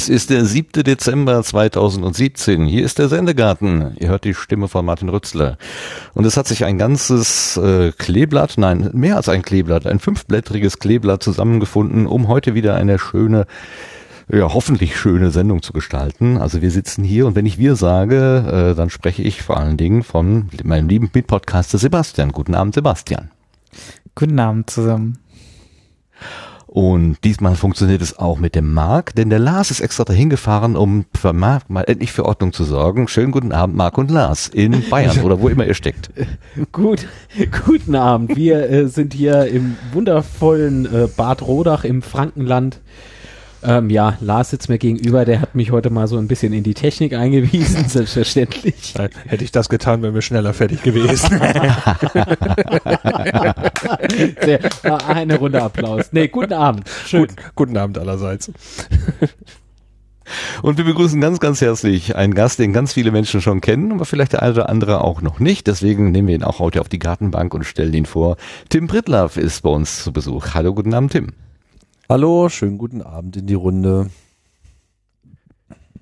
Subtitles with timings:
[0.00, 0.82] Es ist der 7.
[0.82, 2.64] Dezember 2017.
[2.64, 3.94] Hier ist der Sendegarten.
[3.98, 5.58] Ihr hört die Stimme von Martin Rützler.
[6.14, 10.78] Und es hat sich ein ganzes äh, Kleeblatt, nein, mehr als ein Kleeblatt, ein fünfblättriges
[10.78, 13.46] Kleeblatt zusammengefunden, um heute wieder eine schöne
[14.32, 16.38] ja, hoffentlich schöne Sendung zu gestalten.
[16.38, 19.76] Also wir sitzen hier und wenn ich wir sage, äh, dann spreche ich vor allen
[19.76, 22.32] Dingen von meinem lieben Mitpodcaster Sebastian.
[22.32, 23.30] Guten Abend, Sebastian.
[24.14, 25.18] Guten Abend zusammen.
[26.72, 30.76] Und diesmal funktioniert es auch mit dem Marc, denn der Lars ist extra dahin gefahren,
[30.76, 33.08] um für Marc mal endlich für Ordnung zu sorgen.
[33.08, 36.10] Schönen guten Abend, Marc und Lars in Bayern oder wo immer ihr steckt.
[36.70, 37.08] Gut,
[37.66, 38.36] guten Abend.
[38.36, 42.78] Wir äh, sind hier im wundervollen äh, Bad Rodach im Frankenland
[43.62, 46.62] ähm, ja, Lars sitzt mir gegenüber, der hat mich heute mal so ein bisschen in
[46.62, 48.94] die Technik eingewiesen, selbstverständlich.
[49.26, 51.38] Hätte ich das getan, wären wir schneller fertig gewesen.
[54.42, 54.60] Sehr,
[55.08, 56.06] eine Runde Applaus.
[56.12, 56.88] Nee, guten Abend.
[57.06, 57.26] Schön.
[57.26, 58.50] Gut, guten Abend allerseits.
[60.62, 64.04] Und wir begrüßen ganz, ganz herzlich einen Gast, den ganz viele Menschen schon kennen, aber
[64.04, 65.66] vielleicht der eine oder andere auch noch nicht.
[65.66, 68.36] Deswegen nehmen wir ihn auch heute auf die Gartenbank und stellen ihn vor.
[68.68, 70.54] Tim Brittlaff ist bei uns zu Besuch.
[70.54, 71.32] Hallo, guten Abend, Tim.
[72.10, 74.10] Hallo, schönen guten Abend in die Runde.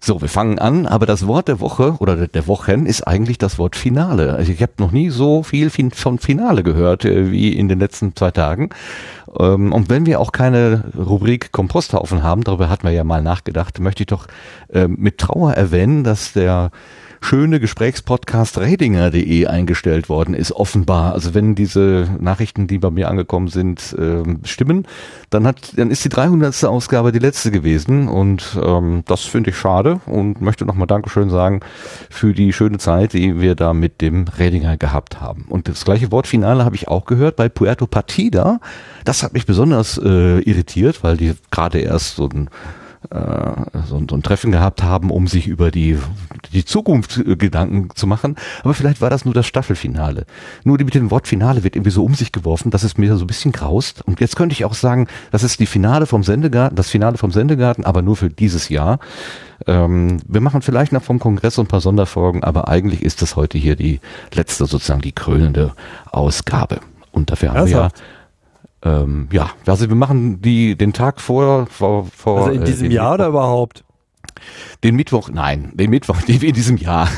[0.00, 3.58] So, wir fangen an, aber das Wort der Woche oder der Wochen ist eigentlich das
[3.58, 4.32] Wort Finale.
[4.32, 8.16] Also ich habe noch nie so viel von Finale gehört äh, wie in den letzten
[8.16, 8.70] zwei Tagen.
[9.38, 13.78] Ähm, und wenn wir auch keine Rubrik Komposthaufen haben, darüber hatten wir ja mal nachgedacht,
[13.78, 14.28] möchte ich doch
[14.72, 16.70] ähm, mit Trauer erwähnen, dass der
[17.20, 21.12] schöne Gesprächspodcast ratinger.de eingestellt worden ist, offenbar.
[21.12, 24.86] Also wenn diese Nachrichten, die bei mir angekommen sind, äh, stimmen,
[25.30, 26.64] dann hat, dann ist die 300.
[26.64, 31.60] Ausgabe die letzte gewesen und ähm, das finde ich schade und möchte nochmal Dankeschön sagen
[32.10, 35.44] für die schöne Zeit, die wir da mit dem Ratinger gehabt haben.
[35.48, 38.60] Und das gleiche Wort Finale habe ich auch gehört bei Puerto Partida.
[39.04, 42.50] Das hat mich besonders äh, irritiert, weil die gerade erst so ein
[43.86, 45.98] so, so, ein Treffen gehabt haben, um sich über die,
[46.52, 48.36] die Zukunft äh, Gedanken zu machen.
[48.64, 50.26] Aber vielleicht war das nur das Staffelfinale.
[50.64, 53.24] Nur mit dem Wort Finale wird irgendwie so um sich geworfen, dass es mir so
[53.24, 54.02] ein bisschen graust.
[54.06, 57.30] Und jetzt könnte ich auch sagen, das ist die Finale vom Sendegarten, das Finale vom
[57.30, 58.98] Sendegarten, aber nur für dieses Jahr.
[59.66, 63.58] Ähm, wir machen vielleicht noch vom Kongress ein paar Sonderfolgen, aber eigentlich ist das heute
[63.58, 64.00] hier die
[64.34, 65.72] letzte, sozusagen die krönende
[66.10, 66.80] Ausgabe.
[67.12, 67.88] Und dafür haben wir ja
[68.82, 72.94] ähm, ja, also wir machen die den Tag vor, vor, vor Also in diesem äh,
[72.94, 73.84] Jahr Mittwoch, oder überhaupt?
[74.84, 77.08] Den Mittwoch, nein, den Mittwoch, den in diesem Jahr.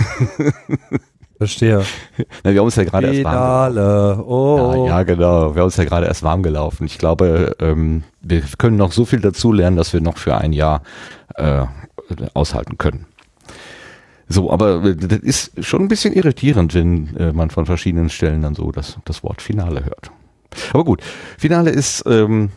[1.36, 1.84] Verstehe.
[2.44, 4.24] Na, wir haben uns ja gerade erst warm gelaufen.
[4.26, 4.84] Oh.
[4.86, 5.54] Ja, ja, genau.
[5.54, 6.84] Wir haben uns ja gerade erst warm gelaufen.
[6.84, 10.52] Ich glaube, ähm, wir können noch so viel dazu lernen, dass wir noch für ein
[10.52, 10.82] Jahr
[11.36, 11.64] äh,
[12.34, 13.06] aushalten können.
[14.28, 18.42] So, aber äh, das ist schon ein bisschen irritierend, wenn äh, man von verschiedenen Stellen
[18.42, 20.10] dann so das, das Wort Finale hört.
[20.72, 21.02] Aber gut,
[21.38, 22.50] Finale ist ähm,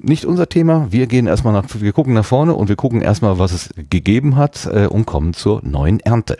[0.00, 0.88] nicht unser Thema.
[0.90, 4.36] Wir gehen erstmal nach, wir gucken nach vorne und wir gucken erstmal, was es gegeben
[4.36, 6.38] hat äh, und kommen zur neuen Ernte.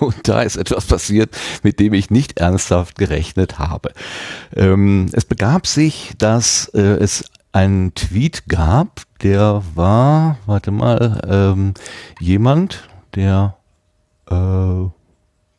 [0.00, 3.92] Und da ist etwas passiert, mit dem ich nicht ernsthaft gerechnet habe.
[4.56, 11.74] Ähm, es begab sich, dass äh, es einen Tweet gab, der war, warte mal, ähm,
[12.18, 13.56] jemand, der
[14.30, 14.88] äh,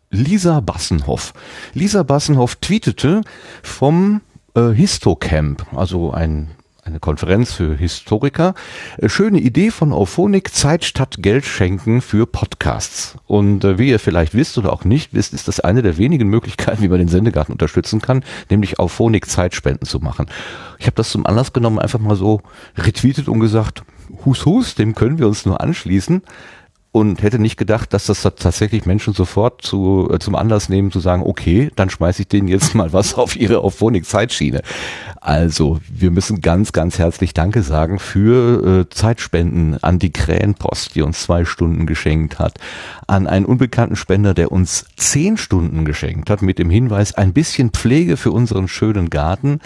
[0.10, 1.34] Lisa Bassenhoff.
[1.74, 3.22] Lisa Bassenhoff tweetete
[3.64, 4.22] vom
[4.56, 6.52] äh, Histocamp, also ein
[6.84, 8.53] eine Konferenz für Historiker.
[8.97, 13.18] Äh, schöne Idee von Auphonic, Zeit statt Geld schenken für Podcasts.
[13.28, 16.28] Und äh, wie ihr vielleicht wisst oder auch nicht wisst, ist das eine der wenigen
[16.28, 20.28] Möglichkeiten, wie man den Sendegarten unterstützen kann, nämlich Auphonic Zeitspenden zu machen.
[20.80, 22.41] Ich habe das zum Anlass genommen, einfach mal so
[22.78, 23.84] retweetet und gesagt,
[24.25, 26.22] Hus Hus, dem können wir uns nur anschließen
[26.91, 31.00] und hätte nicht gedacht, dass das tatsächlich Menschen sofort zu, äh, zum Anlass nehmen, zu
[31.00, 34.61] sagen, okay, dann schmeiße ich denen jetzt mal was auf ihre Auphonic-Zeitschiene.
[35.23, 41.03] Also, wir müssen ganz, ganz herzlich Danke sagen für äh, Zeitspenden an die Krähenpost, die
[41.03, 42.58] uns zwei Stunden geschenkt hat,
[43.06, 47.70] an einen unbekannten Spender, der uns zehn Stunden geschenkt hat, mit dem Hinweis, ein bisschen
[47.70, 49.59] Pflege für unseren schönen Garten.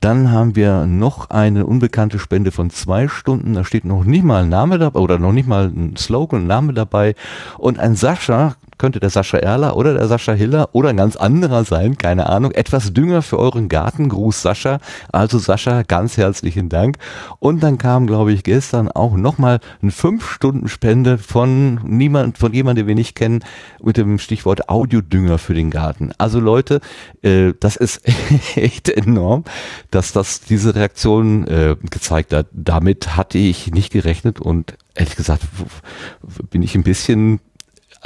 [0.00, 4.42] Dann haben wir noch eine unbekannte Spende von zwei Stunden, da steht noch nicht mal
[4.42, 7.14] ein Name dabei oder noch nicht mal ein Slogan, ein Name dabei.
[7.56, 11.64] Und ein Sascha, könnte der Sascha Erler oder der Sascha Hiller oder ein ganz anderer
[11.64, 12.52] sein, keine Ahnung.
[12.52, 14.78] Etwas Dünger für euren Garten, Gruß Sascha.
[15.12, 16.96] Also Sascha, ganz herzlichen Dank.
[17.38, 22.88] Und dann kam, glaube ich, gestern auch nochmal eine 5-Stunden-Spende von niemand, von jemandem, den
[22.88, 23.40] wir nicht kennen,
[23.82, 26.12] mit dem Stichwort Audiodünger für den Garten.
[26.18, 26.80] Also Leute,
[27.22, 28.02] äh, das ist
[28.54, 29.44] echt enorm,
[29.90, 32.46] dass das diese Reaktion äh, gezeigt hat.
[32.52, 35.42] Damit hatte ich nicht gerechnet und ehrlich gesagt
[36.50, 37.40] bin ich ein bisschen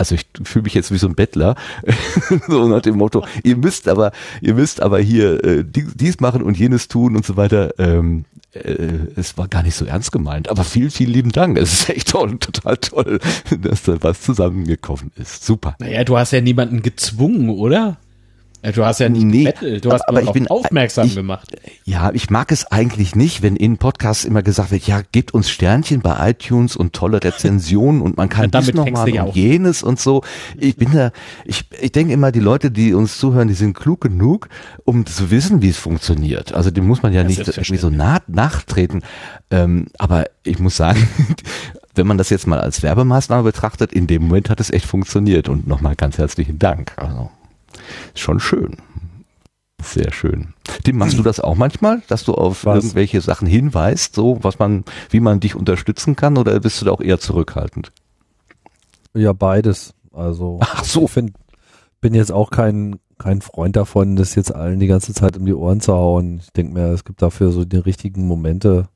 [0.02, 1.54] also ich fühle mich jetzt wie so ein Bettler,
[2.48, 4.10] so nach dem Motto, ihr müsst aber,
[4.40, 7.72] ihr müsst aber hier äh, dies machen und jenes tun und so weiter.
[7.78, 11.56] Ähm, äh, es war gar nicht so ernst gemeint, aber vielen, vielen lieben Dank.
[11.56, 13.20] Es ist echt toll, total toll,
[13.62, 15.46] dass da was zusammengekommen ist.
[15.46, 15.76] Super.
[15.78, 17.96] Naja, du hast ja niemanden gezwungen, oder?
[18.74, 21.56] Du hast ja nicht nee, gebettelt, du hast aber ich bin aufmerksam ich, gemacht.
[21.84, 25.50] Ja, ich mag es eigentlich nicht, wenn in Podcasts immer gesagt wird, ja, gebt uns
[25.50, 29.10] Sternchen bei iTunes und tolle Rezensionen und man kann Ja, dies damit noch fängst mal
[29.10, 30.22] du ja und jenes und so.
[30.56, 31.10] Ich bin da,
[31.44, 34.48] ich, ich denke immer, die Leute, die uns zuhören, die sind klug genug,
[34.84, 36.52] um zu wissen, wie es funktioniert.
[36.52, 39.02] Also dem muss man ja Ja, nicht irgendwie so nah, nachtreten.
[39.50, 41.08] Ähm, aber ich muss sagen,
[41.94, 45.48] wenn man das jetzt mal als Werbemaßnahme betrachtet, in dem Moment hat es echt funktioniert
[45.48, 46.92] und nochmal ganz herzlichen Dank.
[46.96, 47.30] Also,
[48.14, 48.76] ist schon schön.
[49.82, 50.54] Sehr schön.
[50.84, 52.76] Tim, machst du das auch manchmal, dass du auf Was?
[52.76, 56.92] irgendwelche Sachen hinweist, so was man, wie man dich unterstützen kann, oder bist du da
[56.92, 57.92] auch eher zurückhaltend?
[59.14, 59.94] Ja, beides.
[60.12, 61.04] Also Ach so.
[61.04, 61.32] ich find,
[62.00, 65.54] bin jetzt auch kein, kein Freund davon, das jetzt allen die ganze Zeit um die
[65.54, 66.40] Ohren zu hauen.
[66.42, 68.88] Ich denke mir, es gibt dafür so die richtigen Momente.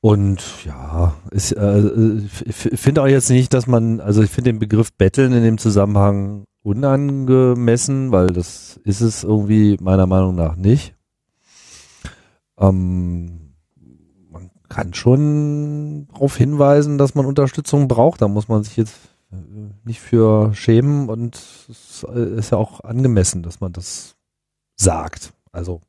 [0.00, 4.60] Und ja, ich äh, ich finde auch jetzt nicht, dass man, also ich finde den
[4.60, 10.94] Begriff Betteln in dem Zusammenhang unangemessen, weil das ist es irgendwie meiner Meinung nach nicht.
[12.58, 13.54] Ähm,
[14.30, 18.20] man kann schon darauf hinweisen, dass man Unterstützung braucht.
[18.22, 18.96] Da muss man sich jetzt
[19.32, 19.36] äh,
[19.84, 24.16] nicht für schämen und es ist ja auch angemessen, dass man das
[24.76, 25.32] sagt.
[25.52, 25.80] Also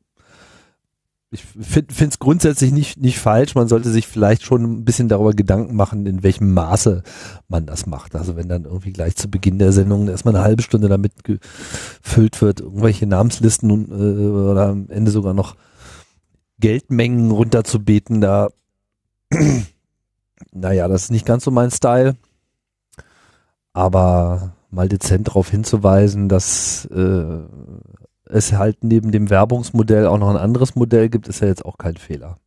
[1.31, 3.53] ich finde es grundsätzlich nicht, nicht falsch.
[3.53, 7.03] Man sollte sich vielleicht schon ein bisschen darüber Gedanken machen, in welchem Maße
[7.47, 8.15] man das macht.
[8.15, 12.41] Also wenn dann irgendwie gleich zu Beginn der Sendung erstmal eine halbe Stunde damit gefüllt
[12.41, 15.55] wird, irgendwelche Namenslisten und, äh, oder am Ende sogar noch
[16.59, 18.49] Geldmengen runterzubeten, da
[20.51, 22.15] naja, das ist nicht ganz so mein Style.
[23.73, 27.39] Aber mal dezent darauf hinzuweisen, dass äh,
[28.29, 31.77] es halt neben dem Werbungsmodell auch noch ein anderes Modell gibt, ist ja jetzt auch
[31.77, 32.37] kein Fehler.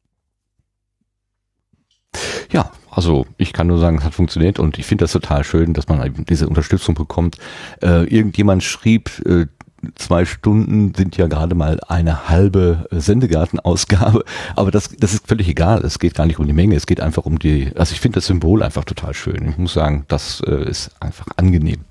[2.50, 5.72] Ja, also ich kann nur sagen, es hat funktioniert und ich finde das total schön,
[5.72, 7.38] dass man eben diese Unterstützung bekommt.
[7.82, 9.46] Äh, irgendjemand schrieb, äh,
[9.94, 14.24] zwei Stunden sind ja gerade mal eine halbe Sendegartenausgabe,
[14.56, 15.84] aber das, das ist völlig egal.
[15.84, 18.16] Es geht gar nicht um die Menge, es geht einfach um die, also ich finde
[18.16, 19.48] das Symbol einfach total schön.
[19.48, 21.84] Ich muss sagen, das äh, ist einfach angenehm.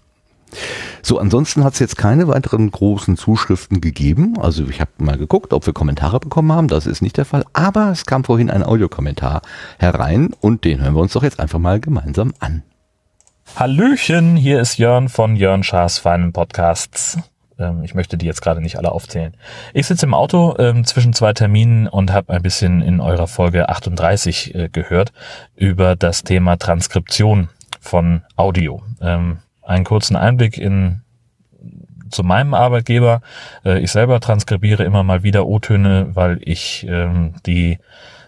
[1.02, 4.40] So, ansonsten hat es jetzt keine weiteren großen Zuschriften gegeben.
[4.40, 6.68] Also ich habe mal geguckt, ob wir Kommentare bekommen haben.
[6.68, 7.44] Das ist nicht der Fall.
[7.54, 9.42] Aber es kam vorhin ein Audiokommentar
[9.80, 12.64] herein und den hören wir uns doch jetzt einfach mal gemeinsam an.
[13.56, 17.18] Hallöchen, hier ist Jörn von Jörn Schaas feinen Podcasts.
[17.60, 19.36] Ähm, Ich möchte die jetzt gerade nicht alle aufzählen.
[19.74, 23.68] Ich sitze im Auto ähm, zwischen zwei Terminen und habe ein bisschen in eurer Folge
[23.70, 25.12] 38 äh, gehört
[25.56, 27.50] über das Thema Transkription
[27.82, 28.82] von Audio.
[29.02, 31.02] Ähm, einen kurzen Einblick in
[32.10, 33.22] zu meinem Arbeitgeber.
[33.66, 37.80] Äh, ich selber transkribiere immer mal wieder O-Töne, weil ich ähm, die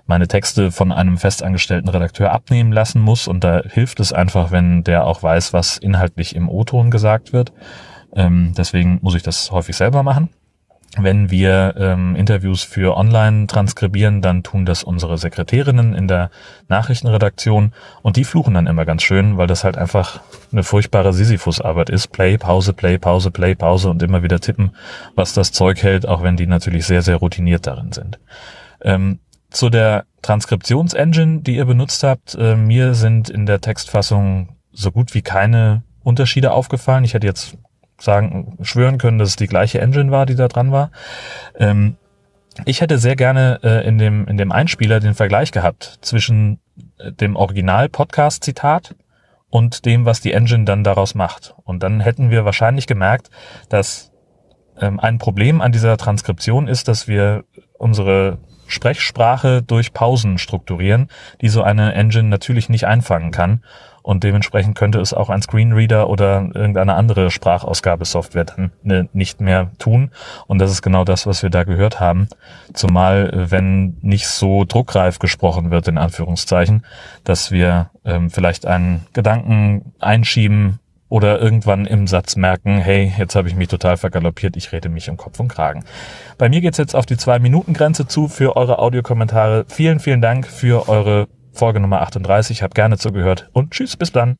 [0.06, 4.84] meine Texte von einem festangestellten Redakteur abnehmen lassen muss und da hilft es einfach, wenn
[4.84, 7.54] der auch weiß, was inhaltlich im O-Ton gesagt wird.
[8.14, 10.30] Ähm, deswegen muss ich das häufig selber machen.
[10.96, 16.30] Wenn wir ähm, Interviews für online transkribieren, dann tun das unsere Sekretärinnen in der
[16.68, 17.74] Nachrichtenredaktion
[18.04, 20.22] und die fluchen dann immer ganz schön, weil das halt einfach
[20.52, 22.10] eine furchtbare Sisyphus-Arbeit ist.
[22.10, 24.76] Play, Pause, Play, Pause, Play, Pause und immer wieder tippen,
[25.16, 28.20] was das Zeug hält, auch wenn die natürlich sehr, sehr routiniert darin sind.
[28.82, 29.20] Ähm,
[29.50, 35.16] zu der Transkriptionsengine, die ihr benutzt habt, äh, mir sind in der Textfassung so gut
[35.16, 37.04] wie keine Unterschiede aufgefallen.
[37.04, 37.58] Ich hätte jetzt
[38.00, 40.92] sagen, schwören können, dass es die gleiche Engine war, die da dran war.
[41.58, 41.96] Ähm,
[42.66, 46.60] ich hätte sehr gerne äh, in dem in dem Einspieler den Vergleich gehabt zwischen
[47.00, 48.96] äh, dem Original-Podcast-Zitat
[49.50, 51.56] und dem, was die Engine dann daraus macht.
[51.64, 53.30] Und dann hätten wir wahrscheinlich gemerkt,
[53.70, 54.12] dass
[54.80, 57.44] ähm, ein Problem an dieser Transkription ist, dass wir
[57.78, 61.10] unsere Sprechsprache durch Pausen strukturieren,
[61.42, 63.64] die so eine Engine natürlich nicht einfangen kann.
[64.04, 69.72] Und dementsprechend könnte es auch ein Screenreader oder irgendeine andere Sprachausgabesoftware dann ne, nicht mehr
[69.80, 70.12] tun.
[70.46, 72.28] Und das ist genau das, was wir da gehört haben.
[72.74, 76.86] Zumal, wenn nicht so druckreif gesprochen wird, in Anführungszeichen,
[77.24, 80.80] dass wir ähm, vielleicht einen Gedanken einschieben,
[81.14, 85.12] oder irgendwann im Satz merken, hey, jetzt habe ich mich total vergaloppiert, ich rede mich
[85.12, 85.86] um Kopf und Kragen.
[86.40, 89.66] Bei mir geht's jetzt auf die Zwei-Minuten-Grenze zu für eure Audiokommentare.
[89.68, 92.64] Vielen, vielen Dank für eure Folge Nummer 38.
[92.64, 94.36] Hab gerne zugehört und tschüss, bis dann.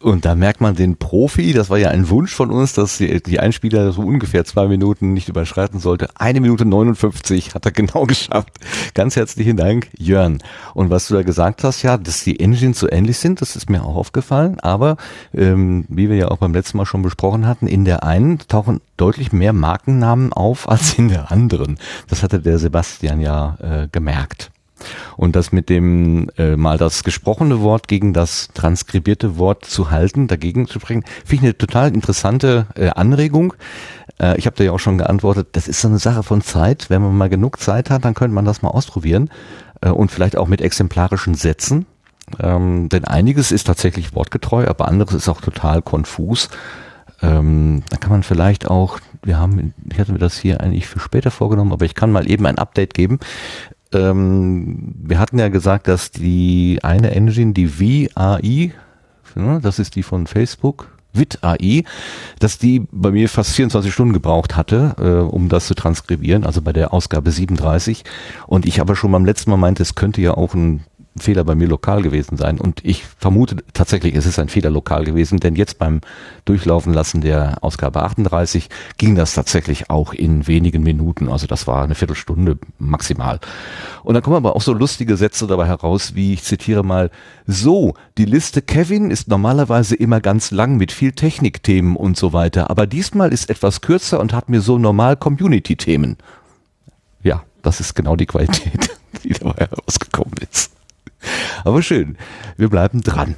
[0.00, 3.22] Und da merkt man den Profi, das war ja ein Wunsch von uns, dass die,
[3.22, 6.08] die Einspieler so ungefähr zwei Minuten nicht überschreiten sollte.
[6.14, 8.52] Eine Minute 59 hat er genau geschafft.
[8.94, 10.38] Ganz herzlichen Dank, Jörn.
[10.74, 13.70] Und was du da gesagt hast, ja, dass die Engines so ähnlich sind, das ist
[13.70, 14.60] mir auch aufgefallen.
[14.60, 14.96] Aber
[15.32, 18.80] ähm, wie wir ja auch beim letzten Mal schon besprochen hatten, in der einen tauchen
[18.98, 21.78] deutlich mehr Markennamen auf als in der anderen.
[22.08, 24.50] Das hatte der Sebastian ja äh, gemerkt.
[25.16, 30.28] Und das mit dem äh, mal das gesprochene Wort gegen das transkribierte Wort zu halten,
[30.28, 33.54] dagegen zu sprechen, finde ich eine total interessante äh, Anregung.
[34.20, 36.90] Äh, ich habe da ja auch schon geantwortet, das ist so eine Sache von Zeit.
[36.90, 39.30] Wenn man mal genug Zeit hat, dann könnte man das mal ausprobieren
[39.80, 41.86] äh, und vielleicht auch mit exemplarischen Sätzen.
[42.40, 46.48] Ähm, denn einiges ist tatsächlich wortgetreu, aber anderes ist auch total konfus.
[47.22, 51.00] Ähm, da kann man vielleicht auch, wir haben, ich hatte mir das hier eigentlich für
[51.00, 53.20] später vorgenommen, aber ich kann mal eben ein Update geben
[53.92, 58.72] ähm, wir hatten ja gesagt, dass die eine Engine, die VAI,
[59.34, 61.84] ne, das ist die von Facebook, VIT AI,
[62.38, 66.62] dass die bei mir fast 24 Stunden gebraucht hatte, äh, um das zu transkribieren, also
[66.62, 68.04] bei der Ausgabe 37.
[68.46, 70.84] Und ich aber schon beim letzten Mal meinte, es könnte ja auch ein
[71.18, 72.58] Fehler bei mir lokal gewesen sein.
[72.58, 76.00] Und ich vermute tatsächlich, es ist ein Fehler lokal gewesen, denn jetzt beim
[76.44, 78.68] Durchlaufen lassen der Ausgabe 38
[78.98, 81.28] ging das tatsächlich auch in wenigen Minuten.
[81.28, 83.40] Also das war eine Viertelstunde maximal.
[84.02, 87.10] Und dann kommen aber auch so lustige Sätze dabei heraus, wie ich zitiere mal,
[87.46, 92.70] so, die Liste Kevin ist normalerweise immer ganz lang mit viel Technikthemen und so weiter,
[92.70, 96.16] aber diesmal ist etwas kürzer und hat mir so normal Community-Themen.
[97.22, 98.90] Ja, das ist genau die Qualität,
[99.24, 100.75] die dabei herausgekommen ist.
[101.64, 102.16] Aber schön,
[102.56, 103.36] wir bleiben dran.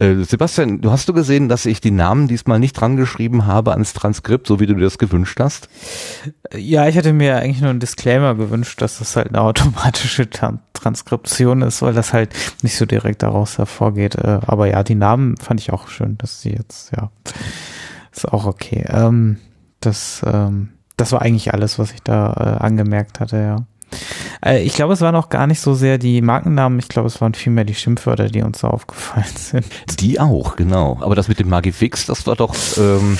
[0.00, 3.72] Äh, Sebastian, du hast du gesehen, dass ich die Namen diesmal nicht dran geschrieben habe
[3.72, 5.68] ans Transkript, so wie du dir das gewünscht hast?
[6.54, 10.60] Ja, ich hätte mir eigentlich nur einen Disclaimer gewünscht, dass das halt eine automatische Tran
[10.72, 14.14] Transkription ist, weil das halt nicht so direkt daraus hervorgeht.
[14.14, 17.10] Äh, aber ja, die Namen fand ich auch schön, dass sie jetzt, ja,
[18.10, 18.86] ist auch okay.
[18.88, 19.36] Ähm,
[19.80, 23.56] das, ähm, das war eigentlich alles, was ich da äh, angemerkt hatte, ja.
[24.44, 27.20] Äh, ich glaube, es waren auch gar nicht so sehr die Markennamen, ich glaube, es
[27.20, 29.66] waren vielmehr die Schimpfwörter, die uns da aufgefallen sind.
[30.00, 30.98] Die auch, genau.
[31.00, 33.18] Aber das mit dem Magifix, das war doch, ähm,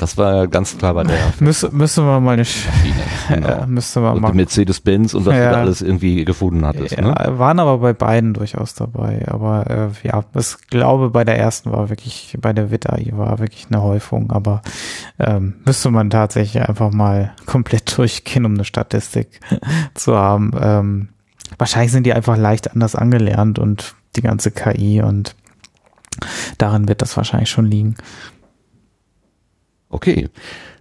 [0.00, 1.16] das war ganz klar bei der.
[1.40, 2.66] Müsste, müsste man mal eine, Sch
[3.28, 3.48] genau.
[3.48, 4.32] ja, müsste man und mal.
[4.34, 5.46] Mercedes-Benz und was Ja.
[5.46, 6.92] du da alles irgendwie gefunden hattest.
[6.96, 7.14] Ja, Ne?
[7.38, 9.24] waren aber bei beiden durchaus dabei.
[9.28, 13.38] Aber äh, ja, ich glaube, bei der ersten war wirklich, bei der WIT AI war
[13.38, 14.30] wirklich eine Häufung.
[14.30, 14.62] Aber
[15.18, 19.40] ähm, müsste man tatsächlich einfach mal komplett durchgehen, um eine Statistik
[19.94, 20.50] zu haben.
[20.60, 21.08] Ähm,
[21.56, 25.34] wahrscheinlich sind die einfach leicht anders angelernt und die ganze KI und
[26.58, 27.96] darin wird das wahrscheinlich schon liegen.
[29.88, 30.28] Okay,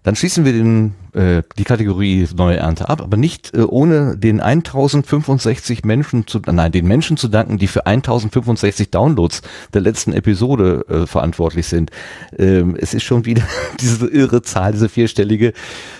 [0.06, 4.40] dann schließen wir den, äh, die Kategorie neue Ernte ab, aber nicht äh, ohne den
[4.40, 9.42] 1065 Menschen zu, nein, den Menschen zu danken, die für 1065 Downloads
[9.74, 11.90] der letzten Episode äh, verantwortlich sind.
[12.38, 13.42] Ähm, es ist schon wieder
[13.80, 15.54] diese irre Zahl, diese vierstellige.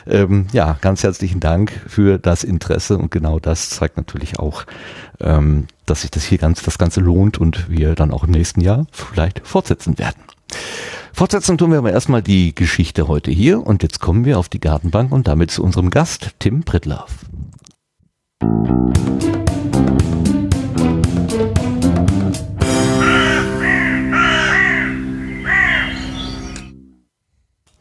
[0.06, 4.66] Ähm, ja, ganz herzlichen Dank für das Interesse und genau das zeigt natürlich auch,
[5.20, 8.62] ähm, dass sich das hier ganz, das Ganze lohnt und wir dann auch im nächsten
[8.62, 10.35] Jahr vielleicht fortsetzen werden.
[11.14, 14.60] Fortsetzen tun wir aber erstmal die Geschichte heute hier und jetzt kommen wir auf die
[14.60, 17.26] Gartenbank und damit zu unserem Gast, Tim Prittlaff.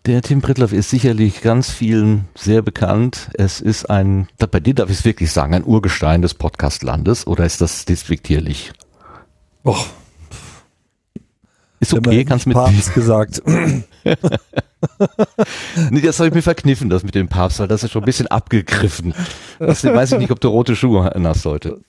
[0.07, 3.31] Der Tim Prittlaff ist sicherlich ganz vielen sehr bekannt.
[3.33, 7.47] Es ist ein, bei dir darf ich es wirklich sagen, ein Urgestein des Podcastlandes oder
[7.47, 8.73] ist das despektierlich?
[9.65, 9.87] Och,
[11.85, 13.43] Ist okay, kannst mit Papst gesagt.
[15.91, 18.07] Nee, das habe ich mir verkniffen, das mit dem Papst, weil das ist schon ein
[18.07, 19.15] bisschen abgegriffen.
[19.59, 21.81] Deswegen weiß ich nicht, ob du rote Schuhe hast heute.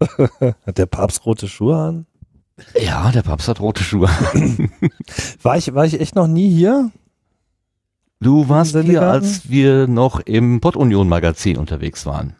[0.66, 2.06] Hat der Papst rote Schuhe an?
[2.78, 4.08] Ja, der Papst hat rote Schuhe.
[5.42, 6.90] War ich, war ich echt noch nie hier?
[8.20, 12.36] Du warst hier, als wir noch im Pod-Union Magazin unterwegs waren.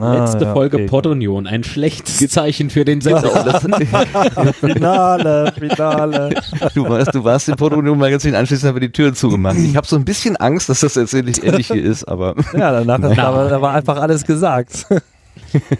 [0.00, 0.86] Letzte Ah, ja, Folge okay.
[0.86, 3.22] Podunion, ein schlechtes Zeichen für den Sender.
[3.44, 3.62] Das,
[4.60, 6.34] Finale, Finale.
[6.74, 9.56] du, warst, du warst im Pod-Union Magazin, anschließend haben wir die Türen zugemacht.
[9.58, 12.72] Ich habe so ein bisschen Angst, dass das jetzt ähnlich, ähnlich hier ist, aber Ja,
[12.72, 14.86] danach ist aber, da war einfach alles gesagt.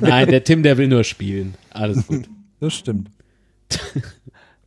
[0.00, 1.54] Nein, der Tim, der will nur spielen.
[1.70, 2.28] Alles gut.
[2.60, 3.08] Das stimmt.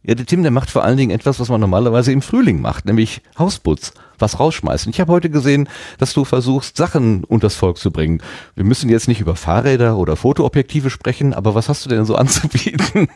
[0.04, 2.86] ja, der Tim, der macht vor allen Dingen etwas, was man normalerweise im Frühling macht,
[2.86, 4.90] nämlich Hausputz, was rausschmeißen.
[4.90, 8.22] Ich habe heute gesehen, dass du versuchst, Sachen unters Volk zu bringen.
[8.56, 12.16] Wir müssen jetzt nicht über Fahrräder oder Fotoobjektive sprechen, aber was hast du denn so
[12.18, 13.10] anzubieten?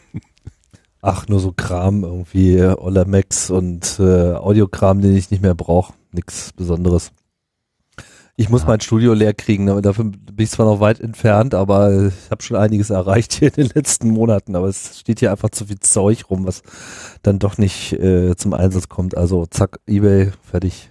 [1.02, 5.94] Ach, nur so Kram, irgendwie äh, Olamax und äh, Audiokram, den ich nicht mehr brauche.
[6.12, 7.12] Nix Besonderes.
[8.36, 8.70] Ich muss Ja.
[8.70, 12.42] mein Studio leer kriegen, aber dafür bin ich zwar noch weit entfernt, aber ich habe
[12.42, 15.80] schon einiges erreicht hier in den letzten Monaten, aber es steht hier einfach zu viel
[15.80, 16.64] Zeug rum, was
[17.22, 19.16] dann doch nicht äh, zum Einsatz kommt.
[19.16, 20.90] Also zack, Ebay, fertig.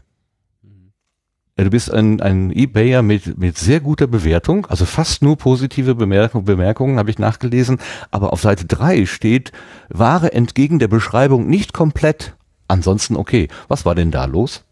[1.58, 5.96] Ja, Du bist ein, ein Ebayer mit, mit sehr guter Bewertung, also fast nur positive
[5.96, 7.78] Bemerkung, Bemerkungen habe ich nachgelesen,
[8.12, 9.50] aber auf Seite 3 steht,
[9.88, 12.36] Ware entgegen der Beschreibung nicht komplett,
[12.68, 13.48] ansonsten okay.
[13.66, 14.64] Was war denn da los?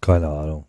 [0.00, 0.67] Keine Ahnung.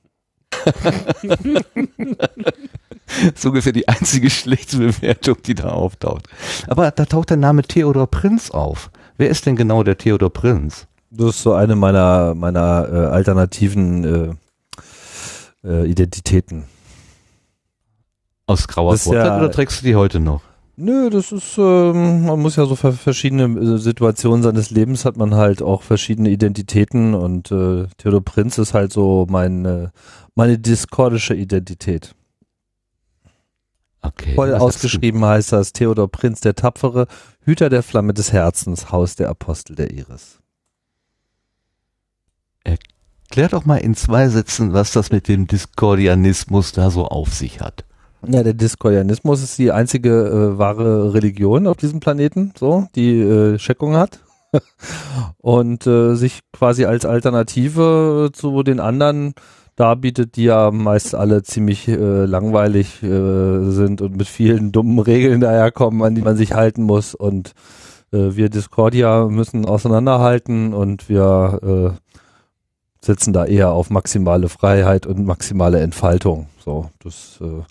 [3.36, 6.28] Ist ungefähr die einzige schlechte Bewertung, die da auftaucht.
[6.68, 8.92] Aber da taucht der Name Theodor Prinz auf.
[9.18, 10.88] Wer ist denn genau der Theodor Prinz?
[11.12, 14.38] Das ist so eine meiner, meiner äh, alternativen
[15.64, 16.66] äh, äh, Identitäten.
[18.46, 20.42] Aus grauer Vorzeit ja- oder trägst du die heute noch?
[20.82, 25.18] Nö, das ist, ähm, man muss ja so für verschiedene äh, Situationen seines Lebens hat
[25.18, 29.92] man halt auch verschiedene Identitäten und äh, Theodor Prinz ist halt so meine,
[30.36, 32.16] meine diskordische Identität.
[34.02, 34.36] Okay.
[34.36, 37.08] Voll ausgeschrieben heißt das Theodor Prinz, der Tapfere,
[37.42, 40.40] Hüter der Flamme des Herzens, Haus der Apostel der Iris.
[42.64, 42.78] du?
[43.30, 47.60] Klär doch mal in zwei Sätzen, was das mit dem Diskordianismus da so auf sich
[47.60, 47.84] hat.
[48.28, 53.58] Ja, der Diskordianismus ist die einzige äh, wahre Religion auf diesem Planeten, so, die äh,
[53.58, 54.20] Scheckung hat
[55.38, 59.34] und äh, sich quasi als Alternative zu den anderen
[59.78, 65.40] darbietet, die ja meist alle ziemlich äh, langweilig äh, sind und mit vielen dummen Regeln
[65.40, 67.54] daherkommen, an die man sich halten muss und
[68.12, 75.26] äh, wir Discordia müssen auseinanderhalten und wir äh, setzen da eher auf maximale Freiheit und
[75.26, 76.48] maximale Entfaltung.
[76.64, 77.64] So, das äh,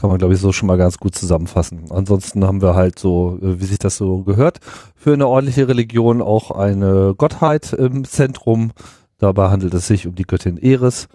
[0.00, 1.90] kann man, glaube ich, so schon mal ganz gut zusammenfassen.
[1.90, 4.58] Ansonsten haben wir halt so, äh, wie sich das so gehört,
[4.96, 8.72] für eine ordentliche Religion auch eine Gottheit im Zentrum.
[9.18, 11.08] Dabei handelt es sich um die Göttin Eris,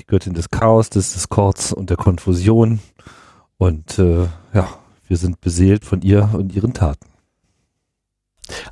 [0.00, 2.80] die Göttin des Chaos, des Diskords und der Konfusion.
[3.56, 4.68] Und äh, ja,
[5.06, 7.06] wir sind beseelt von ihr und ihren Taten.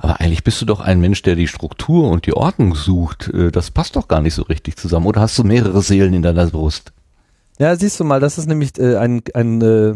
[0.01, 3.29] Aber eigentlich bist du doch ein Mensch, der die Struktur und die Ordnung sucht.
[3.29, 5.07] Äh, Das passt doch gar nicht so richtig zusammen.
[5.07, 6.93] Oder hast du mehrere Seelen in deiner Brust?
[7.59, 9.95] Ja, siehst du mal, das ist nämlich äh, ein, ein, äh,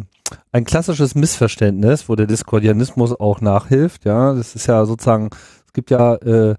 [0.52, 4.04] ein klassisches Missverständnis, wo der Diskordianismus auch nachhilft.
[4.04, 5.30] Ja, das ist ja sozusagen,
[5.66, 6.56] es gibt ja äh,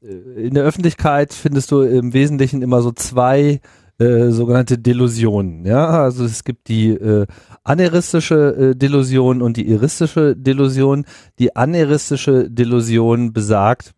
[0.00, 3.60] in der Öffentlichkeit findest du im Wesentlichen immer so zwei
[3.98, 5.66] äh, sogenannte Delusionen.
[5.66, 7.26] Ja, also es gibt die äh,
[7.64, 11.04] aneristische äh, Delusion und die eristische Delusion.
[11.40, 13.92] Die aneristische Delusion besagt,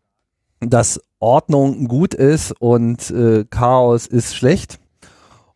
[0.60, 4.78] dass Ordnung gut ist und äh, Chaos ist schlecht.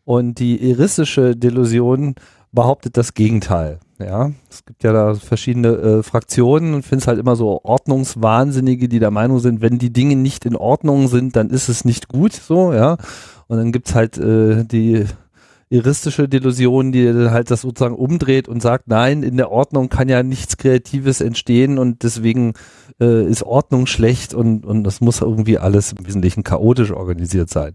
[0.05, 2.15] Und die eristische Delusion
[2.51, 3.79] behauptet das Gegenteil.
[3.99, 8.89] Ja, es gibt ja da verschiedene äh, Fraktionen und finde es halt immer so Ordnungswahnsinnige,
[8.89, 12.09] die der Meinung sind, wenn die Dinge nicht in Ordnung sind, dann ist es nicht
[12.09, 12.97] gut, so, ja.
[13.47, 15.05] Und dann gibt's halt äh, die
[15.77, 20.23] eristische Delusion, die halt das sozusagen umdreht und sagt, nein, in der Ordnung kann ja
[20.23, 22.53] nichts Kreatives entstehen und deswegen
[22.99, 27.73] äh, ist Ordnung schlecht und, und das muss irgendwie alles im Wesentlichen chaotisch organisiert sein.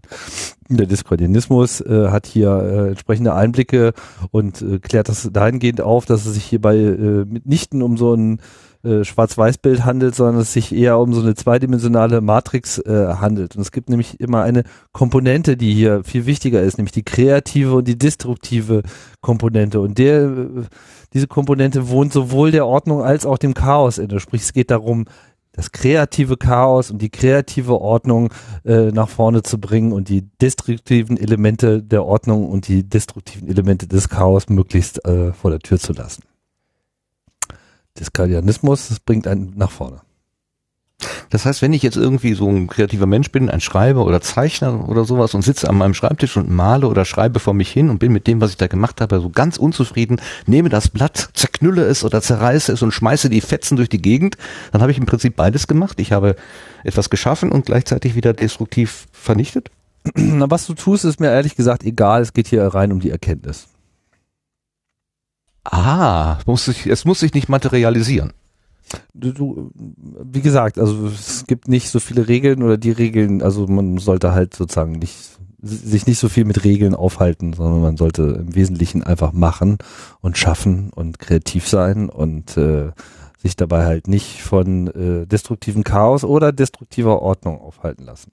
[0.69, 3.93] Der Diskordianismus äh, hat hier äh, entsprechende Einblicke
[4.31, 8.39] und äh, klärt das dahingehend auf, dass es sich hierbei äh, mitnichten um so ein
[8.83, 13.55] äh, Schwarz-Weiß-Bild handelt, sondern es sich eher um so eine zweidimensionale Matrix äh, handelt.
[13.55, 17.75] Und es gibt nämlich immer eine Komponente, die hier viel wichtiger ist, nämlich die kreative
[17.75, 18.83] und die destruktive
[19.21, 19.79] Komponente.
[19.79, 20.47] Und der, äh,
[21.13, 24.19] diese Komponente wohnt sowohl der Ordnung als auch dem Chaos inne.
[24.19, 25.05] Sprich, es geht darum,
[25.53, 31.17] das kreative Chaos und die kreative Ordnung äh, nach vorne zu bringen und die destruktiven
[31.17, 35.93] Elemente der Ordnung und die destruktiven Elemente des Chaos möglichst äh, vor der Tür zu
[35.93, 36.23] lassen.
[37.99, 40.01] Diskardianismus, das bringt einen nach vorne.
[41.31, 44.87] Das heißt, wenn ich jetzt irgendwie so ein kreativer Mensch bin, ein Schreiber oder Zeichner
[44.89, 47.99] oder sowas und sitze an meinem Schreibtisch und male oder schreibe vor mich hin und
[47.99, 51.83] bin mit dem, was ich da gemacht habe, so ganz unzufrieden, nehme das Blatt, zerknülle
[51.83, 54.35] es oder zerreiße es und schmeiße die Fetzen durch die Gegend,
[54.71, 55.99] dann habe ich im Prinzip beides gemacht.
[55.99, 56.35] Ich habe
[56.83, 59.71] etwas geschaffen und gleichzeitig wieder destruktiv vernichtet.
[60.15, 62.21] Na, was du tust, ist mir ehrlich gesagt egal.
[62.21, 63.67] Es geht hier rein um die Erkenntnis.
[65.63, 68.33] Ah, muss sich, es muss sich nicht materialisieren.
[69.13, 73.67] Du, du, wie gesagt, also es gibt nicht so viele Regeln oder die Regeln, also
[73.67, 75.15] man sollte halt sozusagen nicht
[75.63, 79.77] sich nicht so viel mit Regeln aufhalten, sondern man sollte im Wesentlichen einfach machen
[80.19, 82.91] und schaffen und kreativ sein und äh,
[83.37, 88.31] sich dabei halt nicht von äh, destruktivem Chaos oder destruktiver Ordnung aufhalten lassen.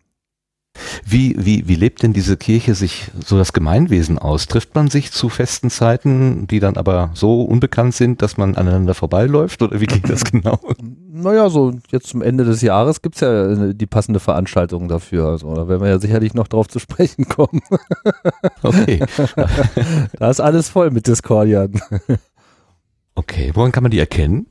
[1.04, 4.46] Wie, wie, wie lebt denn diese Kirche sich so das Gemeinwesen aus?
[4.46, 8.94] Trifft man sich zu festen Zeiten, die dann aber so unbekannt sind, dass man aneinander
[8.94, 9.62] vorbeiläuft?
[9.62, 10.58] Oder wie geht das genau?
[11.22, 15.26] naja, so jetzt zum Ende des Jahres gibt's ja äh, die passende Veranstaltung dafür.
[15.26, 17.60] Also, da werden wir ja sicherlich noch drauf zu sprechen kommen.
[18.62, 19.04] Okay.
[20.18, 21.80] da ist alles voll mit Discordian.
[23.14, 24.46] Okay, woran kann man die erkennen?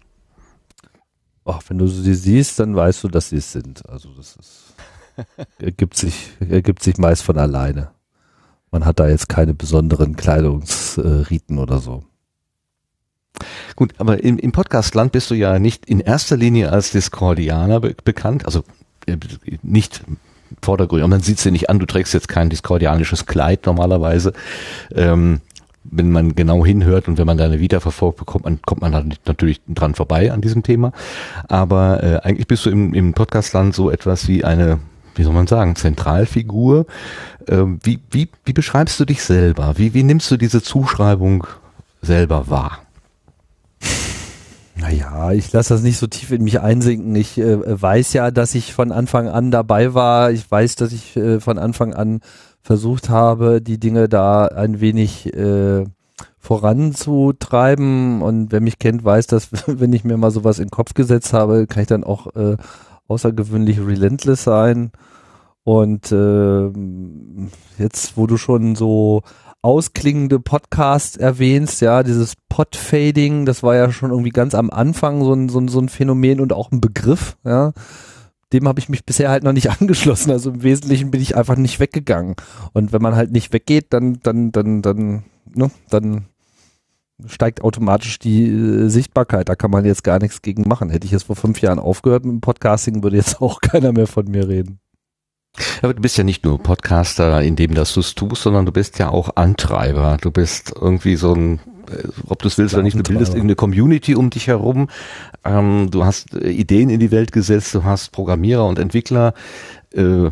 [1.46, 3.88] Ach, wenn du sie siehst, dann weißt du, dass sie es sind.
[3.90, 4.67] Also das ist,
[5.60, 7.90] ergibt sich, ergibt sich meist von alleine.
[8.72, 12.04] Man hat da jetzt keine besonderen Kleidungsriten oder so.
[13.76, 17.96] Gut, aber im, im Podcastland bist du ja nicht in erster Linie als Discordianer be
[18.04, 18.64] bekannt, also
[19.06, 19.18] äh,
[19.62, 20.04] nicht
[20.62, 24.34] vordergründig, man sieht es dir nicht an, du trägst jetzt kein discordianisches Kleid normalerweise.
[24.94, 25.42] Ähm,
[25.90, 29.20] wenn man genau hinhört und wenn man deine Vita verfolgt, bekommt man, kommt man halt
[29.26, 30.92] natürlich dran vorbei an diesem Thema.
[31.48, 34.80] Aber äh, eigentlich bist du im, im Podcastland so etwas wie eine,
[35.18, 36.86] wie soll man sagen, Zentralfigur.
[37.48, 39.74] Ähm, wie, wie, wie beschreibst du dich selber?
[39.78, 41.48] Wie, wie nimmst du diese Zuschreibung
[42.02, 42.80] selber wahr?
[44.80, 47.16] Naja, ich lasse das nicht so tief in mich einsinken.
[47.16, 50.32] Ich äh, weiß ja, dass ich von Anfang an dabei war.
[50.32, 52.22] Ich weiß, dass ich äh, von Anfang an
[52.62, 55.86] versucht habe, die Dinge da ein wenig äh,
[56.38, 58.22] voranzutreiben.
[58.22, 61.34] Und wer mich kennt, weiß, dass wenn ich mir mal sowas in den Kopf gesetzt
[61.34, 62.58] habe, kann ich dann auch äh,
[63.08, 64.92] außergewöhnlich relentless sein.
[65.64, 66.70] Und äh,
[67.78, 69.22] jetzt, wo du schon so
[69.62, 75.34] ausklingende Podcasts erwähnst, ja, dieses Podfading, das war ja schon irgendwie ganz am Anfang so
[75.34, 77.74] ein, so ein, so ein Phänomen und auch ein Begriff, ja.
[78.54, 80.32] Dem habe ich mich bisher halt noch nicht angeschlossen.
[80.32, 82.36] Also im Wesentlichen bin ich einfach nicht weggegangen.
[82.72, 86.28] Und wenn man halt nicht weggeht, dann, dann, dann, dann, ne, dann
[87.26, 89.50] steigt automatisch die äh, Sichtbarkeit.
[89.50, 90.90] Da kann man jetzt gar nichts gegen machen.
[90.90, 94.08] Hätte ich jetzt vor fünf Jahren aufgehört mit dem Podcasting, würde jetzt auch keiner mehr
[94.08, 94.80] von mir reden.
[95.82, 98.72] Aber du bist ja nicht nur Podcaster, in dem das du es tust, sondern du
[98.72, 100.18] bist ja auch Antreiber.
[100.22, 103.56] Du bist irgendwie so ein, äh, ob du es willst oder nicht, du bildest irgendeine
[103.56, 104.88] Community um dich herum.
[105.44, 109.34] Ähm, du hast äh, Ideen in die Welt gesetzt, du hast Programmierer und Entwickler
[109.94, 110.30] äh,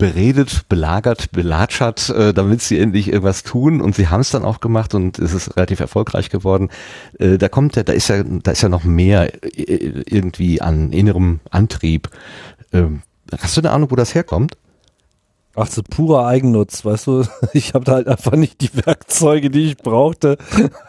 [0.00, 4.60] beredet, belagert, belatschert, äh, damit sie endlich irgendwas tun und sie haben es dann auch
[4.60, 6.70] gemacht und es ist relativ erfolgreich geworden.
[7.18, 10.92] Äh, da kommt ja, da ist ja, da ist ja noch mehr äh, irgendwie an
[10.92, 12.08] innerem Antrieb.
[12.72, 13.02] Ähm,
[13.38, 14.56] Hast du eine Ahnung, wo das herkommt?
[15.54, 17.24] Ach, so purer Eigennutz, weißt du?
[17.52, 20.38] Ich habe da halt einfach nicht die Werkzeuge, die ich brauchte.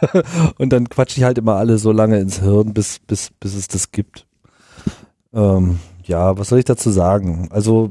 [0.58, 3.68] Und dann quatsche ich halt immer alle so lange ins Hirn, bis, bis, bis es
[3.68, 4.26] das gibt.
[5.34, 5.80] Ähm,
[6.12, 7.48] ja, was soll ich dazu sagen?
[7.52, 7.90] Also,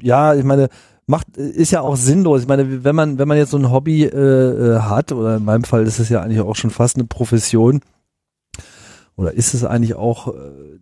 [0.00, 0.68] ja, ich meine,
[1.06, 2.42] macht, ist ja auch sinnlos.
[2.42, 5.44] Ich meine, wenn man, wenn man jetzt so ein Hobby äh, äh hat, oder in
[5.44, 7.80] meinem Fall ist es ja eigentlich auch schon fast eine Profession,
[9.16, 10.78] oder ist es eigentlich auch, äh,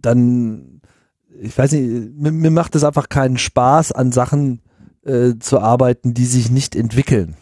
[0.00, 0.80] dann
[1.40, 4.60] ich weiß nicht, mir, mir macht es einfach keinen Spaß, an Sachen
[5.04, 7.36] äh, zu arbeiten, die sich nicht entwickeln.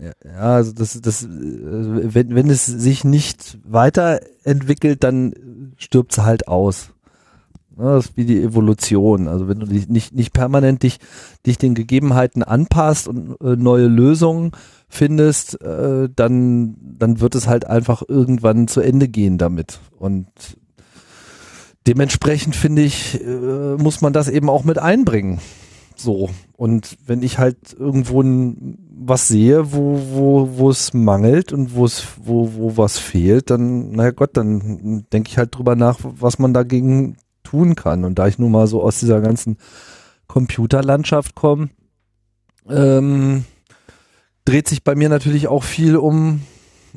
[0.00, 6.48] Ja, also das, das, äh, wenn, wenn es sich nicht weiterentwickelt, dann stirbt es halt
[6.48, 6.92] aus.
[7.80, 9.26] Ja, das ist wie die Evolution.
[9.26, 10.98] Also wenn du dich nicht, nicht permanent dich,
[11.46, 14.52] dich den Gegebenheiten anpasst und äh, neue Lösungen
[14.88, 19.80] findest, äh, dann, dann wird es halt einfach irgendwann zu Ende gehen damit.
[19.98, 20.26] Und
[21.86, 25.40] dementsprechend finde ich, äh, muss man das eben auch mit einbringen.
[25.96, 26.28] So.
[26.58, 28.22] Und wenn ich halt irgendwo
[29.02, 33.92] was sehe, wo, wo, wo es mangelt und wo es, wo, wo was fehlt, dann,
[33.92, 38.04] naja Gott, dann denke ich halt drüber nach, was man dagegen tun kann.
[38.04, 39.58] Und da ich nun mal so aus dieser ganzen
[40.26, 41.70] Computerlandschaft komme,
[42.68, 43.44] ähm,
[44.44, 46.42] dreht sich bei mir natürlich auch viel um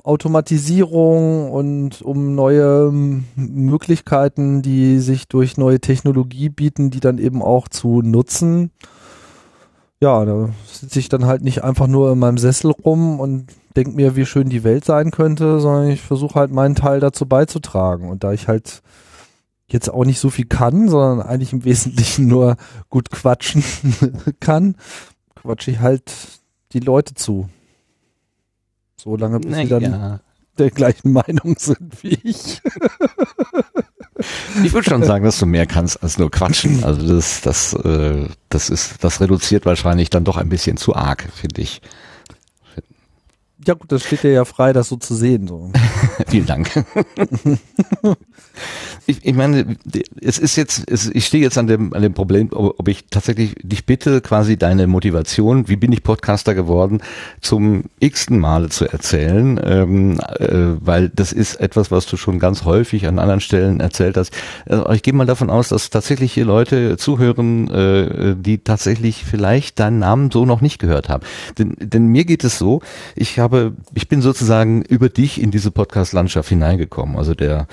[0.04, 2.92] Automatisierung und um neue
[3.36, 8.72] Möglichkeiten, die sich durch neue Technologie bieten, die dann eben auch zu nutzen.
[10.02, 13.92] Ja, da sitze ich dann halt nicht einfach nur in meinem Sessel rum und denke
[13.92, 18.10] mir, wie schön die Welt sein könnte, sondern ich versuche halt meinen Teil dazu beizutragen.
[18.10, 18.82] Und da ich halt
[19.68, 22.58] jetzt auch nicht so viel kann, sondern eigentlich im Wesentlichen nur
[22.90, 23.64] gut quatschen
[24.40, 24.76] kann,
[25.36, 26.12] quatsche ich halt
[26.74, 27.50] die Leute zu.
[28.96, 30.22] So lange, bis sie dann
[30.58, 32.62] der gleichen Meinung sind wie ich.
[34.64, 36.84] ich würde schon sagen, dass du mehr kannst als nur quatschen.
[36.84, 41.28] Also das, das, äh, das ist, das reduziert wahrscheinlich dann doch ein bisschen zu arg,
[41.34, 41.82] finde ich.
[43.66, 45.48] Ja gut, das steht dir ja frei, das so zu sehen.
[45.48, 45.72] So.
[46.28, 46.86] Vielen Dank.
[49.06, 49.78] ich, ich meine,
[50.22, 53.06] es ist jetzt, es, ich stehe jetzt an dem, an dem Problem, ob, ob, ich
[53.10, 57.02] tatsächlich dich bitte, quasi deine Motivation, wie bin ich Podcaster geworden,
[57.42, 62.64] zum x-ten Male zu erzählen, ähm, äh, weil das ist etwas, was du schon ganz
[62.64, 64.34] häufig an anderen Stellen erzählt hast.
[64.66, 69.80] Also ich gehe mal davon aus, dass tatsächlich hier Leute zuhören, äh, die tatsächlich vielleicht
[69.80, 71.24] deinen Namen so noch nicht gehört haben.
[71.58, 72.82] Denn, denn mir geht es so,
[73.16, 77.18] ich habe, ich bin sozusagen über dich in diese Podcast-Landschaft hineingekommen.
[77.18, 77.68] Also der,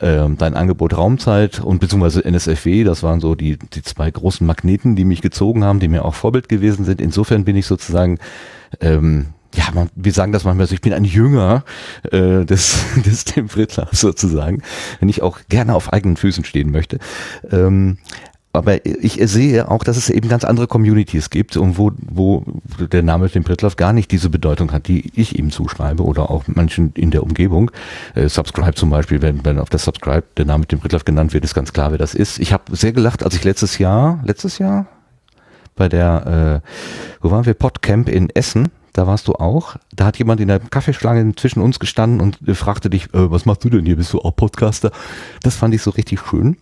[0.00, 4.46] äh, dein Angebot Angebot Raumzeit und beziehungsweise NSFW, das waren so die, die zwei großen
[4.46, 7.00] Magneten, die mich gezogen haben, die mir auch Vorbild gewesen sind.
[7.00, 8.18] Insofern bin ich sozusagen
[8.80, 11.64] ähm, ja, man, wir sagen das manchmal so, ich bin ein Jünger
[12.10, 14.62] äh, des, des Tim Frittler sozusagen,
[15.00, 16.98] wenn ich auch gerne auf eigenen Füßen stehen möchte.
[17.50, 17.98] Ähm,
[18.52, 22.44] aber ich sehe auch, dass es eben ganz andere Communities gibt und wo, wo
[22.78, 26.44] der Name Tim Pritloff gar nicht diese Bedeutung hat, die ich ihm zuschreibe oder auch
[26.48, 27.70] manchen in der Umgebung.
[28.14, 31.44] Äh, Subscribe zum Beispiel, wenn, wenn auf der Subscribe der Name Tim Pritloff genannt wird,
[31.44, 32.38] ist ganz klar, wer das ist.
[32.40, 34.86] Ich habe sehr gelacht, als ich letztes Jahr, letztes Jahr
[35.74, 36.68] bei der, äh,
[37.22, 39.76] wo waren wir, Podcamp in Essen, da warst du auch.
[39.94, 43.46] Da hat jemand in der Kaffeeschlange zwischen uns gestanden und äh, fragte dich, äh, was
[43.46, 43.96] machst du denn hier?
[43.96, 44.92] Bist du auch Podcaster?
[45.42, 46.56] Das fand ich so richtig schön.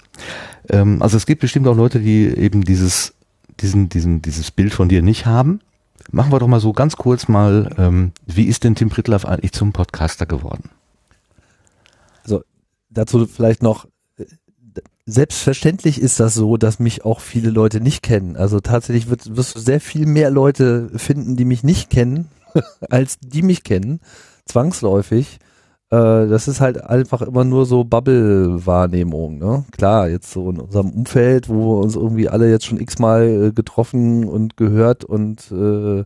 [0.68, 3.14] Ähm, also es gibt bestimmt auch Leute, die eben dieses,
[3.60, 5.60] diesen, diesen, dieses Bild von dir nicht haben.
[6.12, 9.52] Machen wir doch mal so ganz kurz mal, ähm, wie ist denn Tim Pritlaff eigentlich
[9.52, 10.70] zum Podcaster geworden?
[12.24, 12.42] Also
[12.90, 13.86] dazu vielleicht noch,
[15.06, 18.36] selbstverständlich ist das so, dass mich auch viele Leute nicht kennen.
[18.36, 22.28] Also tatsächlich wird, wirst du sehr viel mehr Leute finden, die mich nicht kennen,
[22.90, 24.00] als die mich kennen,
[24.46, 25.38] zwangsläufig.
[25.90, 29.38] Äh, das ist halt einfach immer nur so Bubble-Wahrnehmung.
[29.38, 29.64] Ne?
[29.72, 33.52] Klar, jetzt so in unserem Umfeld, wo wir uns irgendwie alle jetzt schon x-mal äh,
[33.52, 36.04] getroffen und gehört und äh,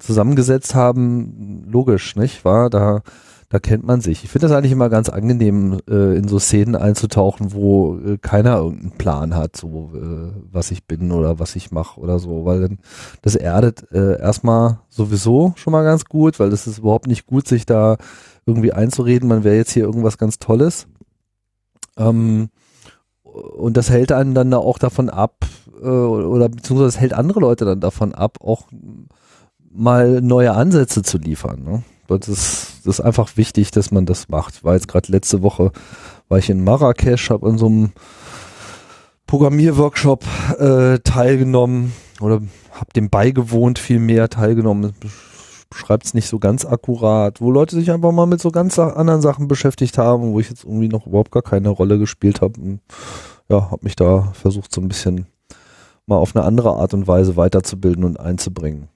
[0.00, 2.68] zusammengesetzt haben, logisch, nicht wahr?
[2.70, 3.02] Da
[3.50, 4.24] da kennt man sich.
[4.24, 8.58] Ich finde das eigentlich immer ganz angenehm, äh, in so Szenen einzutauchen, wo äh, keiner
[8.58, 12.60] irgendeinen Plan hat, so äh, was ich bin oder was ich mache oder so, weil
[12.60, 12.78] dann
[13.22, 17.48] das erdet äh, erstmal sowieso schon mal ganz gut, weil es ist überhaupt nicht gut,
[17.48, 17.96] sich da
[18.44, 20.86] irgendwie einzureden, man wäre jetzt hier irgendwas ganz Tolles.
[21.96, 22.50] Ähm,
[23.22, 25.46] und das hält einen dann da auch davon ab,
[25.80, 28.64] äh, oder beziehungsweise das hält andere Leute dann davon ab, auch
[29.70, 31.62] mal neue Ansätze zu liefern.
[31.62, 31.82] Ne?
[32.08, 34.64] Das ist, das ist einfach wichtig, dass man das macht.
[34.64, 35.72] War jetzt gerade letzte Woche,
[36.28, 37.92] war ich in Marrakesch, habe an so einem
[39.26, 40.24] Programmierworkshop
[40.58, 42.40] äh, teilgenommen oder
[42.72, 44.94] habe dem beigewohnt, viel mehr teilgenommen.
[45.74, 49.20] Schreibt es nicht so ganz akkurat, wo Leute sich einfach mal mit so ganz anderen
[49.20, 52.78] Sachen beschäftigt haben, wo ich jetzt irgendwie noch überhaupt gar keine Rolle gespielt habe.
[53.50, 55.26] Ja, habe mich da versucht, so ein bisschen
[56.06, 58.88] mal auf eine andere Art und Weise weiterzubilden und einzubringen.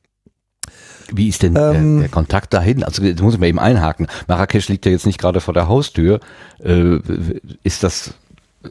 [1.14, 2.82] Wie ist denn ähm, der, der, Kontakt dahin?
[2.84, 4.06] Also jetzt muss ich mal eben einhaken.
[4.28, 6.20] Marrakesch liegt ja jetzt nicht gerade vor der Haustür.
[6.62, 6.98] Äh,
[7.62, 8.14] ist das
[8.64, 8.68] äh,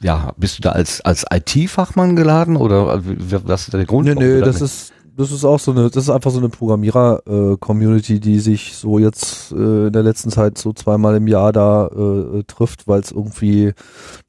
[0.00, 4.06] ja, bist du da als als IT-Fachmann geladen oder was ist der Grund?
[4.06, 8.16] Nee, nee, das ist das ist auch so eine, das ist einfach so eine Programmierer-Community,
[8.16, 11.86] äh, die sich so jetzt äh, in der letzten Zeit so zweimal im Jahr da
[11.86, 13.72] äh, trifft, weil es irgendwie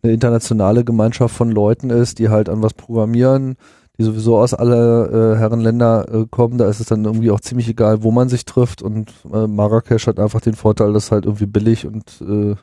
[0.01, 3.57] eine internationale Gemeinschaft von Leuten ist, die halt an was programmieren
[3.97, 7.67] die sowieso aus aller äh, Herrenländer äh, kommen, da ist es dann irgendwie auch ziemlich
[7.67, 11.47] egal, wo man sich trifft und äh, Marrakesch hat einfach den Vorteil, dass halt irgendwie
[11.47, 12.55] billig und äh,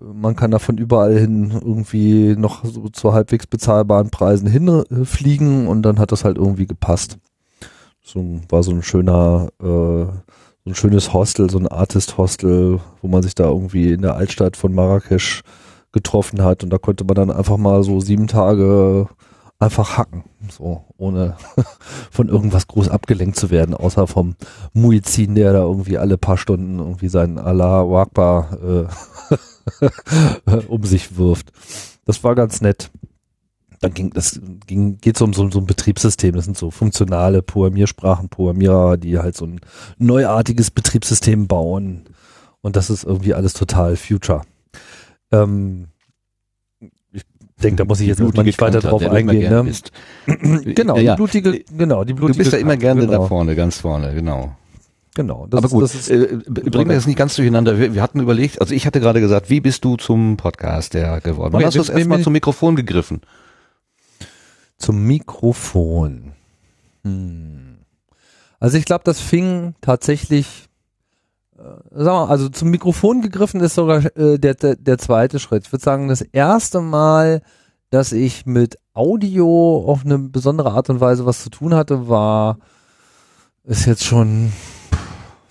[0.00, 5.82] man kann da von überall hin irgendwie noch so zu halbwegs bezahlbaren Preisen hinfliegen und
[5.82, 7.18] dann hat das halt irgendwie gepasst.
[8.00, 13.22] So war so ein schöner, äh, so ein schönes Hostel, so ein Artist-Hostel, wo man
[13.22, 15.42] sich da irgendwie in der Altstadt von Marrakesch
[15.90, 19.08] getroffen hat und da konnte man dann einfach mal so sieben Tage
[19.62, 21.36] einfach hacken, so ohne
[22.10, 24.34] von irgendwas groß abgelenkt zu werden, außer vom
[24.72, 28.88] Muizin, der da irgendwie alle paar Stunden irgendwie seinen Allah Akbar
[30.50, 31.52] äh, um sich wirft.
[32.04, 32.90] Das war ganz nett.
[33.80, 36.34] Dann ging das ging geht's um so, so ein Betriebssystem.
[36.34, 39.60] Das sind so funktionale Programmiersprachen, Programmierer, die halt so ein
[39.98, 42.04] neuartiges Betriebssystem bauen.
[42.60, 44.42] Und das ist irgendwie alles total Future.
[45.32, 45.88] Ähm,
[47.62, 49.50] denke, da muss ich jetzt nicht weiter drauf eingehen.
[49.50, 49.72] Ne?
[50.74, 52.38] genau, ja, die blutige, genau, die blutige.
[52.38, 53.22] Du bist ja immer gerne genau.
[53.22, 54.54] da vorne, ganz vorne, genau.
[55.14, 55.46] Genau.
[55.46, 57.78] Das Aber gut, das ist, äh, bringen wir das nicht ganz durcheinander.
[57.78, 61.20] Wir, wir, hatten überlegt, also ich hatte gerade gesagt, wie bist du zum Podcast der
[61.20, 61.52] geworden?
[61.52, 63.20] Wann hast du das erstmal zum Mikrofon gegriffen?
[64.78, 66.32] Zum Mikrofon.
[67.04, 67.78] Hm.
[68.58, 70.68] Also ich glaube, das fing tatsächlich
[71.90, 75.66] sagen wir, also zum Mikrofon gegriffen ist sogar äh, der, der, der zweite Schritt.
[75.66, 77.42] Ich würde sagen, das erste Mal,
[77.90, 82.58] dass ich mit Audio auf eine besondere Art und Weise was zu tun hatte, war,
[83.64, 84.52] ist jetzt schon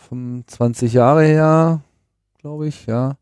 [0.10, 1.82] 25 Jahre her,
[2.40, 3.16] glaube ich, ja.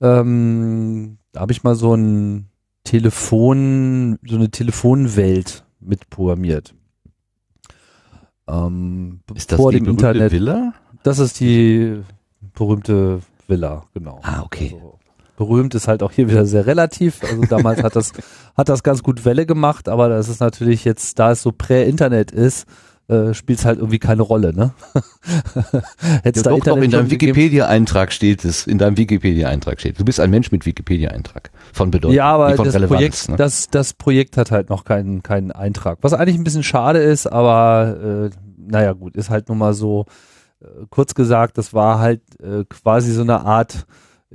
[0.00, 2.48] Ähm, da habe ich mal so ein
[2.84, 6.74] Telefon, so eine Telefonwelt mitprogrammiert.
[8.48, 10.32] Ähm, ist das vor die dem Internet.
[10.32, 10.72] Villa?
[11.08, 12.02] Das ist die
[12.52, 14.20] berühmte Villa, genau.
[14.24, 14.72] Ah, okay.
[14.74, 14.98] Also,
[15.38, 17.22] berühmt ist halt auch hier wieder sehr relativ.
[17.24, 18.12] Also damals hat das,
[18.58, 22.30] hat das ganz gut Welle gemacht, aber das ist natürlich jetzt, da es so Prä-Internet
[22.30, 22.66] ist,
[23.08, 24.72] äh, spielt es halt irgendwie keine Rolle, ne?
[25.64, 27.10] Ja, Hätt's doch, da doch, Internet in deinem?
[27.10, 29.98] Wikipedia-Eintrag steht es, in deinem Wikipedia-Eintrag steht.
[29.98, 31.50] Du bist ein Mensch mit Wikipedia-Eintrag.
[31.72, 32.16] Von Bedeutung.
[32.16, 33.36] Ja, aber von das Relevanz, Projekt, ne?
[33.36, 36.00] das, das Projekt hat halt noch keinen, keinen Eintrag.
[36.02, 40.04] Was eigentlich ein bisschen schade ist, aber äh, naja gut, ist halt nun mal so,
[40.90, 43.86] kurz gesagt, das war halt äh, quasi so eine Art,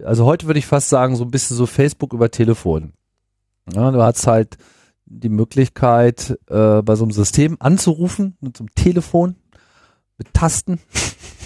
[0.04, 2.94] also heute würde ich fast sagen, so ein bisschen so Facebook über Telefon.
[3.74, 4.58] Ja, du hast halt
[5.06, 9.36] die Möglichkeit, äh, bei so einem System anzurufen, mit so einem Telefon,
[10.18, 10.80] mit Tasten.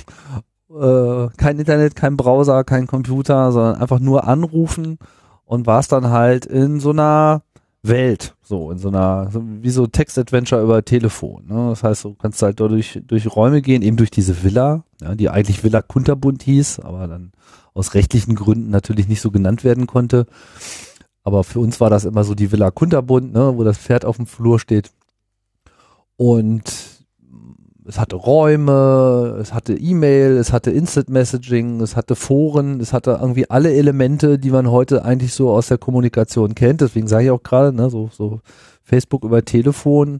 [0.70, 5.00] äh, kein Internet, kein Browser, kein Computer, sondern einfach nur anrufen
[5.46, 7.42] und warst dann halt in so einer
[7.82, 11.46] Welt, so in so einer, so wie so Text-Adventure über Telefon.
[11.48, 11.70] Ne?
[11.70, 15.30] Das heißt, du kannst halt durch, durch Räume gehen, eben durch diese Villa, ja, die
[15.30, 17.32] eigentlich Villa Kunterbund hieß, aber dann
[17.74, 20.26] aus rechtlichen Gründen natürlich nicht so genannt werden konnte.
[21.24, 24.16] Aber für uns war das immer so die Villa Kunterbund, ne, wo das Pferd auf
[24.16, 24.92] dem Flur steht.
[26.16, 26.97] Und
[27.88, 33.18] es hatte Räume, es hatte E-Mail, es hatte Instant Messaging, es hatte Foren, es hatte
[33.22, 36.82] irgendwie alle Elemente, die man heute eigentlich so aus der Kommunikation kennt.
[36.82, 38.42] Deswegen sage ich auch gerade, ne, so, so
[38.84, 40.20] Facebook über Telefon,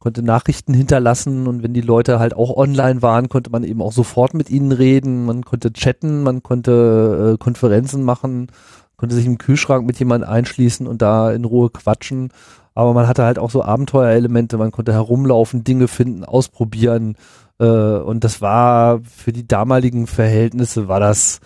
[0.00, 3.92] konnte Nachrichten hinterlassen und wenn die Leute halt auch online waren, konnte man eben auch
[3.92, 8.48] sofort mit ihnen reden, man konnte chatten, man konnte äh, Konferenzen machen,
[8.96, 12.30] konnte sich im Kühlschrank mit jemandem einschließen und da in Ruhe quatschen.
[12.74, 17.16] Aber man hatte halt auch so Abenteuerelemente, man konnte herumlaufen, Dinge finden, ausprobieren.
[17.58, 21.40] Äh, und das war für die damaligen Verhältnisse war das,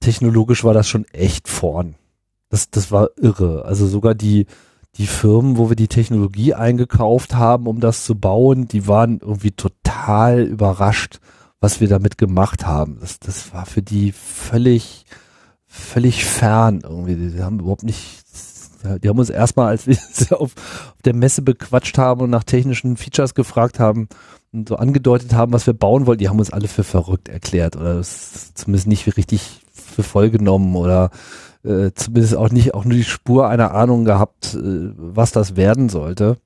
[0.00, 1.94] technologisch war das schon echt vorn.
[2.48, 3.64] Das, das war irre.
[3.64, 4.46] Also sogar die,
[4.96, 9.52] die Firmen, wo wir die Technologie eingekauft haben, um das zu bauen, die waren irgendwie
[9.52, 11.20] total überrascht,
[11.60, 12.98] was wir damit gemacht haben.
[13.00, 15.04] Das, das war für die völlig,
[15.66, 17.14] völlig fern irgendwie.
[17.14, 18.17] Die haben überhaupt nicht,
[19.02, 19.96] die haben uns erstmal, als wir
[20.32, 24.08] auf, auf der Messe bequatscht haben und nach technischen Features gefragt haben
[24.52, 27.76] und so angedeutet haben, was wir bauen wollten, die haben uns alle für verrückt erklärt
[27.76, 31.10] oder zumindest nicht richtig für voll genommen oder
[31.64, 35.88] äh, zumindest auch nicht auch nur die Spur einer Ahnung gehabt, äh, was das werden
[35.88, 36.36] sollte.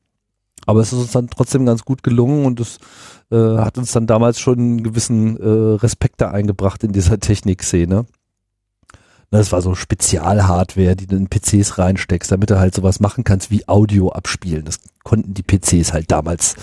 [0.67, 2.79] Aber es ist uns dann trotzdem ganz gut gelungen und es
[3.31, 8.07] äh, hat uns dann damals schon einen gewissen äh, Respekt da eingebracht in dieser Technikszene.
[9.33, 13.51] Das war so Spezialhardware, die du in PCs reinsteckst, damit du halt sowas machen kannst
[13.51, 14.67] wie Audio abspielen.
[14.67, 16.55] Das konnten die PCs halt damals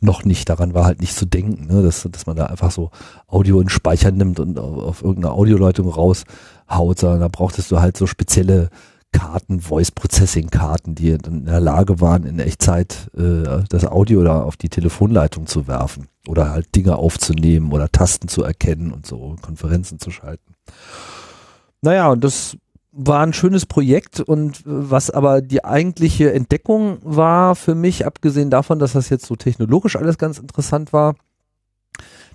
[0.00, 0.48] noch nicht.
[0.48, 1.84] Daran war halt nicht zu denken, ne?
[1.84, 2.90] dass, dass man da einfach so
[3.28, 7.96] Audio in Speicher nimmt und auf, auf irgendeine Audioleitung raushaut, sondern da brauchtest du halt
[7.96, 8.70] so spezielle
[9.12, 14.24] Karten, Voice Processing Karten, die dann in der Lage waren, in Echtzeit äh, das Audio
[14.24, 19.06] da auf die Telefonleitung zu werfen oder halt Dinge aufzunehmen oder Tasten zu erkennen und
[19.06, 20.54] so Konferenzen zu schalten.
[21.82, 22.56] Naja, und das
[22.96, 28.50] war ein schönes Projekt und äh, was aber die eigentliche Entdeckung war für mich, abgesehen
[28.50, 31.14] davon, dass das jetzt so technologisch alles ganz interessant war,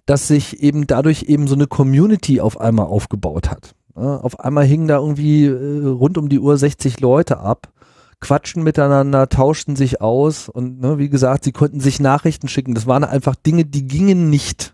[0.06, 3.76] dass sich eben dadurch eben so eine Community auf einmal aufgebaut hat.
[3.94, 7.74] Auf einmal hingen da irgendwie äh, rund um die Uhr 60 Leute ab,
[8.22, 12.74] quatschen miteinander, tauschten sich aus und ne, wie gesagt, sie konnten sich Nachrichten schicken.
[12.74, 14.74] Das waren einfach Dinge, die gingen nicht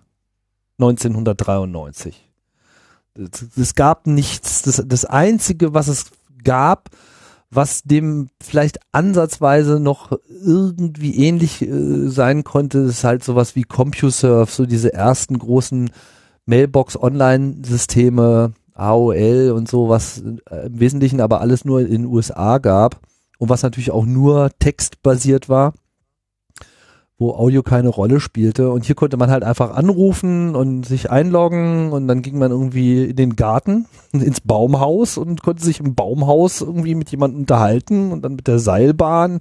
[0.79, 2.26] 1993
[3.55, 4.63] es gab nichts.
[4.63, 6.07] Das, das Einzige, was es
[6.43, 6.89] gab,
[7.49, 14.51] was dem vielleicht ansatzweise noch irgendwie ähnlich äh, sein konnte, ist halt sowas wie CompuServe,
[14.51, 15.91] so diese ersten großen
[16.45, 22.99] Mailbox-Online-Systeme, AOL und so, was äh, im Wesentlichen aber alles nur in den USA gab
[23.37, 25.73] und was natürlich auch nur textbasiert war
[27.19, 28.69] wo Audio keine Rolle spielte.
[28.71, 33.05] Und hier konnte man halt einfach anrufen und sich einloggen und dann ging man irgendwie
[33.05, 38.23] in den Garten, ins Baumhaus und konnte sich im Baumhaus irgendwie mit jemandem unterhalten und
[38.23, 39.39] dann mit der Seilbahn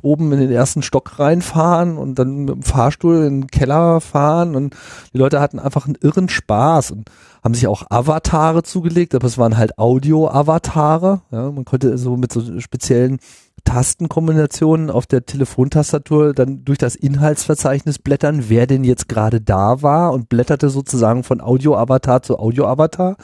[0.00, 4.56] oben in den ersten Stock reinfahren und dann mit dem Fahrstuhl in den Keller fahren
[4.56, 4.74] und
[5.12, 7.10] die Leute hatten einfach einen irren Spaß und
[7.44, 11.20] haben sich auch Avatare zugelegt, aber es waren halt Audio-Avatare.
[11.30, 13.20] Ja, man konnte so mit so speziellen
[13.68, 20.14] Tastenkombinationen auf der Telefontastatur dann durch das Inhaltsverzeichnis blättern, wer denn jetzt gerade da war
[20.14, 23.18] und blätterte sozusagen von Audio-Avatar zu Audio-Avatar.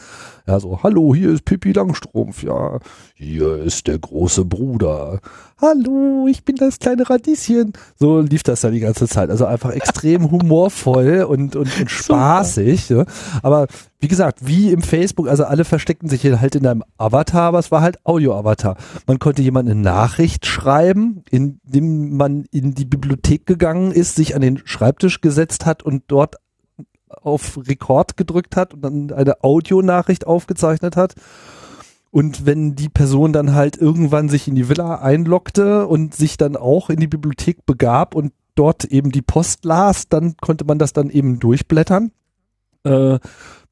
[0.47, 2.79] Ja, so, hallo, hier ist Pippi Langstrumpf, ja,
[3.15, 5.21] hier ist der große Bruder.
[5.59, 7.73] Hallo, ich bin das kleine Radieschen.
[7.97, 9.31] So lief das dann die ganze Zeit.
[9.31, 12.91] Also einfach extrem humorvoll und, und, und spaßig.
[12.91, 13.07] Ja.
[13.43, 13.69] Aber
[14.01, 17.71] wie gesagt, wie im Facebook, also alle versteckten sich halt in einem Avatar, aber es
[17.71, 18.77] war halt Audio-Avatar.
[19.07, 24.43] Man konnte jemand eine Nachricht schreiben, indem man in die Bibliothek gegangen ist, sich an
[24.43, 26.37] den Schreibtisch gesetzt hat und dort
[27.23, 31.15] auf Rekord gedrückt hat und dann eine Audionachricht aufgezeichnet hat.
[32.11, 36.57] Und wenn die Person dann halt irgendwann sich in die Villa einloggte und sich dann
[36.57, 40.93] auch in die Bibliothek begab und dort eben die Post las, dann konnte man das
[40.93, 42.13] dann eben durchblättern.
[42.85, 43.19] Äh,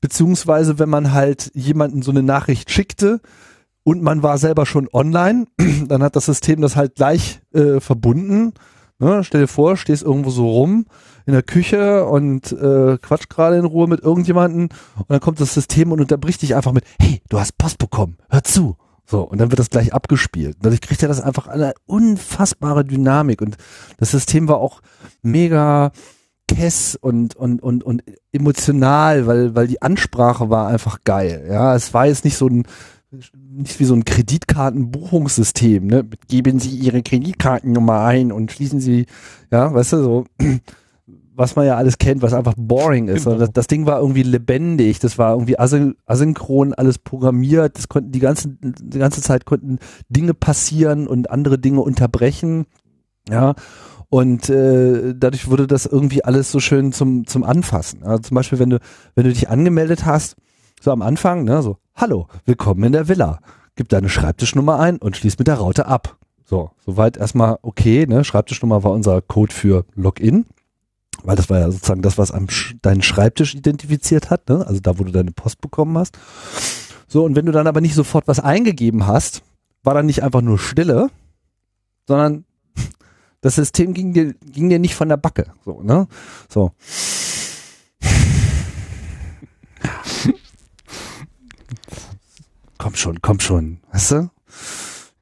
[0.01, 3.21] beziehungsweise wenn man halt jemanden so eine Nachricht schickte
[3.85, 5.47] und man war selber schon online,
[5.87, 8.55] dann hat das System das halt gleich äh, verbunden.
[8.99, 9.23] Ne?
[9.23, 10.87] Stell dir vor, stehst irgendwo so rum
[11.27, 15.55] in der Küche und äh, quatsch gerade in Ruhe mit irgendjemanden und dann kommt das
[15.55, 18.77] System und unterbricht dich einfach mit, hey, du hast Post bekommen, hör zu.
[19.05, 20.57] So, und dann wird das gleich abgespielt.
[20.63, 23.57] Dadurch kriegt er das einfach eine unfassbare Dynamik und
[23.99, 24.81] das System war auch
[25.23, 25.93] mega
[26.49, 28.03] kess und, und, und, und
[28.33, 31.47] emotional, weil, weil die Ansprache war einfach geil.
[31.49, 32.65] Ja, es war jetzt nicht so ein,
[33.35, 36.09] nicht wie so ein Kreditkartenbuchungssystem, ne?
[36.29, 39.07] Geben Sie Ihre Kreditkartennummer ein und schließen Sie,
[39.51, 40.25] ja, weißt du, so,
[41.35, 43.25] was man ja alles kennt, was einfach boring ist.
[43.25, 43.37] Genau.
[43.39, 48.13] Das, das Ding war irgendwie lebendig, das war irgendwie asyn asynchron, alles programmiert, das konnten
[48.13, 49.79] die ganze, die ganze Zeit konnten
[50.09, 52.67] Dinge passieren und andere Dinge unterbrechen,
[53.29, 53.55] ja.
[54.09, 58.03] Und äh, dadurch wurde das irgendwie alles so schön zum, zum Anfassen.
[58.03, 58.79] Also zum Beispiel, wenn du,
[59.15, 60.37] wenn du dich angemeldet hast,
[60.83, 63.39] so am Anfang, ne, so, hallo, willkommen in der Villa.
[63.75, 66.19] Gib deine Schreibtischnummer ein und schließ mit der Raute ab.
[66.45, 68.25] So, soweit erstmal okay, ne?
[68.25, 70.45] Schreibtischnummer war unser Code für Login,
[71.25, 74.67] weil das war ja sozusagen das, was am Sch deinen Schreibtisch identifiziert hat, ne?
[74.67, 76.19] Also da, wo du deine Post bekommen hast.
[77.09, 79.43] So, und wenn du dann aber nicht sofort was eingegeben hast,
[79.83, 81.11] war dann nicht einfach nur Stille,
[82.07, 82.45] sondern
[83.41, 85.53] das System ging dir, ging dir nicht von der Backe.
[85.65, 86.07] So, ne?
[86.49, 86.73] So.
[92.79, 94.31] komm schon, komm schon, weißt du?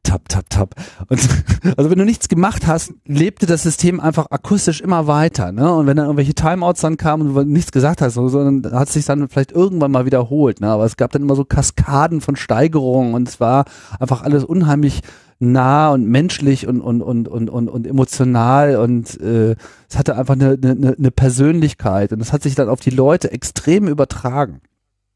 [0.02, 0.74] Tap, tap, tap.
[1.08, 1.20] Und
[1.76, 5.72] also wenn du nichts gemacht hast, lebte das System einfach akustisch immer weiter, ne?
[5.74, 8.64] Und wenn dann irgendwelche Timeouts dann kamen und du nichts gesagt hast, so, so, dann
[8.72, 10.68] hat es sich dann vielleicht irgendwann mal wiederholt, ne?
[10.68, 13.66] Aber es gab dann immer so Kaskaden von Steigerungen und es war
[13.98, 15.02] einfach alles unheimlich
[15.38, 19.56] nah und menschlich und und und und und, und emotional und äh,
[19.88, 23.32] es hatte einfach eine, eine, eine Persönlichkeit und es hat sich dann auf die Leute
[23.32, 24.60] extrem übertragen.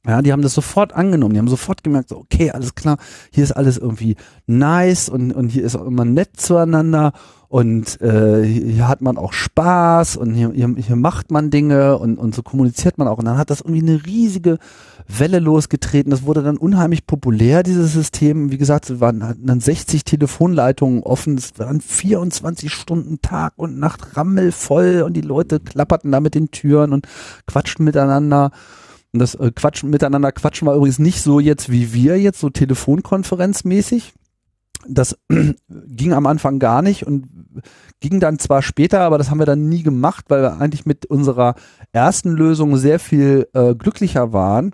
[0.06, 2.98] Ja, die haben das sofort angenommen, die haben sofort gemerkt, so, okay, alles klar,
[3.32, 7.12] hier ist alles irgendwie nice und, und hier ist auch immer nett zueinander
[7.54, 12.18] und äh, hier hat man auch Spaß und hier, hier, hier macht man Dinge und,
[12.18, 13.18] und so kommuniziert man auch.
[13.18, 14.58] Und dann hat das irgendwie eine riesige
[15.06, 16.10] Welle losgetreten.
[16.10, 18.50] Das wurde dann unheimlich populär, dieses System.
[18.50, 24.16] Wie gesagt, es waren dann 60 Telefonleitungen offen, es waren 24 Stunden Tag und Nacht
[24.16, 27.06] rammelvoll und die Leute klapperten da mit den Türen und
[27.46, 28.50] quatschten miteinander.
[29.14, 32.50] Und das äh, Quatschen miteinander quatschen war übrigens nicht so jetzt wie wir jetzt, so
[32.50, 34.12] telefonkonferenzmäßig.
[34.88, 35.16] Das
[35.68, 37.28] ging am Anfang gar nicht und
[38.00, 41.06] ging dann zwar später, aber das haben wir dann nie gemacht, weil wir eigentlich mit
[41.06, 41.54] unserer
[41.92, 44.72] ersten Lösung sehr viel äh, glücklicher waren.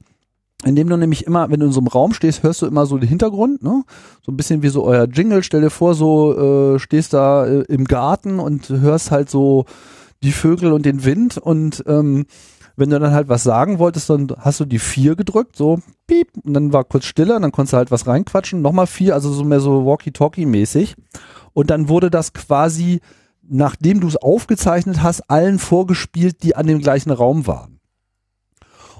[0.64, 2.96] Indem du nämlich immer, wenn du in so einem Raum stehst, hörst du immer so
[2.96, 3.84] den Hintergrund, ne?
[4.22, 5.42] So ein bisschen wie so euer Jingle.
[5.42, 9.66] Stell dir vor, so äh, stehst da äh, im Garten und hörst halt so
[10.22, 12.24] die Vögel und den Wind und ähm,
[12.80, 16.28] wenn du dann halt was sagen wolltest, dann hast du die vier gedrückt, so piep,
[16.42, 19.32] und dann war kurz Stille, und dann konntest du halt was reinquatschen, nochmal vier, also
[19.32, 20.96] so mehr so Walkie-Talkie-mäßig.
[21.52, 23.00] Und dann wurde das quasi,
[23.42, 27.78] nachdem du es aufgezeichnet hast, allen vorgespielt, die an dem gleichen Raum waren.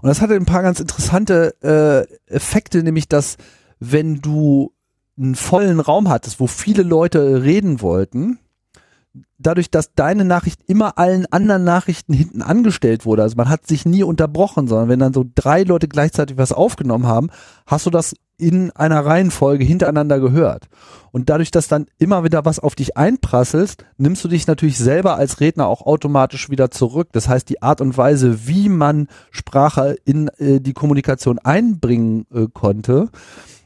[0.02, 3.36] Und das hatte ein paar ganz interessante äh, Effekte, nämlich dass
[3.80, 4.72] wenn du
[5.18, 8.38] einen vollen Raum hattest, wo viele Leute reden wollten,
[9.38, 13.84] dadurch, dass deine Nachricht immer allen anderen Nachrichten hinten angestellt wurde, also man hat sich
[13.84, 17.30] nie unterbrochen, sondern wenn dann so drei Leute gleichzeitig was aufgenommen haben,
[17.66, 20.68] hast du das in einer Reihenfolge hintereinander gehört.
[21.12, 25.16] Und dadurch, dass dann immer wieder was auf dich einprasselt, nimmst du dich natürlich selber
[25.16, 27.08] als Redner auch automatisch wieder zurück.
[27.12, 32.46] Das heißt, die Art und Weise, wie man Sprache in äh, die Kommunikation einbringen äh,
[32.52, 33.11] konnte,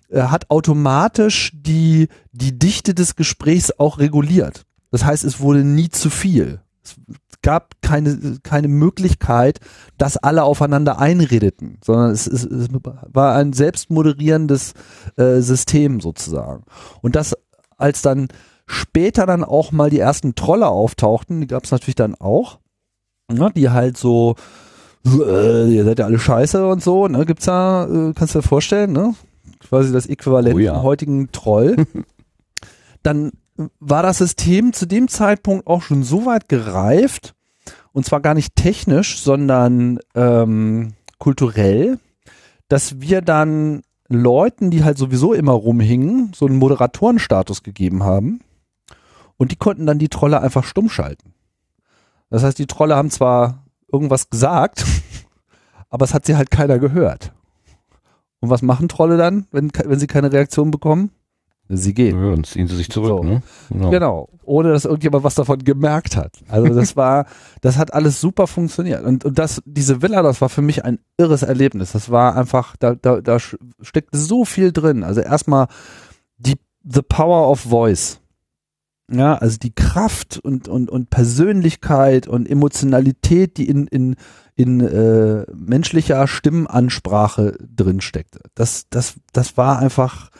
[0.08, 4.64] äh, hat automatisch die, die Dichte des Gesprächs auch reguliert.
[4.94, 6.60] Das heißt, es wurde nie zu viel.
[6.84, 6.94] Es
[7.42, 9.58] gab keine, keine Möglichkeit,
[9.98, 12.68] dass alle aufeinander einredeten, sondern es, es, es
[13.12, 14.74] war ein selbstmoderierendes
[15.16, 16.62] äh, System sozusagen.
[17.02, 17.34] Und das,
[17.76, 18.28] als dann
[18.66, 22.60] später dann auch mal die ersten Trolle auftauchten, die gab es natürlich dann auch,
[23.28, 24.36] ne, die halt so,
[25.04, 28.46] äh, ihr seid ja alle scheiße und so, ne, gibt's da, äh, kannst du dir
[28.46, 29.16] vorstellen, ne?
[29.58, 30.74] Quasi das Äquivalent Oh ja.
[30.74, 31.84] zum heutigen Troll.
[33.02, 33.32] dann
[33.80, 37.34] war das System zu dem Zeitpunkt auch schon so weit gereift,
[37.92, 41.98] und zwar gar nicht technisch, sondern ähm, kulturell,
[42.68, 48.40] dass wir dann Leuten, die halt sowieso immer rumhingen, so einen Moderatorenstatus gegeben haben.
[49.36, 51.34] Und die konnten dann die Trolle einfach stumm schalten.
[52.30, 54.84] Das heißt, die Trolle haben zwar irgendwas gesagt,
[55.88, 57.32] aber es hat sie halt keiner gehört.
[58.40, 61.10] Und was machen Trolle dann, wenn, wenn sie keine Reaktion bekommen?
[61.68, 62.22] Sie gehen.
[62.22, 63.22] Ja, dann ziehen sie sich zurück, So.
[63.22, 63.42] ne?
[63.70, 63.90] Genau.
[63.90, 64.28] Genau.
[64.44, 66.32] Ohne dass irgendjemand was davon gemerkt hat.
[66.48, 67.26] Also das war,
[67.62, 69.02] das hat alles super funktioniert.
[69.02, 71.92] Und, und das, diese Villa, das war für mich ein irres Erlebnis.
[71.92, 75.02] Das war einfach, da, da, da steckt so viel drin.
[75.02, 75.68] Also erstmal
[76.36, 78.20] die, the power of voice.
[79.10, 84.16] Ja, also die Kraft und, und, und Persönlichkeit und Emotionalität, die in, in,
[84.54, 88.40] in äh, menschlicher Stimmenansprache drin steckte.
[88.54, 90.30] Das, das, das war einfach,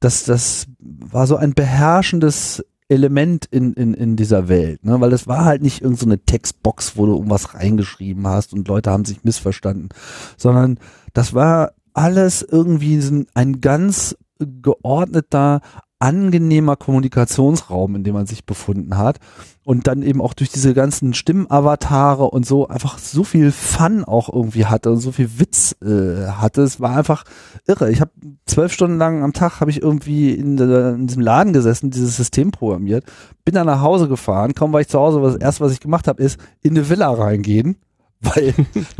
[0.00, 5.00] das, das war so ein beherrschendes Element in, in, in dieser Welt, ne?
[5.00, 8.90] weil das war halt nicht irgendeine so Textbox, wo du irgendwas reingeschrieben hast und Leute
[8.90, 9.90] haben sich missverstanden,
[10.36, 10.78] sondern
[11.12, 13.00] das war alles irgendwie
[13.34, 15.60] ein ganz geordneter,
[16.00, 19.20] angenehmer Kommunikationsraum, in dem man sich befunden hat
[19.64, 24.32] und dann eben auch durch diese ganzen Stimmenavatare und so einfach so viel Fun auch
[24.32, 26.62] irgendwie hatte und so viel Witz äh, hatte.
[26.62, 27.24] Es war einfach
[27.66, 27.92] irre.
[27.92, 28.10] Ich habe
[28.46, 32.50] zwölf Stunden lang am Tag habe ich irgendwie in, in diesem Laden gesessen, dieses System
[32.50, 33.04] programmiert,
[33.44, 34.54] bin dann nach Hause gefahren.
[34.54, 37.10] Kaum war ich zu Hause, was erste, was ich gemacht habe, ist in eine Villa
[37.12, 37.76] reingehen,
[38.22, 38.54] weil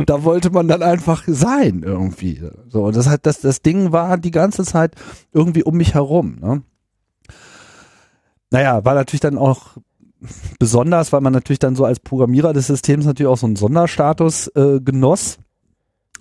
[0.04, 2.42] da wollte man dann einfach sein irgendwie.
[2.68, 4.94] So und das hat das das Ding war die ganze Zeit
[5.32, 6.36] irgendwie um mich herum.
[6.40, 6.62] Ne?
[8.50, 9.76] Naja, war natürlich dann auch
[10.58, 14.48] besonders, weil man natürlich dann so als Programmierer des Systems natürlich auch so einen Sonderstatus
[14.48, 15.38] äh, genoss,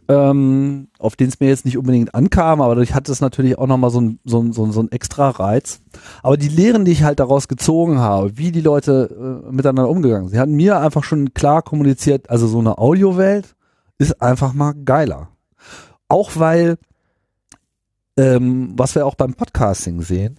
[0.08, 3.68] ähm, auf den es mir jetzt nicht unbedingt ankam, aber dadurch hatte es natürlich auch
[3.68, 5.82] nochmal so ein, so, ein, so, ein, so ein extra Reiz.
[6.24, 10.30] Aber die Lehren, die ich halt daraus gezogen habe, wie die Leute äh, miteinander umgegangen
[10.30, 13.56] sind, hatten mir einfach schon klar kommuniziert, also so eine Audiowelt
[13.98, 15.30] ist einfach mal geiler.
[16.08, 16.78] Auch weil,
[18.18, 20.38] ähm, was wir auch beim Podcasting sehen,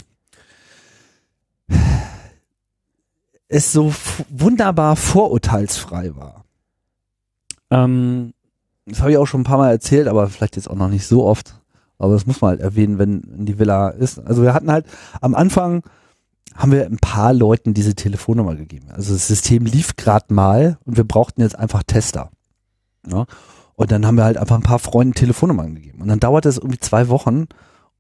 [3.49, 3.93] es so
[4.29, 6.45] wunderbar vorurteilsfrei war.
[7.71, 8.33] Ähm,
[8.87, 11.07] das habe ich auch schon ein paar Mal erzählt, aber vielleicht jetzt auch noch nicht
[11.07, 11.61] so oft.
[11.99, 14.19] Aber das muss man halt erwähnen, wenn die Villa ist.
[14.19, 14.87] Also wir hatten halt
[15.21, 15.83] am Anfang
[16.55, 18.89] haben wir ein paar Leuten diese Telefonnummer gegeben.
[18.91, 22.31] Also das System lief gerade mal und wir brauchten jetzt einfach Tester.
[23.07, 23.27] Ja?
[23.77, 26.03] Und dann haben wir halt einfach ein paar Freunden Telefonnummern gegeben.
[26.03, 27.47] Und dann dauerte es irgendwie zwei Wochen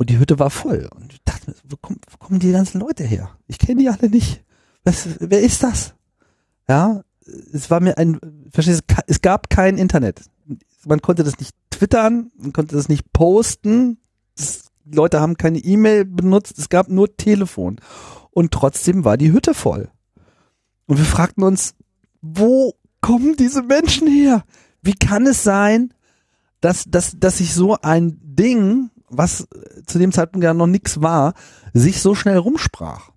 [0.01, 0.88] und die Hütte war voll.
[0.96, 3.36] Und ich dachte, wo, kommen, wo kommen die ganzen Leute her?
[3.48, 4.42] Ich kenne die alle nicht.
[4.82, 5.92] Was, wer ist das?
[6.66, 7.03] Ja,
[7.53, 8.18] es war mir ein,
[8.51, 10.22] verstehst du, es gab kein Internet.
[10.86, 13.98] Man konnte das nicht twittern, man konnte das nicht posten.
[14.36, 17.78] Das, die Leute haben keine E-Mail benutzt, es gab nur Telefon.
[18.30, 19.90] Und trotzdem war die Hütte voll.
[20.86, 21.74] Und wir fragten uns,
[22.22, 22.72] wo
[23.03, 24.44] kommen diese Menschen her?
[24.80, 25.92] Wie kann es sein,
[26.62, 29.46] dass, dass, dass sich so ein Ding, was
[29.86, 31.34] zu dem Zeitpunkt ja noch nichts war,
[31.74, 33.11] sich so schnell rumsprach?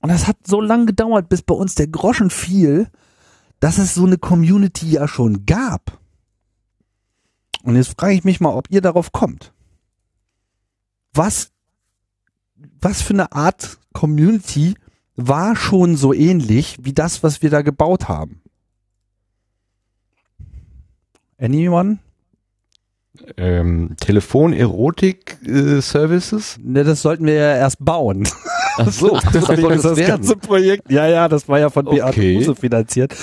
[0.00, 2.88] Und das hat so lange gedauert, bis bei uns der Groschen fiel,
[3.60, 5.98] dass es so eine Community ja schon gab.
[7.62, 9.52] Und jetzt frage ich mich mal, ob ihr darauf kommt.
[11.12, 11.50] Was,
[12.80, 14.74] was für eine Art Community
[15.16, 18.42] war schon so ähnlich wie das, was wir da gebaut haben?
[21.38, 21.98] Anyone?
[23.36, 26.58] Ähm, Telefon-Erotik-Services?
[26.62, 28.26] Ne, das sollten wir ja erst bauen.
[28.78, 30.90] Ach so, das soll das, das ganze Projekt.
[30.90, 32.38] Ja, ja, das war ja von Beate Okay.
[32.38, 33.14] Use finanziert.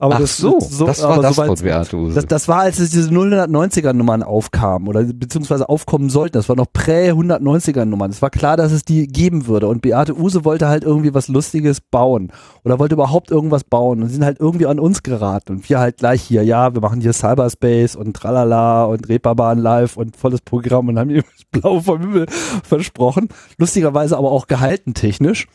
[0.00, 2.14] Aber Ach das, so, das war das soweit- von Beate Use.
[2.14, 6.34] Das, das war, als es diese 090er Nummern aufkamen oder beziehungsweise aufkommen sollten.
[6.34, 8.10] Das war noch prä-190er Nummern.
[8.10, 9.68] Es war klar, dass es die geben würde.
[9.68, 12.32] Und Beate Use wollte halt irgendwie was Lustiges bauen
[12.64, 15.52] oder wollte überhaupt irgendwas bauen und sie sind halt irgendwie an uns geraten.
[15.56, 19.96] Und wir halt gleich hier, ja, wir machen hier Cyberspace und tralala und Reeperbahn live
[19.96, 22.26] und volles Programm und haben ihr das Blau vom Himmel
[22.64, 23.28] versprochen.
[23.58, 25.46] Lustigerweise aber auch gehalten technisch.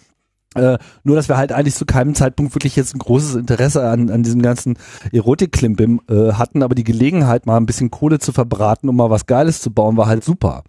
[0.56, 4.10] Äh, nur, dass wir halt eigentlich zu keinem Zeitpunkt wirklich jetzt ein großes Interesse an,
[4.10, 4.78] an diesem ganzen
[5.12, 9.26] Erotik-Klimbim äh, hatten, aber die Gelegenheit, mal ein bisschen Kohle zu verbraten, um mal was
[9.26, 10.64] Geiles zu bauen, war halt super.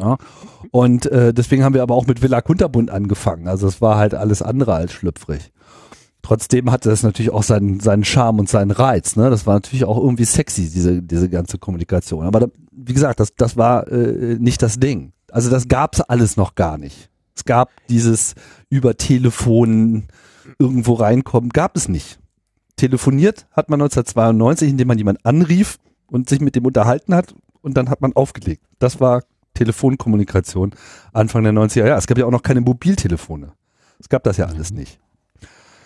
[0.00, 0.18] Ja.
[0.70, 3.48] Und äh, deswegen haben wir aber auch mit Villa Kunterbund angefangen.
[3.48, 5.50] Also es war halt alles andere als schlüpfrig.
[6.22, 9.16] Trotzdem hatte das natürlich auch seinen, seinen Charme und seinen Reiz.
[9.16, 9.30] Ne?
[9.30, 12.26] Das war natürlich auch irgendwie sexy, diese, diese ganze Kommunikation.
[12.26, 15.12] Aber da, wie gesagt, das, das war äh, nicht das Ding.
[15.32, 17.10] Also das gab's alles noch gar nicht.
[17.38, 18.34] Es gab dieses
[18.68, 20.08] über Telefon
[20.58, 22.18] irgendwo reinkommen, gab es nicht.
[22.74, 25.78] Telefoniert hat man 1992, indem man jemanden anrief
[26.08, 28.64] und sich mit dem unterhalten hat und dann hat man aufgelegt.
[28.80, 29.22] Das war
[29.54, 30.72] Telefonkommunikation
[31.12, 31.98] Anfang der 90er Jahre.
[31.98, 33.52] Es gab ja auch noch keine Mobiltelefone.
[34.00, 34.98] Es gab das ja alles nicht.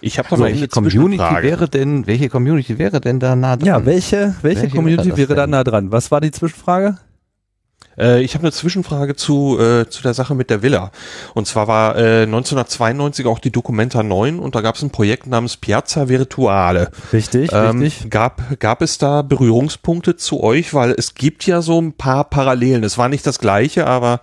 [0.00, 1.46] Ich habe So, noch welche eine Community Zwischenfrage.
[1.46, 3.66] wäre denn, welche Community wäre denn da nah dran?
[3.66, 5.92] Ja, welche, welche, Welche Community wäre da nah dran?
[5.92, 6.96] Was war die Zwischenfrage?
[7.98, 10.90] Äh, ich habe eine Zwischenfrage zu, äh, zu der Sache mit der Villa.
[11.34, 15.26] Und zwar war äh, 1992 auch die Documenta 9 und da gab es ein Projekt
[15.26, 16.90] namens Piazza Virtuale.
[17.12, 18.10] Richtig, Ähm, richtig.
[18.10, 20.74] gab, gab es da Berührungspunkte zu euch?
[20.74, 22.84] Weil es gibt ja so ein paar Parallelen.
[22.84, 24.20] Es war nicht das gleiche, aber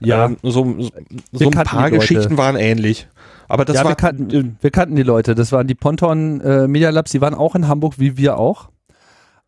[0.00, 0.26] Ja.
[0.26, 0.76] ähm, so,
[1.32, 1.90] so ein kannten paar.
[1.90, 3.08] Geschichten waren ähnlich.
[3.46, 5.34] Aber das ja, wir war kannten, wir kannten die Leute.
[5.34, 8.68] Das waren die Ponton äh, Media Labs, die waren auch in Hamburg, wie wir auch.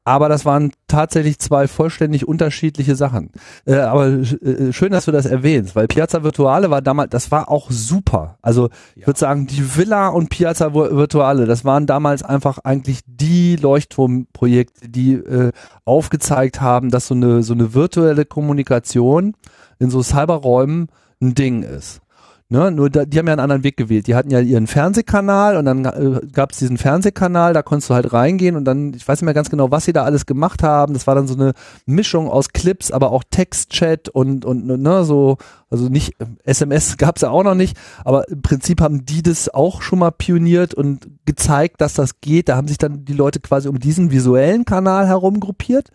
[0.07, 3.33] Aber das waren tatsächlich zwei vollständig unterschiedliche Sachen.
[3.65, 7.51] Äh, aber äh, schön, dass du das erwähnst, weil Piazza Virtuale war damals, das war
[7.51, 8.39] auch super.
[8.41, 13.57] Also ich würde sagen, die Villa und Piazza Virtuale, das waren damals einfach eigentlich die
[13.57, 15.51] Leuchtturmprojekte, die äh,
[15.85, 19.35] aufgezeigt haben, dass so eine so eine virtuelle Kommunikation
[19.81, 20.87] in so Cyberräumen
[21.21, 22.01] ein Ding ist.
[22.49, 24.07] Ne, nur da, die haben ja einen anderen Weg gewählt.
[24.07, 27.95] Die hatten ja ihren Fernsehkanal und dann äh, gab es diesen Fernsehkanal, da konntest du
[27.95, 30.63] halt reingehen und dann, ich weiß nicht mehr ganz genau, was sie da alles gemacht
[30.63, 30.95] haben.
[30.95, 31.55] Das war dann so eine
[31.87, 35.39] Mischung aus Clips, aber auch Textchat und, und ne, so,
[35.71, 39.25] also nicht, ähm, SMS gab es ja auch noch nicht, aber im Prinzip haben die
[39.25, 42.49] das auch schon mal pioniert und gezeigt, dass das geht.
[42.49, 45.91] Da haben sich dann die Leute quasi um diesen visuellen Kanal herum gruppiert,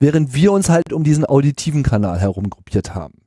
[0.00, 3.21] während wir uns halt um diesen auditiven Kanal herum gruppiert haben.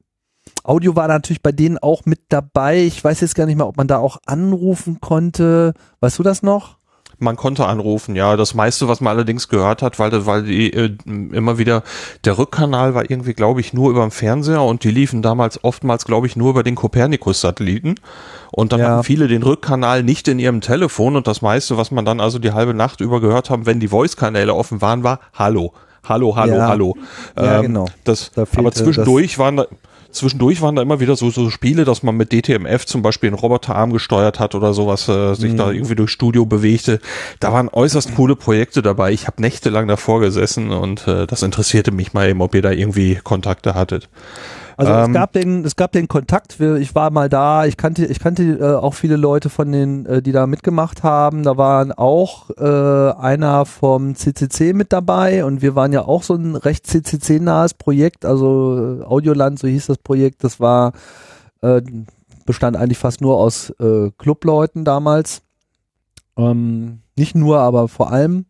[0.65, 2.79] Audio war natürlich bei denen auch mit dabei.
[2.83, 5.73] Ich weiß jetzt gar nicht mehr, ob man da auch anrufen konnte.
[5.99, 6.77] Weißt du das noch?
[7.17, 8.35] Man konnte anrufen, ja.
[8.35, 11.83] Das meiste, was man allerdings gehört hat, weil, weil die äh, immer wieder,
[12.25, 16.03] der Rückkanal war irgendwie, glaube ich, nur über dem Fernseher und die liefen damals oftmals,
[16.03, 17.95] glaube ich, nur über den Kopernikus-Satelliten.
[18.51, 18.89] Und dann Ja.
[18.89, 22.37] hatten viele den Rückkanal nicht in ihrem Telefon und das meiste, was man dann also
[22.37, 25.73] die halbe Nacht über gehört haben, wenn die Voice-Kanäle offen waren, war Hallo.
[26.07, 26.67] Hallo, hallo, Ja.
[26.67, 26.97] hallo.
[27.39, 27.85] Ja, genau.
[28.03, 29.65] Das, Da aber zwischendurch waren da,
[30.15, 33.37] zwischendurch waren da immer wieder so, so Spiele, dass man mit DTMF zum Beispiel einen
[33.37, 35.57] Roboterarm gesteuert hat oder sowas, äh, sich Mhm.
[35.57, 36.99] da irgendwie durch Studio bewegte.
[37.39, 39.11] Da waren äußerst coole Projekte dabei.
[39.11, 42.71] Ich habe nächtelang davor gesessen und äh, das interessierte mich mal eben, ob ihr da
[42.71, 44.09] irgendwie Kontakte hattet.
[44.77, 46.59] Also es Ähm, gab den, es gab den Kontakt.
[46.59, 47.65] Ich war mal da.
[47.65, 51.43] Ich kannte, ich kannte äh, auch viele Leute von den, äh, die da mitgemacht haben.
[51.43, 56.35] Da waren auch äh, einer vom CCC mit dabei und wir waren ja auch so
[56.35, 58.25] ein recht CCC-nahes Projekt.
[58.25, 60.43] Also äh, Audioland, so hieß das Projekt.
[60.43, 60.91] Das war
[61.61, 61.81] äh,
[62.45, 65.41] bestand eigentlich fast nur aus äh, Clubleuten damals.
[66.37, 68.45] Ähm, nicht nur, aber vor allem.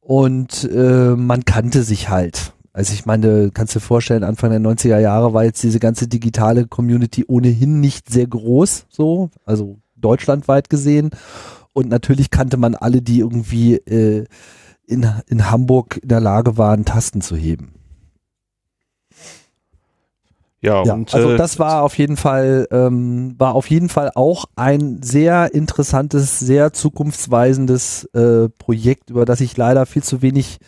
[0.00, 2.52] Und äh, man kannte sich halt.
[2.78, 6.06] Also ich meine, kannst du dir vorstellen, Anfang der 90er Jahre war jetzt diese ganze
[6.06, 11.10] digitale Community ohnehin nicht sehr groß, so, also deutschlandweit gesehen.
[11.72, 14.26] Und natürlich kannte man alle, die irgendwie äh,
[14.86, 17.72] in, in Hamburg in der Lage waren, Tasten zu heben.
[20.60, 24.12] Ja, Ja, und also äh, das war auf jeden Fall, ähm, war auf jeden Fall
[24.14, 30.60] auch ein sehr interessantes, sehr zukunftsweisendes äh, Projekt, über das ich leider viel zu wenig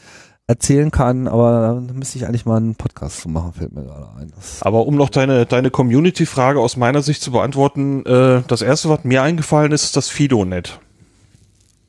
[0.50, 4.08] erzählen kann, aber da müsste ich eigentlich mal einen Podcast zu machen, fällt mir gerade
[4.18, 4.32] ein.
[4.34, 8.88] Das, Aber um noch deine, deine Community-Frage aus meiner Sicht zu beantworten, äh, das erste,
[8.88, 10.80] was mir eingefallen ist, ist das Fidonet.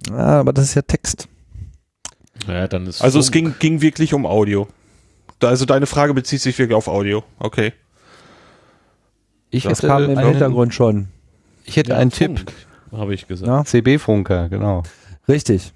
[0.10, 1.28] ja, aber das ist ja Text.
[2.48, 3.34] Ja, dann ist Also es Funk.
[3.34, 4.68] ging, ging wirklich um Audio.
[5.40, 7.24] Da, also deine Frage bezieht sich wirklich auf Audio.
[7.40, 7.74] Okay.
[9.50, 11.08] Ich Das hätte, kam im einen, Hintergrund schon.
[11.66, 12.54] ich hätte Ja, einen Funk, Tipp.
[12.92, 13.48] Habe ich gesagt.
[13.48, 14.84] Ja, CB-Funker, genau.
[15.28, 15.74] richtig.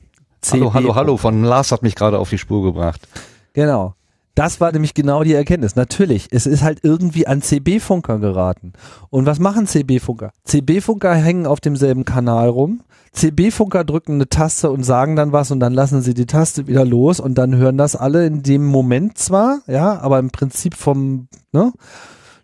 [0.52, 3.08] Hallo, hallo, hallo, von Lars hat mich gerade auf die Spur gebracht.
[3.54, 3.96] Genau.
[4.36, 5.78] Das war nämlich genau die Erkenntnis.
[5.78, 8.74] Natürlich, es ist halt irgendwie an CB-Funker geraten.
[9.10, 10.32] Und was machen CB-Funker?
[10.44, 12.82] CB-Funker hängen auf demselben Kanal rum.
[13.14, 16.84] CB-Funker drücken eine Taste und sagen dann was und dann lassen sie die Taste wieder
[16.84, 21.30] los und dann hören das alle in dem Moment zwar, ja, aber im Prinzip vom,
[21.54, 21.72] ne?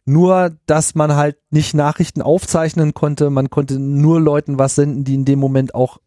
[0.06, 5.14] Nur, dass man halt nicht Nachrichten aufzeichnen konnte, man konnte nur Leuten was senden, die
[5.14, 6.00] in dem Moment auch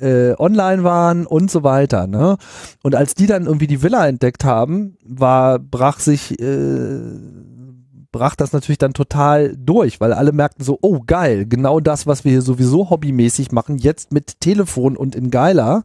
[0.00, 2.06] äh, online waren und so weiter.
[2.06, 2.36] Ne?
[2.82, 6.98] Und als die dann irgendwie die Villa entdeckt haben, war brach sich äh,
[8.12, 12.24] brach das natürlich dann total durch, weil alle merkten so, oh geil, genau das, was
[12.24, 15.84] wir hier sowieso hobbymäßig machen, jetzt mit Telefon und in geiler.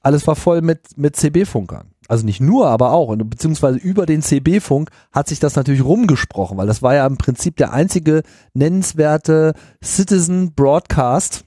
[0.00, 1.94] Alles war voll mit mit CB-Funkern.
[2.08, 3.14] Also nicht nur, aber auch.
[3.16, 7.56] Beziehungsweise über den CB-Funk hat sich das natürlich rumgesprochen, weil das war ja im Prinzip
[7.56, 8.22] der einzige
[8.52, 11.44] nennenswerte Citizen Broadcast,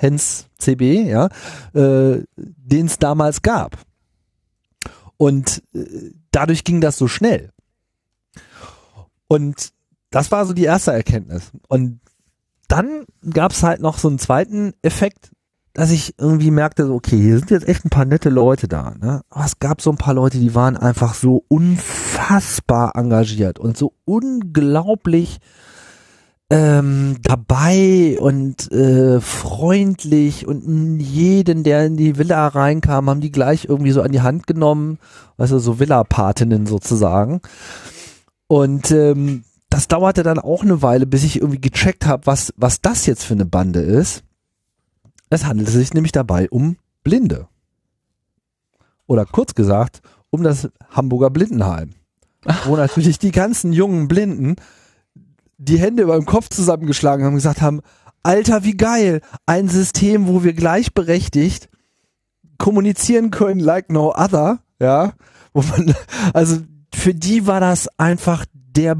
[0.00, 1.28] hence CB, ja,
[1.74, 3.76] äh, den es damals gab.
[5.18, 7.50] Und äh, dadurch ging das so schnell.
[9.28, 9.72] Und
[10.10, 11.52] das war so die erste Erkenntnis.
[11.68, 12.00] Und
[12.66, 15.32] dann gab es halt noch so einen zweiten Effekt,
[15.74, 18.94] dass ich irgendwie merkte, so, okay, hier sind jetzt echt ein paar nette Leute da.
[18.98, 19.20] Ne?
[19.28, 23.92] Aber es gab so ein paar Leute, die waren einfach so unfassbar engagiert und so
[24.04, 25.38] unglaublich
[26.50, 33.66] ähm, dabei und äh, freundlich und jeden, der in die Villa reinkam, haben die gleich
[33.66, 34.98] irgendwie so an die Hand genommen,
[35.38, 37.40] also so Villa-Patinnen sozusagen.
[38.48, 42.80] Und ähm, das dauerte dann auch eine Weile, bis ich irgendwie gecheckt habe, was, was
[42.80, 44.24] das jetzt für eine Bande ist.
[45.30, 47.46] Es handelte sich nämlich dabei um Blinde.
[49.06, 51.90] Oder kurz gesagt, um das Hamburger Blindenheim.
[52.64, 54.56] Wo natürlich die ganzen jungen Blinden
[55.62, 57.80] die Hände über dem Kopf zusammengeschlagen haben und gesagt haben,
[58.22, 61.68] Alter, wie geil, ein System, wo wir gleichberechtigt
[62.58, 65.12] kommunizieren können like no other, ja,
[65.52, 65.94] wo man,
[66.32, 66.58] also
[66.94, 68.96] für die war das einfach der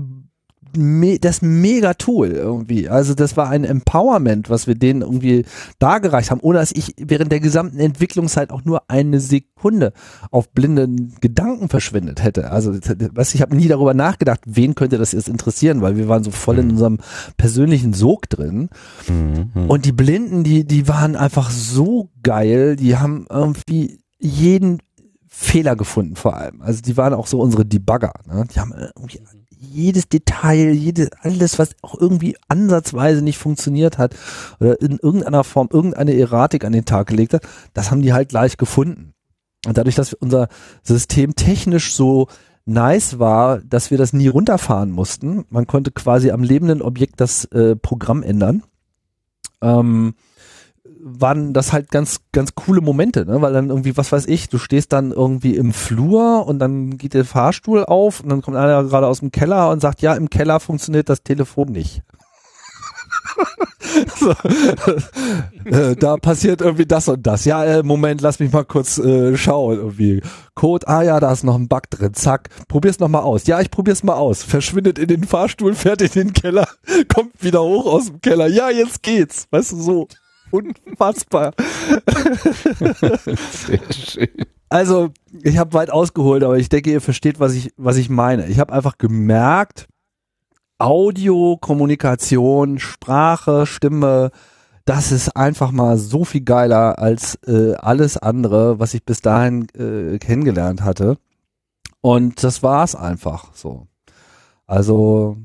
[0.77, 2.89] me das mega Tool irgendwie.
[2.89, 5.45] Also das war ein Empowerment, was wir denen irgendwie
[5.79, 9.93] dargereicht haben, ohne dass ich während der gesamten Entwicklungszeit auch nur eine Sekunde
[10.31, 12.51] auf blinden Gedanken verschwendet hätte.
[12.51, 12.75] Also
[13.15, 16.31] was ich habe nie darüber nachgedacht, wen könnte das jetzt interessieren, weil wir waren so
[16.31, 16.71] voll in Mhm.
[16.73, 16.99] unserem
[17.37, 18.69] persönlichen Sog drin.
[19.09, 19.69] Mhm.
[19.69, 24.79] Und die Blinden, die die waren einfach so geil, die haben irgendwie jeden
[25.29, 26.61] Fehler gefunden vor allem.
[26.61, 28.13] Also die waren auch so unsere Debugger.
[28.27, 28.45] Ne?
[28.55, 29.21] Die haben irgendwie
[29.61, 34.17] jedes Detail, jede, alles, was auch irgendwie ansatzweise nicht funktioniert hat
[34.59, 37.43] oder in irgendeiner Form irgendeine Erratik an den Tag gelegt hat,
[37.75, 39.13] das haben die halt gleich gefunden.
[39.67, 40.49] Und dadurch, dass unser
[40.83, 42.29] System technisch so
[42.65, 47.45] nice war, dass wir das nie runterfahren mussten, man konnte quasi am lebenden Objekt das
[47.47, 48.63] äh, Programm ändern,
[49.61, 50.15] ähm,
[51.03, 53.41] waren das halt ganz, ganz coole Momente, ne?
[53.41, 57.15] Weil dann irgendwie, was weiß ich, du stehst dann irgendwie im Flur und dann geht
[57.15, 60.31] der Fahrstuhl auf und dann kommt einer gerade aus dem Keller und sagt, ja, im
[60.31, 62.03] Keller funktioniert das Telefon nicht.
[64.17, 64.31] so.
[65.65, 67.45] äh, da passiert irgendwie das und das.
[67.45, 69.77] Ja, äh, Moment, lass mich mal kurz äh, schauen.
[69.77, 70.23] Irgendwie.
[70.55, 72.15] Code, ah ja, da ist noch ein Bug drin.
[72.15, 73.47] Zack, probier's noch mal aus.
[73.47, 74.43] Ja, ich probier's mal aus.
[74.43, 76.69] Verschwindet in den Fahrstuhl, fährt in den Keller,
[77.13, 78.47] kommt wieder hoch aus dem Keller.
[78.47, 79.47] Ja, jetzt geht's.
[79.51, 80.09] Weißt du, so
[80.51, 81.53] unfassbar.
[83.17, 84.29] Sehr schön.
[84.69, 85.11] Also,
[85.43, 88.47] ich habe weit ausgeholt, aber ich denke, ihr versteht, was ich, was ich meine.
[88.47, 89.89] Ich habe einfach gemerkt,
[90.79, 94.31] Audio, Kommunikation, Sprache, Stimme,
[94.85, 99.67] das ist einfach mal so viel geiler als äh, alles andere, was ich bis dahin
[99.75, 101.19] äh, kennengelernt hatte.
[102.01, 103.87] Und das war's einfach so.
[104.67, 105.37] Also,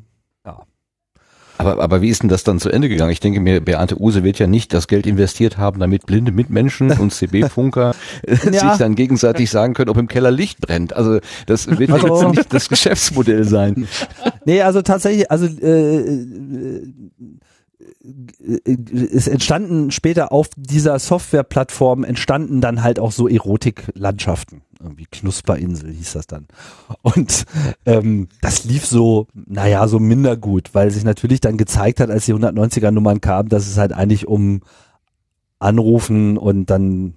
[1.58, 3.12] Aber, aber wie ist denn das dann zu Ende gegangen?
[3.12, 6.92] Ich denke mir, Beate Use wird ja nicht das Geld investiert haben, damit blinde Mitmenschen
[6.92, 7.94] und CB-Funker
[8.24, 10.94] äh, sich dann gegenseitig sagen können, ob im Keller Licht brennt.
[10.94, 13.88] Also das wird Also- jetzt nicht das Geschäftsmodell sein.
[14.48, 16.84] Nee, also tatsächlich, also äh, äh,
[19.14, 24.62] es entstanden später auf dieser Softwareplattform entstanden dann halt auch so Erotiklandschaften.
[24.80, 26.48] Irgendwie Knusperinsel hieß das dann.
[27.02, 27.46] Und
[27.86, 32.26] ähm, das lief so, naja, so minder gut, weil sich natürlich dann gezeigt hat, als
[32.26, 34.62] die 190er Nummern kamen, dass es halt eigentlich um
[35.60, 37.16] Anrufen und dann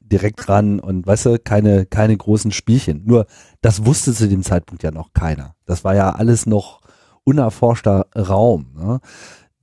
[0.00, 3.02] direkt ran und weißt du, keine, keine großen Spielchen.
[3.04, 3.26] Nur
[3.60, 5.54] das wusste zu dem Zeitpunkt ja noch keiner.
[5.66, 6.80] Das war ja alles noch
[7.24, 8.72] unerforschter Raum.
[8.74, 9.00] Ne?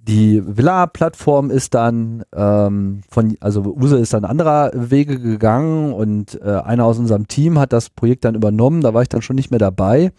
[0.07, 6.49] Die Villa-Plattform ist dann ähm, von, also Use ist dann anderer Wege gegangen und äh,
[6.49, 9.51] einer aus unserem Team hat das Projekt dann übernommen, da war ich dann schon nicht
[9.51, 10.13] mehr dabei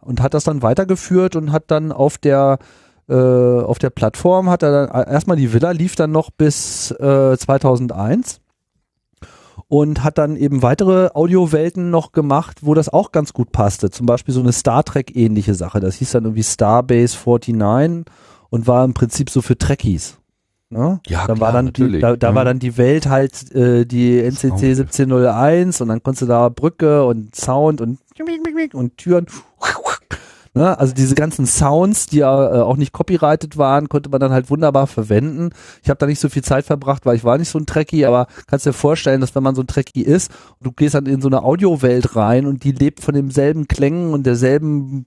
[0.00, 2.58] und hat das dann weitergeführt und hat dann auf der
[3.08, 7.36] äh, auf der Plattform hat er dann erstmal die Villa lief dann noch bis äh,
[7.38, 8.40] 2001
[9.68, 13.90] und hat dann eben weitere Audiowelten noch gemacht, wo das auch ganz gut passte.
[13.90, 15.80] Zum Beispiel so eine Star Trek ähnliche Sache.
[15.80, 17.54] Das hieß dann irgendwie Starbase 49
[18.50, 20.18] und war im Prinzip so für Trekkies.
[20.72, 21.00] Ne?
[21.08, 22.00] Ja, da klar, war dann die, natürlich.
[22.00, 22.34] da, da Mhm.
[22.36, 27.04] war dann die Welt halt äh, die NCC 1701 und dann konntest du da Brücke
[27.04, 27.98] und Sound und
[28.74, 29.26] und Türen.
[30.52, 30.76] Ne?
[30.78, 34.50] Also diese ganzen Sounds, die ja äh, auch nicht copyrighted waren, konnte man dann halt
[34.50, 35.50] wunderbar verwenden.
[35.82, 38.04] Ich habe da nicht so viel Zeit verbracht, weil ich war nicht so ein Trekkie,
[38.04, 41.06] aber kannst dir vorstellen, dass wenn man so ein Trekkie ist und du gehst dann
[41.06, 45.06] in so eine Audiowelt rein und die lebt von demselben Klängen und derselben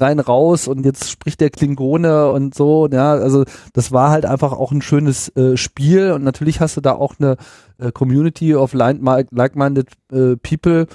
[0.00, 4.52] rein raus und jetzt spricht der Klingone und so, ja, also das war halt einfach
[4.52, 7.36] auch ein schönes äh, Spiel und natürlich hast du da auch eine
[7.78, 10.86] äh, Community of like- like-minded äh, people.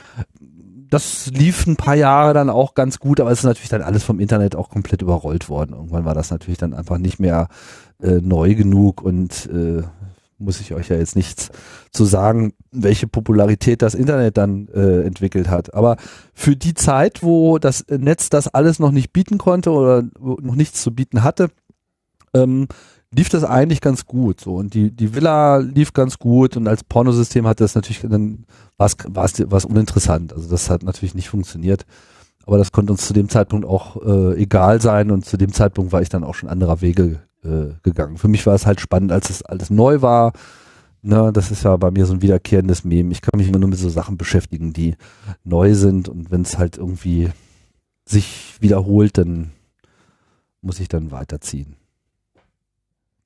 [0.92, 4.04] Das lief ein paar Jahre dann auch ganz gut, aber es ist natürlich dann alles
[4.04, 5.74] vom Internet auch komplett überrollt worden.
[5.74, 7.48] Irgendwann war das natürlich dann einfach nicht mehr
[8.04, 9.84] äh, neu genug und äh,
[10.38, 11.50] muss ich euch ja jetzt nichts
[11.92, 15.74] zu sagen, welche Popularität das Internet dann äh, entwickelt hat.
[15.74, 15.96] Aber
[16.34, 20.82] für die Zeit, wo das Netz das alles noch nicht bieten konnte oder noch nichts
[20.82, 21.52] zu bieten hatte,
[22.34, 22.68] ähm,
[23.14, 24.42] lief das eigentlich ganz gut.
[24.42, 28.46] So und die die Villa lief ganz gut und als Pornosystem hat das natürlich dann
[28.78, 30.34] was was was uninteressant.
[30.34, 31.86] Also das hat natürlich nicht funktioniert.
[32.46, 35.92] Aber das konnte uns zu dem Zeitpunkt auch äh, egal sein und zu dem Zeitpunkt
[35.92, 38.18] war ich dann auch schon anderer Wege äh, gegangen.
[38.18, 40.34] Für mich war es halt spannend, als es alles neu war.
[41.04, 43.12] Ne, das ist ja bei mir so ein wiederkehrendes Meme.
[43.12, 44.96] Ich kann mich immer nur mit so Sachen beschäftigen, die
[45.44, 47.30] neu sind und wenn es halt irgendwie
[48.06, 49.52] sich wiederholt, dann
[50.62, 51.76] muss ich dann weiterziehen.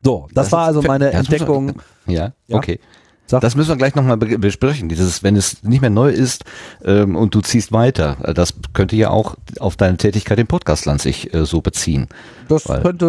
[0.05, 1.81] So, das, Das war also meine Entdeckung.
[2.05, 2.57] Ja, Ja.
[2.57, 2.79] okay.
[3.27, 3.41] Sag.
[3.41, 4.87] Das müssen wir gleich nochmal be besprechen.
[4.87, 6.43] Dieses, wenn es nicht mehr neu ist
[6.83, 11.01] ähm, und du ziehst weiter, äh, das könnte ja auch auf deine Tätigkeit im Podcastland
[11.01, 12.07] sich äh, so beziehen.
[12.49, 13.05] Das Weil- könnte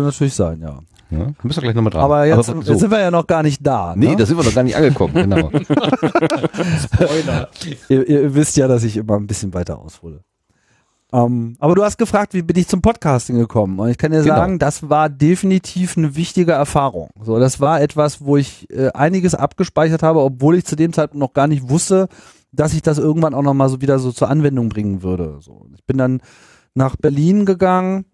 [0.00, 0.80] äh, natürlich sein, ja.
[1.10, 1.18] Ja?
[1.26, 2.02] Da müssen wir gleich nochmal dran.
[2.02, 2.54] Aber jetzt, so.
[2.54, 3.94] jetzt sind wir ja noch gar nicht da.
[3.96, 4.16] Nee, ne?
[4.16, 5.50] da sind wir noch gar nicht angekommen, genau.
[7.88, 10.20] ihr, ihr wisst ja, dass ich immer ein bisschen weiter aushole.
[11.12, 13.78] Ähm, aber du hast gefragt, wie bin ich zum Podcasting gekommen?
[13.80, 14.36] Und ich kann dir Genau.
[14.36, 17.10] sagen, das war definitiv eine wichtige Erfahrung.
[17.20, 21.20] So, das war etwas, wo ich äh, einiges abgespeichert habe, obwohl ich zu dem Zeitpunkt
[21.20, 22.08] noch gar nicht wusste,
[22.52, 25.38] dass ich das irgendwann auch noch mal so wieder so zur Anwendung bringen würde.
[25.40, 26.20] So, ich bin dann
[26.74, 28.04] nach Berlin gegangen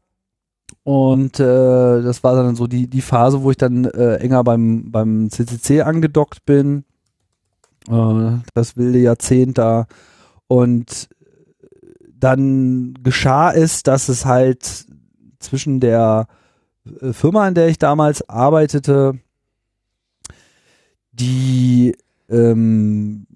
[0.83, 4.91] und äh, das war dann so die die Phase, wo ich dann äh, enger beim
[4.91, 6.85] beim CCC angedockt bin.
[7.89, 9.87] Äh, das wilde Jahrzehnt da
[10.49, 11.09] und
[12.27, 14.87] dann geschah es, dass es halt
[15.39, 16.27] zwischen der
[17.01, 19.15] äh, Firma, in der ich damals arbeitete,
[21.13, 21.97] die
[22.29, 23.29] ähm,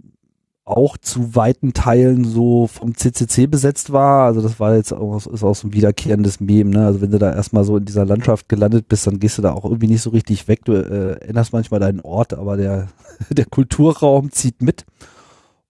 [0.65, 4.25] auch zu weiten Teilen so vom CCC besetzt war.
[4.25, 6.71] Also das war jetzt auch, ist auch so ein wiederkehrendes Mem.
[6.71, 6.85] Ne?
[6.85, 9.53] Also wenn du da erstmal so in dieser Landschaft gelandet bist, dann gehst du da
[9.53, 10.65] auch irgendwie nicht so richtig weg.
[10.65, 12.89] Du äh, änderst manchmal deinen Ort, aber der,
[13.31, 14.85] der Kulturraum zieht mit.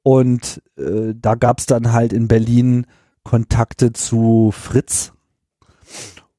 [0.02, 2.86] Und äh, da gab's dann halt in Berlin
[3.24, 5.12] Kontakte zu Fritz.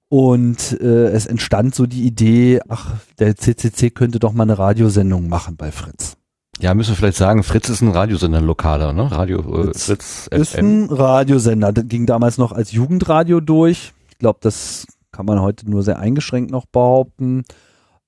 [0.09, 5.29] Und äh, es entstand so die Idee, ach, der CCC könnte doch mal eine Radiosendung
[5.29, 6.17] machen bei Fritz.
[6.59, 9.09] Ja, müssen wir vielleicht sagen, Fritz ist ein Radiosender, ein lokaler, ne?
[9.09, 13.93] Radio äh, Fritz Fritz, Ist ein Radiosender, das ging damals noch als Jugendradio durch.
[14.09, 17.43] Ich glaube, das kann man heute nur sehr eingeschränkt noch behaupten.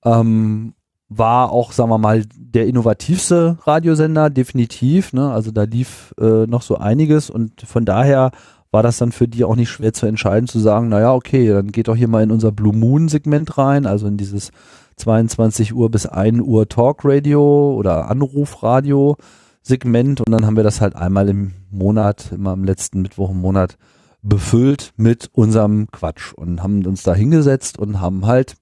[0.04, 0.74] Ähm,
[1.08, 5.12] war auch, sagen wir mal, der innovativste Radiosender, definitiv.
[5.12, 5.30] Ne?
[5.30, 8.30] Also da lief äh, noch so einiges und von daher
[8.74, 11.68] war das dann für die auch nicht schwer zu entscheiden, zu sagen, naja, okay, dann
[11.70, 14.50] geht doch hier mal in unser Blue Moon Segment rein, also in dieses
[14.96, 19.16] 22 Uhr bis 1 Uhr Talkradio oder Anrufradio
[19.62, 23.40] Segment und dann haben wir das halt einmal im Monat, immer am letzten Mittwoch im
[23.40, 23.78] Monat
[24.22, 28.56] befüllt mit unserem Quatsch und haben uns da hingesetzt und haben halt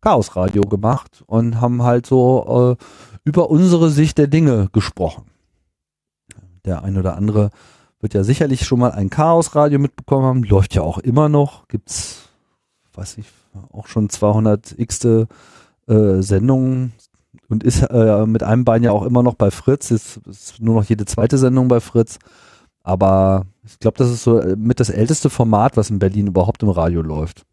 [0.00, 2.84] Chaos Radio gemacht und haben halt so äh,
[3.22, 5.26] über unsere Sicht der Dinge gesprochen.
[6.64, 7.50] Der ein oder andere
[8.00, 11.66] wird ja sicherlich schon mal ein Chaos Radio mitbekommen haben, läuft ja auch immer noch,
[11.68, 12.28] gibt's,
[12.94, 13.26] weiß ich,
[13.72, 15.26] auch schon 200 x äh,
[15.86, 16.92] Sendungen
[17.48, 20.74] und ist äh, mit einem Bein ja auch immer noch bei Fritz, ist, ist nur
[20.76, 22.18] noch jede zweite Sendung bei Fritz.
[22.82, 26.62] Aber ich glaube, das ist so äh, mit das älteste Format, was in Berlin überhaupt
[26.62, 27.44] im Radio läuft.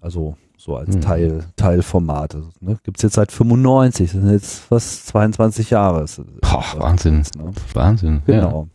[0.00, 1.00] Also so als Mhm.
[1.00, 2.36] Teil, Teilformat.
[2.60, 2.78] Ne?
[2.84, 6.06] Gibt es jetzt seit 95, das sind jetzt fast 22 Jahre.
[6.40, 7.24] Boah, Wahnsinn.
[7.36, 7.52] Ne?
[7.74, 8.22] Wahnsinn.
[8.26, 8.68] Genau.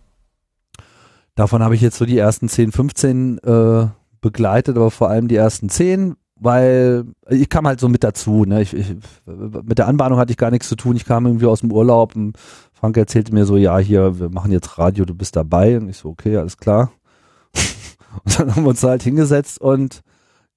[1.38, 3.86] Davon habe ich jetzt so die ersten 10, 15 äh,
[4.22, 8.44] begleitet, aber vor allem die ersten 10, weil ich kam halt so mit dazu.
[8.44, 8.64] Ne?
[8.64, 8.96] Ich, ich,
[9.28, 10.96] mit der Anbahnung hatte ich gar nichts zu tun.
[10.96, 12.40] Ich kam irgendwie aus dem Urlaub und
[12.74, 15.78] Frank erzählte mir so, ja, hier, wir machen jetzt Radio, du bist dabei.
[15.78, 16.92] Und ich so, okay, alles klar.
[18.24, 20.02] und dann haben wir uns halt hingesetzt und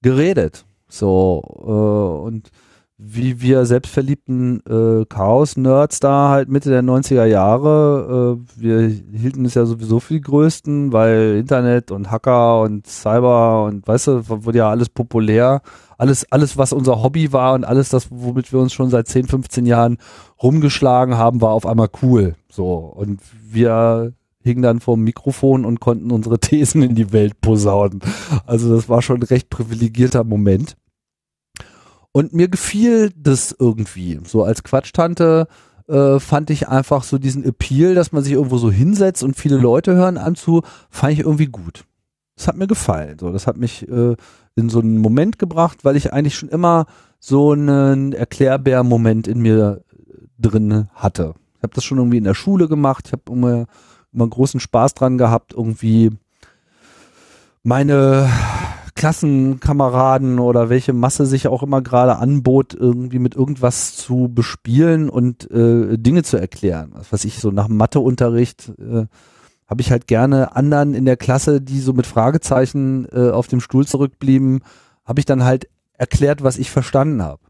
[0.01, 0.65] geredet.
[0.89, 2.49] So, äh, und
[3.03, 9.55] wie wir selbstverliebten äh, Chaos-Nerds da halt Mitte der 90er Jahre, äh, wir hielten es
[9.55, 14.59] ja sowieso für die größten, weil Internet und Hacker und Cyber und weißt du, wurde
[14.59, 15.61] ja alles populär.
[15.97, 19.27] Alles, alles, was unser Hobby war und alles das, womit wir uns schon seit 10,
[19.27, 19.97] 15 Jahren
[20.41, 22.35] rumgeschlagen haben, war auf einmal cool.
[22.49, 22.75] So.
[22.75, 23.19] Und
[23.51, 27.99] wir hingen dann vor dem Mikrofon und konnten unsere Thesen in die Welt posaunen.
[28.45, 30.75] Also das war schon ein recht privilegierter Moment.
[32.13, 34.19] Und mir gefiel das irgendwie.
[34.25, 35.47] So als Quatschtante
[35.87, 39.57] äh, fand ich einfach so diesen Appeal, dass man sich irgendwo so hinsetzt und viele
[39.57, 41.85] Leute hören anzu, fand ich irgendwie gut.
[42.35, 43.17] Das hat mir gefallen.
[43.19, 44.15] So, das hat mich äh,
[44.55, 46.85] in so einen Moment gebracht, weil ich eigentlich schon immer
[47.19, 49.83] so einen Erklärbär-Moment in mir
[50.39, 51.35] drin hatte.
[51.57, 53.05] Ich habe das schon irgendwie in der Schule gemacht.
[53.07, 53.67] Ich habe immer,
[54.11, 56.09] immer großen Spaß dran gehabt, irgendwie
[57.63, 58.27] meine
[59.01, 65.49] Klassenkameraden oder welche Masse sich auch immer gerade anbot, irgendwie mit irgendwas zu bespielen und
[65.49, 66.91] äh, Dinge zu erklären.
[66.93, 69.07] Was weiß ich, so nach Matheunterricht äh,
[69.65, 73.59] habe ich halt gerne anderen in der Klasse, die so mit Fragezeichen äh, auf dem
[73.59, 74.59] Stuhl zurückblieben,
[75.03, 77.41] habe ich dann halt erklärt, was ich verstanden habe.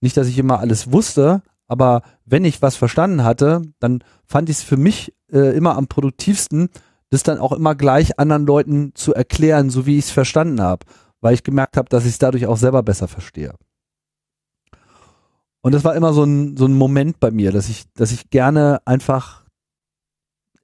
[0.00, 4.56] Nicht, dass ich immer alles wusste, aber wenn ich was verstanden hatte, dann fand ich
[4.56, 6.68] es für mich äh, immer am produktivsten,
[7.10, 10.86] das dann auch immer gleich anderen Leuten zu erklären, so wie ich es verstanden habe,
[11.20, 13.54] weil ich gemerkt habe, dass ich es dadurch auch selber besser verstehe.
[15.62, 18.30] Und das war immer so ein, so ein Moment bei mir, dass ich, dass ich
[18.30, 19.44] gerne einfach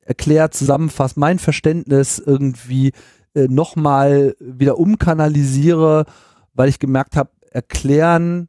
[0.00, 2.92] erklärt, zusammenfasst, mein Verständnis irgendwie
[3.34, 6.06] äh, nochmal wieder umkanalisiere,
[6.54, 8.48] weil ich gemerkt habe, erklären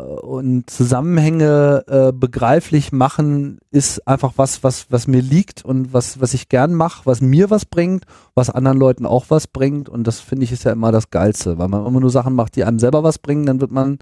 [0.00, 6.34] und Zusammenhänge äh, begreiflich machen ist einfach was, was, was mir liegt und was, was
[6.34, 9.88] ich gern mache, was mir was bringt, was anderen Leuten auch was bringt.
[9.88, 12.56] Und das finde ich ist ja immer das Geilste, weil man immer nur Sachen macht,
[12.56, 13.98] die einem selber was bringen, dann wird man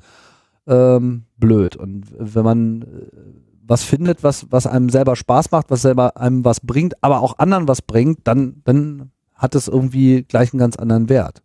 [0.67, 1.77] ähm, blöd.
[1.77, 2.87] Und wenn man äh,
[3.69, 7.39] was findet, was, was einem selber Spaß macht, was selber einem was bringt, aber auch
[7.39, 11.43] anderen was bringt, dann, dann hat es irgendwie gleich einen ganz anderen Wert.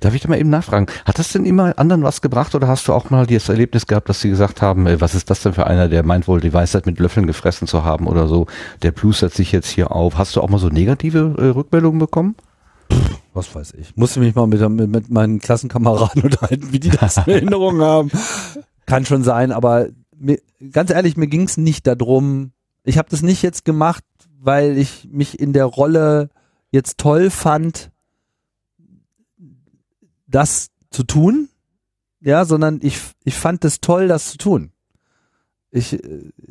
[0.00, 0.86] Darf ich da mal eben nachfragen?
[1.04, 4.08] Hat das denn immer anderen was gebracht oder hast du auch mal das Erlebnis gehabt,
[4.08, 6.52] dass sie gesagt haben, ey, was ist das denn für einer, der meint wohl die
[6.52, 8.46] Weisheit mit Löffeln gefressen zu haben oder so,
[8.82, 10.16] der plustert sich jetzt hier auf.
[10.16, 12.36] Hast du auch mal so negative äh, Rückmeldungen bekommen?
[13.32, 13.96] Was weiß ich.
[13.96, 18.10] Musste mich mal mit, mit, mit meinen Klassenkameraden unterhalten, wie die das in Erinnerung haben.
[18.86, 20.38] Kann schon sein, aber mir,
[20.70, 22.52] ganz ehrlich, mir ging es nicht darum,
[22.84, 24.04] ich habe das nicht jetzt gemacht,
[24.38, 26.28] weil ich mich in der Rolle
[26.70, 27.90] jetzt toll fand,
[30.26, 31.48] das zu tun,
[32.20, 34.70] ja, sondern ich, ich fand es toll, das zu tun.
[35.70, 35.98] Ich,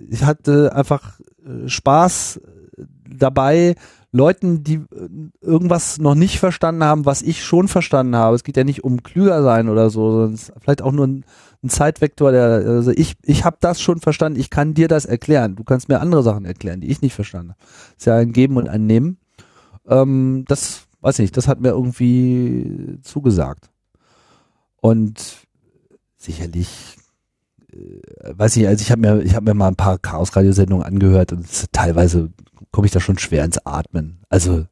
[0.09, 2.37] ich hatte einfach äh, Spaß
[2.77, 3.75] äh, dabei,
[4.11, 5.09] Leuten, die äh,
[5.41, 8.35] irgendwas noch nicht verstanden haben, was ich schon verstanden habe.
[8.35, 11.25] Es geht ja nicht um klüger sein oder so, sondern vielleicht auch nur ein,
[11.63, 15.55] ein Zeitvektor, der, also ich, ich habe das schon verstanden, ich kann dir das erklären.
[15.55, 17.59] Du kannst mir andere Sachen erklären, die ich nicht verstanden habe.
[17.97, 19.17] Ist ja ein Geben und ein Nehmen.
[19.87, 23.69] Ähm, das, weiß ich nicht, das hat mir irgendwie zugesagt.
[24.77, 25.37] Und
[26.17, 26.97] sicherlich,
[27.71, 31.33] äh, weiß ich, also ich habe mir, ich habe mir mal ein paar Chaos-Radiosendungen angehört
[31.33, 32.31] und teilweise
[32.71, 34.21] komme ich da schon schwer ins Atmen.
[34.29, 34.65] Also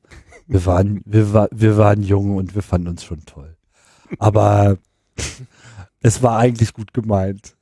[0.47, 3.57] wir waren, wir, war, wir waren jung und wir fanden uns schon toll.
[4.17, 4.77] Aber
[6.01, 7.55] es war eigentlich gut gemeint.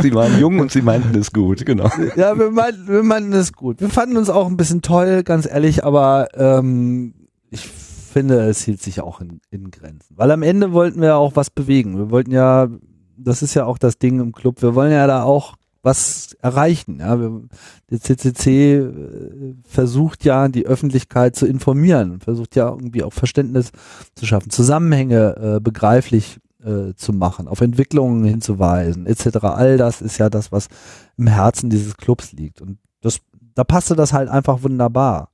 [0.00, 1.90] sie waren jung und sie meinten es gut, genau.
[2.14, 3.80] Ja, wir meinten, wir meinten es gut.
[3.80, 7.14] Wir fanden uns auch ein bisschen toll, ganz ehrlich, aber ähm,
[7.48, 10.14] ich finde, es hielt sich auch in, in Grenzen.
[10.16, 11.96] Weil am Ende wollten wir auch was bewegen.
[11.96, 12.68] Wir wollten ja,
[13.16, 17.00] das ist ja auch das Ding im Club, wir wollen ja da auch was erreichen.
[17.00, 23.72] Ja, der CCC äh, versucht ja, die Öffentlichkeit zu informieren, versucht ja irgendwie auch Verständnis
[24.14, 29.38] zu schaffen, Zusammenhänge äh, begreiflich äh, zu machen, auf Entwicklungen hinzuweisen, etc.
[29.42, 30.68] All das ist ja das, was
[31.16, 32.60] im Herzen dieses Clubs liegt.
[32.60, 33.18] Und das,
[33.54, 35.30] da passte das halt einfach wunderbar.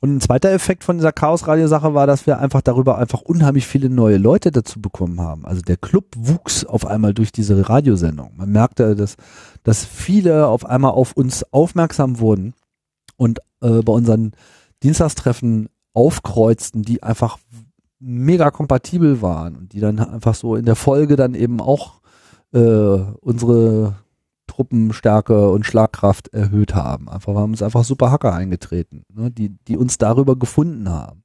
[0.00, 3.90] Und ein zweiter Effekt von dieser Chaos-Radio-Sache war, dass wir einfach darüber einfach unheimlich viele
[3.90, 5.44] neue Leute dazu bekommen haben.
[5.44, 8.32] Also der Club wuchs auf einmal durch diese Radiosendung.
[8.36, 9.16] Man merkte, dass,
[9.64, 12.54] dass viele auf einmal auf uns aufmerksam wurden
[13.16, 14.32] und äh, bei unseren
[14.82, 17.38] Dienstagstreffen aufkreuzten, die einfach
[17.98, 22.00] mega kompatibel waren und die dann einfach so in der Folge dann eben auch
[22.52, 23.96] äh, unsere
[24.48, 27.08] Truppenstärke und Schlagkraft erhöht haben.
[27.08, 31.22] Einfach, wir haben uns einfach super Hacker eingetreten, ne, die, die uns darüber gefunden haben.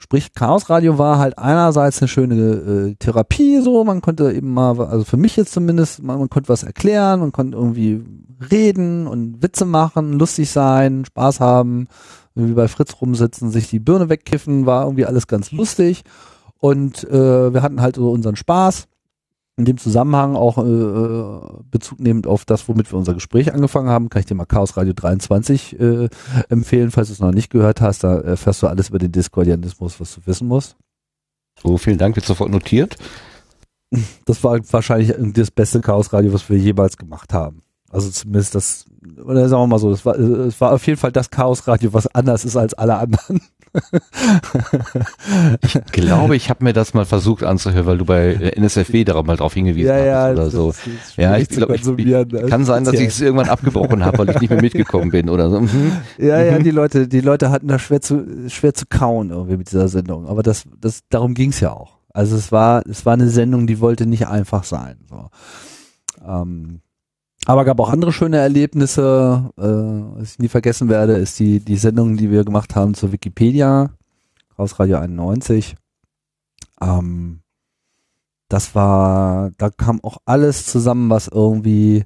[0.00, 4.80] Sprich, Chaos Radio war halt einerseits eine schöne äh, Therapie, so, man konnte eben mal,
[4.80, 8.04] also für mich jetzt zumindest, man, man konnte was erklären, man konnte irgendwie
[8.50, 11.88] reden und Witze machen, lustig sein, Spaß haben,
[12.34, 16.04] wie bei Fritz rumsitzen, sich die Birne wegkiffen, war irgendwie alles ganz lustig.
[16.60, 18.86] Und äh, wir hatten halt so unseren Spaß
[19.58, 21.40] in dem Zusammenhang auch äh, äh,
[21.70, 24.76] Bezug nehmend auf das, womit wir unser Gespräch angefangen haben, kann ich dir mal Chaos
[24.76, 26.08] Radio 23 äh,
[26.48, 28.04] empfehlen, falls du es noch nicht gehört hast.
[28.04, 30.76] Da erfährst du alles über den Discordianismus, was du wissen musst.
[31.60, 32.96] So, vielen Dank, wird sofort notiert.
[34.26, 37.62] Das war wahrscheinlich das beste Chaos Radio, was wir jemals gemacht haben.
[37.90, 38.84] Also zumindest das,
[39.24, 41.92] oder sagen wir mal so, das war, es war auf jeden Fall das Chaos Radio,
[41.94, 43.40] was anders ist als alle anderen
[45.62, 49.36] ich glaube, ich habe mir das mal versucht anzuhören, weil du bei NSFW darauf mal
[49.36, 50.74] drauf hingewiesen ja, ja, oder so.
[51.16, 51.78] ja, ich glaube,
[52.48, 55.50] kann sein, dass ich es irgendwann abgebrochen habe, weil ich nicht mehr mitgekommen bin oder
[55.50, 55.60] so.
[55.60, 55.92] Mhm.
[56.18, 56.64] Ja, ja, mhm.
[56.64, 60.26] die Leute, die Leute hatten da schwer zu schwer zu kauen irgendwie mit dieser Sendung.
[60.26, 61.98] Aber das, das, darum ging's ja auch.
[62.12, 64.96] Also es war, es war eine Sendung, die wollte nicht einfach sein.
[65.08, 65.28] So.
[66.26, 66.80] Ähm,
[67.48, 69.50] aber gab auch andere schöne Erlebnisse.
[69.56, 69.62] Äh,
[70.20, 73.88] was ich nie vergessen werde, ist die, die Sendung, die wir gemacht haben zur Wikipedia
[74.58, 75.74] aus Radio 91.
[76.82, 77.40] Ähm,
[78.48, 82.04] das war, da kam auch alles zusammen, was irgendwie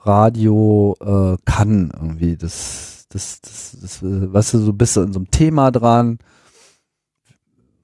[0.00, 1.90] Radio äh, kann.
[1.94, 6.18] Irgendwie das, das, das, das, weißt du, so bist du in so einem Thema dran.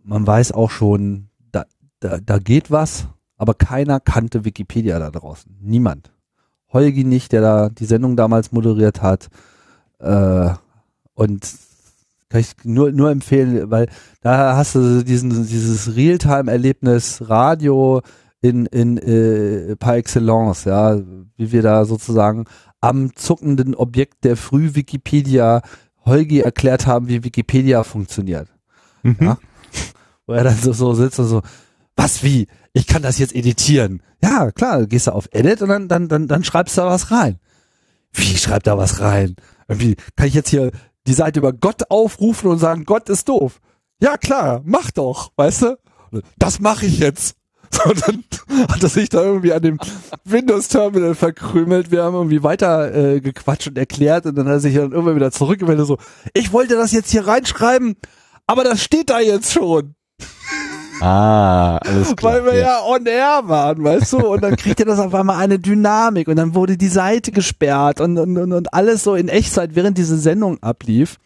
[0.04, 1.64] Man weiß auch schon, da,
[2.00, 3.06] da, da geht was,
[3.38, 5.56] aber keiner kannte Wikipedia da draußen.
[5.62, 6.12] Niemand.
[6.72, 9.28] Holgi nicht, der da die Sendung damals moderiert hat.
[9.98, 10.50] Äh,
[11.14, 11.48] und
[12.28, 13.88] kann ich nur, nur empfehlen, weil
[14.20, 18.02] da hast du diesen, dieses Realtime-Erlebnis Radio
[18.40, 20.98] in, in äh, par excellence, ja,
[21.36, 22.44] wie wir da sozusagen
[22.80, 25.60] am zuckenden Objekt der Früh-Wikipedia
[26.06, 28.48] Holgi erklärt haben, wie Wikipedia funktioniert.
[29.02, 29.16] Mhm.
[29.20, 29.38] Ja.
[30.26, 31.42] Wo er dann so, so sitzt und so,
[31.96, 32.46] was wie?
[32.72, 34.02] Ich kann das jetzt editieren.
[34.22, 37.10] Ja, klar, gehst du auf Edit und dann, dann, dann, dann schreibst du da was
[37.10, 37.38] rein.
[38.12, 39.36] Wie schreibt da was rein?
[39.68, 40.70] Irgendwie kann ich jetzt hier
[41.06, 43.60] die Seite über Gott aufrufen und sagen, Gott ist doof.
[44.02, 45.78] Ja, klar, mach doch, weißt du?
[46.38, 47.36] Das mache ich jetzt.
[47.72, 48.24] So, dann
[48.68, 49.78] hat er sich da irgendwie an dem
[50.24, 51.92] Windows-Terminal verkrümelt.
[51.92, 55.14] Wir haben irgendwie weiter äh, gequatscht und erklärt und dann hat er sich dann irgendwann
[55.14, 55.96] wieder zurückgemeldet so,
[56.34, 57.94] ich wollte das jetzt hier reinschreiben,
[58.48, 59.94] aber das steht da jetzt schon.
[61.00, 62.34] Ah, alles klar.
[62.34, 62.80] Weil wir ja.
[62.86, 64.26] on air waren, weißt du?
[64.26, 68.00] Und dann kriegt er das auf einmal eine Dynamik und dann wurde die Seite gesperrt
[68.00, 71.18] und, und, und, und alles so in Echtzeit, während diese Sendung ablief.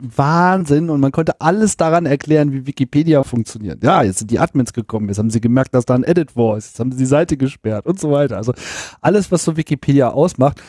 [0.00, 3.82] Wahnsinn und man konnte alles daran erklären, wie Wikipedia funktioniert.
[3.82, 6.54] Ja, jetzt sind die Admins gekommen, jetzt haben sie gemerkt, dass da ein Edit war,
[6.54, 8.36] jetzt haben sie die Seite gesperrt und so weiter.
[8.36, 8.52] Also
[9.00, 10.62] alles, was so Wikipedia ausmacht,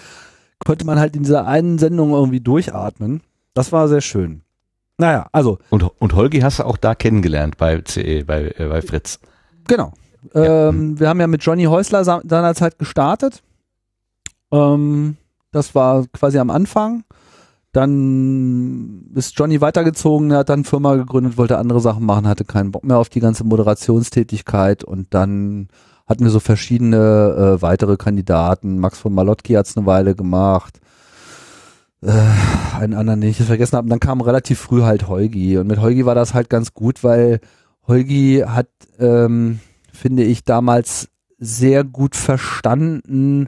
[0.66, 3.22] konnte man halt in dieser einen Sendung irgendwie durchatmen.
[3.54, 4.42] Das war sehr schön.
[5.00, 8.82] Naja, also Und, und Holgi hast du auch da kennengelernt bei CE, bei, äh, bei
[8.82, 9.20] Fritz.
[9.68, 9.94] Genau.
[10.34, 10.70] Ja.
[10.70, 13.42] Ähm, wir haben ja mit Johnny Häusler seinerzeit gestartet.
[14.52, 15.16] Ähm,
[15.52, 17.04] das war quasi am Anfang.
[17.72, 22.72] Dann ist Johnny weitergezogen, er hat dann Firma gegründet, wollte andere Sachen machen, hatte keinen
[22.72, 25.70] Bock mehr auf die ganze Moderationstätigkeit und dann
[26.08, 26.98] hatten wir so verschiedene
[27.58, 28.80] äh, weitere Kandidaten.
[28.80, 30.82] Max von Malotki hat es eine Weile gemacht.
[32.02, 32.12] Äh,
[32.80, 33.86] einen anderen, den ich vergessen habe.
[33.86, 35.58] Und dann kam relativ früh halt Holgi.
[35.58, 37.42] Und mit Holgi war das halt ganz gut, weil
[37.88, 38.70] Holgi hat,
[39.00, 39.60] ähm,
[39.92, 43.48] finde ich, damals sehr gut verstanden,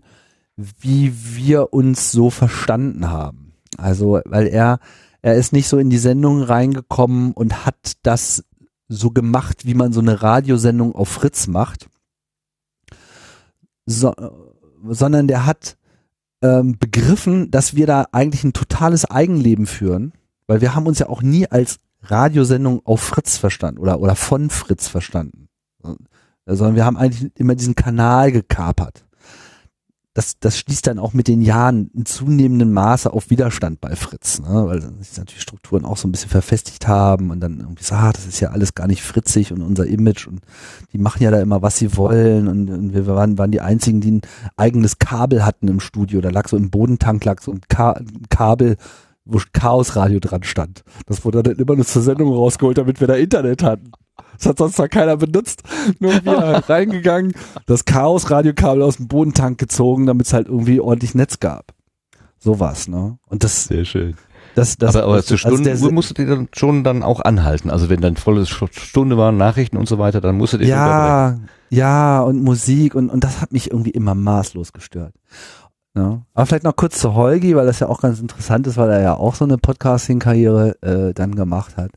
[0.58, 3.54] wie wir uns so verstanden haben.
[3.78, 4.80] Also, weil er,
[5.22, 8.44] er ist nicht so in die Sendung reingekommen und hat das
[8.88, 11.88] so gemacht, wie man so eine Radiosendung auf Fritz macht,
[13.86, 14.14] so,
[14.88, 15.78] sondern der hat
[16.42, 20.14] ähm, begriffen, dass wir da eigentlich ein totales Eigenleben führen,
[20.48, 24.50] weil wir haben uns ja auch nie als Radiosendung auf Fritz verstanden oder, oder von
[24.50, 25.50] Fritz verstanden,
[26.46, 29.06] sondern wir haben eigentlich immer diesen Kanal gekapert.
[30.14, 34.42] Das, das schließt dann auch mit den Jahren in zunehmendem Maße auf Widerstand bei Fritz,
[34.42, 34.66] ne?
[34.66, 38.12] weil sich natürlich Strukturen auch so ein bisschen verfestigt haben und dann irgendwie so, ah,
[38.12, 40.42] das ist ja alles gar nicht fritzig und unser Image und
[40.92, 44.02] die machen ja da immer, was sie wollen und, und wir waren, waren die einzigen,
[44.02, 44.22] die ein
[44.58, 46.20] eigenes Kabel hatten im Studio.
[46.20, 48.76] Da lag so im Bodentank lag so ein, Ka ein Kabel,
[49.24, 50.84] wo Chaosradio dran stand.
[51.06, 53.92] Das wurde dann immer nur zur Sendung rausgeholt, damit wir da Internet hatten.
[54.38, 55.64] Das hat sonst noch keiner benutzt.
[56.00, 57.34] Nur wir reingegangen,
[57.66, 61.74] das Chaos-Radiokabel aus dem Bodentank gezogen, damit es halt irgendwie ordentlich Netz gab.
[62.40, 63.18] Sowas, ne?
[63.28, 64.16] Und das, Sehr schön.
[64.56, 67.20] das, das, aber aber das, zur also Stunde der- musstet ihr dann schon dann auch
[67.20, 67.70] anhalten.
[67.70, 71.38] Also wenn dann volle Stunde waren, Nachrichten und so weiter, dann musstet ihr ja,
[71.70, 75.14] ja, und Musik und, und das hat mich irgendwie immer maßlos gestört.
[75.96, 76.22] Ja.
[76.34, 79.02] Aber vielleicht noch kurz zu Holgi, weil das ja auch ganz interessant ist, weil er
[79.02, 81.92] ja auch so eine Podcasting-Karriere äh, dann gemacht hat.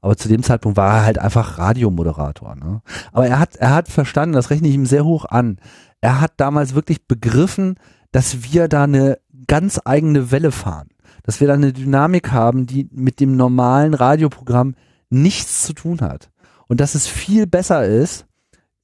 [0.00, 2.56] Aber zu dem Zeitpunkt war er halt einfach Radiomoderator.
[2.56, 2.82] Ne?
[3.12, 5.58] Aber er hat, er hat verstanden, das rechne ich ihm sehr hoch an.
[6.00, 7.76] Er hat damals wirklich begriffen,
[8.12, 10.88] dass wir da eine ganz eigene Welle fahren.
[11.22, 14.74] Dass wir da eine Dynamik haben, die mit dem normalen Radioprogramm
[15.10, 16.30] nichts zu tun hat.
[16.66, 18.26] Und dass es viel besser ist,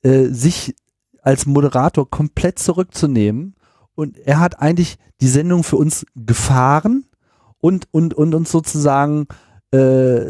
[0.03, 0.75] äh, sich
[1.23, 3.55] als Moderator komplett zurückzunehmen.
[3.95, 7.07] Und er hat eigentlich die Sendung für uns gefahren
[7.59, 9.27] und, und, und uns sozusagen
[9.73, 10.21] äh,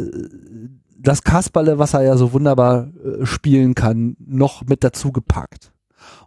[1.06, 5.72] das Kasperle, was er ja so wunderbar äh, spielen kann, noch mit dazu gepackt.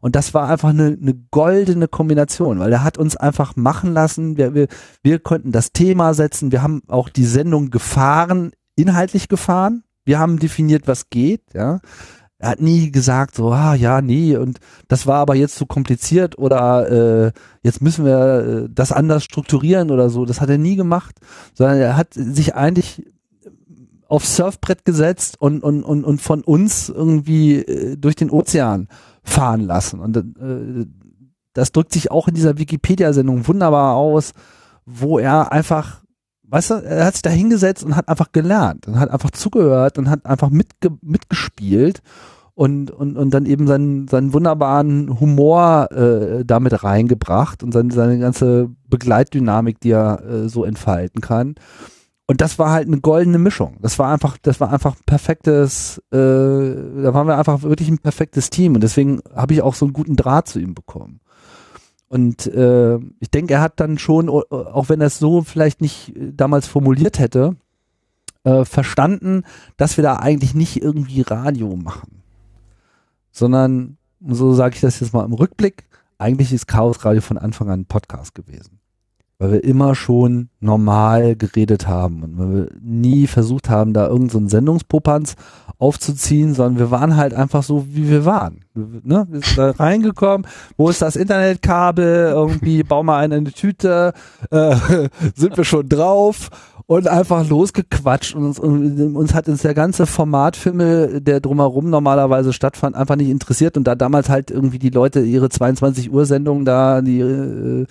[0.02, 4.38] Und das war einfach eine, eine goldene Kombination, weil er hat uns einfach machen lassen.
[4.38, 4.68] Wir, wir,
[5.04, 6.52] wir konnten das Thema setzen.
[6.52, 9.84] Wir haben auch die Sendung gefahren, inhaltlich gefahren.
[10.06, 11.44] Wir haben definiert, was geht.
[11.54, 11.80] Ja,
[12.40, 16.38] er hat nie gesagt so, ah ja, nee, und das war aber jetzt zu kompliziert
[16.38, 17.32] oder äh,
[17.64, 20.24] jetzt müssen wir äh, das anders strukturieren oder so.
[20.26, 21.16] Das hat er nie gemacht,
[21.54, 23.06] sondern er hat sich eigentlich
[24.10, 28.88] aufs Surfbrett gesetzt und, und, und, und von uns irgendwie äh, durch den Ozean
[29.24, 30.00] fahren lassen.
[30.00, 30.86] Und äh,
[31.54, 34.34] das drückt sich auch in dieser Wikipedia-Sendung wunderbar aus,
[34.86, 36.02] wo er einfach,
[36.44, 40.00] weißt du, er hat sich da hingesetzt und hat einfach gelernt und hat einfach zugehört
[40.00, 42.02] und hat einfach mitge mitgespielt
[42.56, 48.18] und, und, und dann eben seinen, seinen wunderbaren Humor äh, damit reingebracht und seine, seine
[48.18, 51.56] ganze Begleitdynamik, die er äh, so entfalten kann.
[52.30, 53.78] Und das war halt eine goldene Mischung.
[53.82, 57.98] Das war einfach, das war einfach ein perfektes, äh, da waren wir einfach wirklich ein
[57.98, 61.22] perfektes Team und deswegen habe ich auch so einen guten Draht zu ihm bekommen.
[62.08, 66.16] Und äh, ich denke, er hat dann schon, auch wenn er es so vielleicht nicht
[66.16, 67.56] äh, damals formuliert hätte,
[68.44, 69.42] äh, verstanden,
[69.78, 72.22] dass wir da eigentlich nicht irgendwie Radio machen,
[73.32, 75.86] sondern, so sage ich das jetzt mal im Rückblick,
[76.20, 78.80] eigentlich ist Chaos Radio von Anfang an ein Podcast gewesen.
[79.40, 84.50] Weil wir immer schon normal geredet haben und weil wir nie versucht haben, da irgendeinen
[84.50, 85.36] so Sendungspopanz
[85.78, 88.66] aufzuziehen, sondern wir waren halt einfach so, wie wir waren.
[88.76, 89.26] Ne?
[89.30, 90.46] Wir sind da reingekommen,
[90.76, 94.14] wo ist das Internetkabel, irgendwie bau mal eine in die Tüte,
[94.52, 94.76] äh,
[95.36, 96.50] sind wir schon drauf
[96.86, 102.52] und einfach losgequatscht und uns, und uns hat uns der ganze Formatfilme, der drumherum normalerweise
[102.52, 106.66] stattfand, einfach nicht interessiert und da damals halt irgendwie die Leute ihre 22 Uhr Sendung
[106.66, 107.86] da, die äh,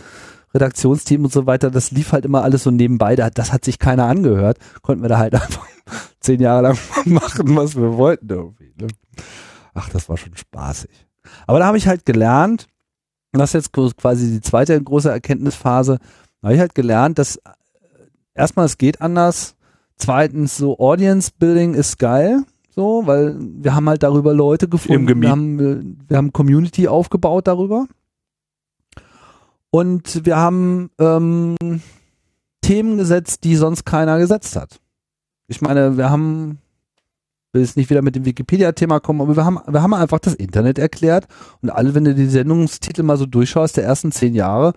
[0.54, 4.06] Redaktionsteam und so weiter, das lief halt immer alles so nebenbei, das hat sich keiner
[4.06, 5.66] angehört, konnten wir da halt einfach
[6.20, 8.72] zehn Jahre lang machen, was wir wollten irgendwie.
[8.80, 8.88] Ne?
[9.74, 10.90] Ach, das war schon spaßig.
[11.46, 12.66] Aber da habe ich halt gelernt,
[13.32, 15.98] und das ist jetzt quasi die zweite große Erkenntnisphase,
[16.40, 17.40] da habe ich halt gelernt, dass äh,
[18.34, 19.56] erstmal es geht anders,
[19.96, 25.30] zweitens so Audience Building ist geil, so, weil wir haben halt darüber Leute gefunden, wir
[25.30, 27.86] haben, wir haben Community aufgebaut darüber.
[29.70, 31.56] Und wir haben ähm,
[32.62, 34.80] Themen gesetzt, die sonst keiner gesetzt hat.
[35.46, 36.58] Ich meine, wir haben,
[37.52, 40.34] will jetzt nicht wieder mit dem Wikipedia-Thema kommen, aber wir haben, wir haben einfach das
[40.34, 41.26] Internet erklärt
[41.62, 44.74] und alle, wenn du die Sendungstitel mal so durchschaust, der ersten zehn Jahre,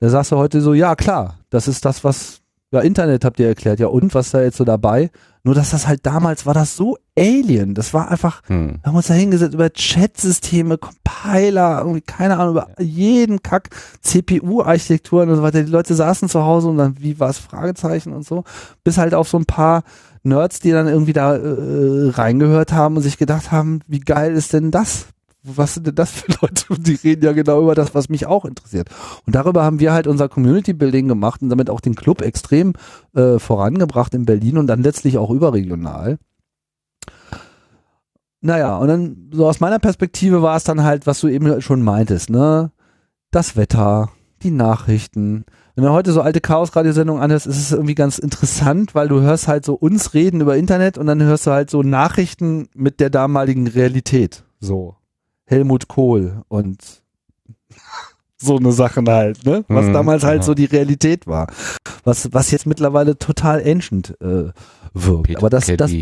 [0.00, 2.40] da sagst du heute so, ja klar, das ist das, was,
[2.74, 5.10] ja, Internet habt ihr erklärt, ja und, was da jetzt so dabei?
[5.44, 7.74] Nur, dass das halt damals war das so alien.
[7.74, 8.78] Das war einfach, hm.
[8.82, 13.68] wir haben uns da hingesetzt über Chat-Systeme, Compiler, irgendwie, keine Ahnung, über jeden Kack,
[14.00, 15.62] CPU-Architekturen und so weiter.
[15.62, 18.44] Die Leute saßen zu Hause und dann, wie war es, Fragezeichen und so,
[18.82, 19.84] bis halt auf so ein paar
[20.22, 24.54] Nerds, die dann irgendwie da äh, reingehört haben und sich gedacht haben, wie geil ist
[24.54, 25.08] denn das?
[25.44, 26.64] Was sind denn das für Leute?
[26.78, 28.88] Die reden ja genau über das, was mich auch interessiert.
[29.26, 32.72] Und darüber haben wir halt unser Community Building gemacht und damit auch den Club extrem
[33.14, 36.18] äh, vorangebracht in Berlin und dann letztlich auch überregional.
[38.40, 41.82] Naja, und dann so aus meiner Perspektive war es dann halt, was du eben schon
[41.82, 42.72] meintest, ne?
[43.30, 44.10] Das Wetter,
[44.42, 45.44] die Nachrichten.
[45.74, 49.48] Wenn du heute so alte Chaos-Radiosendungen anhörst, ist es irgendwie ganz interessant, weil du hörst
[49.48, 53.10] halt so uns reden über Internet und dann hörst du halt so Nachrichten mit der
[53.10, 54.44] damaligen Realität.
[54.60, 54.96] So.
[55.46, 57.02] Helmut Kohl und
[58.36, 59.64] so eine Sachen halt, ne?
[59.68, 60.42] Was mhm, damals halt ja.
[60.42, 61.46] so die Realität war.
[62.04, 64.50] Was, was jetzt mittlerweile total ancient äh,
[64.92, 65.24] wirkt.
[65.24, 65.92] Peter Aber das, das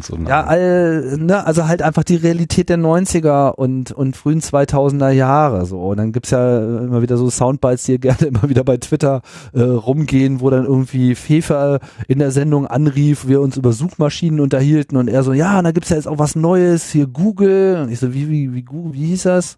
[0.00, 5.10] so ja, all, ne, also halt einfach die Realität der 90er und, und frühen 2000er
[5.10, 5.80] Jahre so.
[5.80, 9.62] Und dann gibt's ja immer wieder so Soundbites, die gerne immer wieder bei Twitter äh,
[9.62, 15.08] rumgehen, wo dann irgendwie Fefer in der Sendung anrief, wir uns über Suchmaschinen unterhielten und
[15.08, 17.82] er so, ja, da gibt's ja jetzt auch was Neues, hier Google.
[17.82, 19.56] Und ich so, wie, wie, wie, Google, wie hieß das?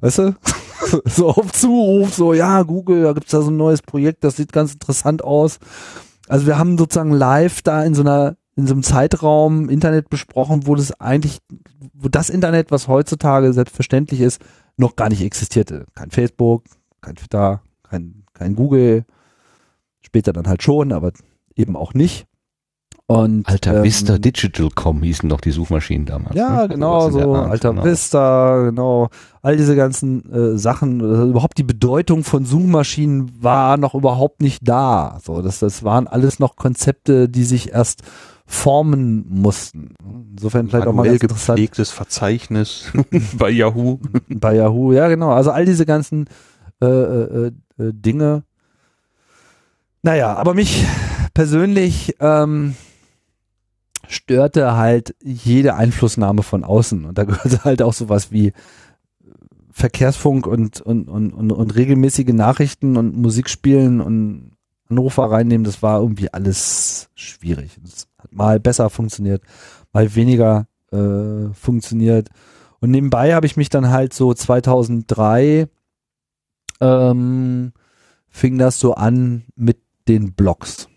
[0.00, 0.34] Weißt du?
[1.04, 4.52] so auf Zuruf, so, ja, Google, da gibt's da so ein neues Projekt, das sieht
[4.52, 5.58] ganz interessant aus.
[6.28, 10.66] Also wir haben sozusagen live da in so einer in so einem Zeitraum Internet besprochen,
[10.66, 11.38] wo das eigentlich,
[11.94, 14.42] wo das Internet, was heutzutage selbstverständlich ist,
[14.76, 15.86] noch gar nicht existierte.
[15.94, 16.64] Kein Facebook,
[17.00, 19.04] kein Twitter, kein, kein Google.
[20.00, 21.12] Später dann halt schon, aber
[21.54, 22.26] eben auch nicht.
[23.06, 26.34] Und, Alter ähm, Vista Digital.com hießen doch die Suchmaschinen damals.
[26.34, 26.68] Ja, ne?
[26.68, 27.84] genau, so Alter genau.
[27.84, 29.08] Vista, genau.
[29.42, 34.66] All diese ganzen äh, Sachen, also überhaupt die Bedeutung von Suchmaschinen war noch überhaupt nicht
[34.66, 35.18] da.
[35.22, 38.02] So, das, das waren alles noch Konzepte, die sich erst
[38.46, 39.94] formen mussten.
[40.32, 41.56] Insofern vielleicht auch mal ganz interessant.
[41.56, 42.92] gepflegtes Verzeichnis
[43.38, 43.98] bei Yahoo.
[44.28, 45.30] bei Yahoo, ja genau.
[45.30, 46.26] Also all diese ganzen
[46.80, 48.44] äh, äh, äh, Dinge.
[50.02, 50.84] Naja, aber mich
[51.32, 52.74] persönlich ähm,
[54.08, 57.04] störte halt jede Einflussnahme von außen.
[57.04, 58.52] Und da gehörte halt auch sowas wie
[59.70, 64.52] Verkehrsfunk und, und, und, und, und regelmäßige Nachrichten und Musik spielen und
[64.90, 65.64] Anrufer reinnehmen.
[65.64, 67.78] Das war irgendwie alles schwierig.
[67.82, 69.42] Das mal besser funktioniert,
[69.92, 72.28] mal weniger äh, funktioniert.
[72.80, 75.68] Und nebenbei habe ich mich dann halt so 2003
[76.80, 77.72] ähm,
[78.28, 79.78] fing das so an mit
[80.08, 80.88] den Blogs.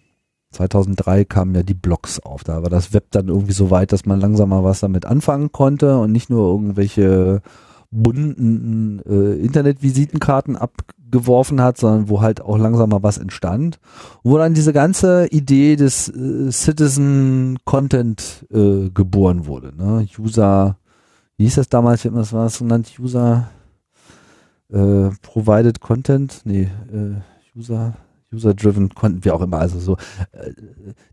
[0.52, 2.44] 2003 kamen ja die Blogs auf.
[2.44, 5.52] Da war das Web dann irgendwie so weit, dass man langsam mal was damit anfangen
[5.52, 7.42] konnte und nicht nur irgendwelche
[7.92, 10.58] bunten äh, Internetvisitenkarten
[11.06, 13.80] abgeworfen hat, sondern wo halt auch langsam mal was entstand.
[14.24, 19.74] wo dann diese ganze Idee des äh, Citizen Content äh, geboren wurde.
[19.76, 20.08] Ne?
[20.18, 20.78] User,
[21.38, 22.94] wie hieß das damals, was war das genannt?
[23.00, 23.50] User
[24.72, 26.42] äh, Provided Content?
[26.46, 27.94] Nee, äh, User
[28.34, 29.98] User-driven Content, wie auch immer, also so
[30.34, 30.52] äh,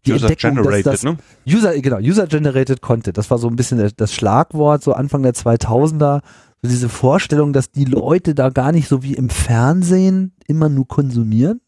[0.05, 1.17] die User-generated, das, ne?
[1.47, 6.21] User, genau, User-generated Content, das war so ein bisschen das Schlagwort, so Anfang der 2000er,
[6.21, 6.23] so
[6.71, 11.61] diese Vorstellung, dass die Leute da gar nicht so wie im Fernsehen immer nur konsumieren,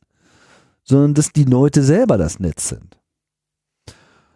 [0.85, 2.99] sondern dass die Leute selber das Netz sind.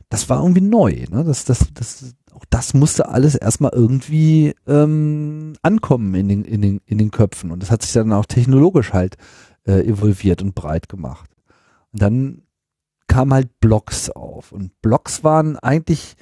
[0.08, 1.22] Das war irgendwie neu, ne?
[1.22, 6.80] Das, das, das, auch das musste alles erstmal irgendwie ähm, ankommen in den, in, den,
[6.86, 7.50] in den Köpfen.
[7.50, 9.16] Und das hat sich dann auch technologisch halt
[9.66, 11.30] äh, evolviert und breit gemacht.
[11.92, 12.42] Und dann
[13.06, 14.52] kamen halt Blogs auf.
[14.52, 16.16] Und Blogs waren eigentlich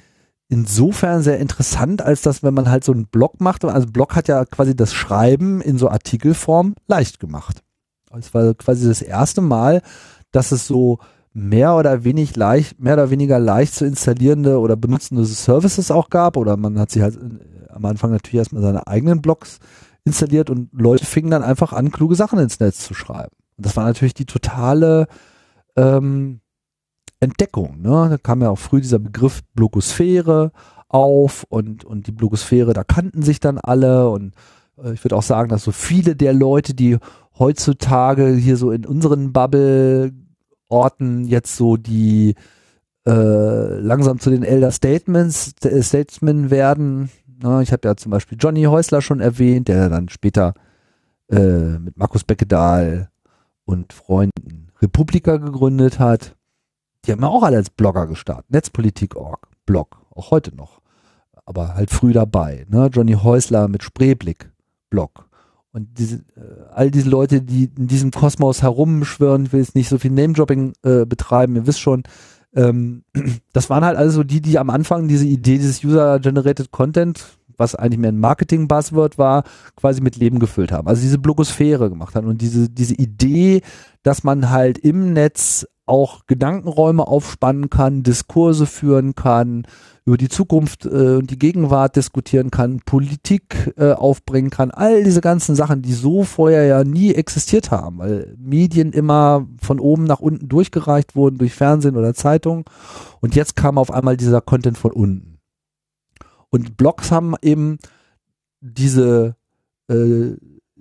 [0.49, 4.27] insofern sehr interessant, als dass wenn man halt so einen Blog macht, also Blog hat
[4.27, 7.63] ja quasi das Schreiben in so Artikelform leicht gemacht.
[8.17, 9.81] Es war quasi das erste Mal,
[10.31, 10.99] dass es so
[11.33, 16.37] mehr oder wenig leicht, mehr oder weniger leicht zu installierende oder benutzende Services auch gab
[16.37, 19.59] oder man hat sich halt äh, am Anfang natürlich erstmal seine eigenen Blogs
[20.03, 23.35] installiert und Leute fingen dann einfach an, kluge Sachen ins Netz zu schreiben.
[23.57, 25.07] Und das war natürlich die totale
[25.75, 26.39] ähm,
[27.19, 27.81] Entdeckung.
[27.81, 28.07] Ne?
[28.09, 30.51] Da kam ja auch früh dieser Begriff Blogosphäre
[30.89, 34.33] auf und, und die Blogosphäre, da kannten sich dann alle und
[34.81, 36.97] äh, ich würde auch sagen, dass so viele der Leute, die
[37.37, 42.35] heutzutage hier so in unseren Bubble-Orten jetzt so die
[43.05, 47.09] äh, langsam zu den Elder Statements, Statesmen werden.
[47.41, 47.61] Ne?
[47.63, 50.53] Ich habe ja zum Beispiel Johnny Häusler schon erwähnt, der dann später
[51.29, 53.09] äh, mit Markus Beckedahl
[53.65, 56.36] und Freunden Republika gegründet hat.
[57.07, 58.51] Die haben ja auch alle als Blogger gestartet.
[58.51, 60.81] Netzpolitik.org, Blog, auch heute noch.
[61.45, 62.65] Aber halt früh dabei.
[62.69, 62.89] Ne?
[62.91, 64.51] Johnny Häusler mit Spreeblick,
[64.89, 65.29] Blog.
[65.71, 69.87] Und diese, äh, all diese Leute, die in diesem Kosmos herumschwirren, ich will jetzt nicht
[69.87, 72.03] so viel Name-Dropping äh, betreiben, ihr wisst schon,
[72.53, 73.03] ähm,
[73.53, 77.25] das waren halt also die, die am Anfang diese Idee dieses User-Generated Content,
[77.55, 79.43] was eigentlich mehr ein Marketing-Buzzword war,
[79.77, 80.89] quasi mit Leben gefüllt haben.
[80.89, 83.61] Also diese Blogosphäre gemacht haben und diese, diese Idee,
[84.03, 89.65] dass man halt im Netz auch Gedankenräume aufspannen kann, Diskurse führen kann,
[90.05, 95.21] über die Zukunft äh, und die Gegenwart diskutieren kann, Politik äh, aufbringen kann, all diese
[95.21, 100.19] ganzen Sachen, die so vorher ja nie existiert haben, weil Medien immer von oben nach
[100.19, 102.65] unten durchgereicht wurden durch Fernsehen oder Zeitung
[103.19, 105.39] und jetzt kam auf einmal dieser Content von unten.
[106.49, 107.77] Und Blogs haben eben
[108.61, 109.35] diese
[109.89, 110.35] äh,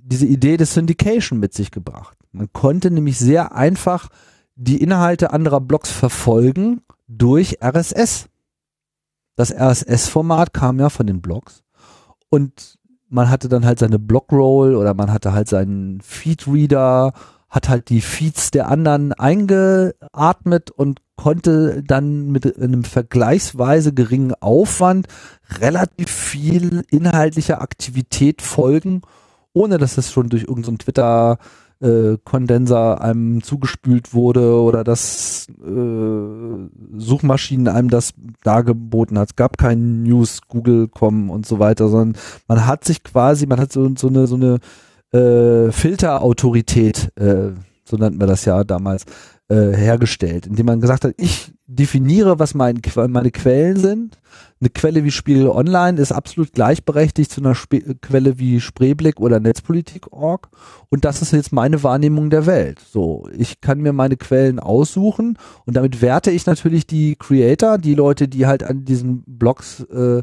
[0.07, 2.17] diese Idee des Syndication mit sich gebracht.
[2.33, 4.09] Man konnte nämlich sehr einfach
[4.57, 8.27] die Inhalte anderer Blogs verfolgen durch RSS.
[9.37, 11.63] Das RSS-Format kam ja von den Blogs
[12.31, 12.79] und
[13.09, 17.13] man hatte dann halt seine Blogroll oder man hatte halt seinen Feedreader,
[17.49, 25.07] hat halt die Feeds der anderen eingeatmet und konnte dann mit einem vergleichsweise geringen Aufwand
[25.61, 29.03] relativ viel inhaltlicher Aktivität folgen,
[29.53, 31.39] ohne dass es schon durch irgendeinen so Twitter
[31.81, 39.31] äh, Kondenser einem zugespült wurde oder dass äh, Suchmaschinen einem das dargeboten hat.
[39.31, 43.61] Es gab kein News, Google kommen und so weiter, sondern man hat sich quasi, man
[43.61, 44.59] hat so, so eine so eine
[45.13, 47.53] äh, Filterautorität, äh,
[47.85, 49.05] so nannten wir das ja damals,
[49.49, 54.19] äh, hergestellt, indem man gesagt hat, ich definiere, was mein, meine Quellen sind.
[54.61, 59.39] Eine Quelle wie Spiegel Online ist absolut gleichberechtigt zu einer Sp Quelle wie Spreeblick oder
[59.39, 60.49] Netzpolitik.org.
[60.89, 62.81] Und das ist jetzt meine Wahrnehmung der Welt.
[62.81, 67.95] So, ich kann mir meine Quellen aussuchen und damit werte ich natürlich die Creator, die
[67.95, 70.23] Leute, die halt an diesen Blogs äh, äh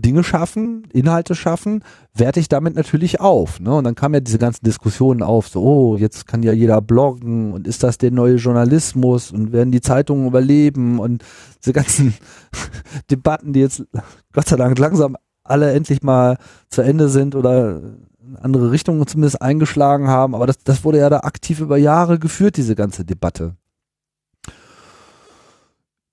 [0.00, 3.60] Dinge schaffen, Inhalte schaffen, werte ich damit natürlich auf.
[3.60, 3.74] Ne?
[3.74, 7.52] Und dann kamen ja diese ganzen Diskussionen auf, so, oh, jetzt kann ja jeder bloggen
[7.52, 11.24] und ist das der neue Journalismus und werden die Zeitungen überleben und
[11.60, 12.14] diese ganzen
[13.10, 13.84] Debatten, die jetzt
[14.32, 17.80] Gott sei Dank langsam alle endlich mal zu Ende sind oder
[18.40, 22.56] andere Richtungen zumindest eingeschlagen haben, aber das, das wurde ja da aktiv über Jahre geführt,
[22.56, 23.56] diese ganze Debatte.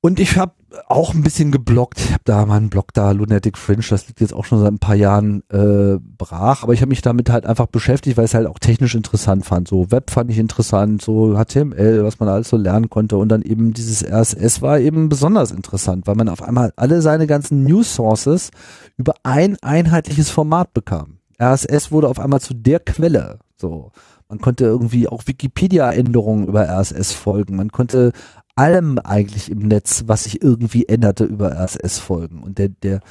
[0.01, 0.53] Und ich habe
[0.87, 1.99] auch ein bisschen geblockt.
[1.99, 4.79] Ich habe da meinen Blog da, Lunatic Fringe, das liegt jetzt auch schon seit ein
[4.79, 8.35] paar Jahren äh, brach, aber ich habe mich damit halt einfach beschäftigt, weil ich es
[8.35, 9.67] halt auch technisch interessant fand.
[9.67, 13.41] So Web fand ich interessant, so HTML, was man alles so lernen konnte und dann
[13.41, 17.95] eben dieses RSS war eben besonders interessant, weil man auf einmal alle seine ganzen News
[17.95, 18.51] Sources
[18.97, 21.19] über ein einheitliches Format bekam.
[21.41, 23.39] RSS wurde auf einmal zu der Quelle.
[23.55, 23.91] So,
[24.29, 27.55] man konnte irgendwie auch Wikipedia-Änderungen über RSS folgen.
[27.55, 28.11] Man konnte
[28.57, 32.41] allem eigentlich im Netz, was sich irgendwie änderte, über RSS folgen.
[32.41, 33.01] Und der, der,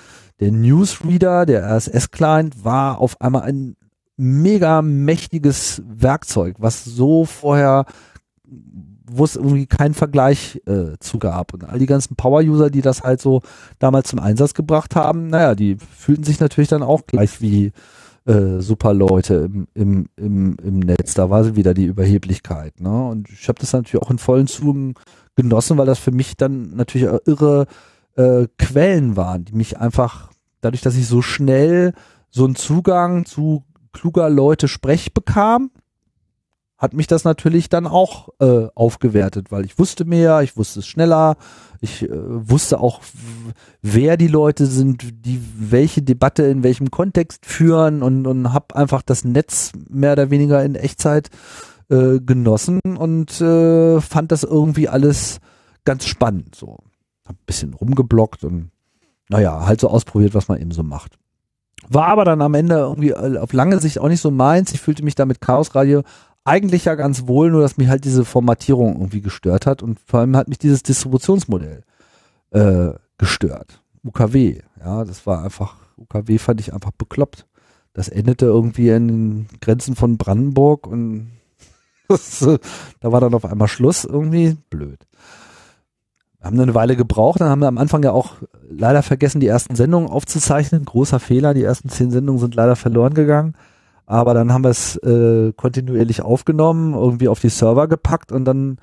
[0.41, 3.77] der Newsreader, der RSS-Client, war auf einmal ein
[4.17, 7.87] mega mächtiges Werkzeug, was so vorher
[9.09, 11.55] wo es irgendwie keinen Vergleich äh, zu gab.
[11.55, 13.43] Und all die ganzen Power-User, die das halt so
[13.79, 17.73] damals zum Einsatz gebracht haben, naja, die fühlten sich natürlich dann auch gleich wie
[18.27, 21.15] äh, super Leute im, im, im, im Netz.
[21.15, 22.81] Da war wieder die Überheblichkeit.
[22.81, 23.09] Ne?
[23.09, 24.95] Und ich habe das natürlich auch in vollen Zügen
[25.37, 27.67] genossen, weil das für mich dann natürlich irre
[28.17, 30.31] äh, Quellen waren, die mich einfach,
[30.61, 31.93] dadurch, dass ich so schnell
[32.31, 35.71] so einen Zugang zu kluger Leute Sprech bekam,
[36.79, 40.87] hat mich das natürlich dann auch äh, aufgewertet, weil ich wusste mehr, ich wusste es
[40.87, 41.37] schneller,
[41.81, 43.01] Ich äh, wusste auch,
[43.83, 49.03] wer die Leute sind, die welche Debatte in welchem Kontext führen und, und habe einfach
[49.03, 51.31] das Netz mehr oder weniger in Echtzeit
[51.89, 55.39] äh, genossen und äh, fand das irgendwie alles
[55.85, 56.55] ganz spannend.
[56.55, 56.79] So,
[57.27, 58.71] hab ein bisschen rumgeblockt und
[59.29, 61.19] naja, halt so ausprobiert, was man eben so macht.
[61.89, 64.73] War aber dann am Ende irgendwie äh, auf lange Sicht auch nicht so meins.
[64.73, 66.03] Ich fühlte mich da mit Chaos Radio
[66.47, 70.21] eigentlich ja ganz wohl, nur dass mich halt diese Formatierung irgendwie gestört hat und vor
[70.21, 71.83] allem hat mich dieses Distributionsmodell
[72.51, 73.83] äh, gestört.
[74.05, 77.47] UKW, ja, das war einfach, UKW fand ich einfach bekloppt.
[77.93, 81.33] Das endete irgendwie in den Grenzen von Brandenburg und
[82.09, 85.01] da war dann auf einmal Schluss, irgendwie blöd.
[86.41, 88.35] Haben eine Weile gebraucht, dann haben wir am Anfang ja auch
[88.71, 90.85] leider vergessen, die ersten Sendungen aufzuzeichnen.
[90.85, 93.57] Großer Fehler, die ersten zehn Sendungen sind leider verloren gegangen.
[94.07, 98.79] Aber dann haben wir es äh, kontinuierlich aufgenommen, irgendwie auf die Server gepackt und dann,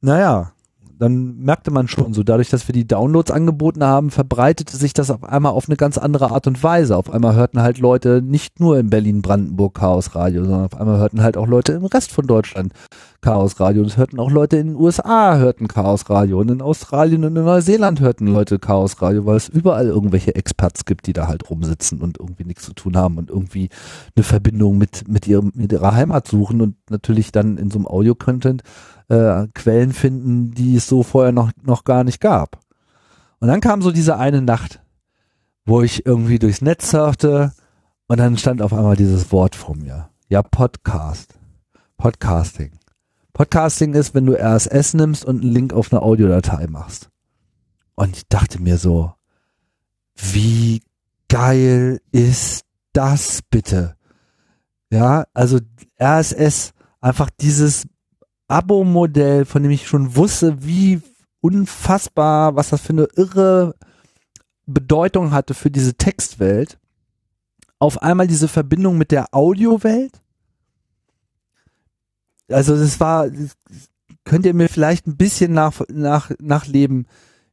[0.00, 0.52] naja,
[0.98, 5.10] dann merkte man schon so, dadurch, dass wir die Downloads angeboten haben, verbreitete sich das
[5.10, 6.96] auf einmal auf eine ganz andere Art und Weise.
[6.96, 11.22] Auf einmal hörten halt Leute nicht nur in Berlin-Brandenburg Chaos Radio, sondern auf einmal hörten
[11.22, 12.72] halt auch Leute im Rest von Deutschland
[13.20, 13.82] Chaos Radio.
[13.82, 17.36] Und es hörten auch Leute in den USA hörten Chaos Radio und in Australien und
[17.36, 21.48] in Neuseeland hörten Leute Chaos Radio, weil es überall irgendwelche Experts gibt, die da halt
[21.48, 23.68] rumsitzen und irgendwie nichts zu tun haben und irgendwie
[24.16, 27.86] eine Verbindung mit, mit, ihrem, mit ihrer Heimat suchen und natürlich dann in so einem
[27.86, 28.62] Audio-Content
[29.08, 32.60] äh, Quellen finden, die es so vorher noch, noch gar nicht gab.
[33.40, 34.80] Und dann kam so diese eine Nacht,
[35.64, 37.52] wo ich irgendwie durchs Netz surfte
[38.06, 40.08] und dann stand auf einmal dieses Wort vor mir.
[40.28, 41.34] Ja, Podcast.
[41.96, 42.72] Podcasting.
[43.32, 47.10] Podcasting ist, wenn du RSS nimmst und einen Link auf eine Audiodatei machst.
[47.94, 49.12] Und ich dachte mir so,
[50.16, 50.82] wie
[51.28, 53.96] geil ist das bitte?
[54.90, 55.60] Ja, also
[56.00, 57.86] RSS, einfach dieses
[58.48, 61.00] Abo-Modell, von dem ich schon wusste, wie
[61.40, 63.74] unfassbar, was das für eine irre
[64.66, 66.78] Bedeutung hatte für diese Textwelt.
[67.78, 70.20] Auf einmal diese Verbindung mit der Audiowelt.
[72.50, 73.28] Also das war,
[74.24, 77.06] könnt ihr mir vielleicht ein bisschen nach, nach, nachleben,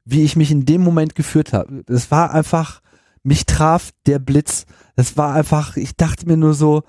[0.06, 1.84] wie ich mich in dem Moment geführt habe.
[1.86, 2.82] Das war einfach,
[3.24, 4.66] mich traf der Blitz.
[4.96, 6.84] Das war einfach, ich dachte mir nur so,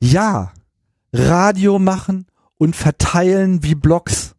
[0.00, 0.52] ja,
[1.12, 2.26] Radio machen
[2.60, 4.36] und verteilen wie Blogs.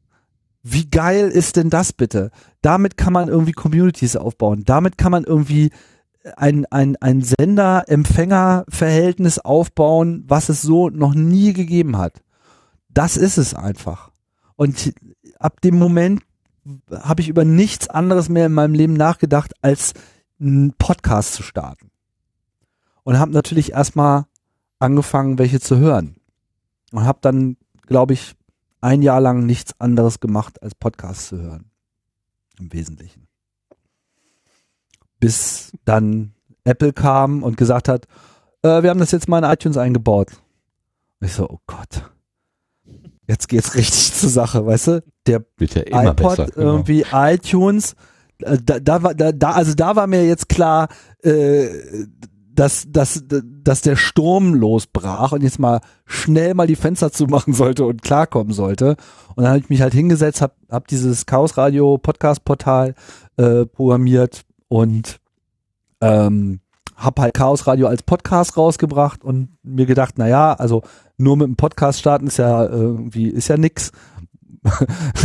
[0.62, 2.30] Wie geil ist denn das bitte?
[2.62, 4.62] Damit kann man irgendwie Communities aufbauen.
[4.64, 5.72] Damit kann man irgendwie
[6.36, 12.22] ein, ein, ein Sender-Empfänger-Verhältnis aufbauen, was es so noch nie gegeben hat.
[12.90, 14.12] Das ist es einfach.
[14.56, 14.94] Und
[15.40, 16.22] ab dem Moment
[16.92, 19.96] habe ich über nichts anderes mehr in meinem Leben nachgedacht, als
[20.40, 21.90] einen Podcast zu starten.
[23.02, 24.26] Und habe natürlich erstmal
[24.78, 26.18] angefangen, welche zu hören.
[26.92, 27.58] Und habe dann,
[27.92, 28.36] glaube ich,
[28.80, 31.66] ein Jahr lang nichts anderes gemacht, als Podcasts zu hören.
[32.58, 33.28] Im Wesentlichen.
[35.20, 36.32] Bis dann
[36.64, 38.06] Apple kam und gesagt hat,
[38.64, 40.30] äh, wir haben das jetzt mal in iTunes eingebaut.
[41.20, 42.10] Und ich so, oh Gott.
[43.28, 45.04] Jetzt geht's richtig zur Sache, weißt du?
[45.28, 45.44] Der
[45.88, 46.46] immer iPod, besser.
[46.46, 46.68] genau.
[46.72, 47.96] irgendwie iTunes,
[48.40, 50.88] äh, da, da war, da, da, also da war mir jetzt klar,
[51.24, 51.68] äh,
[52.62, 57.86] dass, dass, dass der Sturm losbrach und jetzt mal schnell mal die Fenster zumachen sollte
[57.86, 58.98] und klarkommen sollte.
[59.36, 62.94] Und dann habe ich mich halt hingesetzt, hab, hab dieses Chaos Radio Podcast Portal
[63.38, 65.18] äh, programmiert und
[66.02, 66.60] ähm,
[66.96, 70.84] hab halt Chaos Radio als Podcast rausgebracht und mir gedacht, na ja, also
[71.18, 73.92] nur mit dem Podcast starten ist ja irgendwie ist ja nix.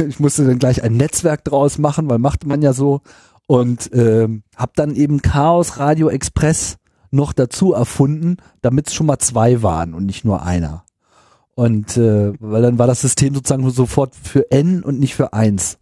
[0.09, 3.03] ich musste dann gleich ein Netzwerk draus machen, weil machte man ja so
[3.47, 6.79] und ähm, hab dann eben Chaos Radio Express
[7.17, 10.85] noch dazu erfunden, damit es schon mal zwei waren und nicht nur einer.
[11.57, 15.79] Und äh, weil dann war das System sozusagen sofort für N und nicht für eins,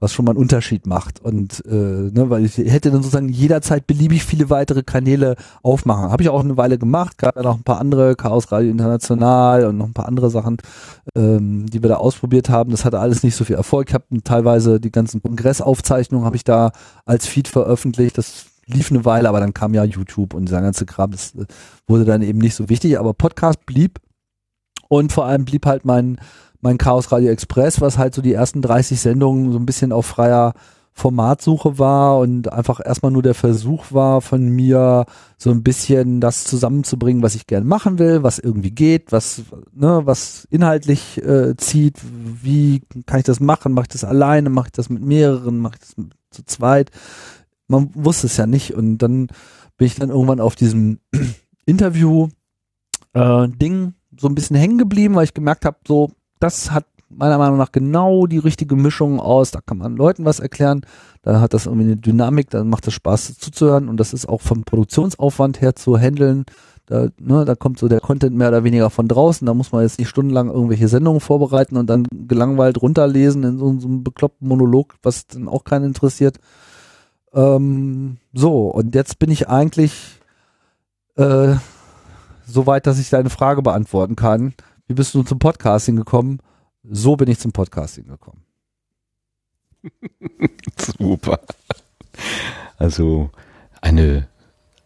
[0.00, 1.20] was schon mal einen Unterschied macht.
[1.22, 6.10] Und äh, ne, weil ich hätte dann sozusagen jederzeit beliebig viele weitere Kanäle aufmachen.
[6.10, 9.66] Habe ich auch eine Weile gemacht, gab ja noch ein paar andere, Chaos Radio International
[9.66, 10.56] und noch ein paar andere Sachen,
[11.14, 12.70] ähm, die wir da ausprobiert haben.
[12.70, 13.88] Das hatte alles nicht so viel Erfolg.
[13.88, 16.72] Ich habe teilweise die ganzen Kongressaufzeichnungen habe ich da
[17.04, 18.16] als Feed veröffentlicht.
[18.16, 21.46] Das lief eine Weile, aber dann kam ja YouTube und dieser ganze Kram, das äh,
[21.86, 24.00] wurde dann eben nicht so wichtig, aber Podcast blieb
[24.88, 26.18] und vor allem blieb halt mein,
[26.60, 30.06] mein Chaos Radio Express, was halt so die ersten 30 Sendungen so ein bisschen auf
[30.06, 30.54] freier
[30.98, 36.42] Formatsuche war und einfach erstmal nur der Versuch war von mir, so ein bisschen das
[36.42, 39.42] zusammenzubringen, was ich gerne machen will, was irgendwie geht, was,
[39.72, 41.98] ne, was inhaltlich äh, zieht,
[42.42, 45.76] wie kann ich das machen, mache ich das alleine, mache ich das mit mehreren, mache
[45.76, 46.90] ich das zu zweit.
[47.68, 49.28] Man wusste es ja nicht und dann
[49.76, 50.98] bin ich dann irgendwann auf diesem
[51.66, 52.28] Interview
[53.12, 53.48] äh,
[54.20, 57.72] so ein bisschen hängen geblieben, weil ich gemerkt habe, so das hat meiner Meinung nach
[57.72, 59.50] genau die richtige Mischung aus.
[59.50, 60.82] Da kann man Leuten was erklären,
[61.22, 64.40] da hat das irgendwie eine Dynamik, dann macht es Spaß zuzuhören und das ist auch
[64.40, 66.44] vom Produktionsaufwand her zu handeln.
[66.86, 69.46] Da, ne, da kommt so der Content mehr oder weniger von draußen.
[69.46, 73.78] Da muss man jetzt nicht stundenlang irgendwelche Sendungen vorbereiten und dann gelangweilt runterlesen in so,
[73.78, 76.38] so einem bekloppten Monolog, was dann auch keinen interessiert.
[77.38, 80.18] Ähm, so, und jetzt bin ich eigentlich
[81.14, 81.54] äh,
[82.46, 84.54] so weit, dass ich deine Frage beantworten kann.
[84.88, 86.40] Wie bist du zum Podcasting gekommen?
[86.82, 88.42] So bin ich zum Podcasting gekommen.
[90.98, 91.38] Super.
[92.76, 93.30] Also
[93.80, 94.26] eine,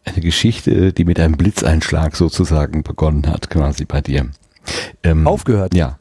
[0.05, 4.29] eine Geschichte, die mit einem Blitzeinschlag sozusagen begonnen hat, quasi bei dir.
[5.01, 5.73] Ähm, Aufgehört.
[5.73, 5.97] Ja.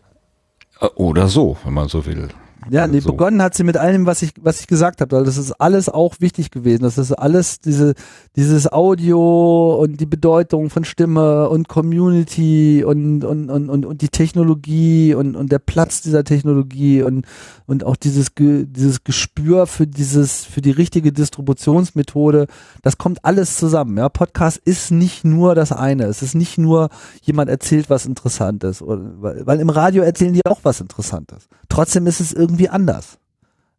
[0.80, 2.28] Äh, Oder so, wenn man so will.
[2.70, 3.10] Ja, nee, so.
[3.10, 5.16] begonnen hat sie mit allem, was ich, was ich gesagt habe.
[5.16, 6.82] weil Das ist alles auch wichtig gewesen.
[6.82, 7.94] Das ist alles diese,
[8.36, 14.08] dieses Audio und die Bedeutung von Stimme und Community und, und, und, und, und die
[14.08, 17.26] Technologie und, und der Platz dieser Technologie und,
[17.66, 22.46] und auch dieses, dieses Gespür für dieses, für die richtige Distributionsmethode.
[22.82, 23.96] Das kommt alles zusammen.
[23.98, 26.04] Ja, Podcast ist nicht nur das eine.
[26.04, 26.90] Es ist nicht nur
[27.22, 28.82] jemand erzählt was Interessantes.
[28.82, 31.48] Oder, weil, weil im Radio erzählen die auch was Interessantes.
[31.68, 33.18] Trotzdem ist es irgendwie anders.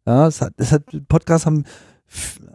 [0.06, 1.64] Ja, es hat, es hat, Podcasts haben,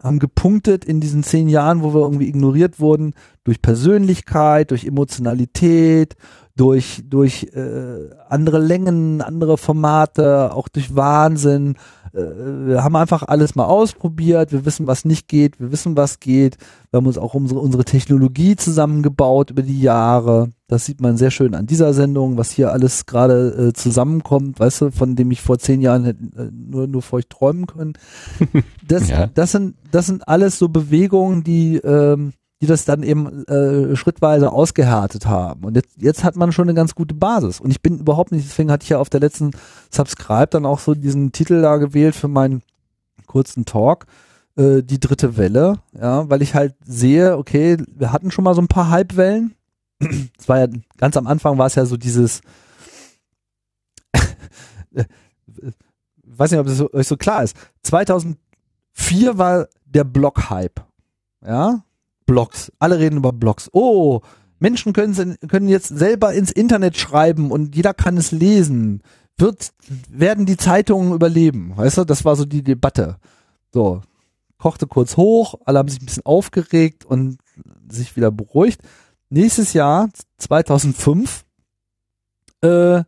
[0.02, 3.14] haben gepunktet in diesen zehn Jahren, wo wir irgendwie ignoriert wurden,
[3.44, 6.16] durch Persönlichkeit, durch Emotionalität,
[6.56, 11.76] durch, durch äh, andere Längen, andere Formate, auch durch Wahnsinn.
[12.12, 16.20] Äh, wir haben einfach alles mal ausprobiert, wir wissen, was nicht geht, wir wissen, was
[16.20, 16.56] geht.
[16.90, 20.50] Wir haben uns auch unsere, unsere Technologie zusammengebaut über die Jahre.
[20.70, 24.82] Das sieht man sehr schön an dieser Sendung, was hier alles gerade äh, zusammenkommt, weißt
[24.82, 27.94] du, von dem ich vor zehn Jahren hätte, äh, nur, nur feucht träumen können.
[28.86, 29.26] Das, Ja.
[29.26, 34.52] das, sind, das sind alles so Bewegungen, die, ähm, die das dann eben äh, schrittweise
[34.52, 35.64] ausgehärtet haben.
[35.64, 37.58] Und jetzt, jetzt hat man schon eine ganz gute Basis.
[37.58, 39.50] Und ich bin überhaupt nicht, deswegen hatte ich ja auf der letzten
[39.90, 42.62] Subscribe dann auch so diesen Titel da gewählt für meinen
[43.26, 44.06] kurzen Talk,
[44.56, 48.62] äh, die dritte Welle, ja, weil ich halt sehe, okay, wir hatten schon mal so
[48.62, 49.54] ein paar Hypewellen.
[50.38, 50.66] Es war ja,
[50.96, 52.40] ganz am Anfang war es ja so dieses,
[56.24, 57.56] weiß nicht, ob so, euch so klar ist.
[57.82, 58.36] 2004
[59.36, 60.80] war der Blog-Hype.
[61.44, 61.84] Ja,
[62.26, 62.72] Blogs.
[62.78, 63.68] Alle reden über Blogs.
[63.72, 64.20] Oh,
[64.58, 69.02] Menschen können, können jetzt selber ins Internet schreiben und jeder kann es lesen.
[69.36, 69.72] Wird,
[70.08, 71.72] werden die Zeitungen überleben?
[71.76, 73.16] Weißt du, das war so die Debatte.
[73.72, 74.02] So,
[74.58, 77.38] kochte kurz hoch, alle haben sich ein bisschen aufgeregt und
[77.90, 78.82] sich wieder beruhigt.
[79.32, 80.08] Nächstes Jahr,
[80.38, 81.44] 2005,
[82.62, 83.04] äh,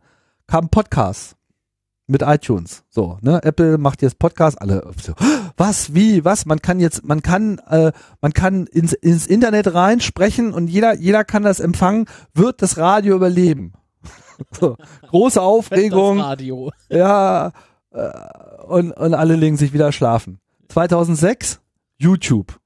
[0.47, 1.35] kam Podcast
[2.07, 2.85] mit iTunes.
[2.89, 3.43] So, ne?
[3.43, 5.13] Apple macht jetzt Podcast, alle so,
[5.57, 6.45] was, wie, was?
[6.45, 7.91] Man kann jetzt, man kann, äh,
[8.21, 12.05] man kann ins, ins Internet rein sprechen und jeder, jeder kann das empfangen.
[12.33, 13.73] Wird das Radio überleben?
[14.57, 14.77] so,
[15.09, 16.19] große Aufregung.
[16.19, 16.71] Das Radio.
[16.89, 17.51] Ja,
[17.91, 18.09] äh,
[18.65, 20.39] und, und alle legen sich wieder schlafen.
[20.69, 21.59] 2006,
[21.97, 22.61] YouTube.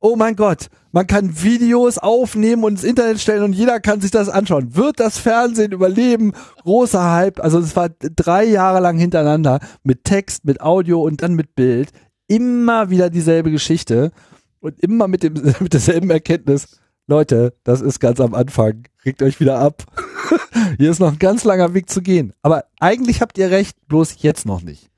[0.00, 4.10] Oh mein Gott, man kann Videos aufnehmen und ins Internet stellen und jeder kann sich
[4.10, 4.74] das anschauen.
[4.74, 6.32] Wird das Fernsehen überleben?
[6.62, 7.40] Großer Hype.
[7.40, 11.90] Also es war drei Jahre lang hintereinander mit Text, mit Audio und dann mit Bild.
[12.26, 14.12] Immer wieder dieselbe Geschichte
[14.60, 16.80] und immer mit, dem, mit derselben Erkenntnis.
[17.06, 18.84] Leute, das ist ganz am Anfang.
[19.04, 19.84] Regt euch wieder ab.
[20.78, 22.32] Hier ist noch ein ganz langer Weg zu gehen.
[22.42, 24.90] Aber eigentlich habt ihr recht, bloß jetzt noch nicht.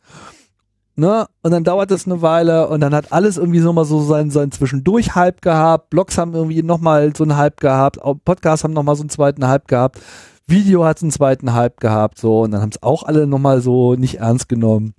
[1.00, 1.26] Ne?
[1.40, 4.30] Und dann dauert es eine Weile und dann hat alles irgendwie so mal so seinen,
[4.30, 5.88] seinen Zwischendurch-Hype gehabt.
[5.88, 7.98] Blogs haben irgendwie nochmal so einen Hype gehabt.
[8.26, 9.98] Podcasts haben nochmal so einen zweiten Hype gehabt.
[10.46, 12.18] Video hat einen zweiten Hype gehabt.
[12.18, 12.42] So.
[12.42, 14.92] Und dann haben es auch alle nochmal so nicht ernst genommen.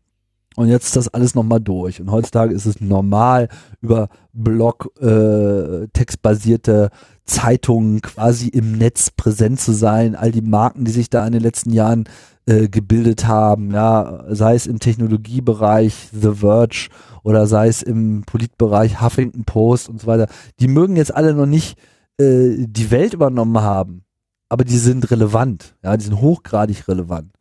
[0.56, 2.02] Und jetzt ist das alles nochmal durch.
[2.02, 3.48] Und heutzutage ist es normal,
[3.80, 6.90] über Blog, äh, textbasierte
[7.26, 10.15] Zeitungen quasi im Netz präsent zu sein.
[10.15, 12.06] All die Marken, die sich da in den letzten Jahren
[12.45, 16.89] äh, gebildet haben, ja, sei es im Technologiebereich The Verge
[17.23, 20.27] oder sei es im Politbereich Huffington Post und so weiter,
[20.59, 21.77] die mögen jetzt alle noch nicht
[22.18, 24.03] äh, die Welt übernommen haben,
[24.49, 27.31] aber die sind relevant, ja, die sind hochgradig relevant.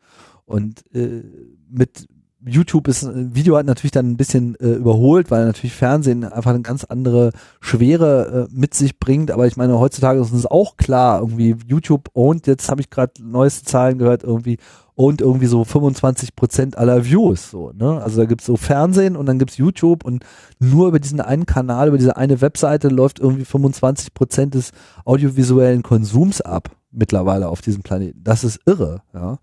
[0.44, 1.22] Und äh,
[1.68, 2.06] mit
[2.44, 6.62] YouTube ist Video hat natürlich dann ein bisschen äh, überholt, weil natürlich Fernsehen einfach eine
[6.62, 9.31] ganz andere Schwere äh, mit sich bringt.
[9.31, 13.12] Aber ich meine, heutzutage ist uns auch klar, irgendwie YouTube und jetzt habe ich gerade
[13.22, 14.59] neueste Zahlen gehört, irgendwie
[15.01, 17.51] und irgendwie so 25 Prozent aller Views.
[17.51, 18.02] So, ne?
[18.02, 20.27] Also da gibt's so Fernsehen und dann gibt's YouTube und
[20.59, 24.72] nur über diesen einen Kanal, über diese eine Webseite läuft irgendwie 25 Prozent des
[25.06, 28.22] audiovisuellen Konsums ab mittlerweile auf diesem Planeten.
[28.22, 29.39] Das ist irre, ja.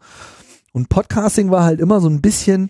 [0.73, 2.69] Und Podcasting war halt immer so ein bisschen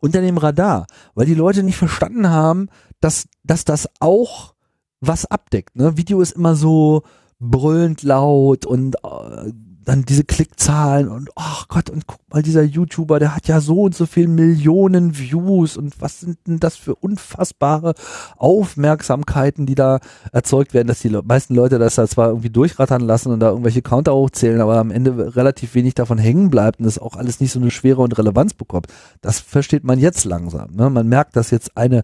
[0.00, 2.68] unter dem Radar, weil die Leute nicht verstanden haben,
[3.00, 4.54] dass, dass das auch
[5.02, 5.76] was abdeckt.
[5.76, 5.98] Ne?
[5.98, 7.02] Video ist immer so
[7.38, 9.52] brüllend laut und äh,
[9.88, 13.82] dann diese Klickzahlen und ach Gott, und guck mal, dieser YouTuber, der hat ja so
[13.82, 17.94] und so viel Millionen Views und was sind denn das für unfassbare
[18.36, 20.00] Aufmerksamkeiten, die da
[20.30, 23.48] erzeugt werden, dass die Le meisten Leute das da zwar irgendwie durchrattern lassen und da
[23.48, 27.40] irgendwelche Counter hochzählen, aber am Ende relativ wenig davon hängen bleibt und das auch alles
[27.40, 28.88] nicht so eine Schwere und Relevanz bekommt.
[29.22, 30.72] Das versteht man jetzt langsam.
[30.72, 30.90] Ne?
[30.90, 32.02] Man merkt, dass jetzt eine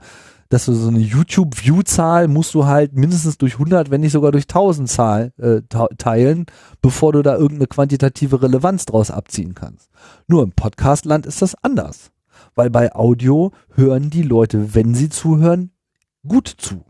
[0.54, 4.44] dass du so eine YouTube-View-Zahl musst du halt mindestens durch 100, wenn nicht sogar durch
[4.44, 5.62] 1000 Zahl äh,
[5.98, 6.46] teilen,
[6.80, 9.90] bevor du da irgendeine quantitative Relevanz draus abziehen kannst.
[10.28, 12.12] Nur im Podcastland ist das anders,
[12.54, 15.72] weil bei Audio hören die Leute, wenn sie zuhören,
[16.24, 16.84] gut zu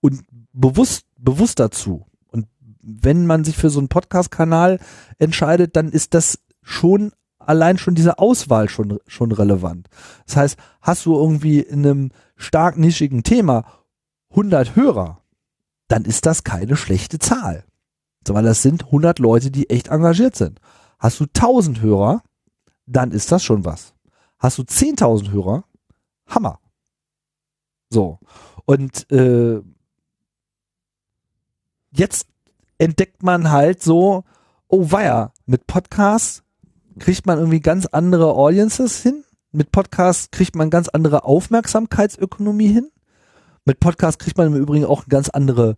[0.00, 0.22] und
[0.52, 2.06] bewusst bewusst dazu.
[2.28, 2.46] Und
[2.82, 4.78] wenn man sich für so einen Podcast-Kanal
[5.18, 7.10] entscheidet, dann ist das schon
[7.46, 9.88] allein schon diese Auswahl schon, schon relevant.
[10.26, 12.10] Das heißt, hast du irgendwie in einem
[12.42, 13.64] stark nischigen Thema
[14.30, 15.22] 100 Hörer,
[15.88, 17.64] dann ist das keine schlechte Zahl.
[18.26, 20.60] Weil das sind 100 Leute, die echt engagiert sind.
[20.98, 22.22] Hast du 1000 Hörer,
[22.86, 23.94] dann ist das schon was.
[24.38, 25.64] Hast du 10.000 Hörer,
[26.26, 26.60] Hammer.
[27.90, 28.18] So.
[28.64, 29.60] Und äh,
[31.90, 32.26] jetzt
[32.78, 34.24] entdeckt man halt so,
[34.68, 36.42] oh weia, mit Podcasts
[36.98, 39.24] kriegt man irgendwie ganz andere Audiences hin.
[39.52, 42.88] Mit Podcasts kriegt man ganz andere Aufmerksamkeitsökonomie hin.
[43.66, 45.76] Mit Podcasts kriegt man im Übrigen auch ganz andere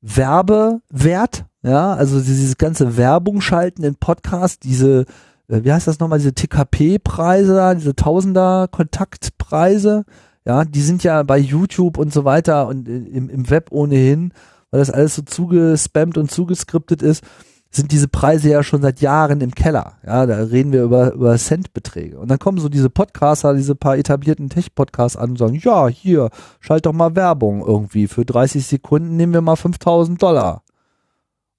[0.00, 1.44] Werbewert.
[1.62, 5.04] Ja, also dieses ganze Werbung schalten in Podcasts, diese,
[5.48, 10.04] äh, wie heißt das nochmal, diese TKP-Preise, diese Tausender-Kontaktpreise.
[10.44, 14.32] Ja, die sind ja bei YouTube und so weiter und im, im Web ohnehin,
[14.70, 17.22] weil das alles so zugespammt und zugeskriptet ist
[17.70, 19.94] sind diese Preise ja schon seit Jahren im Keller.
[20.04, 22.18] Ja, da reden wir über, über Centbeträge.
[22.18, 26.30] Und dann kommen so diese Podcaster, diese paar etablierten Tech-Podcasts an und sagen, ja, hier,
[26.60, 28.06] schalt doch mal Werbung irgendwie.
[28.08, 30.62] Für 30 Sekunden nehmen wir mal 5000 Dollar.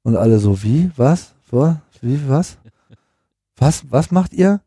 [0.03, 0.91] Und alle so, wie?
[0.95, 1.33] Was?
[2.01, 2.19] Wie?
[2.27, 2.57] Was?
[3.57, 3.83] Was?
[3.91, 4.61] Was macht ihr?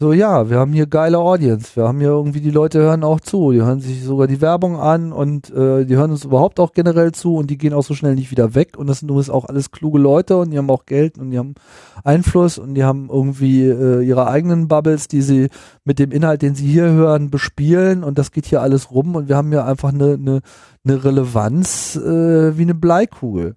[0.00, 1.76] So, ja, wir haben hier geile Audience.
[1.76, 3.52] Wir haben hier irgendwie, die Leute hören auch zu.
[3.52, 7.12] Die hören sich sogar die Werbung an und äh, die hören uns überhaupt auch generell
[7.12, 8.76] zu und die gehen auch so schnell nicht wieder weg.
[8.76, 11.38] Und das sind übrigens auch alles kluge Leute und die haben auch Geld und die
[11.38, 11.54] haben
[12.02, 15.48] Einfluss und die haben irgendwie äh, ihre eigenen Bubbles, die sie
[15.84, 19.28] mit dem Inhalt, den sie hier hören, bespielen und das geht hier alles rum und
[19.28, 20.40] wir haben hier einfach eine, eine,
[20.84, 23.54] eine Relevanz äh, wie eine Bleikugel.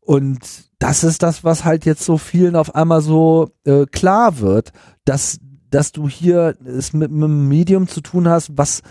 [0.00, 0.38] Und
[0.78, 4.72] das ist das, was halt jetzt so vielen auf einmal so äh, klar wird,
[5.04, 5.40] dass
[5.72, 8.82] dass du hier es mit, mit einem Medium zu tun hast, was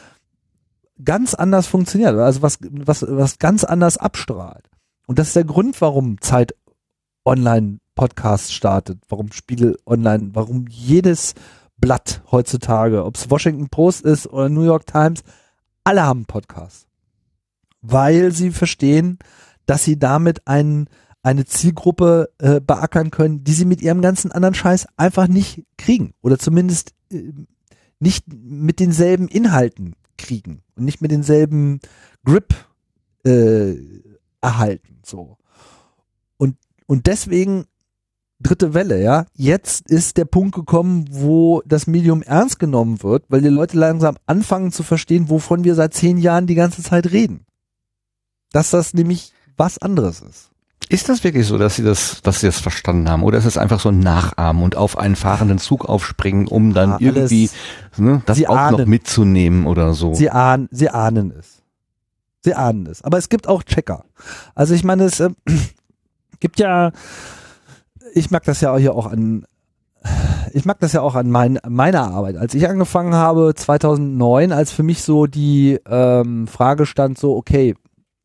[1.04, 4.70] ganz anders funktioniert, also was, was, was ganz anders abstrahlt.
[5.08, 6.56] Und das ist der Grund, warum Zeit
[7.24, 11.36] Online Podcast startet, warum Spiegel Online, warum jedes
[11.78, 15.22] Blatt heutzutage, ob es Washington Post ist oder New York Times,
[15.84, 16.88] alle haben Podcasts.
[17.82, 19.20] Weil sie verstehen,
[19.66, 20.88] dass sie damit einen
[21.24, 26.14] eine Zielgruppe äh, beackern können, die sie mit ihrem ganzen anderen Scheiß einfach nicht kriegen
[26.22, 27.32] oder zumindest äh,
[28.00, 31.80] nicht mit denselben Inhalten kriegen und nicht mit denselben
[32.26, 32.56] Grip
[33.24, 33.76] äh,
[34.42, 35.38] erhalten so
[36.38, 36.58] und
[36.88, 37.66] und deswegen
[38.42, 39.26] dritte Welle, ja.
[39.34, 44.18] Jetzt ist der Punkt gekommen, wo das Medium ernst genommen wird, weil die Leute langsam
[44.26, 47.46] anfangen zu verstehen, wovon wir seit zehn Jahren die ganze Zeit reden.
[48.52, 50.51] Dass das nämlich was anderes ist.
[50.92, 53.24] Ist das wirklich so, dass sie das, dass sie das verstanden haben?
[53.24, 56.90] Oder ist es einfach so ein Nachahmen und auf einen fahrenden Zug aufspringen, um dann
[56.92, 57.50] ja, irgendwie
[57.96, 58.80] ne, das auch ahnen.
[58.80, 60.14] noch mitzunehmen oder so?
[60.14, 61.62] Sie ahnen, sie ahnen es.
[62.42, 63.04] Sie ahnen es.
[63.04, 64.04] Aber es gibt auch Checker.
[64.54, 65.30] Also ich meine, es äh,
[66.42, 66.92] gibt ja,
[68.14, 69.46] ich mag das ja hier auch an,
[70.52, 72.36] ich mag das ja auch an mein, meiner Arbeit.
[72.36, 77.76] Als ich angefangen habe, 2009, als für mich so die ähm, Frage stand, so, okay,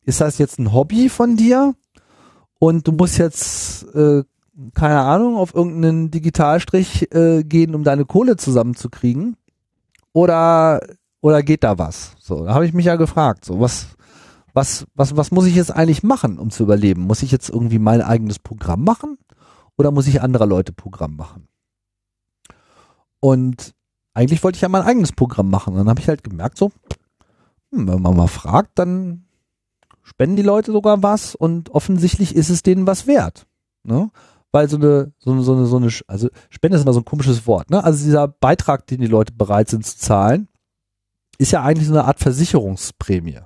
[0.03, 1.73] ist das jetzt ein Hobby von dir?
[2.59, 4.23] Und du musst jetzt, äh,
[4.73, 9.37] keine Ahnung, auf irgendeinen Digitalstrich äh, gehen, um deine Kohle zusammenzukriegen?
[10.13, 10.81] Oder,
[11.21, 12.15] oder geht da was?
[12.19, 13.87] So, da habe ich mich ja gefragt, so was,
[14.53, 17.03] was, was, was muss ich jetzt eigentlich machen, um zu überleben?
[17.03, 19.19] Muss ich jetzt irgendwie mein eigenes Programm machen?
[19.77, 21.47] Oder muss ich anderer Leute Programm machen?
[23.19, 23.75] Und
[24.15, 25.75] eigentlich wollte ich ja mein eigenes Programm machen.
[25.75, 26.71] dann habe ich halt gemerkt, so,
[27.71, 29.26] hm, wenn man mal fragt, dann
[30.07, 33.45] spenden die Leute sogar was und offensichtlich ist es denen was wert.
[33.83, 34.09] Ne?
[34.53, 37.05] Weil so eine, so eine, so eine, so eine, also Spende ist immer so ein
[37.05, 37.83] komisches Wort, ne?
[37.83, 40.47] Also dieser Beitrag, den die Leute bereit sind zu zahlen,
[41.37, 43.41] ist ja eigentlich so eine Art Versicherungsprämie.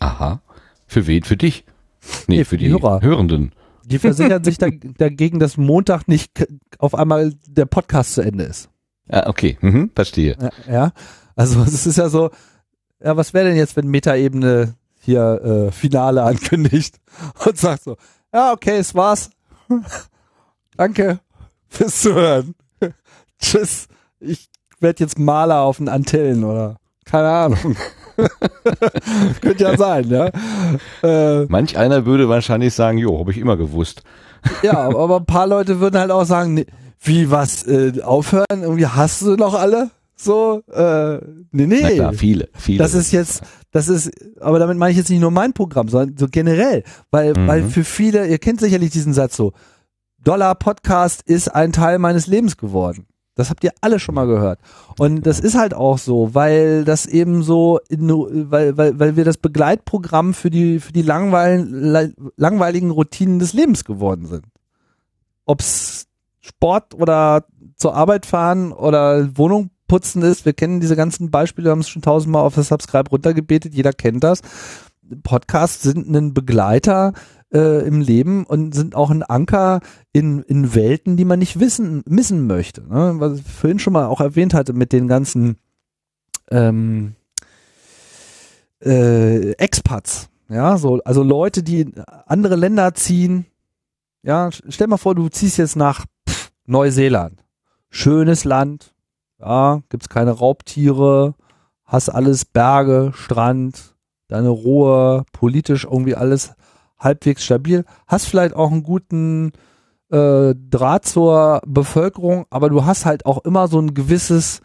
[0.00, 0.40] Aha.
[0.86, 1.22] Für wen?
[1.22, 1.66] Für dich?
[2.26, 3.02] Nee, nee für, für, die, die Hörer.
[3.02, 3.52] Hörenden.
[3.84, 4.68] Die versichern sich da,
[4.98, 6.32] dagegen, dass Montag nicht
[6.78, 8.70] auf einmal der Podcast zu Ende ist.
[9.10, 10.38] Ja, okay, mhm, verstehe.
[10.40, 10.92] Ja, ja,
[11.36, 12.30] also es ist ja so,
[13.04, 16.96] ja, was wäre denn jetzt, wenn Metaebene hier äh, Finale ankündigt
[17.46, 17.96] und sagt so,
[18.32, 19.30] ja, okay, es war's.
[20.76, 21.20] Danke
[21.68, 22.54] fürs Zuhören.
[23.40, 23.88] Tschüss.
[24.20, 24.48] Ich
[24.80, 27.76] werde jetzt Maler auf den Antillen oder keine Ahnung.
[29.40, 30.30] Könnte ja sein, ja.
[31.02, 34.02] Äh, Manch einer würde wahrscheinlich sagen, jo, habe ich immer gewusst.
[34.62, 36.66] ja, aber ein paar Leute würden halt auch sagen, nee,
[37.00, 38.44] wie was, äh, aufhören?
[38.50, 39.90] Irgendwie hast du noch alle?
[40.22, 41.16] So, äh,
[41.50, 41.80] nee, nee.
[41.82, 42.78] Na klar, viele, viele.
[42.78, 43.42] Das ist jetzt,
[43.72, 47.32] das ist, aber damit meine ich jetzt nicht nur mein Programm, sondern so generell, weil,
[47.32, 47.46] Mhm.
[47.48, 49.52] weil für viele, ihr kennt sicherlich diesen Satz so,
[50.22, 53.06] Dollar Podcast ist ein Teil meines Lebens geworden.
[53.34, 54.60] Das habt ihr alle schon mal gehört.
[54.98, 58.08] Und das ist halt auch so, weil das eben so, in,
[58.50, 63.84] weil, weil, weil wir das Begleitprogramm für die, für die langweil, langweiligen Routinen des Lebens
[63.84, 64.44] geworden sind.
[65.46, 66.06] Ob's
[66.40, 67.46] Sport oder
[67.76, 70.46] zur Arbeit fahren oder Wohnung putzen ist.
[70.46, 73.92] Wir kennen diese ganzen Beispiele, wir haben es schon tausendmal auf das Subscribe runtergebetet, jeder
[73.92, 74.40] kennt das.
[75.22, 77.12] Podcasts sind ein Begleiter
[77.52, 82.02] äh, im Leben und sind auch ein Anker in, in Welten, die man nicht wissen,
[82.08, 82.80] missen möchte.
[82.88, 83.16] Ne?
[83.18, 85.56] Was ich vorhin schon mal auch erwähnt hatte mit den ganzen
[86.50, 87.14] ähm,
[88.82, 90.30] äh, Expats.
[90.48, 93.44] Ja, so, also Leute, die in andere Länder ziehen.
[94.22, 96.06] Ja, stell mal vor, du ziehst jetzt nach
[96.64, 97.44] Neuseeland.
[97.90, 98.91] Schönes Land.
[99.42, 101.34] Ja, gibt's keine Raubtiere.
[101.84, 103.94] Hast alles Berge, Strand,
[104.28, 106.54] deine Ruhe, politisch irgendwie alles
[106.98, 107.84] halbwegs stabil.
[108.06, 109.52] Hast vielleicht auch einen guten
[110.10, 114.60] äh, Draht zur Bevölkerung, aber du hast halt auch immer so ein gewisses,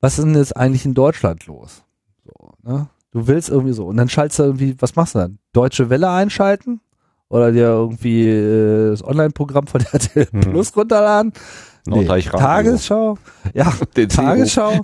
[0.00, 1.84] was ist denn jetzt eigentlich in Deutschland los?
[2.24, 2.88] So, ne?
[3.12, 3.84] Du willst irgendwie so.
[3.86, 5.38] Und dann schaltest du irgendwie, was machst du dann?
[5.52, 6.80] Deutsche Welle einschalten?
[7.28, 10.40] Oder dir irgendwie äh, das Online-Programm von RTL Mhm.
[10.40, 11.32] Plus runterladen?
[11.86, 12.46] Nordreich Radio.
[12.46, 13.18] Tagesschau?
[13.54, 13.72] Ja.
[14.08, 14.80] Tagesschau?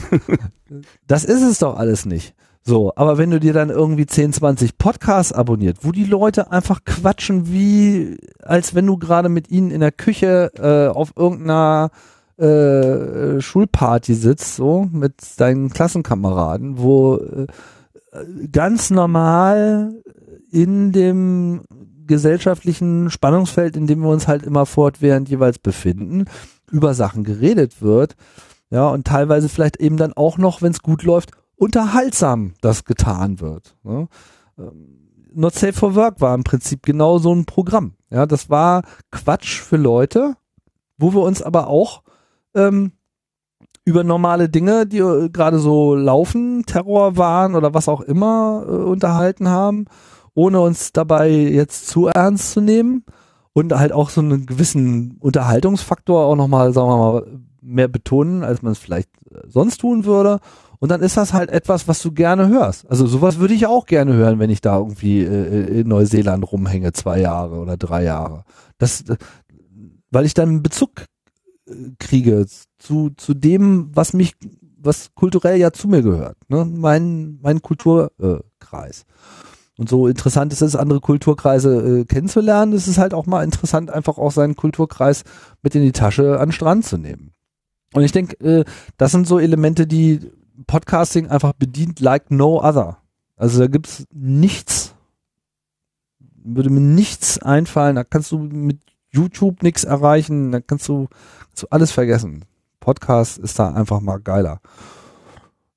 [1.07, 2.35] das ist es doch alles nicht.
[2.62, 6.85] So, aber wenn du dir dann irgendwie 10, 20 Podcasts abonniert, wo die Leute einfach
[6.85, 11.91] quatschen, wie als wenn du gerade mit ihnen in der Küche äh, auf irgendeiner
[12.37, 17.47] äh, Schulparty sitzt, so mit deinen Klassenkameraden, wo äh,
[18.53, 19.95] ganz normal
[20.51, 21.62] in dem
[22.07, 26.27] gesellschaftlichen Spannungsfeld, in dem wir uns halt immer fortwährend jeweils befinden,
[26.70, 28.16] über Sachen geredet wird.
[28.70, 33.40] Ja, und teilweise vielleicht eben dann auch noch, wenn es gut läuft, unterhaltsam das getan
[33.40, 33.77] wird.
[33.82, 34.09] Ne?
[34.59, 34.99] Ähm,
[35.32, 37.95] Not Safe for Work war im Prinzip genau so ein Programm.
[38.11, 40.35] Ja, das war Quatsch für Leute,
[40.97, 42.03] wo wir uns aber auch
[42.55, 42.93] ähm,
[43.85, 48.70] über normale Dinge, die äh, gerade so laufen, Terror waren oder was auch immer, äh,
[48.70, 49.86] unterhalten haben,
[50.35, 53.05] ohne uns dabei jetzt zu ernst zu nehmen
[53.53, 58.62] und halt auch so einen gewissen Unterhaltungsfaktor auch nochmal, sagen wir mal, mehr betonen, als
[58.62, 60.41] man es vielleicht äh, sonst tun würde.
[60.81, 62.89] Und dann ist das halt etwas, was du gerne hörst.
[62.89, 66.93] Also sowas würde ich auch gerne hören, wenn ich da irgendwie äh, in Neuseeland rumhänge,
[66.93, 68.45] zwei Jahre oder drei Jahre.
[68.79, 69.16] Das, äh,
[70.11, 71.07] weil ich dann einen Bezug
[71.66, 72.47] äh, kriege
[72.79, 74.35] zu, zu dem, was mich,
[74.79, 76.37] was kulturell ja zu mir gehört.
[76.49, 76.65] Ne?
[76.65, 79.03] Mein, mein Kulturkreis.
[79.03, 79.05] Äh.
[79.78, 82.72] Und so interessant ist es, andere Kulturkreise äh, kennenzulernen.
[82.72, 85.22] Es ist halt auch mal interessant, einfach auch seinen Kulturkreis
[85.62, 87.30] mit in die Tasche an den Strand zu nehmen.
[87.94, 88.64] Und ich denke, äh,
[88.96, 90.32] das sind so Elemente, die
[90.66, 92.98] Podcasting einfach bedient like no other.
[93.36, 94.96] Also da gibt's nichts,
[96.42, 98.80] würde mir nichts einfallen, da kannst du mit
[99.10, 101.06] YouTube nichts erreichen, da kannst du,
[101.46, 102.44] kannst du alles vergessen.
[102.80, 104.60] Podcast ist da einfach mal geiler.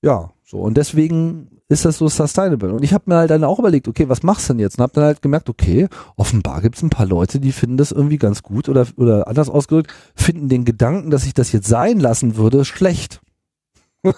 [0.02, 2.74] Ja, so und deswegen ist das so sustainable.
[2.74, 4.78] Und ich habe mir halt dann auch überlegt, okay, was machst du denn jetzt?
[4.78, 5.88] Und habe dann halt gemerkt, okay,
[6.18, 9.94] offenbar gibt's ein paar Leute, die finden das irgendwie ganz gut oder, oder anders ausgedrückt,
[10.14, 13.22] finden den Gedanken, dass ich das jetzt sein lassen würde, schlecht.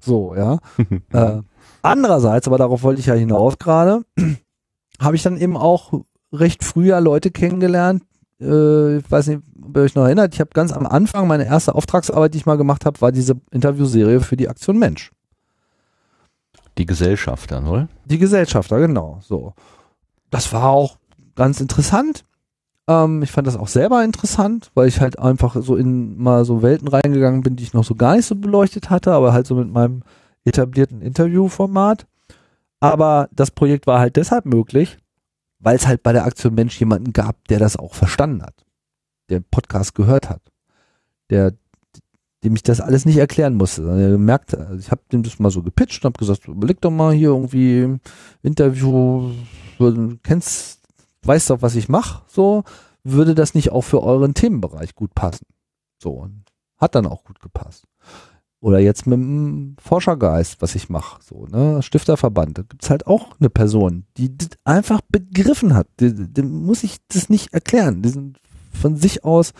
[0.00, 0.58] so, ja.
[1.12, 1.42] äh,
[1.82, 4.02] andererseits, aber darauf wollte ich ja hinaus gerade,
[5.00, 8.04] habe ich dann eben auch recht früher Leute kennengelernt.
[8.40, 10.34] Äh, ich weiß nicht, ob ihr euch noch erinnert.
[10.34, 13.40] Ich habe ganz am Anfang meine erste Auftragsarbeit, die ich mal gemacht habe, war diese
[13.50, 15.10] Interviewserie für die Aktion Mensch.
[16.78, 17.88] Die Gesellschafter, oder?
[18.06, 19.18] Die Gesellschafter, genau.
[19.22, 19.54] So,
[20.30, 20.98] das war auch
[21.34, 22.24] ganz interessant.
[22.88, 26.62] Ähm, ich fand das auch selber interessant, weil ich halt einfach so in mal so
[26.62, 29.54] Welten reingegangen bin, die ich noch so gar nicht so beleuchtet hatte, aber halt so
[29.54, 30.02] mit meinem
[30.44, 32.06] etablierten Interviewformat.
[32.80, 34.98] Aber das Projekt war halt deshalb möglich,
[35.60, 38.64] weil es halt bei der Aktion Mensch jemanden gab, der das auch verstanden hat,
[39.28, 40.42] der Podcast gehört hat,
[41.30, 41.52] der
[42.44, 43.82] dem ich das alles nicht erklären musste.
[43.82, 46.90] Er merkte, also ich habe dem das mal so gepitcht und habe gesagt, überleg doch
[46.90, 47.98] mal hier irgendwie
[48.42, 49.30] Interview,
[50.22, 50.80] kennst,
[51.22, 52.64] weißt doch, was ich mache, so,
[53.04, 55.46] würde das nicht auch für euren Themenbereich gut passen?
[56.02, 56.28] So,
[56.78, 57.84] hat dann auch gut gepasst.
[58.60, 63.34] Oder jetzt mit dem Forschergeist, was ich mache, so, ne, Stifterverband, da gibt's halt auch
[63.40, 65.88] eine Person, die das einfach begriffen hat.
[65.98, 68.02] Dem muss ich das nicht erklären.
[68.02, 68.38] Die sind
[68.72, 69.52] von sich aus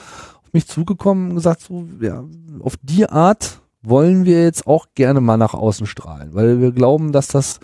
[0.52, 2.24] auf mich zugekommen und gesagt, so, ja,
[2.60, 7.10] auf die Art wollen wir jetzt auch gerne mal nach außen strahlen, weil wir glauben,
[7.10, 7.58] dass das,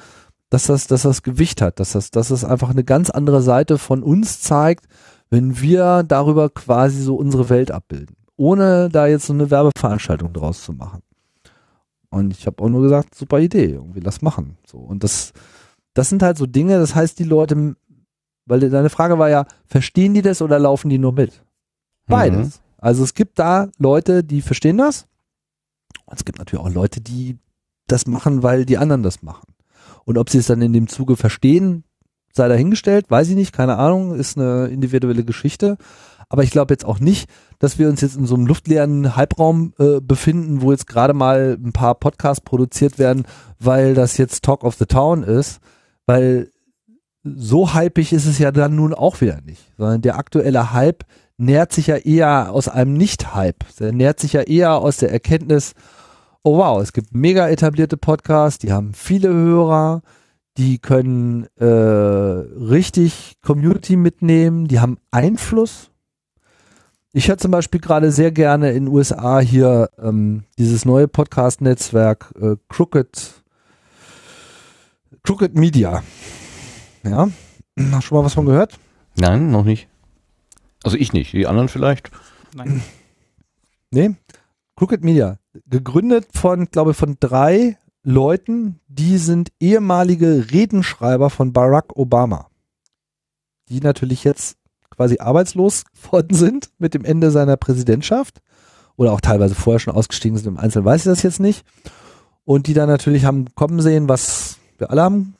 [0.48, 3.76] dass das, dass das Gewicht hat, dass das, dass es einfach eine ganz andere Seite
[3.76, 4.86] von uns zeigt,
[5.28, 10.62] wenn wir darüber quasi so unsere Welt abbilden, ohne da jetzt so eine Werbeveranstaltung draus
[10.64, 11.02] zu machen.
[12.08, 14.56] Und ich habe auch nur gesagt, super Idee, irgendwie lass machen.
[14.66, 15.34] So und das,
[15.92, 16.78] das sind halt so Dinge.
[16.78, 17.76] Das heißt, die Leute,
[18.46, 21.42] weil deine Frage war ja, verstehen die das oder laufen die nur mit?
[22.06, 22.60] Beides.
[22.60, 22.67] Mhm.
[22.78, 25.06] Also es gibt da Leute, die verstehen das.
[26.06, 27.38] Und es gibt natürlich auch Leute, die
[27.86, 29.54] das machen, weil die anderen das machen.
[30.04, 31.84] Und ob sie es dann in dem Zuge verstehen,
[32.32, 35.76] sei dahingestellt, weiß ich nicht, keine Ahnung, ist eine individuelle Geschichte.
[36.30, 37.28] Aber ich glaube jetzt auch nicht,
[37.58, 41.58] dass wir uns jetzt in so einem luftleeren Halbraum äh, befinden, wo jetzt gerade mal
[41.62, 43.26] ein paar Podcasts produziert werden,
[43.58, 45.60] weil das jetzt Talk of the Town ist,
[46.06, 46.50] weil
[47.24, 51.04] so hypig ist es ja dann nun auch wieder nicht, sondern der aktuelle Hype
[51.38, 53.64] nährt sich ja eher aus einem Nicht-Hype.
[53.78, 55.72] Der nährt sich ja eher aus der Erkenntnis,
[56.42, 60.02] oh wow, es gibt mega etablierte Podcasts, die haben viele Hörer,
[60.56, 65.90] die können äh, richtig Community mitnehmen, die haben Einfluss.
[67.12, 72.34] Ich höre zum Beispiel gerade sehr gerne in den USA hier ähm, dieses neue Podcast-Netzwerk
[72.40, 73.42] äh, Crooked,
[75.22, 76.02] Crooked Media.
[77.04, 77.28] Ja,
[77.92, 78.78] hast schon mal was von gehört?
[79.16, 79.88] Nein, noch nicht.
[80.84, 82.10] Also ich nicht, die anderen vielleicht.
[82.54, 82.82] Nein.
[83.90, 84.10] Nee,
[84.76, 91.96] Crooked Media, gegründet von, glaube ich, von drei Leuten, die sind ehemalige Redenschreiber von Barack
[91.96, 92.48] Obama,
[93.70, 94.58] die natürlich jetzt
[94.90, 98.42] quasi arbeitslos worden sind mit dem Ende seiner Präsidentschaft
[98.96, 100.46] oder auch teilweise vorher schon ausgestiegen sind.
[100.46, 101.64] Im Einzelnen weiß ich das jetzt nicht.
[102.44, 105.34] Und die dann natürlich haben kommen sehen, was wir alle haben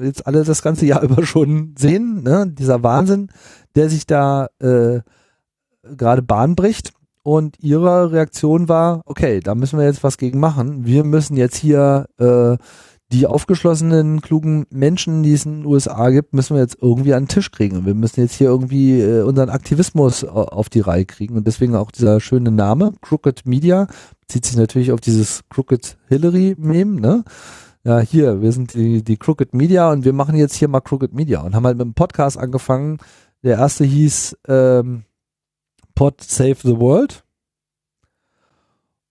[0.00, 2.46] jetzt alle das ganze Jahr über schon sehen, ne?
[2.46, 3.28] dieser Wahnsinn,
[3.74, 5.00] der sich da äh,
[5.82, 6.92] gerade Bahn bricht.
[7.26, 10.84] Und ihre Reaktion war, okay, da müssen wir jetzt was gegen machen.
[10.84, 12.58] Wir müssen jetzt hier äh,
[13.12, 17.24] die aufgeschlossenen, klugen Menschen, die es in den USA gibt, müssen wir jetzt irgendwie an
[17.24, 17.86] den Tisch kriegen.
[17.86, 21.36] wir müssen jetzt hier irgendwie äh, unseren Aktivismus auf die Reihe kriegen.
[21.36, 23.86] Und deswegen auch dieser schöne Name, Crooked Media,
[24.20, 27.24] bezieht sich natürlich auf dieses Crooked Hillary-Meme, ne?
[27.84, 31.12] Ja, hier, wir sind die, die Crooked Media und wir machen jetzt hier mal Crooked
[31.12, 32.98] Media und haben halt mit einem Podcast angefangen.
[33.42, 35.04] Der erste hieß ähm,
[35.94, 37.23] Pod Save the World.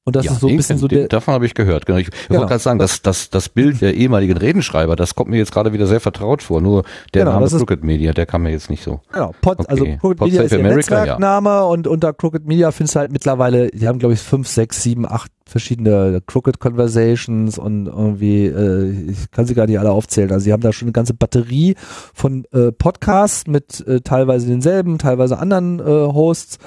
[0.05, 1.07] Und das ja, ist so ein bisschen so der.
[1.07, 1.85] Davon habe ich gehört.
[1.85, 1.97] Genau.
[1.97, 2.39] Ich genau.
[2.39, 5.71] wollte gerade sagen, das, das, das Bild der ehemaligen Redenschreiber, das kommt mir jetzt gerade
[5.71, 6.59] wieder sehr vertraut vor.
[6.59, 8.99] Nur der genau, Name Crooked Media, der kam mir jetzt nicht so.
[9.13, 9.69] Genau, Pod, okay.
[9.69, 11.61] also Crooked Pod Media ist der Netzwerkname ja.
[11.61, 15.05] und unter Crooked Media findest du halt mittlerweile, die haben glaube ich fünf, sechs, sieben,
[15.05, 20.31] acht verschiedene Crooked Conversations und irgendwie, äh, ich kann sie gar nicht alle aufzählen.
[20.31, 21.75] Also sie haben da schon eine ganze Batterie
[22.13, 26.57] von äh, Podcasts mit äh, teilweise denselben, teilweise anderen äh, Hosts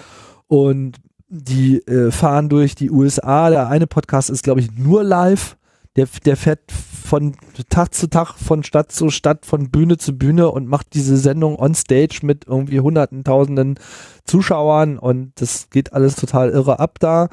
[0.47, 0.97] und
[1.29, 3.51] die äh, fahren durch die USA.
[3.51, 5.57] Der eine Podcast ist, glaube ich, nur live.
[5.97, 7.35] Der, der fährt von
[7.71, 11.59] Tag zu Tag, von Stadt zu Stadt, von Bühne zu Bühne und macht diese Sendung
[11.59, 13.79] on stage mit irgendwie hunderten, tausenden
[14.25, 17.29] Zuschauern und das geht alles total irre ab da.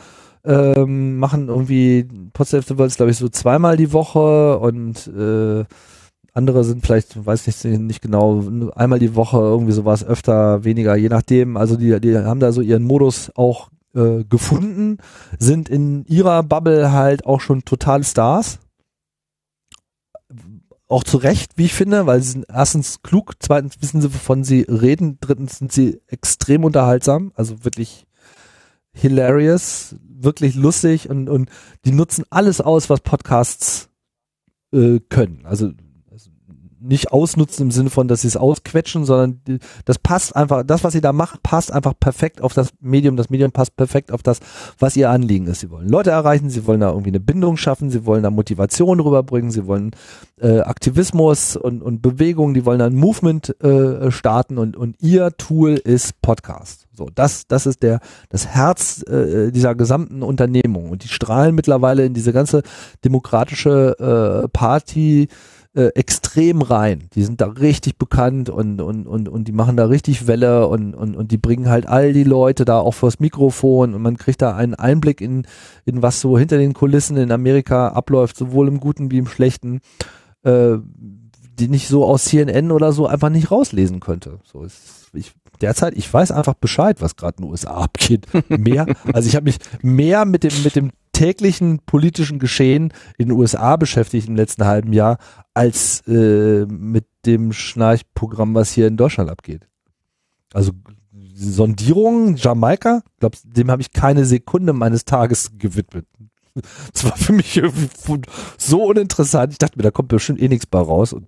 [0.46, 5.66] Ähm, machen irgendwie Potsdam Worlds, glaube ich, so zweimal die Woche und äh,
[6.34, 8.44] andere sind vielleicht, weiß nicht, nicht genau,
[8.76, 11.58] einmal die Woche irgendwie sowas, öfter, weniger, je nachdem.
[11.58, 14.98] Also die, die haben da so ihren Modus auch äh, gefunden,
[15.38, 18.60] sind in ihrer Bubble halt auch schon totale Stars.
[20.88, 24.44] Auch zu Recht, wie ich finde, weil sie sind erstens klug, zweitens wissen sie, wovon
[24.44, 28.06] sie reden, drittens sind sie extrem unterhaltsam, also wirklich
[28.94, 31.50] hilarious, wirklich lustig und, und
[31.86, 33.90] die nutzen alles aus, was Podcasts
[34.72, 35.46] äh, können.
[35.46, 35.72] Also
[36.84, 40.94] nicht ausnutzen im Sinne von, dass sie es ausquetschen, sondern das passt einfach, das, was
[40.94, 43.16] sie da macht, passt einfach perfekt auf das Medium.
[43.16, 44.40] Das Medium passt perfekt auf das,
[44.80, 45.62] was ihr Anliegen ist.
[45.62, 49.00] Sie wollen Leute erreichen, sie wollen da irgendwie eine Bindung schaffen, sie wollen da Motivation
[49.00, 49.92] rüberbringen, sie wollen
[50.40, 55.32] äh, Aktivismus und, und Bewegung, die wollen da ein Movement äh, starten und, und ihr
[55.38, 56.88] Tool ist Podcast.
[56.96, 60.92] So, das, das ist der, das Herz äh, dieser gesamten Unternehmung.
[60.92, 62.62] Und die strahlen mittlerweile in diese ganze
[63.04, 65.28] demokratische äh, Party
[65.76, 67.10] äh, extrem rein.
[67.16, 70.94] Die sind da richtig bekannt und, und, und, und die machen da richtig Welle und,
[70.94, 74.42] und, und die bringen halt all die Leute da auch vors Mikrofon und man kriegt
[74.42, 75.48] da einen Einblick in,
[75.86, 79.82] in was so hinter den Kulissen in Amerika abläuft, sowohl im Guten wie im Schlechten,
[80.44, 80.78] äh,
[81.60, 84.40] die nicht so aus CNN oder so einfach nicht rauslesen könnte.
[84.44, 88.28] So ist, ich, derzeit, ich weiß einfach Bescheid, was gerade in den USA abgeht.
[88.48, 93.38] Mehr, also ich habe mich mehr mit dem, mit dem täglichen politischen Geschehen in den
[93.38, 95.18] USA beschäftigt im letzten halben Jahr,
[95.54, 99.68] als äh, mit dem Schnarchprogramm, was hier in Deutschland abgeht.
[100.54, 100.72] Also
[101.36, 106.06] Sondierung, Jamaika, glaub, dem habe ich keine Sekunde meines Tages gewidmet.
[106.94, 107.60] Das war für mich
[108.60, 109.54] so uninteressant.
[109.54, 111.28] Ich dachte mir, da kommt bestimmt eh nichts bei raus und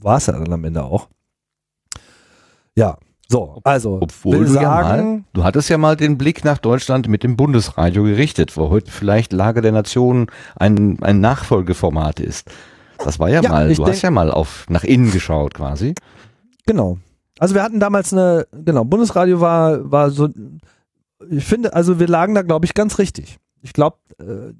[0.00, 1.08] war es ja dann am Ende auch.
[2.76, 2.98] Ja,
[3.28, 7.08] so, also, Obwohl du ja mal, sagen, du hattest ja mal den Blick nach Deutschland
[7.08, 10.26] mit dem Bundesradio gerichtet, wo heute vielleicht Lage der Nation
[10.56, 12.50] ein, ein Nachfolgeformat ist.
[12.98, 15.94] Das war ja, Ja, mal, du hast ja mal auf nach innen geschaut quasi.
[16.66, 16.98] Genau.
[17.38, 20.28] Also wir hatten damals eine, genau, Bundesradio war, war so,
[21.30, 23.38] ich finde, also wir lagen da, glaube ich, ganz richtig.
[23.62, 24.52] Ich glaube, äh,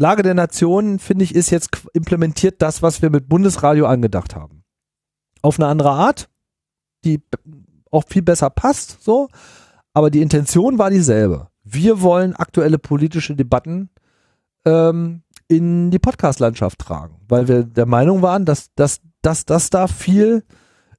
[0.00, 4.62] Lage der Nation, finde ich, ist jetzt implementiert das, was wir mit Bundesradio angedacht haben.
[5.42, 6.28] Auf eine andere Art,
[7.04, 7.22] die
[7.90, 9.28] auch viel besser passt, so,
[9.94, 11.48] aber die Intention war dieselbe.
[11.64, 13.90] Wir wollen aktuelle politische Debatten
[14.64, 19.86] ähm, in die Podcast-Landschaft tragen, weil wir der Meinung waren, dass, dass, dass das da
[19.86, 20.44] viel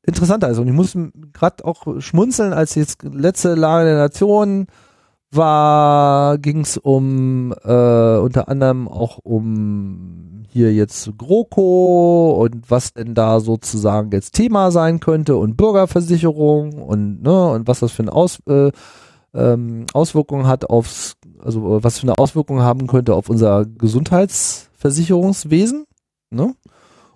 [0.03, 0.57] interessanter ist.
[0.57, 0.97] Und ich muss
[1.34, 4.67] gerade auch schmunzeln, als jetzt letzte Lage der Nation
[5.31, 13.14] war, ging es um äh, unter anderem auch um hier jetzt GroKo und was denn
[13.14, 18.14] da sozusagen jetzt Thema sein könnte und Bürgerversicherung und ne und was das für eine
[18.14, 18.72] Aus, äh,
[19.34, 25.84] ähm, Auswirkungen hat aufs, also äh, was für eine Auswirkung haben könnte auf unser Gesundheitsversicherungswesen.
[26.31, 26.56] Ne?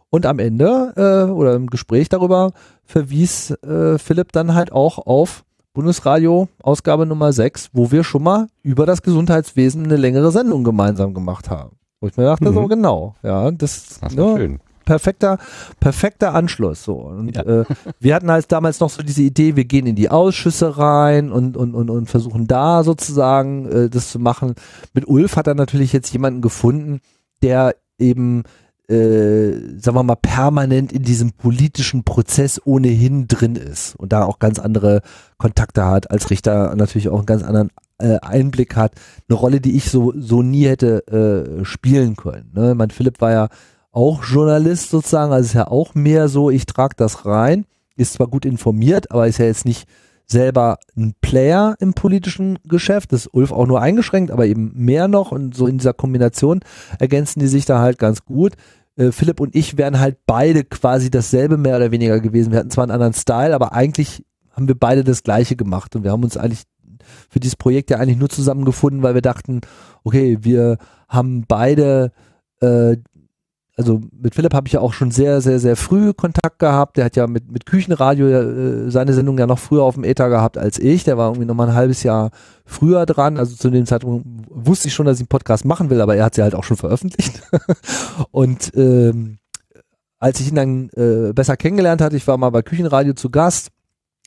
[0.10, 2.52] Und am Ende äh, oder im Gespräch darüber
[2.84, 5.44] verwies äh, Philipp dann halt auch auf
[5.74, 11.14] Bundesradio Ausgabe Nummer 6, wo wir schon mal über das Gesundheitswesen eine längere Sendung gemeinsam
[11.16, 11.78] gemacht haben.
[12.00, 12.54] Wo ich mir dachte, Mhm.
[12.54, 14.60] so genau, ja, das, Das ne, schön.
[14.86, 15.40] perfekter,
[15.80, 16.84] perfekter Anschluss.
[16.84, 16.94] So.
[16.94, 17.42] Und Ja.
[17.44, 17.66] äh,
[18.00, 21.58] wir hatten halt damals noch so diese Idee, wir gehen in die Ausschüsse rein und,
[21.58, 24.54] und, und, und versuchen da sozusagen äh, das zu machen.
[24.94, 27.00] Mit Ulf hat er natürlich jetzt jemanden gefunden,
[27.42, 28.44] der eben
[28.90, 34.40] äh, sagen wir mal, permanent in diesem politischen Prozess ohnehin drin ist und da auch
[34.40, 35.02] ganz andere
[35.38, 37.70] Kontakte hat, als Richter natürlich auch einen ganz anderen
[38.00, 38.94] äh, Einblick hat.
[39.30, 42.52] Eine Rolle, die ich so, so nie hätte äh, spielen können.
[42.54, 42.76] Ne?
[42.76, 43.48] Mein Philipp war ja
[43.92, 47.66] auch Journalist sozusagen, also ist ja auch mehr so, ich trage das rein,
[47.96, 49.88] ist zwar gut informiert, aber ist ja jetzt nicht
[50.26, 55.08] selber ein Player im politischen Geschäft, das ist Ulf auch nur eingeschränkt, aber eben mehr
[55.08, 56.62] noch und so in dieser Kombination
[57.00, 58.54] ergänzen die sich da halt ganz gut.
[58.96, 62.52] Äh, Philipp und ich wären halt beide quasi dasselbe mehr oder weniger gewesen.
[62.52, 66.04] Wir hatten zwar einen anderen Style, aber eigentlich haben wir beide das gleiche gemacht und
[66.04, 66.64] wir haben uns eigentlich
[67.30, 69.62] für dieses Projekt ja eigentlich nur zusammengefunden, weil wir dachten,
[70.04, 70.78] okay, wir
[71.10, 72.12] haben beide
[72.62, 72.98] äh,
[73.76, 76.98] also mit Philipp habe ich ja auch schon sehr, sehr, sehr früh Kontakt gehabt.
[76.98, 80.30] Der hat ja mit, mit Küchenradio äh, seine Sendung ja noch früher auf dem Äther
[80.30, 81.04] gehabt als ich.
[81.04, 82.30] Der war irgendwie noch mal ein halbes Jahr
[82.66, 83.38] früher dran.
[83.38, 86.26] Also zu dem Zeitpunkt wusste ich schon, dass ich einen Podcast machen will, aber er
[86.26, 87.42] hat sie halt auch schon veröffentlicht.
[88.32, 89.40] Und ähm,
[90.20, 93.72] als ich ihn dann äh, besser kennengelernt hatte, ich war mal bei Küchenradio zu Gast,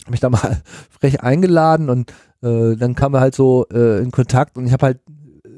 [0.02, 0.60] habe mich da mal
[0.90, 2.10] frech eingeladen und
[2.42, 5.00] äh, dann kam er halt so äh, in Kontakt und ich habe halt
[5.46, 5.48] äh,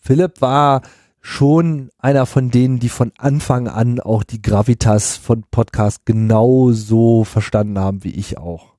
[0.00, 0.82] Philipp war
[1.26, 7.78] schon einer von denen, die von Anfang an auch die Gravitas von Podcast genauso verstanden
[7.78, 8.74] haben wie ich auch.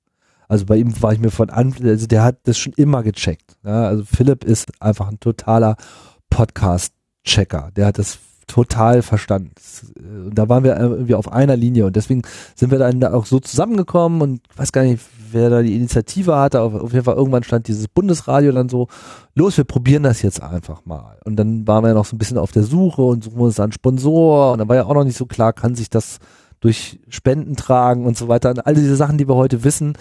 [0.48, 3.58] Also bei ihm war ich mir von Anfang, also der hat das schon immer gecheckt.
[3.64, 5.76] Ja, also Philipp ist einfach ein totaler
[6.30, 7.72] Podcast-Checker.
[7.76, 9.52] Der hat das total verstanden.
[9.98, 12.22] Äh, Und da waren wir irgendwie auf einer Linie und deswegen
[12.56, 16.36] sind wir dann da auch so zusammengekommen und weiß gar nicht, wer da die Initiative
[16.36, 16.62] hatte.
[16.62, 18.88] Auf, auf jeden Fall irgendwann stand dieses Bundesradio dann so,
[19.34, 21.18] los, wir probieren das jetzt einfach mal.
[21.26, 23.72] Und dann waren wir noch so ein bisschen auf der Suche und suchen uns dann
[23.72, 26.20] Sponsor und dann war ja auch noch nicht so klar, kann sich das
[26.60, 28.50] durch Spenden tragen und so weiter.
[28.50, 29.94] Und all diese Sachen, die wir heute wissen,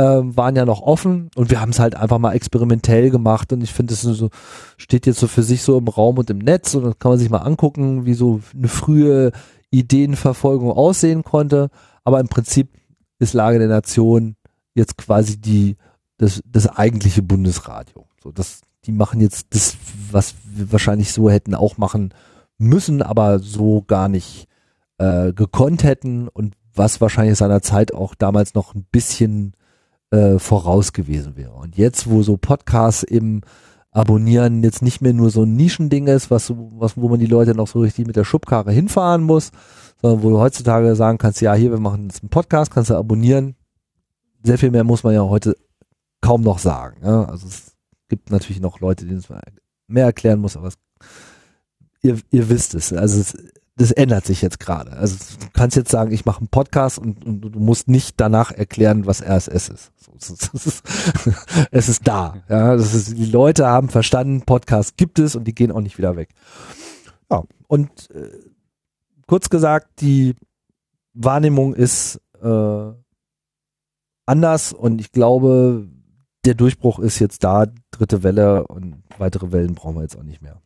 [0.00, 3.62] ähm, waren ja noch offen und wir haben es halt einfach mal experimentell gemacht und
[3.62, 4.30] ich finde, es so
[4.78, 7.18] steht jetzt so für sich so im Raum und im Netz und dann kann man
[7.18, 9.30] sich mal angucken, wie so eine frühe
[9.70, 11.68] Ideenverfolgung aussehen konnte.
[12.02, 12.70] Aber im Prinzip
[13.18, 14.36] ist Lage der Nation
[14.74, 15.76] jetzt quasi die
[16.16, 18.06] das, das eigentliche Bundesradio.
[18.22, 19.76] So, das, die machen jetzt das,
[20.10, 22.14] was wir wahrscheinlich so hätten auch machen
[22.56, 24.46] müssen, aber so gar nicht
[24.96, 29.54] äh, gekonnt hätten und was wahrscheinlich seiner Zeit auch damals noch ein bisschen
[30.10, 31.52] äh, voraus gewesen wäre.
[31.52, 33.42] Und jetzt, wo so Podcasts im
[33.92, 37.56] Abonnieren jetzt nicht mehr nur so ein Nischending ist, was, was, wo man die Leute
[37.56, 39.50] noch so richtig mit der Schubkarre hinfahren muss,
[40.00, 42.94] sondern wo du heutzutage sagen kannst, ja, hier, wir machen jetzt einen Podcast, kannst du
[42.94, 43.56] abonnieren.
[44.44, 45.56] Sehr viel mehr muss man ja heute
[46.20, 47.04] kaum noch sagen.
[47.04, 47.24] Ja?
[47.24, 47.76] Also es
[48.08, 49.28] gibt natürlich noch Leute, denen es
[49.88, 50.74] mehr erklären muss, aber es,
[52.02, 52.92] ihr, ihr wisst es.
[52.92, 53.36] Also es,
[53.76, 54.92] das ändert sich jetzt gerade.
[54.92, 58.52] Also du kannst jetzt sagen, ich mache einen Podcast und, und du musst nicht danach
[58.52, 59.92] erklären, was RSS ist.
[60.16, 60.82] Es, ist,
[61.70, 62.42] es ist da.
[62.48, 65.98] Ja, das ist, die Leute haben verstanden, Podcast gibt es und die gehen auch nicht
[65.98, 66.30] wieder weg.
[67.30, 68.30] Ja, und äh,
[69.26, 70.34] kurz gesagt, die
[71.14, 72.92] Wahrnehmung ist äh,
[74.26, 75.88] anders und ich glaube,
[76.44, 80.42] der Durchbruch ist jetzt da, dritte Welle und weitere Wellen brauchen wir jetzt auch nicht
[80.42, 80.60] mehr.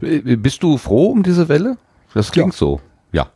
[0.00, 1.76] Äh, Bist du froh um diese Welle?
[2.14, 2.80] Das klingt so.
[3.12, 3.28] Ja.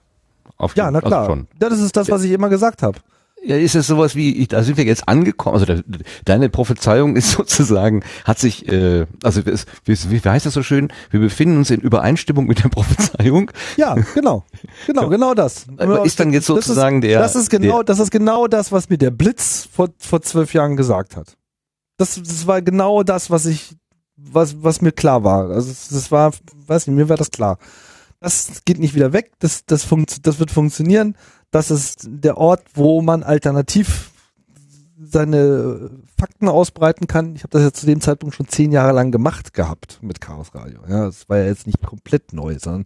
[0.56, 1.26] Auf Ja, na also klar.
[1.26, 1.48] schon.
[1.60, 2.98] Ja, das ist das, was ich immer gesagt habe.
[3.44, 5.82] Ja, ist es sowas wie, ich, da sind wir jetzt angekommen, also de,
[6.24, 10.92] deine Prophezeiung ist sozusagen, hat sich, äh, also es, wie, wie heißt das so schön,
[11.10, 13.52] wir befinden uns in Übereinstimmung mit der Prophezeiung.
[13.76, 14.44] Ja, genau.
[14.86, 15.66] Genau, genau das.
[15.76, 18.46] Aber ist dann jetzt Das ist- sozusagen der- Das ist genau, der- das ist genau
[18.48, 21.36] das, was mir der Blitz vor, vor zwölf Jahren gesagt hat.
[21.98, 23.76] Das, das war genau das, was ich,
[24.16, 25.50] was, was mir klar war.
[25.50, 26.32] Also das war,
[26.66, 27.58] weiß nicht, mir war das klar.
[28.20, 31.16] Das geht nicht wieder weg, das, das, funkt, das wird funktionieren.
[31.50, 34.10] Das ist der Ort, wo man alternativ
[34.98, 37.36] seine Fakten ausbreiten kann.
[37.36, 40.54] Ich habe das ja zu dem Zeitpunkt schon zehn Jahre lang gemacht gehabt mit Chaos
[40.54, 40.80] Radio.
[40.88, 42.84] Ja, das war ja jetzt nicht komplett neu, sondern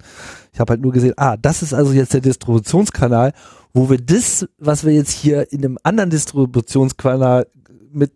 [0.53, 3.33] ich habe halt nur gesehen, ah, das ist also jetzt der Distributionskanal,
[3.73, 7.47] wo wir das, was wir jetzt hier in einem anderen Distributionskanal
[7.93, 8.13] mit,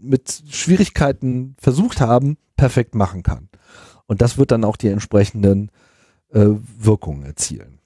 [0.00, 3.48] mit Schwierigkeiten versucht haben, perfekt machen kann.
[4.06, 5.70] Und das wird dann auch die entsprechenden
[6.32, 6.46] äh,
[6.78, 7.78] Wirkungen erzielen.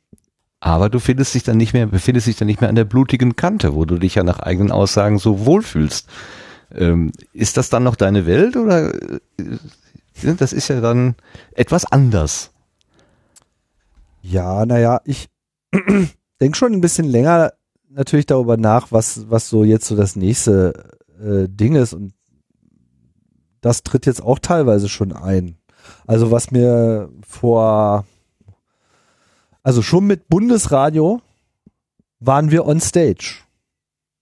[0.60, 3.34] Aber du findest dich dann nicht mehr, befindest dich dann nicht mehr an der blutigen
[3.34, 6.08] Kante, wo du dich ja nach eigenen Aussagen so wohlfühlst.
[6.72, 9.18] Ähm, ist das dann noch deine Welt oder äh,
[10.38, 11.16] das ist ja dann
[11.52, 12.52] etwas anders?
[14.22, 15.28] Ja, naja, ich
[16.40, 17.52] denke schon ein bisschen länger
[17.88, 22.14] natürlich darüber nach, was, was so jetzt so das nächste äh, Ding ist und
[23.60, 25.56] das tritt jetzt auch teilweise schon ein.
[26.06, 28.04] Also was mir vor,
[29.62, 31.20] also schon mit Bundesradio
[32.20, 33.42] waren wir on stage.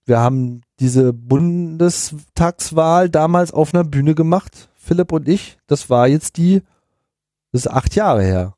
[0.05, 5.59] Wir haben diese Bundestagswahl damals auf einer Bühne gemacht, Philipp und ich.
[5.67, 6.61] Das war jetzt die,
[7.51, 8.55] das ist acht Jahre her.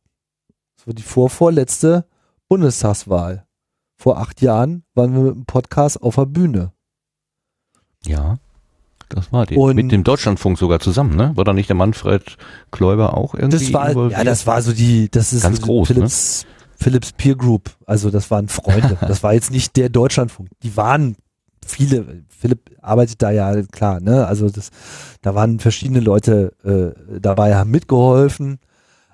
[0.78, 2.06] Das war die vorvorletzte
[2.48, 3.46] Bundestagswahl.
[3.96, 6.72] Vor acht Jahren waren wir mit dem Podcast auf der Bühne.
[8.06, 8.38] Ja.
[9.10, 9.56] Das war die.
[9.56, 11.32] Und- Mit dem Deutschlandfunk sogar zusammen, ne?
[11.36, 12.38] War da nicht der Manfred
[12.72, 13.66] Kläuber auch irgendwie?
[13.66, 14.18] Das war, involviert?
[14.18, 15.96] ja, das war so die, das ist Ganz so groß, ne?
[15.96, 16.46] Philips,
[16.78, 17.72] Philips Peer Group.
[17.86, 18.98] Also das waren Freunde.
[19.02, 20.50] das war jetzt nicht der Deutschlandfunk.
[20.64, 21.16] Die waren
[21.66, 22.24] viele.
[22.30, 24.26] Philipp arbeitet da ja klar, ne?
[24.28, 24.70] Also das,
[25.22, 28.60] da waren verschiedene Leute äh, dabei, haben mitgeholfen,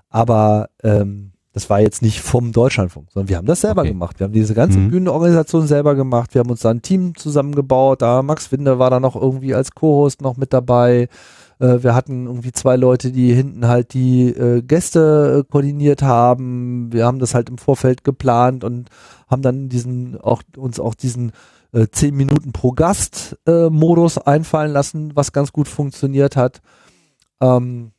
[0.10, 3.90] aber ähm, das war jetzt nicht vom Deutschlandfunk, sondern wir haben das selber Okay.
[3.92, 4.20] gemacht.
[4.20, 4.90] Wir haben diese ganze Mhm.
[4.90, 6.34] Bühnenorganisation selber gemacht.
[6.36, 8.02] Wir haben uns da ein Team zusammengebaut.
[8.02, 11.08] Da Max Winde war da noch irgendwie als Co-Host noch mit dabei.
[11.60, 16.94] Äh, wir hatten irgendwie zwei Leute, die hinten halt die äh, Gäste äh, koordiniert haben.
[16.94, 18.90] Wir haben das halt im Vorfeld geplant und
[19.28, 21.32] haben dann diesen auch uns auch diesen
[21.92, 26.62] 10 Minuten pro Gast Modus einfallen lassen, was ganz gut funktioniert hat.
[27.42, 27.92] Ähm,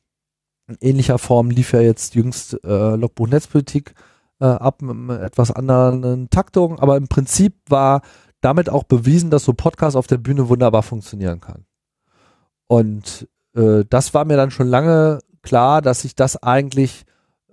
[0.71, 3.95] in ähnlicher Form lief ja jetzt jüngst äh, Logbuch Netzpolitik
[4.41, 8.03] äh, ab mit etwas anderen Taktung, aber im Prinzip war
[8.41, 11.67] damit auch bewiesen, dass so Podcast auf der Bühne wunderbar funktionieren kann.
[12.67, 17.05] Und äh, das war mir dann schon lange klar, dass ich das eigentlich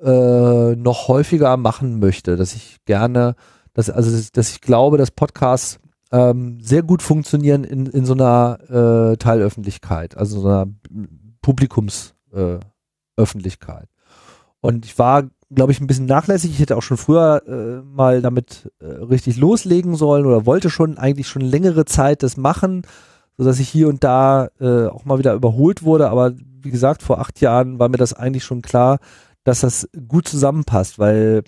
[0.01, 3.35] äh, noch häufiger machen möchte, dass ich gerne,
[3.73, 5.79] dass, also dass, ich glaube, dass Podcasts
[6.11, 10.67] ähm, sehr gut funktionieren in, in so einer äh, Teilöffentlichkeit, also so einer
[11.41, 12.76] Publikumsöffentlichkeit.
[13.17, 13.87] Öffentlichkeit.
[14.61, 16.51] Und ich war, glaube ich, ein bisschen nachlässig.
[16.51, 20.97] Ich hätte auch schon früher äh, mal damit äh, richtig loslegen sollen oder wollte schon
[20.97, 22.83] eigentlich schon längere Zeit das machen,
[23.37, 26.09] so dass ich hier und da äh, auch mal wieder überholt wurde.
[26.09, 28.99] Aber wie gesagt, vor acht Jahren war mir das eigentlich schon klar,
[29.43, 31.43] dass das gut zusammenpasst, weil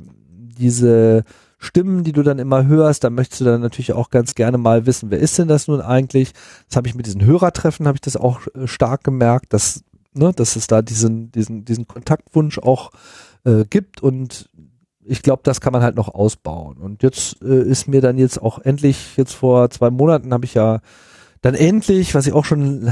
[0.60, 1.24] diese
[1.58, 4.86] Stimmen, die du dann immer hörst, da möchtest du dann natürlich auch ganz gerne mal
[4.86, 6.32] wissen, wer ist denn das nun eigentlich?
[6.70, 9.84] Das habe ich mit diesen Hörertreffen, habe ich das auch äh, stark gemerkt, dass,
[10.14, 12.92] ne, dass es da diesen, diesen, diesen Kontaktwunsch auch
[13.46, 14.50] äh, gibt und
[15.10, 16.78] ich glaube, das kann man halt noch ausbauen.
[16.78, 20.54] Und jetzt äh, ist mir dann jetzt auch endlich, jetzt vor zwei Monaten habe ich
[20.54, 20.82] ja
[21.42, 22.92] dann endlich, was ich auch schon,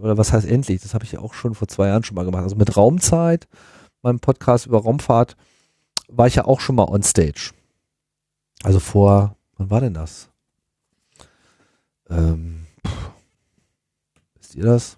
[0.00, 2.24] oder was heißt endlich, das habe ich ja auch schon vor zwei Jahren schon mal
[2.24, 3.48] gemacht, also mit Raumzeit,
[4.00, 5.36] meinem Podcast über Raumfahrt,
[6.08, 7.50] war ich ja auch schon mal on stage.
[8.62, 10.30] Also vor, wann war denn das?
[12.08, 12.66] Ähm,
[14.38, 14.96] wisst ihr das?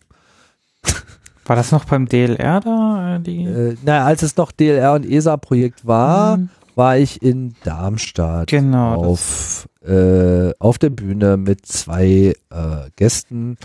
[1.46, 3.16] War das noch beim DLR da?
[3.16, 3.44] äh, Die?
[3.44, 8.94] Äh, na, als es noch DLR und ESA-Projekt war, Hm, war ich in Darmstadt Genau.
[9.04, 13.56] auf, äh, auf der Bühne mit zwei äh, Gästen.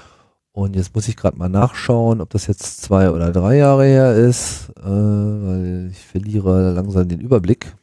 [0.52, 4.14] Und jetzt muss ich gerade mal nachschauen, ob das jetzt zwei oder drei Jahre her
[4.14, 7.74] ist, äh, weil ich verliere langsam den Überblick.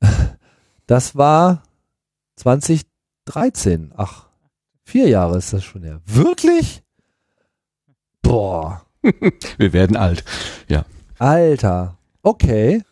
[0.86, 1.62] Das war
[2.36, 3.92] 2013.
[3.94, 4.24] Ach,
[4.84, 6.00] vier Jahre ist das schon her.
[6.06, 6.82] Wirklich?
[8.22, 8.82] Boah.
[9.58, 10.24] Wir werden alt.
[11.18, 11.98] Alter.
[12.22, 12.82] Okay.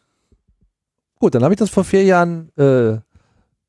[1.19, 2.99] Gut, dann habe ich das vor vier Jahren äh,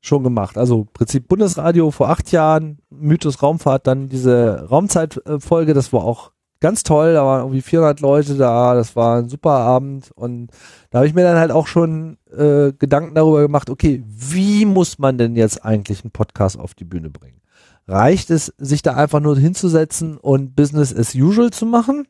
[0.00, 0.58] schon gemacht.
[0.58, 6.82] Also Prinzip Bundesradio vor acht Jahren, Mythos Raumfahrt, dann diese Raumzeitfolge, das war auch ganz
[6.82, 10.50] toll, da waren irgendwie 400 Leute da, das war ein super Abend und
[10.90, 14.98] da habe ich mir dann halt auch schon äh, Gedanken darüber gemacht, okay, wie muss
[14.98, 17.40] man denn jetzt eigentlich einen Podcast auf die Bühne bringen?
[17.86, 22.06] Reicht es, sich da einfach nur hinzusetzen und Business as usual zu machen?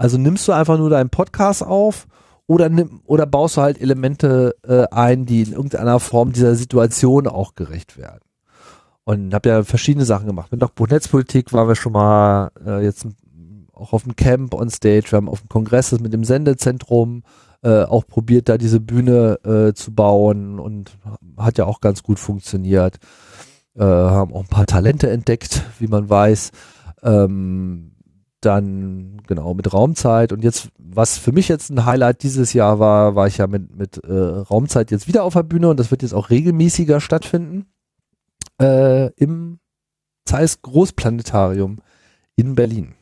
[0.00, 2.06] Also nimmst du einfach nur deinen Podcast auf
[2.46, 7.26] oder nimm, oder baust du halt Elemente äh, ein, die in irgendeiner Form dieser Situation
[7.26, 8.22] auch gerecht werden.
[9.04, 10.52] Und habe ja verschiedene Sachen gemacht.
[10.52, 13.06] Mit Netzpolitik waren wir schon mal äh, jetzt
[13.74, 17.22] auch auf dem Camp on Stage, wir haben auf dem Kongress mit dem Sendezentrum
[17.62, 20.96] äh, auch probiert, da diese Bühne äh, zu bauen und
[21.36, 22.96] hat ja auch ganz gut funktioniert.
[23.76, 26.52] Äh, haben auch ein paar Talente entdeckt, wie man weiß.
[27.02, 27.90] Ähm,
[28.40, 33.14] dann genau mit Raumzeit und jetzt, was für mich jetzt ein Highlight dieses Jahr war,
[33.14, 36.02] war ich ja mit, mit äh, Raumzeit jetzt wieder auf der Bühne und das wird
[36.02, 37.66] jetzt auch regelmäßiger stattfinden
[38.60, 39.58] äh, im
[40.24, 41.78] Zeiss Großplanetarium
[42.36, 42.94] in Berlin.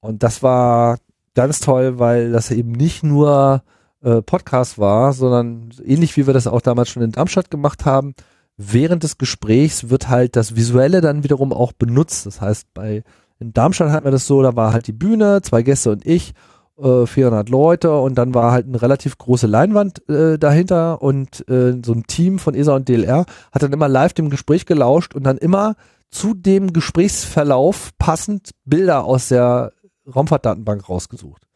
[0.00, 0.98] Und das war
[1.34, 3.62] ganz toll, weil das eben nicht nur
[4.02, 8.14] äh, Podcast war, sondern ähnlich wie wir das auch damals schon in Darmstadt gemacht haben,
[8.56, 12.26] während des Gesprächs wird halt das Visuelle dann wiederum auch benutzt.
[12.26, 13.02] Das heißt, bei
[13.40, 16.34] in Darmstadt hatten wir das so, da war halt die Bühne, zwei Gäste und ich,
[16.78, 21.80] äh, 400 Leute und dann war halt eine relativ große Leinwand äh, dahinter und äh,
[21.84, 25.24] so ein Team von ESA und DLR hat dann immer live dem Gespräch gelauscht und
[25.24, 25.74] dann immer
[26.10, 29.72] zu dem Gesprächsverlauf passend Bilder aus der
[30.14, 31.47] Raumfahrtdatenbank rausgesucht.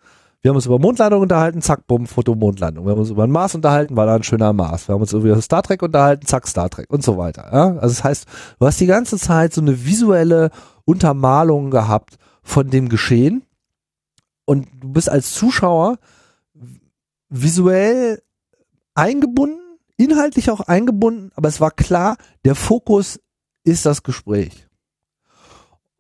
[0.43, 2.85] Wir haben uns über Mondlandung unterhalten, zack, bumm, Foto Mondlandung.
[2.85, 4.89] Wir haben uns über den Mars unterhalten, war da ein schöner Mars.
[4.89, 7.49] Wir haben uns über Star Trek unterhalten, zack, Star Trek und so weiter.
[7.53, 7.67] Ja?
[7.77, 8.27] Also das heißt,
[8.59, 10.51] du hast die ganze Zeit so eine visuelle
[10.85, 13.45] Untermalung gehabt von dem Geschehen
[14.45, 15.99] und du bist als Zuschauer
[17.29, 18.21] visuell
[18.95, 19.61] eingebunden,
[19.97, 23.21] inhaltlich auch eingebunden, aber es war klar, der Fokus
[23.63, 24.67] ist das Gespräch.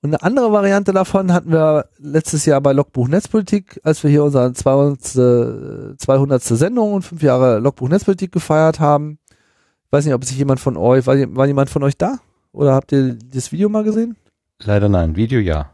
[0.02, 4.24] Und eine andere Variante davon hatten wir letztes Jahr bei Logbuch Netzpolitik, als wir hier
[4.24, 5.96] unsere 200.
[6.00, 6.42] 200.
[6.42, 9.20] Sendung und fünf Jahre Logbuch Netzpolitik gefeiert haben.
[9.86, 12.18] Ich weiß nicht, ob sich jemand von euch, war, war jemand von euch da?
[12.50, 14.16] Oder habt ihr das Video mal gesehen?
[14.58, 15.70] Leider nein, Video ja.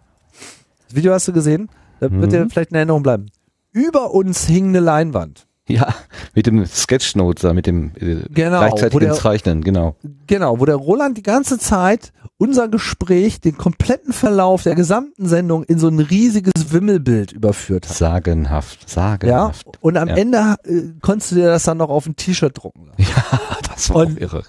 [0.87, 1.71] Das Video hast du gesehen?
[1.99, 3.27] Da wird dir vielleicht in Erinnerung bleiben.
[3.73, 5.48] Über uns hing eine Leinwand.
[5.77, 5.95] Ja,
[6.35, 9.97] mit dem Sketchnote da, mit dem äh, Genau, gleichzeitigen der- Zeichnen, genau.
[10.27, 15.65] Genau, wo der Roland die ganze Zeit unser Gespräch, den kompletten Verlauf der gesamten Sendung
[15.65, 17.97] in so ein riesiges Wimmelbild überführt hat.
[17.97, 19.66] Sagenhaft, Ja, sagenhaft.
[19.81, 20.16] und am Ja.
[20.16, 23.03] Ende äh, konntest du dir das dann noch auf ein T-Shirt drucken lassen.
[23.16, 23.39] Ja,
[23.74, 24.45] das war Und- irre.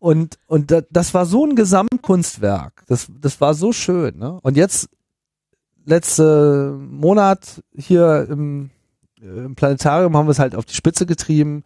[0.00, 2.84] Und, und da, das war so ein Gesamtkunstwerk.
[2.86, 4.16] Das, das war so schön.
[4.18, 4.38] Ne?
[4.42, 4.88] Und jetzt,
[5.84, 8.70] letzte Monat hier im,
[9.20, 11.64] im Planetarium haben wir es halt auf die Spitze getrieben.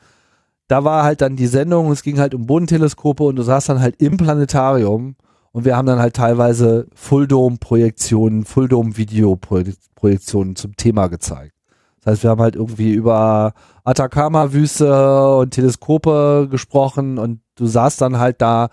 [0.69, 3.81] Da war halt dann die Sendung, es ging halt um Bodenteleskope und du saßt dann
[3.81, 5.17] halt im Planetarium
[5.53, 11.53] und wir haben dann halt teilweise Fulldome-Projektionen, Fulldome-Video-Projektionen zum Thema gezeigt.
[12.01, 13.53] Das heißt, wir haben halt irgendwie über
[13.85, 18.71] Atacama-Wüste und Teleskope gesprochen und du saßt dann halt da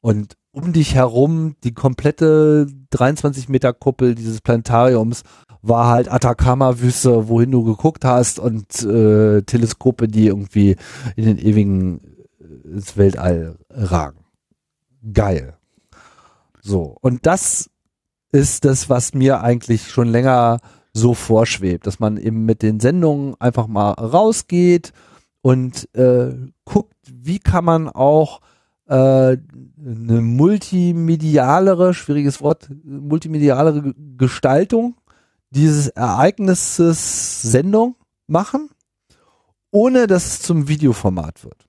[0.00, 5.22] und um dich herum die komplette 23 Meter Kuppel dieses Planetariums
[5.62, 10.76] war halt Atacama-Wüste, wohin du geguckt hast und äh, Teleskope, die irgendwie
[11.16, 12.00] in den ewigen
[12.40, 14.18] äh, ins Weltall ragen.
[15.12, 15.54] Geil.
[16.60, 17.70] So, und das
[18.32, 20.58] ist das, was mir eigentlich schon länger
[20.92, 24.92] so vorschwebt, dass man eben mit den Sendungen einfach mal rausgeht
[25.42, 26.34] und äh,
[26.64, 28.40] guckt, wie kann man auch
[28.86, 34.96] äh, eine multimedialere, schwieriges Wort, multimedialere Gestaltung
[35.54, 37.96] dieses Ereignisses Sendung
[38.26, 38.70] machen,
[39.70, 41.68] ohne dass es zum Videoformat wird.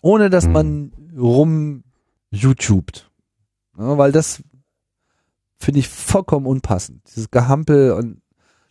[0.00, 0.52] Ohne dass Hm.
[0.52, 1.84] man rum
[2.30, 3.10] YouTubet.
[3.78, 4.42] Ja, weil das
[5.58, 7.02] finde ich vollkommen unpassend.
[7.08, 8.20] Dieses Gehampel und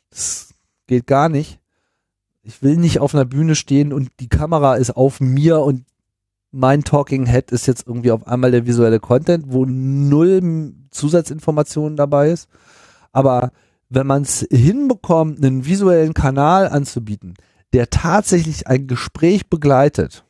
[0.09, 0.53] das
[0.87, 1.59] geht gar nicht.
[2.43, 5.85] Ich will nicht auf einer Bühne stehen und die Kamera ist auf mir und
[6.51, 12.31] mein Talking Head ist jetzt irgendwie auf einmal der visuelle Content, wo null Zusatzinformationen dabei
[12.31, 12.49] ist.
[13.11, 13.51] Aber
[13.89, 17.33] wenn man es hinbekommt, einen visuellen Kanal anzubieten,
[17.73, 20.25] der tatsächlich ein Gespräch begleitet,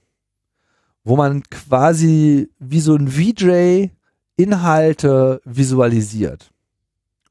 [1.03, 3.89] wo man quasi wie so ein VJ
[4.35, 6.51] Inhalte visualisiert.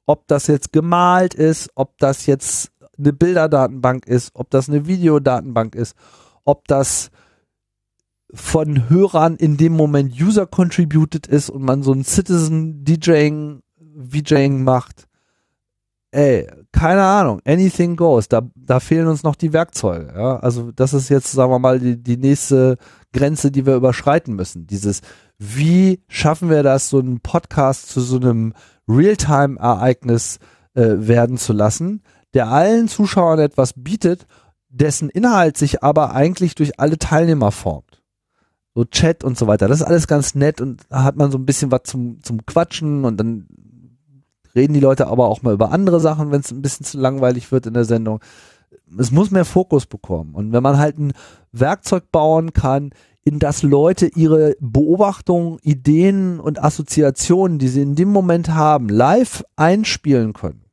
[0.06, 5.74] Ob das jetzt gemalt ist, ob das jetzt eine Bilderdatenbank ist, ob das eine Videodatenbank
[5.74, 5.94] ist,
[6.44, 7.10] ob das
[8.32, 14.62] von Hörern in dem Moment User contributed ist und man so ein Citizen DJing, VJing
[14.62, 15.08] macht.
[16.12, 18.28] Ey, keine Ahnung, anything goes.
[18.28, 20.12] Da, da fehlen uns noch die Werkzeuge.
[20.14, 20.38] Ja?
[20.38, 22.76] Also das ist jetzt, sagen wir mal, die, die nächste
[23.12, 24.66] Grenze, die wir überschreiten müssen.
[24.66, 25.00] Dieses,
[25.38, 28.54] wie schaffen wir das, so einen Podcast zu so einem
[28.88, 30.38] Realtime-Ereignis
[30.74, 32.02] äh, werden zu lassen,
[32.34, 34.26] der allen Zuschauern etwas bietet,
[34.68, 38.02] dessen Inhalt sich aber eigentlich durch alle Teilnehmer formt.
[38.74, 39.66] So Chat und so weiter.
[39.66, 42.46] Das ist alles ganz nett und da hat man so ein bisschen was zum, zum
[42.46, 43.48] Quatschen und dann
[44.54, 47.50] reden die Leute aber auch mal über andere Sachen, wenn es ein bisschen zu langweilig
[47.52, 48.20] wird in der Sendung.
[48.98, 50.34] Es muss mehr Fokus bekommen.
[50.34, 51.12] Und wenn man halt ein
[51.52, 52.90] Werkzeug bauen kann,
[53.22, 59.44] in das Leute ihre Beobachtungen, Ideen und Assoziationen, die sie in dem Moment haben, live
[59.56, 60.64] einspielen können.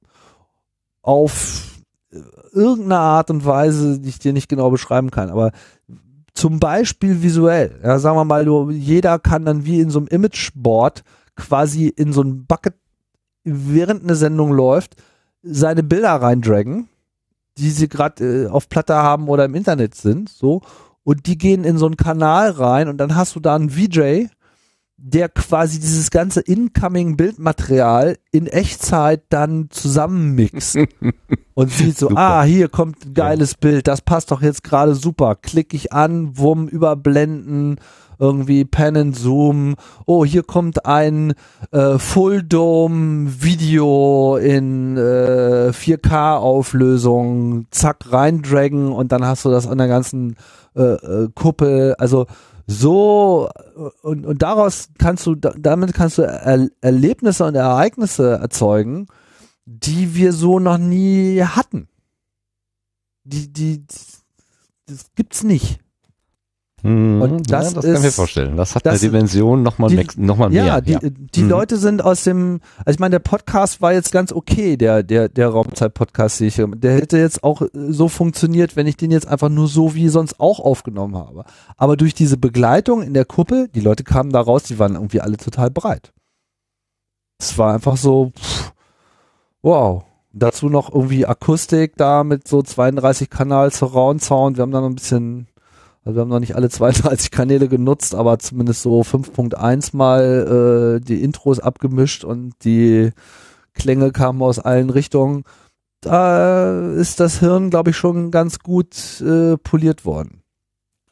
[1.02, 1.82] Auf
[2.12, 2.20] äh,
[2.54, 5.52] irgendeine Art und Weise, die ich dir nicht genau beschreiben kann, aber
[6.34, 7.80] zum Beispiel visuell.
[7.84, 11.04] Ja, sagen wir mal, jeder kann dann wie in so einem Imageboard
[11.36, 12.76] quasi in so ein Bucket
[13.48, 14.96] während eine Sendung läuft,
[15.44, 16.90] seine Bilder reindragen,
[17.58, 20.62] die sie gerade äh, auf Platte haben oder im Internet sind, so,
[21.04, 24.28] und die gehen in so einen Kanal rein und dann hast du da einen VJ,
[24.98, 30.78] der quasi dieses ganze incoming Bildmaterial in Echtzeit dann zusammenmixt
[31.54, 32.20] und sieht so, Super.
[32.20, 35.36] ah, hier kommt ein geiles Bild, das passt doch jetzt gerade super.
[35.36, 37.80] Klick ich an, Wumm, überblenden,
[38.20, 39.76] irgendwie Pen and Zoom.
[40.06, 41.34] Oh, hier kommt ein
[41.72, 49.68] äh, Full Dome Video in äh, 4K Auflösung, zack reindragen und dann hast du das
[49.68, 50.36] an der ganzen
[50.76, 51.96] äh, äh, Kuppel.
[51.98, 52.26] Also
[52.68, 53.50] so
[54.02, 59.08] und, und daraus kannst du da- damit kannst du er, Erlebnisse und Ereignisse erzeugen,
[59.66, 61.88] die wir so noch nie hatten.
[63.24, 63.86] Die die
[64.88, 65.80] das gibt's nicht.
[66.88, 67.22] Mhm.
[67.22, 68.58] Und das ja, das kann ich mir ist- vorstellen.
[68.58, 70.66] Das hat das- eine Dimension nochmal noch mal mehr.
[70.66, 71.50] Ja, die, die Mhm.
[71.50, 75.30] Leute sind aus dem, also ich meine, der Podcast war jetzt ganz okay, der, der,
[75.30, 79.28] der Raumzeit-Podcast, den ich- der hätte jetzt auch äh, so funktioniert, wenn ich den jetzt
[79.28, 81.44] einfach nur so wie sonst auch aufgenommen habe.
[81.76, 85.22] Aber durch diese Begleitung in der Kuppel, die Leute kamen da raus, die waren irgendwie
[85.22, 86.14] alle total breit.
[87.40, 88.72] Es war einfach so, pff,
[89.62, 90.04] wow.
[90.34, 94.58] Dazu noch irgendwie Akustik da mit so 32 Kanal Surround Sound.
[94.58, 95.48] Wir haben da noch ein bisschen,
[96.08, 101.06] also wir haben noch nicht alle 32 Kanäle genutzt, aber zumindest so 5.1 mal äh,
[101.06, 103.12] die Intros abgemischt und die
[103.74, 105.44] Klänge kamen aus allen Richtungen.
[106.00, 110.44] Da ist das Hirn, glaube ich, schon ganz gut äh, poliert worden.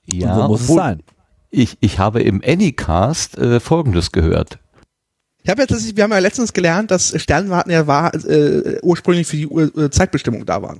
[0.06, 1.04] ja, und so muss es sein.
[1.50, 4.60] Ich, ich habe im Anycast äh, Folgendes gehört.
[5.44, 9.28] Ich habe ja tatsächlich, wir haben ja letztens gelernt, dass Sternwarten ja war, äh, ursprünglich
[9.28, 10.80] für die Uhr, äh, Zeitbestimmung da waren.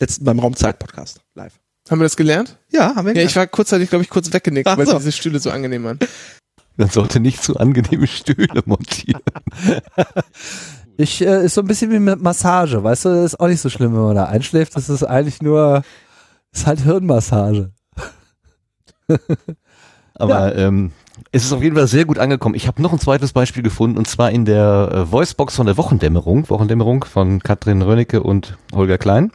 [0.00, 1.60] Letzten beim Raumzeit-Podcast live.
[1.90, 2.58] Haben wir das gelernt?
[2.70, 4.96] Ja, haben wir Ja, ich war kurzzeitig, glaube ich, kurz weggenickt, Ach weil so.
[4.96, 5.98] diese Stühle so angenehm waren.
[6.76, 9.20] Man sollte nicht zu angenehme Stühle montieren.
[10.96, 13.60] Ich äh, ist so ein bisschen wie mit Massage, weißt du, das ist auch nicht
[13.60, 14.76] so schlimm, wenn man da einschläft.
[14.76, 15.82] Das ist eigentlich nur,
[16.52, 17.72] ist halt Hirnmassage.
[20.14, 20.92] Aber ähm,
[21.32, 22.54] es ist auf jeden Fall sehr gut angekommen.
[22.54, 25.76] Ich habe noch ein zweites Beispiel gefunden und zwar in der äh, Voicebox von der
[25.76, 29.32] Wochendämmerung, Wochendämmerung von Katrin Rönnecke und Holger Klein.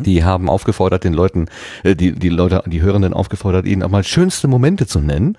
[0.00, 1.46] Die haben aufgefordert, den Leuten,
[1.82, 5.36] äh, die, die Leute, die Hörenden aufgefordert, ihnen auch mal schönste Momente zu nennen.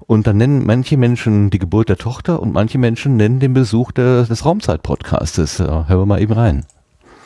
[0.00, 3.92] Und dann nennen manche Menschen die Geburt der Tochter und manche Menschen nennen den Besuch
[3.92, 5.58] der, des Raumzeit-Podcastes.
[5.60, 6.66] Hören wir mal eben rein.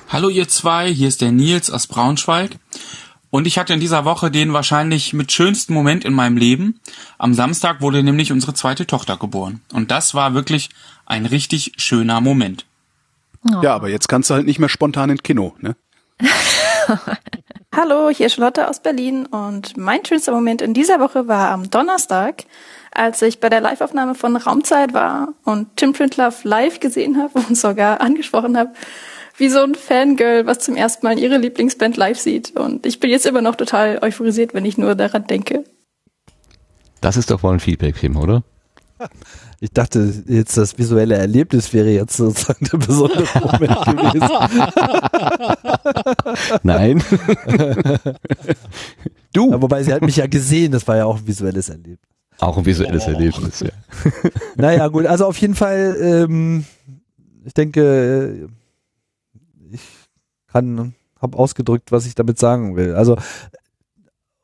[0.09, 2.59] Hallo ihr zwei, hier ist der Nils aus Braunschweig.
[3.31, 6.81] Und ich hatte in dieser Woche den wahrscheinlich mit schönsten Moment in meinem Leben.
[7.19, 9.61] Am Samstag wurde nämlich unsere zweite Tochter geboren.
[9.73, 10.71] Und das war wirklich
[11.05, 12.65] ein richtig schöner Moment.
[13.63, 15.77] Ja, aber jetzt kannst du halt nicht mehr spontan ins Kino, ne?
[17.75, 21.71] Hallo, hier ist Charlotte aus Berlin und mein schönster Moment in dieser Woche war am
[21.71, 22.45] Donnerstag,
[22.93, 27.57] als ich bei der Liveaufnahme von Raumzeit war und Tim Printlove live gesehen habe und
[27.57, 28.73] sogar angesprochen habe,
[29.37, 32.57] wie so ein Fangirl, was zum ersten Mal ihre Lieblingsband live sieht.
[32.57, 35.65] Und ich bin jetzt immer noch total euphorisiert, wenn ich nur daran denke.
[37.01, 38.43] Das ist doch wohl ein Feedback, Tim, oder?
[39.61, 44.29] Ich dachte jetzt, das visuelle Erlebnis wäre jetzt sozusagen der besondere Moment gewesen.
[46.63, 47.03] Nein.
[49.33, 49.51] du.
[49.51, 51.99] Ja, wobei sie hat mich ja gesehen, das war ja auch ein visuelles Erlebnis.
[52.39, 53.71] Auch ein visuelles Erlebnis, ja.
[54.57, 56.65] Naja, gut, also auf jeden Fall, ähm,
[57.45, 58.49] ich denke,
[59.73, 59.81] äh, ich
[60.47, 62.95] kann, habe ausgedrückt, was ich damit sagen will.
[62.95, 63.17] Also,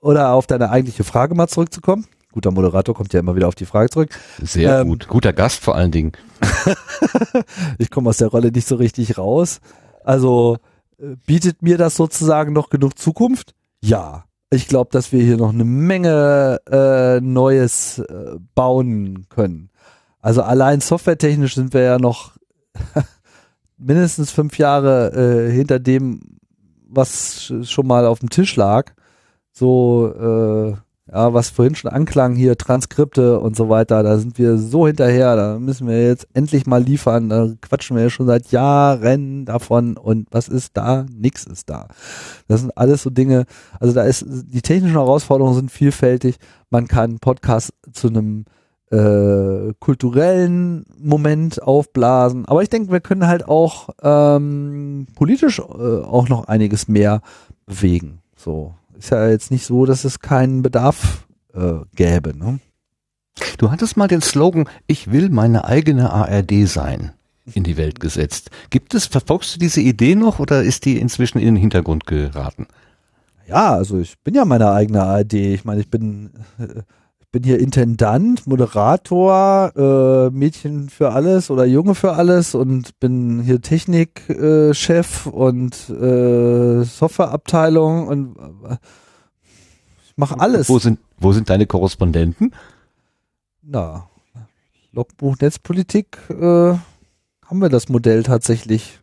[0.00, 2.06] oder auf deine eigentliche Frage mal zurückzukommen.
[2.34, 4.10] Guter Moderator kommt ja immer wieder auf die Frage zurück.
[4.42, 5.06] Sehr Ähm, gut.
[5.06, 6.12] Guter Gast vor allen Dingen.
[7.78, 9.60] Ich komme aus der Rolle nicht so richtig raus.
[10.02, 10.58] Also,
[10.98, 13.54] äh, bietet mir das sozusagen noch genug Zukunft?
[13.82, 14.24] Ja.
[14.50, 19.70] Ich glaube, dass wir hier noch eine Menge äh, Neues äh, bauen können.
[20.20, 22.32] Also allein softwaretechnisch sind wir ja noch
[23.78, 25.12] mindestens fünf Jahre
[25.48, 26.20] äh, hinter dem,
[26.88, 28.92] was sch- schon mal auf dem Tisch lag.
[29.52, 30.76] So, äh,
[31.10, 35.36] ja, was vorhin schon anklang, hier Transkripte und so weiter, da sind wir so hinterher,
[35.36, 39.98] da müssen wir jetzt endlich mal liefern, da quatschen wir ja schon seit Jahren davon
[39.98, 41.04] und was ist da?
[41.14, 41.88] Nix ist da.
[42.48, 43.44] Das sind alles so Dinge,
[43.80, 46.36] also da ist, die technischen Herausforderungen sind vielfältig,
[46.70, 48.46] man kann Podcast zu einem
[48.90, 52.46] äh, kulturellen Moment aufblasen.
[52.46, 57.20] Aber ich denke, wir können halt auch ähm, politisch äh, auch noch einiges mehr
[57.66, 58.20] bewegen.
[58.36, 62.36] So ist ja jetzt nicht so, dass es keinen Bedarf äh, gäbe.
[62.36, 62.60] Ne?
[63.58, 67.12] Du hattest mal den Slogan, ich will meine eigene ARD sein,
[67.52, 68.50] in die Welt gesetzt.
[68.70, 72.66] Gibt es, verfolgst du diese Idee noch oder ist die inzwischen in den Hintergrund geraten?
[73.46, 75.34] Ja, also ich bin ja meine eigene ARD.
[75.34, 76.82] Ich meine, ich bin äh,
[77.34, 83.60] bin hier Intendant, Moderator, äh, Mädchen für alles oder Junge für alles und bin hier
[83.60, 88.76] Technikchef äh, und äh, Softwareabteilung und äh,
[90.04, 90.68] ich mache alles.
[90.68, 92.54] Wo sind, wo sind deine Korrespondenten?
[93.62, 94.08] Na,
[94.92, 99.00] Logbuch Netzpolitik äh, haben wir das Modell tatsächlich.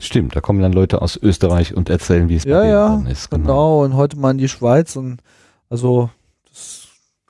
[0.00, 3.12] Stimmt, da kommen dann Leute aus Österreich und erzählen, wie es Ja, bei denen ja,
[3.12, 3.30] ist.
[3.30, 3.84] Genau.
[3.84, 5.20] und heute mal in die Schweiz und
[5.68, 6.08] also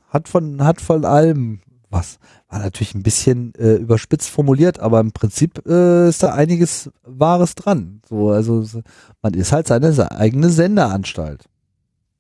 [0.09, 1.61] hat von hat von allem
[1.91, 2.19] was.
[2.49, 7.55] War natürlich ein bisschen äh, überspitzt formuliert, aber im Prinzip äh, ist da einiges Wahres
[7.55, 8.01] dran.
[8.09, 8.83] So, also so-
[9.23, 11.45] man ist halt seine se- eigene Sendeanstalt.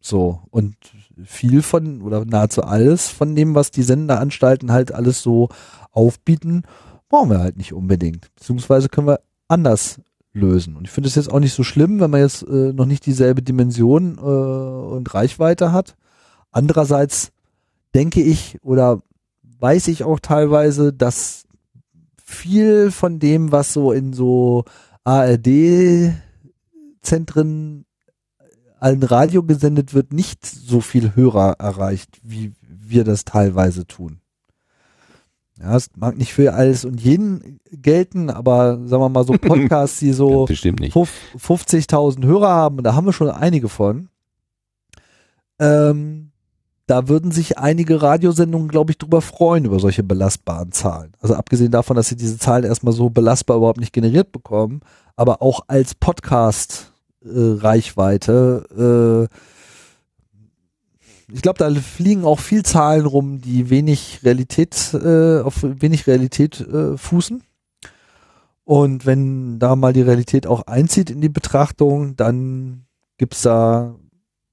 [0.00, 0.76] So und
[1.24, 5.48] viel von oder nahezu alles von dem, was die Sendeanstalten halt alles so
[5.90, 6.62] aufbieten,
[7.08, 8.32] brauchen wir halt nicht unbedingt.
[8.36, 10.00] Beziehungsweise können wir anders
[10.32, 10.76] lösen.
[10.76, 13.06] Und ich finde es jetzt auch nicht so schlimm, wenn man jetzt äh, noch nicht
[13.06, 15.96] dieselbe Dimension äh, und Reichweite hat.
[16.52, 17.32] Andererseits
[17.96, 19.02] denke ich oder
[19.58, 21.44] weiß ich auch teilweise, dass
[22.22, 24.64] viel von dem, was so in so
[25.04, 27.86] ARD-Zentren
[28.78, 34.20] an Radio gesendet wird, nicht so viel Hörer erreicht, wie wir das teilweise tun.
[35.58, 40.00] Ja, es mag nicht für alles und jeden gelten, aber sagen wir mal so Podcasts,
[40.00, 40.94] die so Bestimmt nicht.
[40.94, 41.08] fuf-
[41.38, 44.10] 50.000 Hörer haben, und da haben wir schon einige von.
[45.58, 46.25] Ähm,
[46.86, 51.12] da würden sich einige Radiosendungen, glaube ich, drüber freuen, über solche belastbaren Zahlen.
[51.20, 54.80] Also abgesehen davon, dass sie diese Zahlen erstmal so belastbar überhaupt nicht generiert bekommen,
[55.16, 56.92] aber auch als Podcast
[57.24, 57.56] äh.
[58.78, 59.28] Äh,
[61.32, 66.60] ich glaube, da fliegen auch viel Zahlen rum, die wenig Realität, äh, auf wenig Realität
[66.60, 67.42] äh, fußen.
[68.62, 72.86] Und wenn da mal die Realität auch einzieht in die Betrachtung, dann
[73.18, 73.96] gibt's da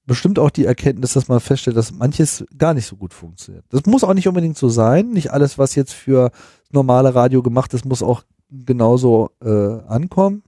[0.06, 3.64] bestimmt auch die Erkenntnis, dass man feststellt, dass manches gar nicht so gut funktioniert.
[3.70, 5.10] Das muss auch nicht unbedingt so sein.
[5.10, 6.30] Nicht alles, was jetzt für
[6.70, 10.42] normale Radio gemacht ist, muss auch genauso äh, ankommen.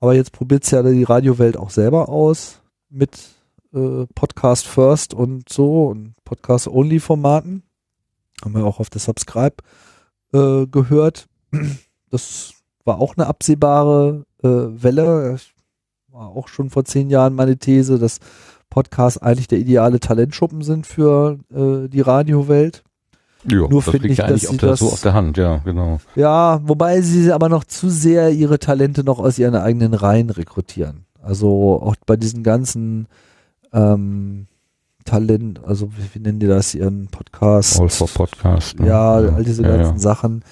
[0.00, 3.18] Aber jetzt probiert's ja die Radiowelt auch selber aus mit
[3.74, 7.64] äh, Podcast First und so und Podcast Only Formaten.
[8.42, 9.56] Haben wir auch auf der Subscribe
[10.32, 11.26] äh, gehört.
[12.10, 15.34] Das war auch eine absehbare äh, Welle.
[15.34, 15.52] Ich
[16.10, 18.18] war auch schon vor zehn Jahren meine These, dass
[18.70, 22.82] Podcasts eigentlich der ideale Talentschuppen sind für äh, die Radiowelt.
[23.44, 25.58] Ja, Nur das finde ich, dass eigentlich sie der, das- so auf der Hand, ja,
[25.58, 26.00] genau.
[26.16, 31.04] Ja, wobei sie aber noch zu sehr ihre Talente noch aus ihren eigenen Reihen rekrutieren.
[31.22, 33.06] Also auch bei diesen ganzen
[33.72, 34.46] ähm,
[35.04, 37.80] Talent, also wie, wie nennen die das, ihren Podcast?
[37.80, 38.78] All for Podcast.
[38.80, 38.88] ne?
[38.88, 39.98] Ja, all diese ja, ganzen ja.
[39.98, 40.42] Sachen.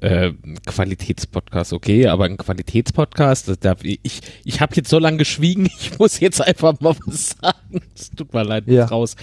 [0.00, 0.32] äh,
[0.66, 6.20] Qualitätspodcast, okay, aber ein Qualitätspodcast, darf, ich, ich habe jetzt so lange geschwiegen, ich muss
[6.20, 7.82] jetzt einfach mal was sagen.
[7.94, 8.86] Es tut mir leid, Ja.
[8.86, 9.16] raus.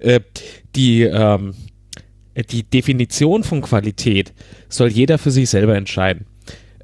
[0.00, 0.20] Äh,
[0.74, 1.54] die, ähm,
[2.50, 4.32] die Definition von Qualität
[4.70, 6.26] soll jeder für sich selber entscheiden.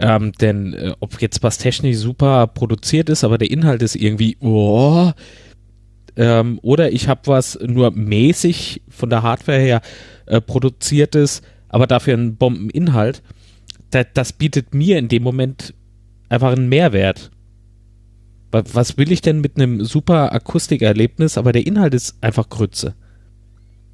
[0.00, 4.36] Ähm, denn äh, ob jetzt was technisch super produziert ist, aber der Inhalt ist irgendwie,
[4.40, 5.10] oh,
[6.16, 9.80] ähm, oder ich habe was nur mäßig von der Hardware her
[10.26, 13.22] äh, produziertes, aber dafür einen Bombeninhalt,
[13.90, 15.74] da, das bietet mir in dem Moment
[16.28, 17.30] einfach einen Mehrwert.
[18.52, 22.94] Wa- Was will ich denn mit einem super Akustikerlebnis, aber der Inhalt ist einfach Grütze.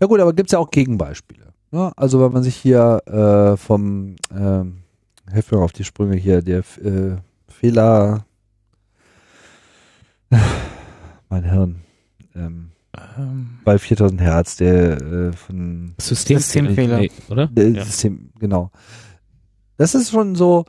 [0.03, 1.53] Ja gut, aber gibt's ja auch Gegenbeispiele.
[1.71, 1.93] Ne?
[1.97, 4.84] Also wenn man sich hier äh, vom, ähm,
[5.31, 7.17] helf mir auf die Sprünge hier, der äh,
[7.49, 8.25] Fehler,
[11.29, 11.81] mein Hirn,
[12.35, 12.71] ähm,
[13.65, 16.99] bei 4000 Hertz, der äh, von System Systemfehler.
[16.99, 17.47] Nee, oder?
[17.49, 17.85] der Ja.
[17.85, 18.71] System, genau.
[19.77, 20.65] Das ist schon so,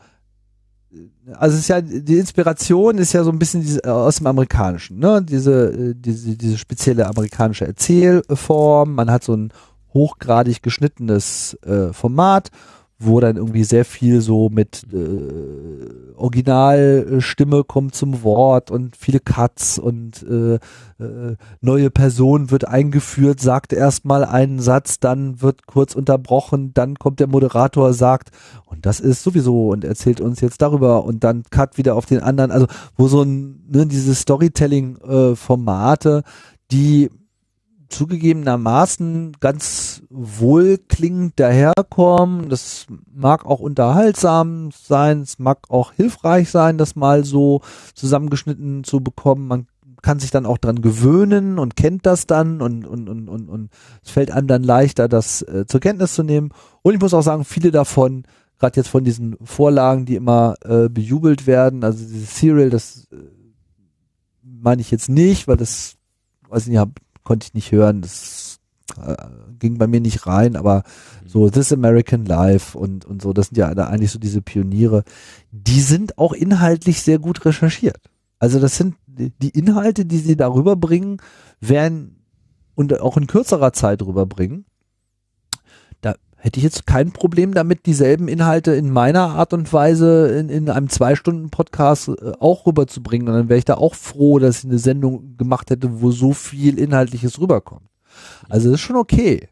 [1.33, 4.27] also es ist ja, die Inspiration ist ja so ein bisschen diese, äh, aus dem
[4.27, 5.21] Amerikanischen, ne?
[5.23, 8.95] Diese, äh, diese, diese spezielle amerikanische Erzählform.
[8.95, 9.51] Man hat so ein
[9.93, 12.49] hochgradig geschnittenes äh, Format,
[12.97, 19.77] wo dann irgendwie sehr viel so mit äh, Originalstimme kommt zum Wort und viele Cuts
[19.77, 20.55] und äh,
[21.03, 27.19] äh, neue Person wird eingeführt, sagt erstmal einen Satz, dann wird kurz unterbrochen, dann kommt
[27.19, 28.29] der Moderator, sagt,
[28.65, 32.21] und das ist sowieso und erzählt uns jetzt darüber und dann Cut wieder auf den
[32.21, 36.23] anderen, also wo so ein, ne, diese Storytelling-Formate,
[36.71, 37.09] die
[37.89, 42.49] zugegebenermaßen ganz wohlklingend daherkommen.
[42.49, 47.61] Das mag auch unterhaltsam sein, es mag auch hilfreich sein, das mal so
[47.93, 49.47] zusammengeschnitten zu bekommen.
[49.47, 49.67] Man
[50.01, 53.69] kann sich dann auch dran gewöhnen und kennt das dann und, und, und, und, und
[54.03, 56.51] es fällt einem dann leichter, das äh, zur Kenntnis zu nehmen.
[56.83, 58.23] Und ich muss auch sagen, viele davon,
[58.59, 63.15] gerade jetzt von diesen Vorlagen, die immer äh, bejubelt werden, also dieses Serial, das äh,
[64.43, 65.95] meine ich jetzt nicht, weil das,
[66.49, 66.91] weiß ich nicht, hab,
[67.25, 68.59] konnte ich nicht hören, das
[68.97, 69.15] äh,
[69.59, 70.83] ging bei mir nicht rein, aber
[71.25, 75.03] so This American Life und, und so, das sind ja eigentlich so diese Pioniere,
[75.51, 78.09] die sind auch inhaltlich sehr gut recherchiert.
[78.39, 81.17] Also das sind die die Inhalte, die sie darüber bringen,
[81.59, 82.23] werden
[82.75, 84.65] und auch in kürzerer Zeit rüberbringen.
[86.37, 90.69] Hätte ich jetzt kein Problem damit, dieselben Inhalte in meiner Art und Weise in, in
[90.69, 93.27] einem Zwei-Stunden-Podcast äh, auch rüberzubringen.
[93.27, 96.33] Und dann wäre ich da auch froh, dass ich eine Sendung gemacht hätte, wo so
[96.33, 97.89] viel Inhaltliches rüberkommt.
[98.47, 99.49] Also das ist schon okay.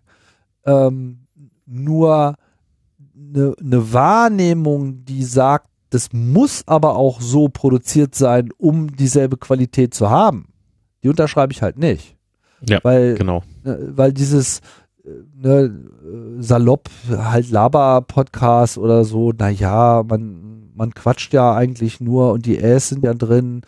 [0.65, 1.25] Ähm,
[1.65, 2.35] nur
[3.15, 9.93] eine, eine Wahrnehmung, die sagt, das muss aber auch so produziert sein, um dieselbe Qualität
[9.93, 10.47] zu haben,
[11.03, 12.17] die unterschreibe ich halt nicht.
[12.67, 13.43] Ja, weil, genau.
[13.63, 14.61] äh, weil dieses
[15.03, 15.71] ne,
[16.05, 22.45] äh, salopp halt Laber-Podcast oder so, na ja, man, man quatscht ja eigentlich nur und
[22.45, 23.61] die Äs sind ja drin.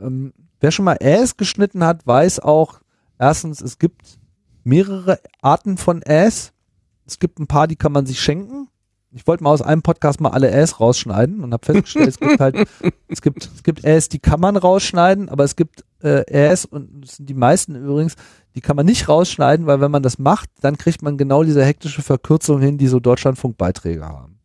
[0.00, 2.80] Ähm, wer schon mal Äs geschnitten hat, weiß auch,
[3.18, 4.18] erstens, es gibt
[4.64, 6.52] mehrere Arten von Äs.
[7.04, 8.68] Es gibt ein paar, die kann man sich schenken.
[9.14, 12.40] Ich wollte mal aus einem Podcast mal alle Äs rausschneiden und habe festgestellt, es gibt
[12.40, 12.66] halt,
[13.08, 17.02] es gibt, es gibt Äs, die kann man rausschneiden, aber es gibt äh, Äs und
[17.02, 18.14] das sind die meisten übrigens,
[18.54, 21.64] die kann man nicht rausschneiden, weil wenn man das macht, dann kriegt man genau diese
[21.64, 24.38] hektische Verkürzung hin, die so Deutschlandfunkbeiträge haben.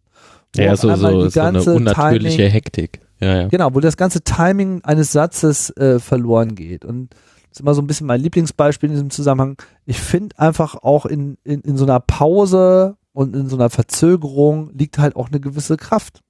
[0.56, 3.02] Wo Ja, so, so, die so eine ganze unnatürliche Timing- Hektik.
[3.20, 3.48] Ja, ja.
[3.48, 6.86] Genau, wo das ganze Timing eines Satzes äh, verloren geht.
[6.86, 9.58] Und das ist immer so ein bisschen mein Lieblingsbeispiel in diesem Zusammenhang.
[9.86, 14.70] Ich finde einfach auch in, in, in so einer Pause und in so einer Verzögerung
[14.78, 16.22] liegt halt auch eine gewisse Kraft.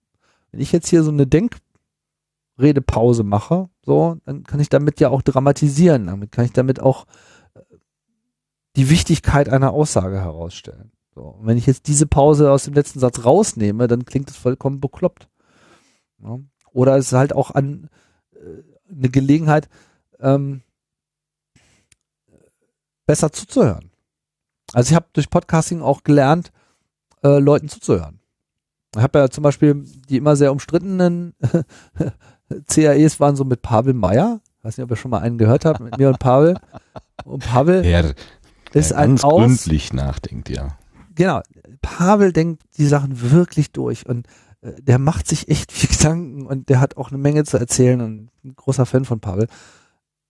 [0.51, 5.21] Wenn ich jetzt hier so eine Denkredepause mache, so, dann kann ich damit ja auch
[5.21, 6.07] dramatisieren.
[6.07, 7.05] Damit kann ich damit auch
[8.77, 10.91] die Wichtigkeit einer Aussage herausstellen.
[11.13, 11.21] So.
[11.21, 14.79] Und wenn ich jetzt diese Pause aus dem letzten Satz rausnehme, dann klingt es vollkommen
[14.79, 15.27] bekloppt.
[16.19, 16.39] Ja.
[16.71, 17.89] Oder es ist halt auch an
[18.35, 19.67] äh, eine Gelegenheit,
[20.19, 20.61] ähm,
[23.07, 23.91] besser zuzuhören.
[24.73, 26.51] Also ich habe durch Podcasting auch gelernt,
[27.23, 28.19] äh, Leuten zuzuhören.
[28.95, 31.33] Ich habe ja zum Beispiel die immer sehr umstrittenen
[32.67, 34.41] CAEs waren so mit Pavel Meyer.
[34.61, 36.59] Weiß nicht, ob ihr schon mal einen gehört habt, mit mir und Pavel.
[37.23, 38.13] Und Pavel Der,
[38.73, 40.77] ist der ein ganz Aus, gründlich nachdenkt, ja.
[41.15, 41.41] genau,
[41.81, 44.27] Pavel denkt die Sachen wirklich durch und
[44.61, 48.01] äh, der macht sich echt viel Gedanken und der hat auch eine Menge zu erzählen
[48.01, 49.47] und ein großer Fan von Pavel.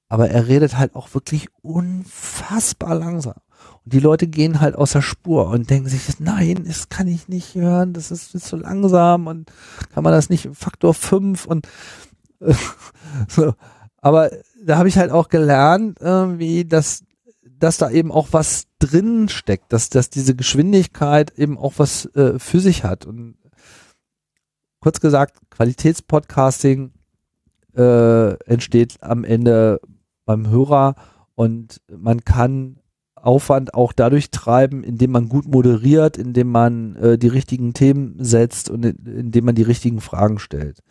[0.09, 3.35] Aber er redet halt auch wirklich unfassbar langsam.
[3.83, 7.27] Und die Leute gehen halt aus der Spur und denken sich, nein, das kann ich
[7.27, 9.51] nicht hören, das ist, ist so langsam und
[9.93, 11.67] kann man das nicht Faktor 5 und
[12.39, 12.53] äh,
[13.27, 13.53] so.
[13.99, 14.29] Aber
[14.63, 17.03] da habe ich halt auch gelernt, irgendwie, dass
[17.59, 22.39] dass da eben auch was drin steckt, dass, dass diese Geschwindigkeit eben auch was äh,
[22.39, 23.05] für sich hat.
[23.05, 23.35] Und
[24.79, 26.91] kurz gesagt, Qualitätspodcasting
[27.75, 29.79] äh, entsteht am Ende
[30.25, 30.95] beim Hörer
[31.35, 32.79] und man kann
[33.15, 38.69] Aufwand auch dadurch treiben, indem man gut moderiert, indem man äh, die richtigen Themen setzt
[38.69, 40.81] und in, indem man die richtigen Fragen stellt.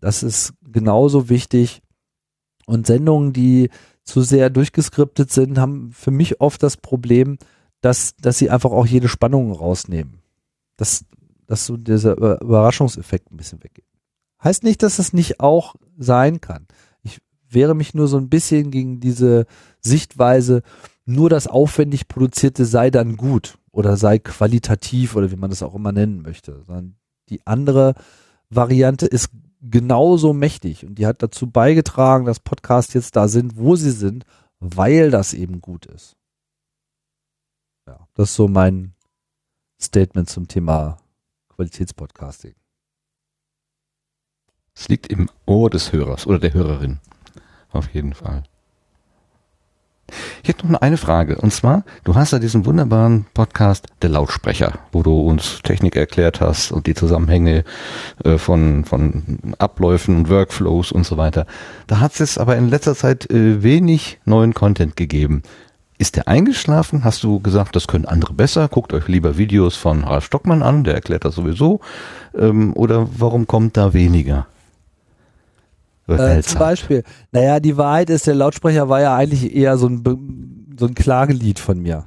[0.00, 1.80] Das ist genauso wichtig.
[2.66, 3.70] Und Sendungen, die
[4.04, 7.38] zu sehr durchgeskriptet sind, haben für mich oft das Problem,
[7.80, 10.20] dass, dass sie einfach auch jede Spannung rausnehmen.
[10.76, 11.04] Dass,
[11.46, 13.86] dass so dieser Über- Überraschungseffekt ein bisschen weggeht.
[14.42, 16.66] Heißt nicht, dass es nicht auch sein kann.
[17.02, 17.18] Ich
[17.48, 19.46] wehre mich nur so ein bisschen gegen diese
[19.80, 20.62] Sichtweise,
[21.06, 25.74] nur das aufwendig produzierte sei dann gut oder sei qualitativ oder wie man das auch
[25.74, 26.96] immer nennen möchte, sondern
[27.28, 27.94] die andere
[28.50, 29.30] Variante ist
[29.70, 34.24] genauso mächtig und die hat dazu beigetragen, dass Podcasts jetzt da sind, wo sie sind,
[34.60, 36.16] weil das eben gut ist.
[37.86, 38.94] Ja, das ist so mein
[39.80, 40.98] Statement zum Thema
[41.48, 42.54] Qualitätspodcasting.
[44.74, 47.00] Es liegt im Ohr des Hörers oder der Hörerin.
[47.70, 48.44] Auf jeden Fall.
[50.42, 51.36] Ich hätte noch eine Frage.
[51.36, 56.40] Und zwar, du hast ja diesen wunderbaren Podcast Der Lautsprecher, wo du uns Technik erklärt
[56.40, 57.64] hast und die Zusammenhänge
[58.24, 61.46] äh, von, von Abläufen und Workflows und so weiter.
[61.86, 65.42] Da hat es aber in letzter Zeit äh, wenig neuen Content gegeben.
[65.96, 67.04] Ist der eingeschlafen?
[67.04, 68.68] Hast du gesagt, das können andere besser?
[68.68, 71.80] Guckt euch lieber Videos von Ralf Stockmann an, der erklärt das sowieso.
[72.36, 74.46] Ähm, oder warum kommt da weniger?
[76.06, 76.52] Äh, seltsam.
[76.52, 77.02] zum Beispiel,
[77.32, 81.58] naja, die Wahrheit ist, der Lautsprecher war ja eigentlich eher so ein, so ein Klagelied
[81.58, 82.06] von mir.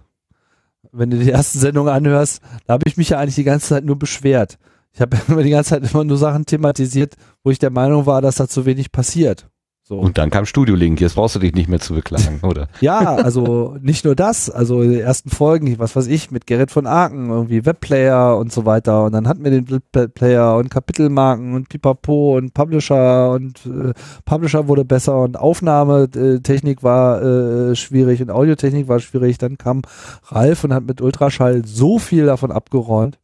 [0.91, 3.85] Wenn du die ersten Sendungen anhörst, da habe ich mich ja eigentlich die ganze Zeit
[3.85, 4.57] nur beschwert.
[4.93, 8.21] Ich habe immer die ganze Zeit immer nur Sachen thematisiert, wo ich der Meinung war,
[8.21, 9.47] dass da zu wenig passiert.
[9.87, 9.97] So.
[9.99, 12.67] Und dann kam Studio Link, jetzt brauchst du dich nicht mehr zu beklagen, oder?
[12.81, 16.85] Ja, also nicht nur das, also die ersten Folgen, was weiß ich, mit Gerrit von
[16.85, 19.05] Aken, irgendwie Webplayer und so weiter.
[19.05, 23.93] Und dann hatten wir den Webplayer und Kapitelmarken und Pipapo und Publisher und äh,
[24.25, 29.37] Publisher wurde besser und Aufnahmetechnik war äh, schwierig und Audiotechnik war schwierig.
[29.37, 29.83] Dann kam
[30.25, 33.19] Ralf und hat mit Ultraschall so viel davon abgeräumt.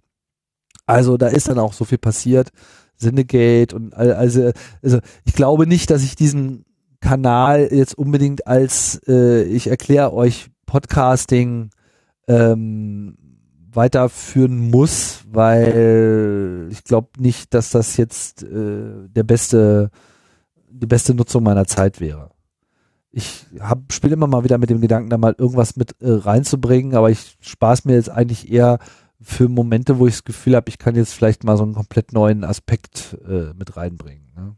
[0.86, 2.52] Also da ist dann auch so viel passiert.
[3.04, 4.52] Syndicate und all- also,
[4.82, 6.66] also ich glaube nicht, dass ich diesen
[7.02, 11.70] Kanal jetzt unbedingt als äh, ich erkläre euch Podcasting
[12.28, 13.18] ähm,
[13.74, 19.90] weiterführen muss, weil ich glaube nicht, dass das jetzt äh, der beste
[20.70, 22.32] die beste Nutzung meiner Zeit wäre.
[23.12, 23.46] Ich
[23.92, 27.38] spiele immer mal wieder mit dem Gedanken, da mal irgendwas mit äh, reinzubringen, aber ich
[27.42, 28.80] spaß mir jetzt eigentlich eher
[29.24, 32.14] für Momente, wo ich das Gefühl habe, ich kann jetzt vielleicht mal so einen komplett
[32.14, 34.32] neuen Aspekt äh, mit reinbringen.
[34.36, 34.56] Ne?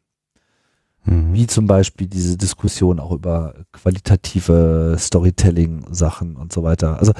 [1.05, 1.33] Mhm.
[1.33, 6.99] Wie zum Beispiel diese Diskussion auch über qualitative Storytelling-Sachen und so weiter.
[6.99, 7.13] Also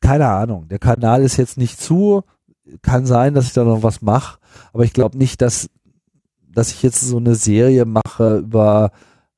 [0.00, 0.68] keine Ahnung.
[0.68, 2.22] Der Kanal ist jetzt nicht zu.
[2.82, 4.38] Kann sein, dass ich da noch was mache,
[4.72, 5.68] aber ich glaube nicht, dass
[6.54, 8.92] dass ich jetzt so eine Serie mache über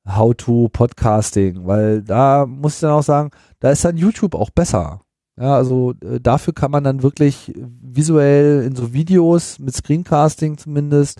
[0.07, 5.01] How-to-Podcasting, weil da muss ich dann auch sagen, da ist dann YouTube auch besser.
[5.39, 11.19] Ja, also äh, dafür kann man dann wirklich visuell in so Videos mit Screencasting zumindest,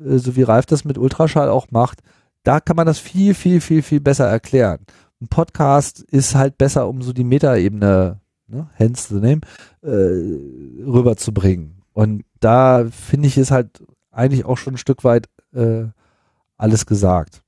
[0.00, 2.00] äh, so wie Ralf das mit Ultraschall auch macht,
[2.42, 4.80] da kann man das viel, viel, viel, viel besser erklären.
[5.20, 9.42] Ein Podcast ist halt besser, um so die Metaebene, ne, hence the name,
[9.82, 11.82] äh, rüberzubringen.
[11.92, 15.84] Und da finde ich, ist halt eigentlich auch schon ein Stück weit äh,
[16.56, 17.42] alles gesagt.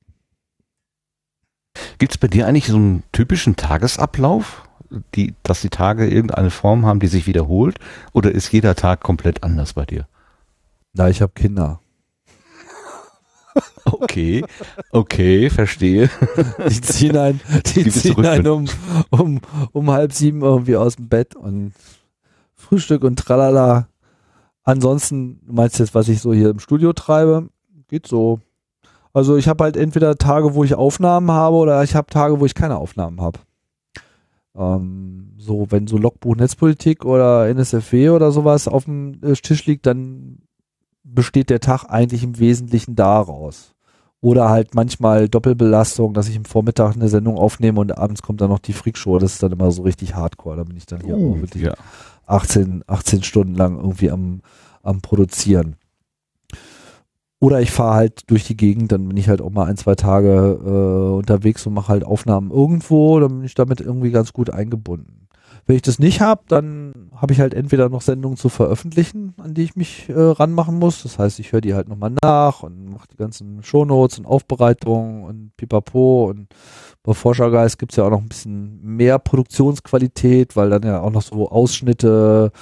[1.99, 4.69] Gibt es bei dir eigentlich so einen typischen Tagesablauf,
[5.15, 7.79] die, dass die Tage irgendeine Form haben, die sich wiederholt?
[8.13, 10.07] Oder ist jeder Tag komplett anders bei dir?
[10.93, 11.81] Na, ich habe Kinder.
[13.85, 14.43] Okay,
[14.91, 16.09] okay, verstehe.
[16.69, 17.41] Die ziehen einen,
[17.75, 18.67] die ziehen einen um,
[19.11, 19.41] um,
[19.73, 21.73] um halb sieben irgendwie aus dem Bett und
[22.55, 23.89] Frühstück und tralala.
[24.65, 27.51] Ansonsten, du meinst jetzt, was ich so hier im Studio treibe?
[27.89, 28.41] Geht so.
[29.13, 32.47] Also ich habe halt entweder Tage, wo ich Aufnahmen habe oder ich habe Tage, wo
[32.47, 33.39] ich keine Aufnahmen habe.
[34.57, 39.87] Ähm, so, wenn so Logbuch Netzpolitik oder NSFW oder sowas auf dem äh, Tisch liegt,
[39.87, 40.39] dann
[41.03, 43.75] besteht der Tag eigentlich im Wesentlichen daraus.
[44.21, 48.49] Oder halt manchmal Doppelbelastung, dass ich im Vormittag eine Sendung aufnehme und abends kommt dann
[48.49, 49.19] noch die Freakshow.
[49.19, 50.57] Das ist dann immer so richtig hardcore.
[50.57, 51.75] Da bin ich dann hier Oh, auch wirklich ja.
[52.27, 54.41] 18, 18 Stunden lang irgendwie am,
[54.83, 55.77] am Produzieren.
[57.45, 59.97] Oder ich fahre halt durch die Gegend, dann bin ich halt auch mal ein, zwei
[59.97, 64.49] Tage äh, unterwegs und mache halt Aufnahmen irgendwo, dann bin ich damit irgendwie ganz gut
[64.49, 65.29] eingebunden.
[65.67, 69.53] Wenn ich das nicht habe, dann habe ich halt entweder noch Sendungen zu veröffentlichen, an
[69.53, 71.03] die ich mich äh, ranmachen muss.
[71.03, 75.25] Das heißt, ich höre die halt nochmal nach und mache die ganzen Shownotes und Aufbereitungen
[75.25, 76.31] und pipapo.
[76.31, 76.47] Und
[77.03, 81.21] bei Forschergeist gibt's ja auch noch ein bisschen mehr Produktionsqualität, weil dann ja auch noch
[81.21, 82.53] so Ausschnitte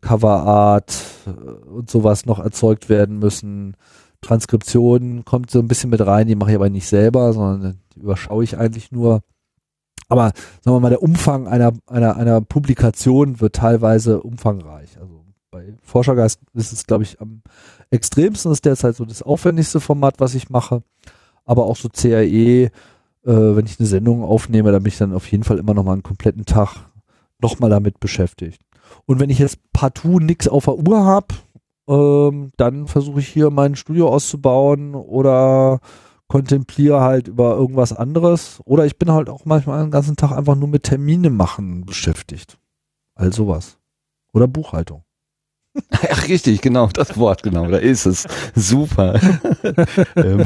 [0.00, 0.94] Coverart
[1.26, 3.76] äh, und sowas noch erzeugt werden müssen.
[4.20, 8.00] Transkription kommt so ein bisschen mit rein, die mache ich aber nicht selber, sondern die
[8.00, 9.22] überschaue ich eigentlich nur.
[10.08, 14.98] Aber sagen wir mal, der Umfang einer, einer, einer Publikation wird teilweise umfangreich.
[14.98, 17.42] Also bei Forschergeist ist es, glaube ich, am
[17.90, 20.82] extremsten ist derzeit so das aufwendigste Format, was ich mache.
[21.44, 22.70] Aber auch so CAE, äh,
[23.24, 25.92] wenn ich eine Sendung aufnehme, da bin ich dann auf jeden Fall immer noch mal
[25.92, 26.87] einen kompletten Tag
[27.40, 28.62] nochmal damit beschäftigt.
[29.06, 31.34] Und wenn ich jetzt partout nix auf der Uhr habe,
[31.88, 35.80] ähm, dann versuche ich hier mein Studio auszubauen oder
[36.28, 38.60] kontempliere halt über irgendwas anderes.
[38.64, 42.58] Oder ich bin halt auch manchmal den ganzen Tag einfach nur mit Termine machen beschäftigt.
[43.14, 43.78] All sowas.
[44.32, 45.02] Oder Buchhaltung.
[45.90, 48.26] Ach, richtig, genau, das Wort, genau, da ist es.
[48.54, 49.20] Super.
[50.16, 50.44] Ähm,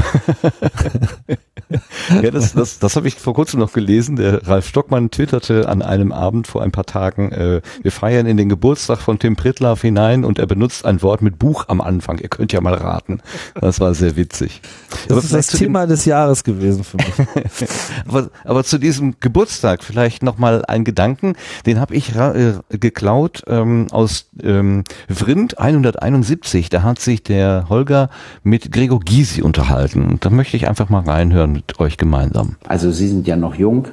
[2.23, 4.17] ja, das, das, das habe ich vor kurzem noch gelesen.
[4.17, 8.36] Der Ralf Stockmann twitterte an einem Abend vor ein paar Tagen, äh, wir feiern in
[8.36, 12.19] den Geburtstag von Tim Pritlaff hinein und er benutzt ein Wort mit Buch am Anfang.
[12.19, 13.20] Ihr könnt ja mal raten.
[13.55, 14.61] Das war sehr witzig.
[15.09, 17.69] Das aber ist das Thema des Jahres gewesen für mich.
[18.07, 21.35] aber, aber zu diesem Geburtstag vielleicht nochmal ein Gedanken,
[21.67, 24.85] den habe ich äh, geklaut ähm, aus ähm,
[25.23, 26.68] Vrind 171.
[26.68, 28.10] Da hat sich der Holger
[28.42, 30.18] mit Gregor Gysi unterhalten.
[30.18, 32.57] Da möchte ich einfach mal reinhören mit euch gemeinsam.
[32.67, 33.86] Also Sie sind ja noch jung.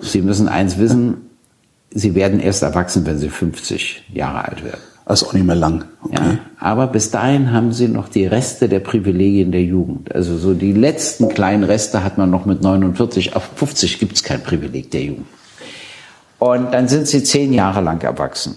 [0.00, 1.30] Sie müssen eins wissen,
[1.92, 4.80] Sie werden erst erwachsen, wenn Sie 50 Jahre alt werden.
[5.06, 5.86] Das ist auch nicht mehr lang.
[6.02, 6.14] Okay.
[6.14, 10.14] Ja, aber bis dahin haben Sie noch die Reste der Privilegien der Jugend.
[10.14, 13.34] Also so die letzten kleinen Reste hat man noch mit 49.
[13.34, 15.26] Auf 50 gibt es kein Privileg der Jugend.
[16.38, 18.56] Und dann sind Sie zehn Jahre lang erwachsen,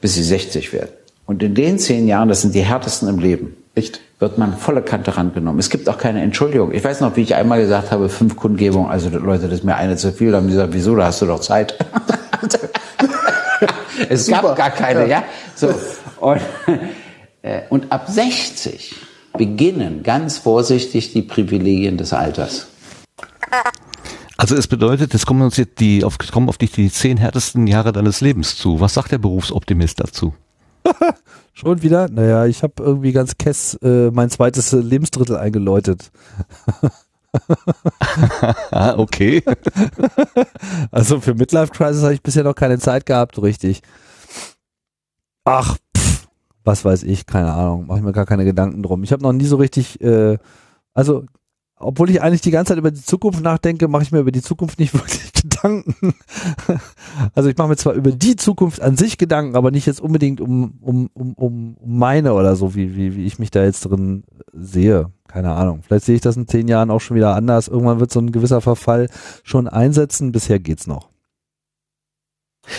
[0.00, 0.90] bis Sie 60 werden.
[1.26, 4.00] Und in den zehn Jahren, das sind die härtesten im Leben, Echt?
[4.20, 5.58] wird man volle Kante rangenommen.
[5.58, 6.72] Es gibt auch keine Entschuldigung.
[6.72, 9.74] Ich weiß noch, wie ich einmal gesagt habe, fünf Kundgebungen, also Leute, das ist mir
[9.74, 10.30] eine zu viel.
[10.30, 11.76] Da haben die gesagt, wieso, da hast du doch Zeit.
[14.08, 14.42] es Super.
[14.42, 15.06] gab gar keine, ja.
[15.06, 15.24] ja?
[15.54, 15.74] So.
[16.20, 16.40] Und,
[17.42, 18.94] äh, und ab 60
[19.36, 22.68] beginnen ganz vorsichtig die Privilegien des Alters.
[24.38, 27.66] Also es bedeutet, es kommen uns jetzt die, auf, kommen auf dich die zehn härtesten
[27.66, 28.80] Jahre deines Lebens zu.
[28.80, 30.34] Was sagt der Berufsoptimist dazu?
[31.52, 32.08] Schon wieder?
[32.08, 36.10] Naja, ich habe irgendwie ganz kess äh, mein zweites Lebensdrittel eingeläutet.
[38.70, 39.42] ah, okay.
[40.90, 43.82] also für Midlife Crisis habe ich bisher noch keine Zeit gehabt, richtig.
[45.44, 46.28] Ach, pff,
[46.64, 49.04] was weiß ich, keine Ahnung, mache ich mir gar keine Gedanken drum.
[49.04, 50.38] Ich habe noch nie so richtig, äh,
[50.94, 51.24] also
[51.78, 54.42] obwohl ich eigentlich die ganze Zeit über die Zukunft nachdenke, mache ich mir über die
[54.42, 56.14] Zukunft nicht wirklich Gedanken.
[57.34, 60.40] Also ich mache mir zwar über die Zukunft an sich Gedanken, aber nicht jetzt unbedingt
[60.40, 64.24] um, um, um, um meine oder so, wie, wie, wie ich mich da jetzt drin
[64.52, 65.10] sehe.
[65.28, 65.80] Keine Ahnung.
[65.82, 67.68] Vielleicht sehe ich das in zehn Jahren auch schon wieder anders.
[67.68, 69.08] Irgendwann wird so ein gewisser Verfall
[69.44, 70.32] schon einsetzen.
[70.32, 71.08] Bisher geht's noch.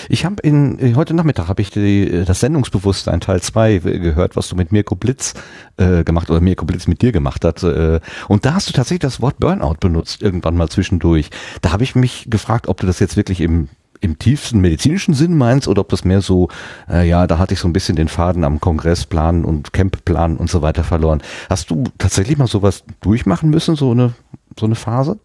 [0.10, 4.36] Ich habe in äh, heute Nachmittag habe ich die, äh, das Sendungsbewusstsein Teil 2 gehört,
[4.36, 5.34] was du mit Mirko Blitz
[5.78, 7.64] äh, gemacht oder Mirko Blitz mit dir gemacht hat.
[7.64, 11.30] Äh, und da hast du tatsächlich das Wort Burnout benutzt irgendwann mal zwischendurch.
[11.62, 15.36] Da habe ich mich gefragt, ob du das jetzt wirklich im im tiefsten medizinischen Sinn
[15.38, 16.50] meinst oder ob das mehr so,
[16.90, 20.50] äh, ja, da hatte ich so ein bisschen den Faden am Kongressplan und Campplan und
[20.50, 21.22] so weiter verloren.
[21.50, 24.14] Hast du tatsächlich mal sowas durchmachen müssen, so eine,
[24.60, 25.20] so eine Phase?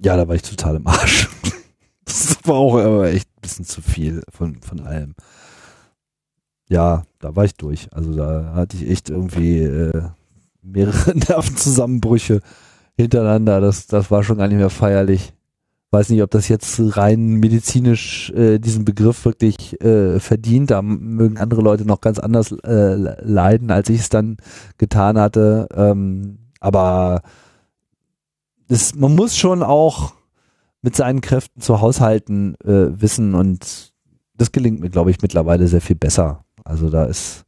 [0.00, 1.28] Ja, da war ich total im Arsch.
[2.08, 5.14] Das war auch aber echt ein bisschen zu viel von, von allem.
[6.70, 7.88] Ja, da war ich durch.
[7.92, 10.02] Also da hatte ich echt irgendwie äh,
[10.62, 12.40] mehrere Nervenzusammenbrüche
[12.96, 13.60] hintereinander.
[13.60, 15.32] Das, das war schon gar nicht mehr feierlich.
[15.90, 20.70] Weiß nicht, ob das jetzt rein medizinisch äh, diesen Begriff wirklich äh, verdient.
[20.70, 24.36] Da mögen andere Leute noch ganz anders äh, leiden, als ich es dann
[24.76, 25.66] getan hatte.
[25.74, 27.22] Ähm, aber
[28.68, 30.12] das, man muss schon auch
[30.82, 33.92] mit seinen Kräften zu haushalten äh, wissen und
[34.34, 36.44] das gelingt mir, glaube ich, mittlerweile sehr viel besser.
[36.64, 37.44] Also da ist,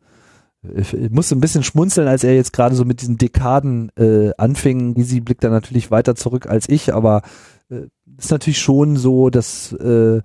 [0.63, 4.97] ich musste ein bisschen schmunzeln, als er jetzt gerade so mit diesen Dekaden äh, anfing.
[4.97, 7.23] Easy blickt da natürlich weiter zurück als ich, aber
[7.71, 7.87] äh,
[8.19, 10.21] ist natürlich schon so, dass äh,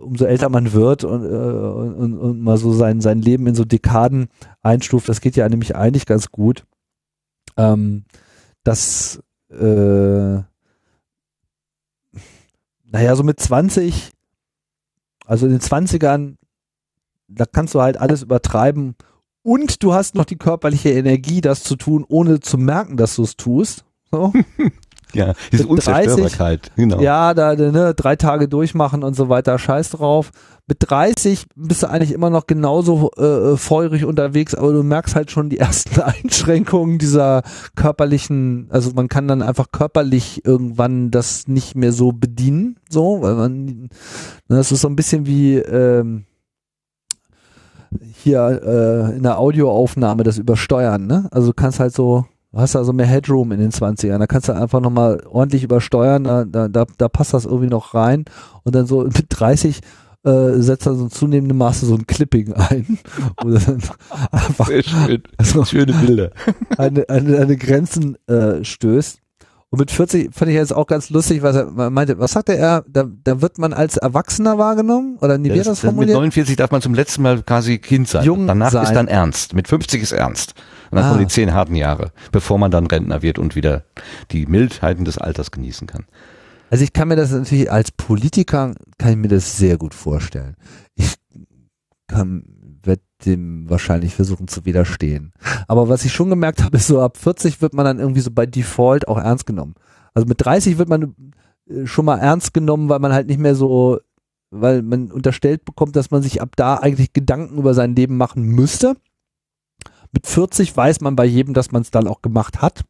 [0.00, 3.64] umso älter man wird und, äh, und, und mal so sein, sein Leben in so
[3.64, 4.28] Dekaden
[4.62, 6.64] einstuft, das geht ja nämlich eigentlich ganz gut.
[7.56, 8.04] Ähm,
[8.64, 10.42] dass äh,
[12.92, 14.12] naja, so mit 20,
[15.24, 16.36] also in den 20ern,
[17.26, 18.94] da kannst du halt alles übertreiben
[19.42, 23.22] und du hast noch die körperliche Energie, das zu tun, ohne zu merken, dass du
[23.22, 23.84] es tust.
[24.10, 24.32] So.
[25.22, 27.00] Ja, diese Unzerstörbarkeit, genau.
[27.00, 30.30] Ja, da ne, drei Tage durchmachen und so weiter, scheiß drauf.
[30.66, 35.30] Mit 30 bist du eigentlich immer noch genauso äh, feurig unterwegs, aber du merkst halt
[35.30, 37.42] schon die ersten Einschränkungen dieser
[37.76, 43.34] körperlichen, also man kann dann einfach körperlich irgendwann das nicht mehr so bedienen, so, weil
[43.34, 43.88] man, ne,
[44.48, 46.24] das ist so ein bisschen wie, ähm,
[48.22, 51.28] hier äh, in der Audioaufnahme das übersteuern, ne?
[51.30, 54.26] Also du kannst halt so, du hast da so mehr Headroom in den 20ern, da
[54.26, 58.24] kannst du einfach nochmal ordentlich übersteuern, da, da, da, da passt das irgendwie noch rein
[58.62, 59.80] und dann so mit 30
[60.24, 62.98] äh, setzt dann so ein zunehmendem Maße so ein Clipping ein.
[63.44, 63.82] Oder dann
[64.30, 65.22] einfach Sehr schön.
[65.36, 66.30] also Schöne Bilder.
[66.78, 69.18] eine, eine, eine Grenzen äh, stößt.
[69.70, 72.18] Und mit 40 fand ich jetzt auch ganz lustig, was er meinte.
[72.18, 72.84] Was sagte er?
[72.86, 75.16] Da, da wird man als Erwachsener wahrgenommen?
[75.22, 76.14] Oder wie wird das, das mit formuliert?
[76.14, 78.22] 49 darf man zum letzten Mal quasi Kind sein.
[78.22, 78.84] Jung Danach sein.
[78.84, 79.54] ist dann ernst.
[79.54, 80.54] Mit 50 ist ernst.
[80.92, 81.08] Und dann Ah.
[81.08, 83.84] kommen die zehn harten Jahre, bevor man dann Rentner wird und wieder
[84.30, 86.04] die Mildheiten des Alters genießen kann.
[86.70, 90.54] Also ich kann mir das natürlich als Politiker, kann ich mir das sehr gut vorstellen.
[90.94, 91.14] Ich
[92.08, 92.44] kann,
[92.82, 95.32] werde dem wahrscheinlich versuchen zu widerstehen.
[95.66, 98.30] Aber was ich schon gemerkt habe, ist so ab 40 wird man dann irgendwie so
[98.30, 99.74] bei Default auch ernst genommen.
[100.14, 101.14] Also mit 30 wird man
[101.70, 103.98] äh, schon mal ernst genommen, weil man halt nicht mehr so,
[104.50, 108.42] weil man unterstellt bekommt, dass man sich ab da eigentlich Gedanken über sein Leben machen
[108.42, 108.96] müsste.
[110.12, 112.84] Mit 40 weiß man bei jedem, dass man es dann auch gemacht hat.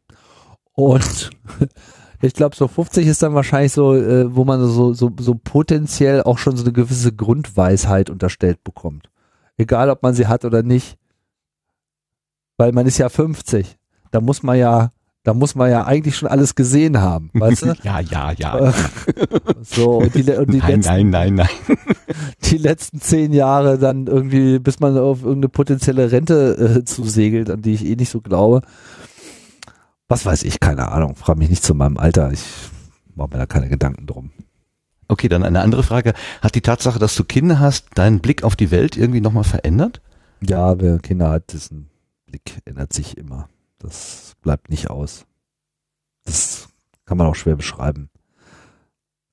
[0.72, 1.30] Und
[2.20, 6.22] ich glaube, so 50 ist dann wahrscheinlich so, äh, wo man so, so, so potenziell
[6.22, 9.08] auch schon so eine gewisse Grundweisheit unterstellt bekommt.
[9.56, 10.98] Egal, ob man sie hat oder nicht.
[12.56, 13.78] Weil man ist ja 50.
[14.10, 14.90] Da muss man ja,
[15.24, 17.74] da muss man ja eigentlich schon alles gesehen haben, weißt du?
[17.82, 18.74] Ja, ja, ja.
[19.62, 21.76] So, und die, und die nein, letzten, nein, nein, nein.
[22.44, 27.62] die letzten zehn Jahre dann irgendwie, bis man auf irgendeine potenzielle Rente äh, zusegelt, an
[27.62, 28.62] die ich eh nicht so glaube.
[30.08, 31.14] Was weiß ich, keine Ahnung.
[31.14, 32.32] Frag mich nicht zu meinem Alter.
[32.32, 32.44] Ich
[33.14, 34.30] mache mir da keine Gedanken drum.
[35.08, 36.14] Okay, dann eine andere Frage.
[36.40, 40.00] Hat die Tatsache, dass du Kinder hast, deinen Blick auf die Welt irgendwie nochmal verändert?
[40.40, 41.88] Ja, wer Kinder hat, dessen
[42.26, 43.48] Blick ändert sich immer.
[43.78, 45.26] Das bleibt nicht aus.
[46.24, 46.68] Das
[47.04, 48.10] kann man auch schwer beschreiben.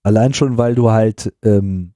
[0.03, 1.93] Allein schon, weil du halt ähm,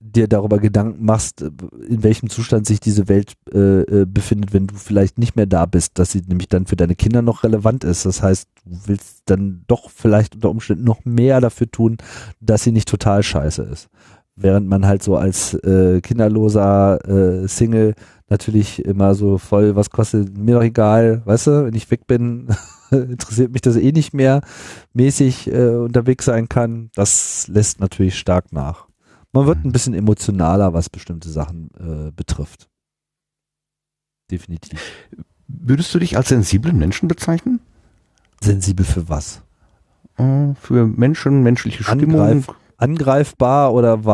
[0.00, 4.74] dir darüber Gedanken machst, in welchem Zustand sich diese Welt äh, äh, befindet, wenn du
[4.74, 8.06] vielleicht nicht mehr da bist, dass sie nämlich dann für deine Kinder noch relevant ist.
[8.06, 11.98] Das heißt, du willst dann doch vielleicht unter Umständen noch mehr dafür tun,
[12.40, 13.88] dass sie nicht total scheiße ist.
[14.36, 17.94] Während man halt so als äh, kinderloser äh, Single
[18.30, 22.48] natürlich immer so voll, was kostet mir doch egal, weißt du, wenn ich weg bin,
[22.90, 24.40] interessiert mich das eh nicht mehr,
[24.94, 28.86] mäßig äh, unterwegs sein kann, das lässt natürlich stark nach.
[29.32, 32.68] Man wird ein bisschen emotionaler, was bestimmte Sachen äh, betrifft.
[34.30, 34.80] Definitiv.
[35.46, 37.60] Würdest du dich als sensiblen Menschen bezeichnen?
[38.40, 39.42] Sensibel für was?
[40.16, 42.20] Äh, Für Menschen, menschliche Stimmung?
[42.20, 42.48] Angreif,
[42.80, 44.04] angreifbar oder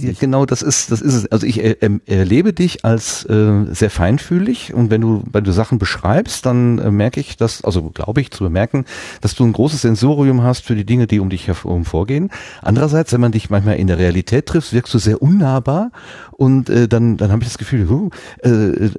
[0.00, 0.18] Ja, wahrnehmungsmäßig?
[0.18, 1.26] genau, das ist, das ist es.
[1.32, 5.78] Also ich ähm, erlebe dich als äh, sehr feinfühlig und wenn du, wenn du Sachen
[5.78, 8.84] beschreibst, dann äh, merke ich, dass, also glaube ich zu bemerken,
[9.20, 12.30] dass du ein großes Sensorium hast für die Dinge, die um dich herum vorgehen.
[12.62, 15.90] Andererseits, wenn man dich manchmal in der Realität trifft, wirkst du sehr unnahbar
[16.32, 18.10] und äh, dann, dann habe ich das Gefühl, huh,
[18.42, 18.90] äh, äh,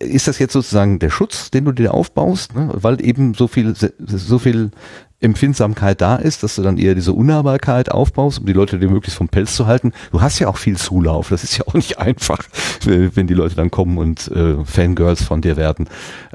[0.00, 2.70] ist das jetzt sozusagen der Schutz, den du dir aufbaust, ne?
[2.72, 4.70] weil eben so viel, so viel
[5.20, 9.16] Empfindsamkeit da ist, dass du dann eher diese Unnahbarkeit aufbaust, um die Leute dir möglichst
[9.16, 9.92] vom Pelz zu halten.
[10.12, 12.38] Du hast ja auch viel Zulauf, das ist ja auch nicht einfach,
[12.84, 15.88] wenn die Leute dann kommen und äh, Fangirls von dir werden.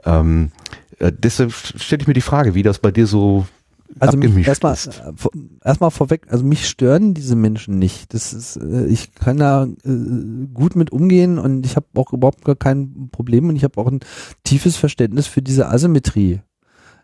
[0.06, 0.52] Ähm,
[1.00, 3.46] äh, deshalb stelle ich mir die Frage, wie das bei dir so
[4.00, 4.88] Also erstmal ist.
[4.88, 5.30] äh,
[5.64, 8.14] erstmal vorweg, also mich stören diese Menschen nicht.
[8.14, 12.46] Das ist, äh, ich kann da äh, gut mit umgehen und ich habe auch überhaupt
[12.46, 14.00] gar kein Problem und ich habe auch ein
[14.44, 16.42] tiefes Verständnis für diese Asymmetrie.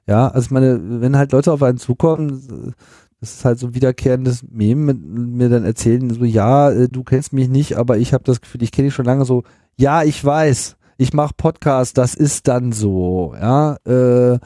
[0.08, 2.74] Ja, also ich meine, wenn halt Leute auf einen zukommen,
[3.20, 7.04] das ist halt so ein wiederkehrendes Meme, mit, mir dann erzählen, so ja, äh, du
[7.04, 9.44] kennst mich nicht, aber ich habe das Gefühl, ich kenne dich schon lange so,
[9.76, 14.40] ja, ich weiß, ich mache Podcast, das ist dann so, ja, äh,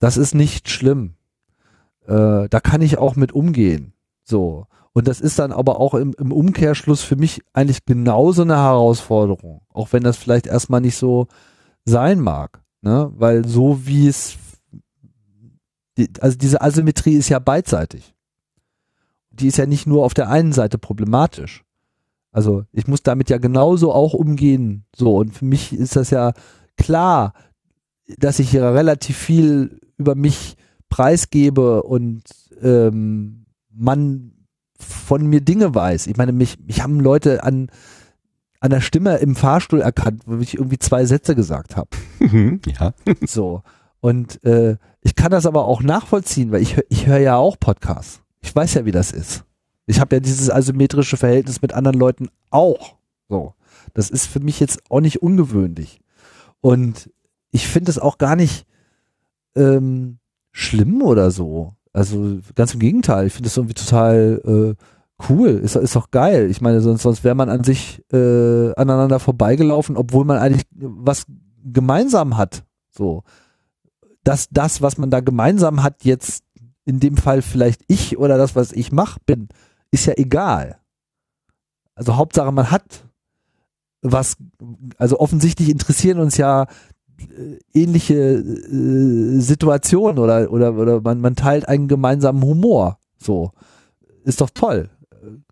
[0.00, 1.14] das ist nicht schlimm
[2.06, 3.92] äh, da kann ich auch mit umgehen.
[4.22, 4.66] So.
[4.92, 9.62] Und das ist dann aber auch im, im Umkehrschluss für mich eigentlich genauso eine Herausforderung.
[9.72, 11.26] Auch wenn das vielleicht erstmal nicht so
[11.84, 12.62] sein mag.
[12.80, 13.10] Ne?
[13.16, 14.36] Weil so wie es,
[15.96, 18.14] die, also diese Asymmetrie ist ja beidseitig.
[19.30, 21.64] Die ist ja nicht nur auf der einen Seite problematisch.
[22.32, 24.84] Also ich muss damit ja genauso auch umgehen.
[24.94, 25.16] So.
[25.16, 26.32] Und für mich ist das ja
[26.76, 27.32] klar,
[28.18, 30.56] dass ich hier relativ viel über mich
[30.88, 32.22] preisgebe und
[32.60, 34.32] ähm, man
[34.78, 36.06] von mir Dinge weiß.
[36.08, 37.68] Ich meine, mich, mich haben Leute an,
[38.60, 41.90] an der Stimme im Fahrstuhl erkannt, wo ich irgendwie zwei Sätze gesagt habe.
[42.20, 42.94] Mhm, ja.
[43.26, 43.62] So.
[44.00, 48.22] Und äh, ich kann das aber auch nachvollziehen, weil ich, ich höre ja auch Podcasts.
[48.40, 49.44] Ich weiß ja, wie das ist.
[49.86, 52.96] Ich habe ja dieses asymmetrische Verhältnis mit anderen Leuten auch.
[53.28, 53.54] So.
[53.92, 56.00] Das ist für mich jetzt auch nicht ungewöhnlich.
[56.62, 57.10] Und
[57.50, 58.66] ich finde es auch gar nicht
[59.54, 60.18] ähm,
[60.52, 61.74] schlimm oder so.
[61.92, 63.26] Also ganz im Gegenteil.
[63.26, 64.84] Ich finde es irgendwie total äh,
[65.28, 66.50] cool, ist, ist doch geil.
[66.50, 71.26] Ich meine, sonst, sonst wäre man an sich äh, aneinander vorbeigelaufen, obwohl man eigentlich was
[71.62, 72.64] gemeinsam hat.
[72.90, 73.22] So.
[74.24, 76.42] Dass das, was man da gemeinsam hat, jetzt
[76.84, 79.48] in dem Fall vielleicht ich oder das, was ich mache, bin,
[79.90, 80.78] ist ja egal.
[81.94, 83.04] Also Hauptsache, man hat
[84.02, 84.36] was,
[84.98, 86.66] also offensichtlich interessieren uns ja
[87.18, 92.98] äh, ähnliche äh, Situationen oder, oder, oder man, man teilt einen gemeinsamen Humor.
[93.18, 93.52] So.
[94.24, 94.90] Ist doch toll.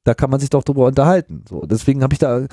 [0.04, 1.44] Da kann man sich doch drüber unterhalten.
[1.48, 1.64] So.
[1.64, 2.46] Deswegen habe ich da,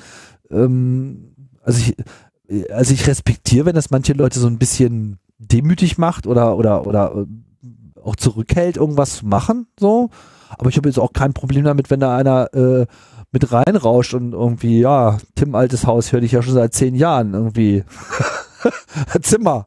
[0.50, 6.26] ähm, also ich, also ich respektiere, wenn das manche Leute so ein bisschen demütig macht
[6.26, 10.10] oder, oder, oder äh, auch zurückhält, irgendwas zu machen, so.
[10.58, 12.86] Aber ich habe jetzt auch kein Problem damit, wenn da einer äh,
[13.32, 17.34] mit reinrauscht und irgendwie, ja, Tim altes Haus höre ich ja schon seit zehn Jahren
[17.34, 17.84] irgendwie.
[19.22, 19.66] Zimmer.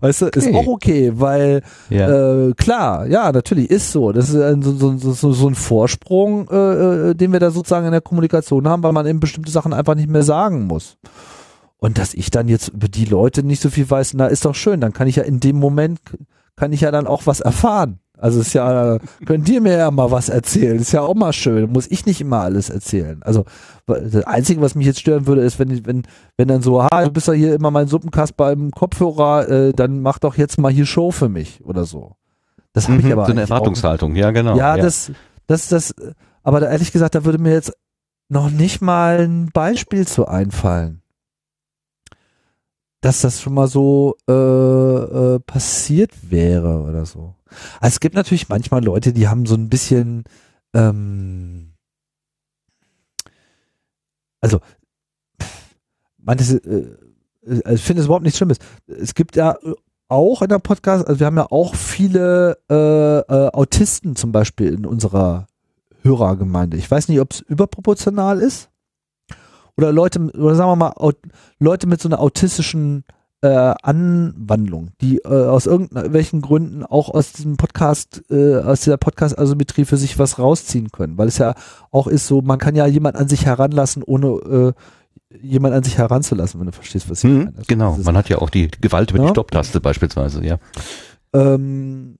[0.00, 0.56] Weißt du, ist Okay.
[0.56, 2.46] auch okay, weil Ja.
[2.48, 4.12] äh, klar, ja, natürlich ist so.
[4.12, 7.86] Das ist ein, so, so, so, so ein Vorsprung, äh, äh, den wir da sozusagen
[7.86, 10.96] in der Kommunikation haben, weil man eben bestimmte Sachen einfach nicht mehr sagen muss.
[11.78, 14.54] Und dass ich dann jetzt über die Leute nicht so viel weiß, na, ist doch
[14.54, 14.80] schön.
[14.80, 16.00] Dann kann ich ja in dem Moment,
[16.56, 18.00] kann ich ja dann auch was erfahren.
[18.20, 20.76] Also ist ja, könnt ihr mir ja mal was erzählen.
[20.80, 21.70] Ist ja auch mal schön.
[21.70, 23.22] Muss ich nicht immer alles erzählen.
[23.22, 23.44] Also
[23.86, 26.02] das Einzige, was mich jetzt stören würde, ist, wenn, wenn,
[26.36, 30.00] wenn dann so, ha, du bist ja hier immer mein Suppenkasper im Kopfhörer, äh, dann
[30.00, 32.16] mach doch jetzt mal hier Show für mich oder so.
[32.72, 34.56] Das habe ich Mhm, aber so eine eigentlich auch- Erwartungshaltung, ja genau.
[34.56, 35.12] ja, das,
[35.46, 35.94] das, das,
[36.42, 37.72] aber da, ehrlich gesagt, da würde mir jetzt
[38.28, 41.02] noch nicht mal ein Beispiel zu einfallen.
[43.00, 47.34] Dass das schon mal so äh, äh, passiert wäre oder so.
[47.80, 50.24] Also es gibt natürlich manchmal Leute, die haben so ein bisschen,
[50.74, 51.74] ähm,
[54.40, 54.60] also
[56.18, 56.96] manches, äh,
[57.64, 58.58] also ich finde es überhaupt nichts Schlimmes.
[58.86, 59.74] Es gibt ja äh,
[60.08, 64.72] auch in der Podcast, also wir haben ja auch viele äh, äh, Autisten zum Beispiel
[64.72, 65.46] in unserer
[66.02, 66.76] Hörergemeinde.
[66.76, 68.70] Ich weiß nicht, ob es überproportional ist
[69.78, 71.12] oder Leute, oder sagen wir mal,
[71.58, 73.04] Leute mit so einer autistischen
[73.40, 73.46] äh,
[73.82, 79.96] Anwandlung, die äh, aus irgendwelchen Gründen auch aus diesem Podcast, äh, aus dieser Podcast-Asymmetrie für
[79.96, 81.54] sich was rausziehen können, weil es ja
[81.92, 84.74] auch ist so, man kann ja jemand an sich heranlassen, ohne
[85.30, 87.48] äh, jemand an sich heranzulassen, wenn du verstehst, was ich Mhm, meine.
[87.50, 89.26] Also genau, man hat ja auch die Gewalt über Ja.
[89.26, 90.58] die Stopptaste beispielsweise, ja.
[91.32, 92.16] ähm,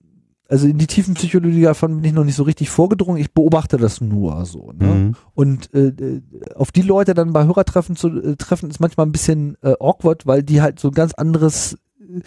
[0.49, 3.21] also in die tiefen Psychologie davon bin ich noch nicht so richtig vorgedrungen.
[3.21, 4.71] Ich beobachte das nur so.
[4.71, 4.87] Ne?
[4.87, 5.15] Mhm.
[5.35, 6.21] Und äh, äh,
[6.55, 10.25] auf die Leute dann bei Hörertreffen zu äh, treffen, ist manchmal ein bisschen äh, awkward,
[10.25, 12.21] weil die halt so ein ganz anderes äh,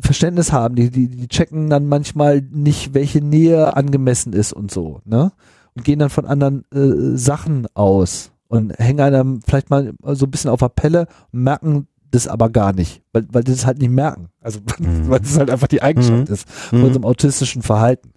[0.00, 0.74] Verständnis haben.
[0.74, 5.02] Die, die, die checken dann manchmal nicht, welche Nähe angemessen ist und so.
[5.04, 5.32] Ne?
[5.74, 10.30] Und gehen dann von anderen äh, Sachen aus und hängen einem vielleicht mal so ein
[10.30, 13.90] bisschen auf der Pelle, merken das aber gar nicht, weil, weil die das halt nicht
[13.90, 14.28] merken.
[14.40, 15.08] Also Mhm.
[15.08, 16.34] weil das halt einfach die Eigenschaft Mhm.
[16.34, 16.84] ist von Mhm.
[16.86, 18.12] unserem autistischen Verhalten.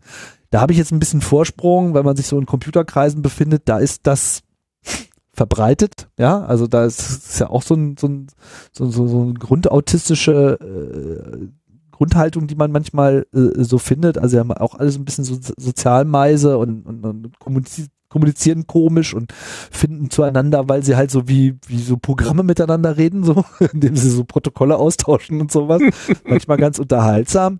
[0.49, 3.77] Da habe ich jetzt ein bisschen Vorsprung, wenn man sich so in Computerkreisen befindet, da
[3.77, 4.41] ist das
[5.33, 8.27] verbreitet, ja, also da ist, ist ja auch so ein, so ein,
[8.73, 11.47] so, so, so eine grundautistische äh,
[11.91, 14.17] Grundhaltung, die man manchmal äh, so findet.
[14.17, 19.31] Also ja auch alles ein bisschen so Sozialmeise und, und, und kommunizieren, kommunizieren komisch und
[19.33, 24.09] finden zueinander, weil sie halt so wie, wie so Programme miteinander reden, so, indem sie
[24.09, 25.81] so Protokolle austauschen und sowas.
[26.25, 27.59] Manchmal ganz unterhaltsam.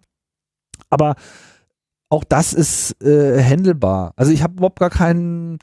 [0.89, 1.15] Aber
[2.09, 4.13] auch das ist äh, handelbar.
[4.15, 5.59] Also ich habe überhaupt gar keinen,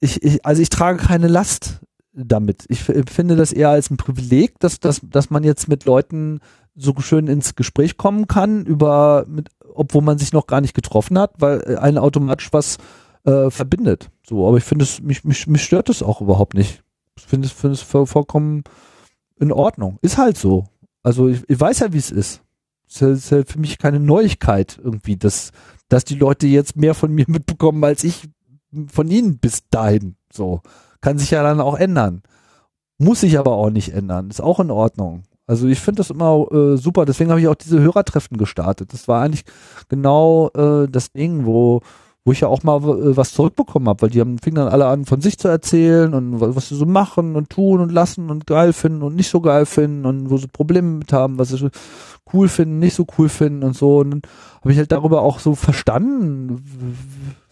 [0.00, 1.80] ich, ich, also ich trage keine Last
[2.12, 2.64] damit.
[2.68, 6.38] Ich f- finde das eher als ein Privileg, dass, dass, dass man jetzt mit Leuten
[6.76, 11.18] so schön ins Gespräch kommen kann, über, mit, obwohl man sich noch gar nicht getroffen
[11.18, 12.78] hat, weil äh, einen automatisch was
[13.24, 14.10] äh, verbindet.
[14.26, 16.82] So, aber ich finde es, mich, mich, mich stört es auch überhaupt nicht.
[17.16, 18.64] Ich finde es, es vollkommen
[19.38, 19.98] in Ordnung.
[20.02, 20.64] Ist halt so.
[21.02, 22.42] Also ich, ich weiß ja, wie es ist.
[22.88, 25.50] Ja, ist ja für mich keine Neuigkeit irgendwie, dass,
[25.88, 28.28] dass die Leute jetzt mehr von mir mitbekommen, als ich
[28.88, 30.16] von ihnen bis dahin.
[30.32, 30.60] So.
[31.00, 32.22] Kann sich ja dann auch ändern.
[32.98, 34.30] Muss sich aber auch nicht ändern.
[34.30, 35.24] Ist auch in Ordnung.
[35.46, 37.04] Also ich finde das immer äh, super.
[37.04, 38.92] Deswegen habe ich auch diese Hörertreffen gestartet.
[38.92, 39.44] Das war eigentlich
[39.88, 41.82] genau äh, das Ding, wo
[42.24, 44.86] wo ich ja auch mal äh, was zurückbekommen habe, weil die haben, fingen dann alle
[44.86, 48.30] an, von sich zu erzählen und wa- was sie so machen und tun und lassen
[48.30, 51.50] und geil finden und nicht so geil finden und wo sie Probleme mit haben, was
[51.50, 51.70] sie
[52.32, 53.98] cool finden, nicht so cool finden und so.
[53.98, 54.22] Und dann
[54.60, 56.64] habe ich halt darüber auch so verstanden,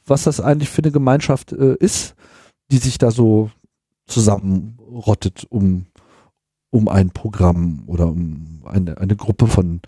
[0.07, 2.15] was das eigentlich für eine Gemeinschaft äh, ist,
[2.71, 3.51] die sich da so
[4.07, 5.87] zusammenrottet um,
[6.71, 9.81] um ein Programm oder um eine, eine Gruppe von,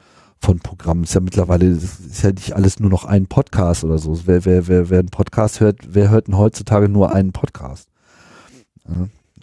[0.45, 1.05] von Programmen.
[1.05, 4.21] Ist ja mittlerweile, ist ist ja nicht alles nur noch ein Podcast oder so.
[4.27, 7.89] Wer, wer, wer, wer einen Podcast hört, wer hört denn heutzutage nur einen Podcast?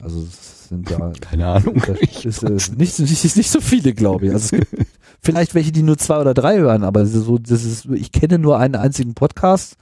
[0.02, 1.82] Also es sind ja Keine Ahnung.
[1.86, 4.32] das ist, äh, nicht, so- nicht, nicht so viele, glaube ich.
[4.34, 4.88] Also es gibt
[5.22, 8.58] vielleicht welche, die nur zwei oder drei hören, aber so, das ist, ich kenne nur
[8.60, 9.76] einen einzigen Podcast.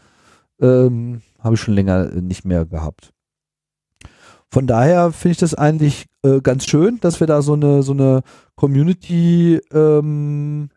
[0.61, 3.11] Ähm, Habe ich schon länger nicht mehr gehabt.
[4.51, 7.91] Von daher finde ich das eigentlich äh, ganz schön, dass wir da so eine so
[7.91, 8.23] eine
[8.55, 10.69] Community ähm,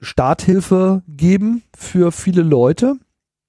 [0.00, 2.96] Starthilfe geben für viele Leute,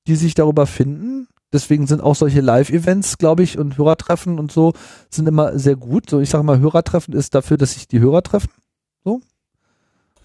[0.08, 1.28] die sich darüber finden.
[1.54, 4.74] Deswegen sind auch solche Live-Events, glaube ich, und Hörertreffen und so
[5.10, 6.10] sind immer sehr gut.
[6.10, 8.52] So, ich sage mal, Hörertreffen ist dafür, dass sich die Hörer treffen.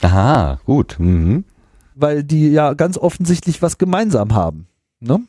[0.02, 0.96] Aha, gut.
[0.98, 1.44] Mhm.
[1.94, 4.66] weil die ja ganz offensichtlich was gemeinsam haben.
[5.00, 5.20] Ne?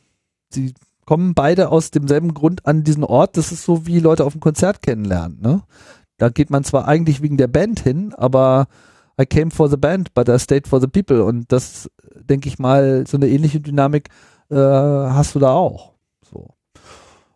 [0.49, 0.73] Sie
[1.05, 3.37] kommen beide aus demselben Grund an diesen Ort.
[3.37, 5.39] Das ist so wie Leute auf dem Konzert kennenlernen.
[5.41, 5.61] Ne?
[6.17, 8.67] Da geht man zwar eigentlich wegen der Band hin, aber
[9.19, 11.23] I came for the band, but I stayed for the people.
[11.23, 14.09] Und das, denke ich mal, so eine ähnliche Dynamik
[14.49, 15.93] äh, hast du da auch.
[16.29, 16.49] So.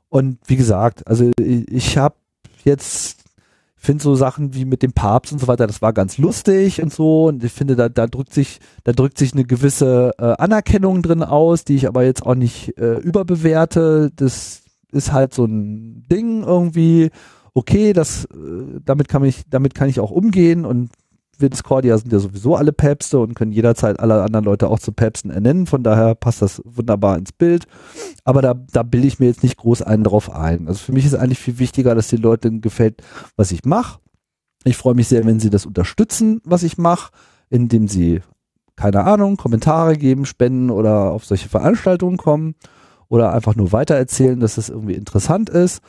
[0.09, 2.15] Und wie gesagt, also ich, habe
[2.63, 3.23] jetzt
[3.75, 6.93] finde so Sachen wie mit dem Papst und so weiter, das war ganz lustig und
[6.93, 7.25] so.
[7.25, 11.23] Und ich finde, da, da drückt sich, da drückt sich eine gewisse äh, Anerkennung drin
[11.23, 14.11] aus, die ich aber jetzt auch nicht äh, überbewerte.
[14.15, 14.61] Das
[14.91, 17.09] ist halt so ein Ding irgendwie.
[17.53, 20.91] Okay, das, äh, damit kann ich, damit kann ich auch umgehen und
[21.41, 24.91] wir Discordia sind ja sowieso alle Päpste und können jederzeit alle anderen Leute auch zu
[24.91, 25.67] Päpsten ernennen.
[25.67, 27.65] Von daher passt das wunderbar ins Bild.
[28.23, 30.67] Aber da, da bilde ich mir jetzt nicht groß einen drauf ein.
[30.67, 33.01] Also für mich ist eigentlich viel wichtiger, dass den Leuten gefällt,
[33.35, 33.99] was ich mache.
[34.63, 37.11] Ich freue mich sehr, wenn sie das unterstützen, was ich mache,
[37.49, 38.21] indem sie,
[38.75, 42.55] keine Ahnung, Kommentare geben, spenden oder auf solche Veranstaltungen kommen
[43.09, 45.81] oder einfach nur weitererzählen, dass es irgendwie interessant ist.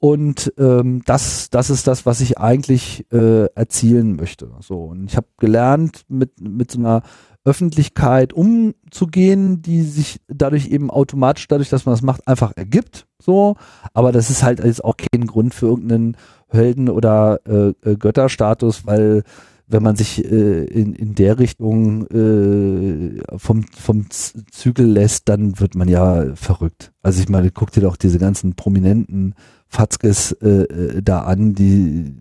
[0.00, 4.50] Und ähm, das, das ist das, was ich eigentlich äh, erzielen möchte.
[4.60, 7.02] So und ich habe gelernt, mit mit so einer
[7.44, 13.06] Öffentlichkeit umzugehen, die sich dadurch eben automatisch, dadurch, dass man das macht, einfach ergibt.
[13.18, 13.56] So,
[13.92, 16.16] aber das ist halt jetzt auch kein Grund für irgendeinen
[16.48, 19.22] Helden- oder äh, äh, Götterstatus, weil
[19.66, 25.74] wenn man sich äh, in, in der Richtung äh, vom, vom Zügel lässt, dann wird
[25.74, 26.92] man ja verrückt.
[27.02, 29.34] Also ich meine, guck dir doch diese ganzen prominenten
[29.70, 32.16] Fatzkes äh, äh, da an, die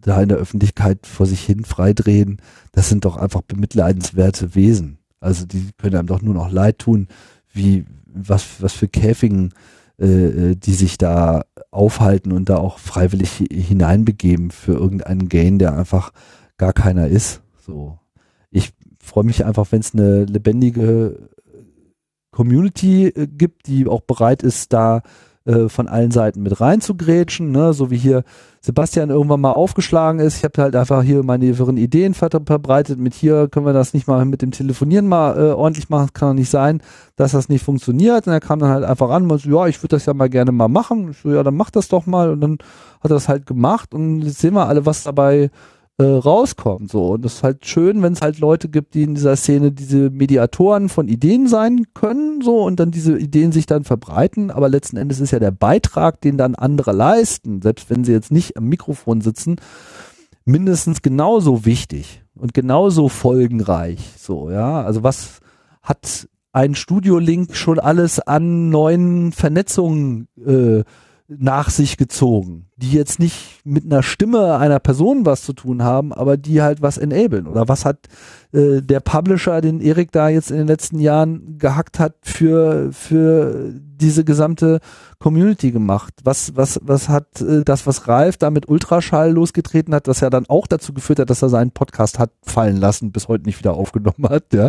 [0.00, 2.38] da in der Öffentlichkeit vor sich hin freidrehen.
[2.72, 4.98] Das sind doch einfach bemitleidenswerte Wesen.
[5.20, 7.08] Also die können einem doch nur noch leid tun,
[7.52, 9.52] wie was, was für Käfigen
[9.98, 15.58] äh, äh, die sich da aufhalten und da auch freiwillig hi- hineinbegeben für irgendeinen Gain,
[15.58, 16.12] der einfach
[16.58, 17.40] gar keiner ist.
[17.66, 17.98] So.
[18.50, 21.30] Ich freue mich einfach, wenn es eine lebendige
[22.30, 25.02] Community äh, gibt, die auch bereit ist, da
[25.46, 27.72] äh, von allen Seiten mit reinzugrätschen, ne?
[27.72, 28.24] so wie hier
[28.60, 30.38] Sebastian irgendwann mal aufgeschlagen ist.
[30.38, 32.98] Ich habe halt einfach hier meine Ideen ver verbreitet.
[32.98, 36.06] Mit hier können wir das nicht mal mit dem Telefonieren mal äh, ordentlich machen.
[36.06, 36.82] Es kann doch nicht sein,
[37.14, 38.26] dass das nicht funktioniert.
[38.26, 40.28] Und er kam dann halt einfach ran und so, ja, ich würde das ja mal
[40.28, 41.10] gerne mal machen.
[41.12, 42.30] Ich so, ja, dann mach das doch mal.
[42.30, 42.58] Und dann
[43.00, 45.50] hat er das halt gemacht und jetzt sehen wir alle, was dabei äh,
[46.04, 46.90] rauskommt.
[46.90, 47.12] So.
[47.12, 50.10] Und es ist halt schön, wenn es halt Leute gibt, die in dieser Szene diese
[50.10, 54.50] Mediatoren von Ideen sein können, so und dann diese Ideen sich dann verbreiten.
[54.50, 58.30] Aber letzten Endes ist ja der Beitrag, den dann andere leisten, selbst wenn sie jetzt
[58.30, 59.56] nicht am Mikrofon sitzen,
[60.44, 63.98] mindestens genauso wichtig und genauso folgenreich.
[64.18, 64.82] So, ja.
[64.82, 65.40] Also was
[65.82, 70.84] hat ein Studio-Link schon alles an neuen Vernetzungen äh,
[71.28, 76.12] nach sich gezogen, die jetzt nicht mit einer Stimme einer Person was zu tun haben,
[76.12, 77.46] aber die halt was enablen.
[77.46, 78.00] Oder was hat
[78.52, 83.72] äh, der Publisher, den Erik da jetzt in den letzten Jahren gehackt hat, für, für
[83.98, 84.80] diese gesamte
[85.18, 86.12] Community gemacht?
[86.22, 90.28] Was, was, was hat äh, das, was Ralf da mit Ultraschall losgetreten hat, das ja
[90.28, 93.58] dann auch dazu geführt hat, dass er seinen Podcast hat fallen lassen, bis heute nicht
[93.58, 94.66] wieder aufgenommen hat, ja.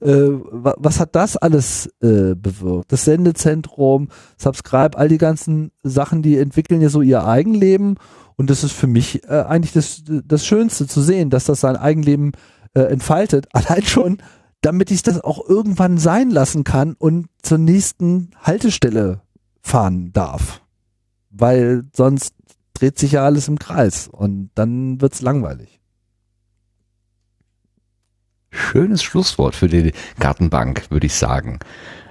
[0.00, 2.90] Äh, wa- was hat das alles äh, bewirkt?
[2.90, 7.96] Das Sendezentrum, Subscribe, all die ganzen Sachen, die entwickeln ja so ihr Eigenleben
[8.36, 11.76] und das ist für mich äh, eigentlich das, das Schönste zu sehen, dass das sein
[11.76, 12.32] Eigenleben
[12.74, 13.46] äh, entfaltet.
[13.52, 14.18] Allein schon,
[14.60, 19.20] damit ich das auch irgendwann sein lassen kann und zur nächsten Haltestelle
[19.60, 20.62] fahren darf.
[21.30, 22.34] Weil sonst
[22.72, 25.80] dreht sich ja alles im Kreis und dann wird's langweilig.
[28.50, 31.58] Schönes Schlusswort für die Gartenbank, würde ich sagen.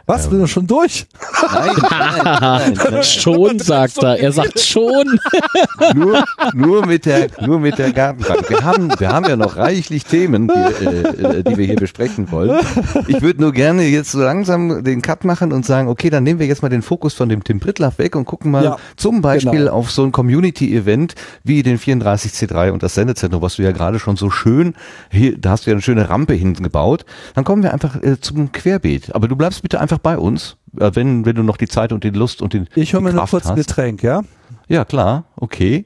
[0.06, 1.06] Was, bin doch schon durch?
[1.54, 4.20] Nein, nein, nein, schon, sagt er.
[4.20, 5.20] Er sagt schon.
[5.96, 8.50] nur, nur mit der, nur mit der Gartenbank.
[8.50, 12.60] Wir haben, wir haben ja noch reichlich Themen, die, äh, die wir hier besprechen wollen.
[13.08, 16.40] Ich würde nur gerne jetzt so langsam den Cut machen und sagen, okay, dann nehmen
[16.40, 19.22] wir jetzt mal den Fokus von dem Tim Prittlaff weg und gucken mal Ja, zum
[19.22, 19.72] Beispiel genau.
[19.72, 21.16] auf so ein Community-Event
[21.46, 24.76] wie den 34C3 und das Sendezentrum, was du ja gerade schon so schön,
[25.12, 27.06] hier, da hast du ja eine schöne Rampe hinten gebaut.
[27.36, 29.16] Dann kommen wir einfach äh, zum Querbeet.
[29.16, 31.92] Aber du bleibst bitte einfach einfach bei uns, äh, wenn, wenn du noch die Zeit
[31.92, 32.68] und die Lust und den.
[32.76, 34.24] Ich höre mir nur kurz ein Getränk, ja?
[34.68, 35.86] Ja, klar, okay.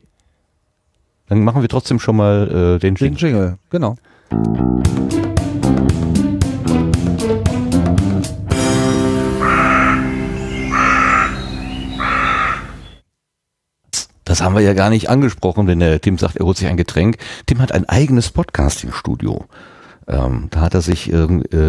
[1.28, 3.18] Dann machen wir trotzdem schon mal äh, den Jingle.
[3.18, 3.98] Den Jingle, genau.
[14.24, 16.78] Das haben wir ja gar nicht angesprochen, wenn der Tim sagt, er holt sich ein
[16.78, 17.18] Getränk.
[17.46, 19.46] Tim hat ein eigenes Podcasting-Studio.
[20.10, 21.18] Ähm, da hat er sich äh,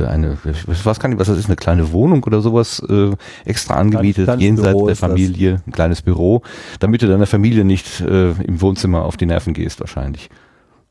[0.07, 3.11] eine, ich weiß gar nicht, was das ist, eine kleine Wohnung oder sowas äh,
[3.45, 5.11] extra angemietet, kleines jenseits Büro der ist das.
[5.11, 6.43] Familie, ein kleines Büro,
[6.79, 10.31] damit du deiner Familie nicht äh, im Wohnzimmer auf die Nerven gehst wahrscheinlich.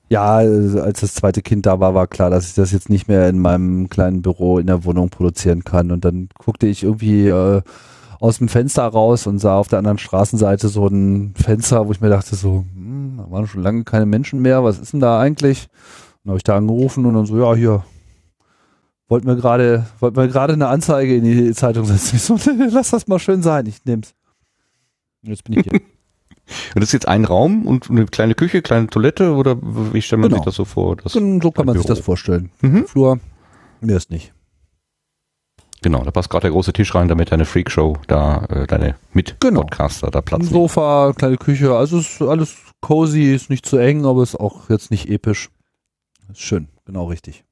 [0.09, 3.07] Ja, äh, als das zweite Kind da war, war klar, dass ich das jetzt nicht
[3.07, 5.91] mehr in meinem kleinen Büro in der Wohnung produzieren kann.
[5.91, 7.61] Und dann guckte ich irgendwie äh,
[8.19, 12.01] aus dem Fenster raus und sah auf der anderen Straßenseite so ein Fenster, wo ich
[12.01, 15.19] mir dachte so, hm, da waren schon lange keine Menschen mehr, was ist denn da
[15.19, 15.69] eigentlich?
[16.27, 17.85] Dann habe ich da angerufen und dann so, ja, hier,
[19.07, 22.17] wollten wir gerade, wollten wir gerade eine Anzeige in die Zeitung setzen.
[22.17, 22.37] Ich so,
[22.69, 24.13] lass das mal schön sein, ich nehm's.
[25.23, 25.79] Und Jetzt bin ich hier.
[26.75, 30.19] Und das ist jetzt ein Raum und eine kleine Küche, kleine Toilette oder wie stellt
[30.21, 30.41] man Genau.
[30.41, 30.97] sich das so vor?
[30.97, 31.95] Das, so kann man sich Büro.
[31.95, 32.51] das vorstellen.
[32.61, 32.87] Mhm.
[32.87, 33.19] Flur,
[33.81, 34.33] mehr ist nicht.
[35.81, 40.09] Genau, da passt gerade der große Tisch rein, damit deine Freakshow da, äh, deine Mit-Podcaster
[40.11, 40.47] da Platz Ein.
[40.47, 44.91] Sofa, kleine Küche, also ist alles cozy, ist nicht zu eng, aber ist auch jetzt
[44.91, 45.49] nicht episch.
[46.31, 47.43] Ist schön, genau richtig.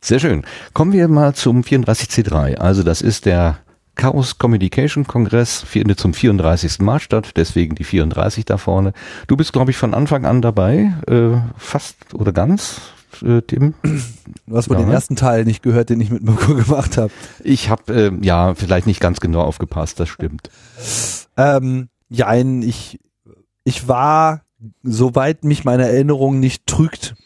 [0.00, 0.44] Sehr schön.
[0.74, 2.56] Kommen wir mal zum 34C3.
[2.56, 3.58] Also das ist der
[3.96, 6.78] Chaos Communication Kongress, findet zum 34.
[6.78, 8.92] Mal statt, deswegen die 34 da vorne.
[9.26, 12.80] Du bist, glaube ich, von Anfang an dabei, äh, fast oder ganz,
[13.22, 13.74] äh, Tim.
[14.46, 14.94] Du hast wohl Ja, den ne?
[14.94, 17.10] ersten Teil nicht gehört, den ich mit Mirko gemacht habe.
[17.42, 20.48] Ich habe äh, ja vielleicht nicht ganz genau aufgepasst, das stimmt.
[21.36, 23.00] Ähm, jein, ich,
[23.64, 24.42] ich war,
[24.84, 27.16] soweit mich meine Erinnerung nicht trügt,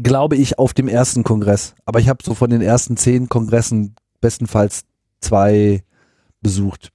[0.00, 1.74] glaube ich, auf dem ersten Kongress.
[1.84, 4.84] Aber ich habe so von den ersten zehn Kongressen bestenfalls
[5.20, 5.82] zwei
[6.40, 6.90] besucht.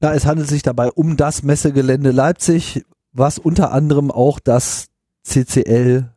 [0.00, 4.91] Ja, es handelt sich dabei um das Messegelände Leipzig, was unter anderem auch das
[5.22, 6.10] CCL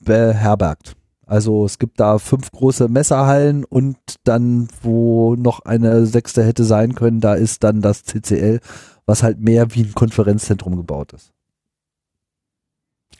[0.00, 0.96] beherbergt.
[1.26, 6.94] Also es gibt da fünf große Messerhallen und dann, wo noch eine sechste hätte sein
[6.94, 8.60] können, da ist dann das CCL,
[9.06, 11.32] was halt mehr wie ein Konferenzzentrum gebaut ist.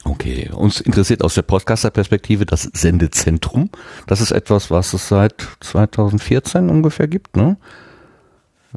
[0.05, 3.70] Okay, uns interessiert aus der Podcaster-Perspektive das Sendezentrum.
[4.06, 7.56] Das ist etwas, was es seit 2014 ungefähr gibt, ne?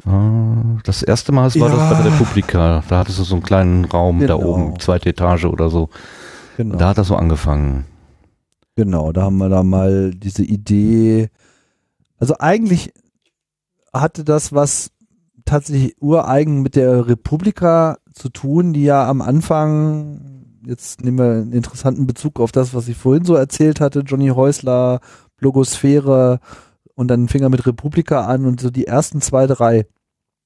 [0.04, 1.90] Äh, Das erste Mal war das Ja.
[1.94, 2.82] bei der Republika.
[2.88, 4.48] Da hattest du so einen kleinen Raum da Genau.
[4.48, 5.88] oben, zweite Etage oder so.
[6.56, 6.76] Genau.
[6.76, 7.84] Da hat das so angefangen.
[8.76, 11.28] Genau, da haben wir da mal diese Idee.
[12.18, 12.92] Also eigentlich
[13.92, 14.90] hatte das was
[15.46, 21.52] tatsächlich ureigen mit der Republika zu tun, die ja am Anfang, jetzt nehmen wir einen
[21.52, 25.00] interessanten Bezug auf das, was ich vorhin so erzählt hatte, Johnny Häusler,
[25.38, 26.40] Blogosphäre
[26.96, 29.86] und dann fing er mit Republika an und so die ersten zwei, drei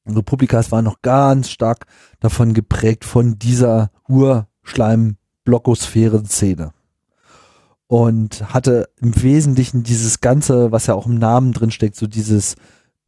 [0.06, 1.86] Republikas waren noch ganz stark
[2.20, 6.72] davon geprägt von dieser Urschleim-Blogosphären-Szene
[7.86, 12.56] und hatte im Wesentlichen dieses Ganze, was ja auch im Namen drin steckt, so dieses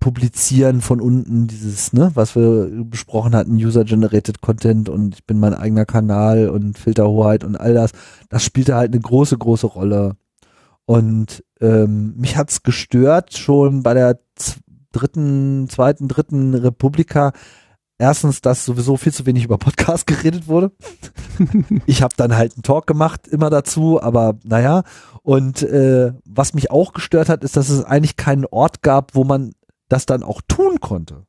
[0.00, 5.54] Publizieren von unten, dieses, ne, was wir besprochen hatten, User-Generated Content und ich bin mein
[5.54, 7.92] eigener Kanal und Filterhoheit und all das,
[8.28, 10.16] das spielte halt eine große, große Rolle.
[10.92, 14.20] Und ähm, mich hat's gestört schon bei der
[14.92, 17.32] dritten, zweiten, dritten Republika.
[17.96, 20.70] Erstens, dass sowieso viel zu wenig über Podcast geredet wurde.
[21.86, 24.82] ich habe dann halt einen Talk gemacht, immer dazu, aber naja.
[25.22, 29.24] Und äh, was mich auch gestört hat, ist, dass es eigentlich keinen Ort gab, wo
[29.24, 29.52] man
[29.88, 31.22] das dann auch tun konnte.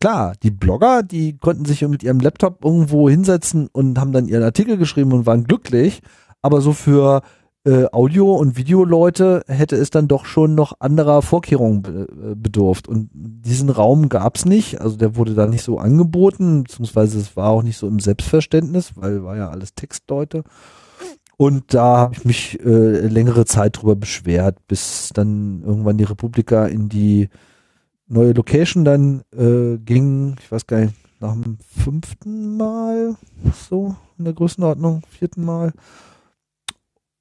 [0.00, 4.42] Klar, die Blogger, die konnten sich mit ihrem Laptop irgendwo hinsetzen und haben dann ihren
[4.42, 6.02] Artikel geschrieben und waren glücklich,
[6.42, 7.22] aber so für
[7.64, 12.88] äh, Audio- und Videoleute hätte es dann doch schon noch anderer Vorkehrungen be äh, bedurft.
[12.88, 17.50] Und diesen Raum gab's nicht, also der wurde da nicht so angeboten, beziehungsweise es war
[17.50, 20.44] auch nicht so im Selbstverständnis, weil war ja alles Textleute.
[21.36, 26.66] Und da habe ich mich äh, längere Zeit drüber beschwert, bis dann irgendwann die Republika
[26.66, 27.28] in die
[28.08, 33.16] neue Location dann äh, ging, ich weiß gar nicht, nach dem fünften Mal,
[33.68, 35.72] so in der Größenordnung, vierten Mal.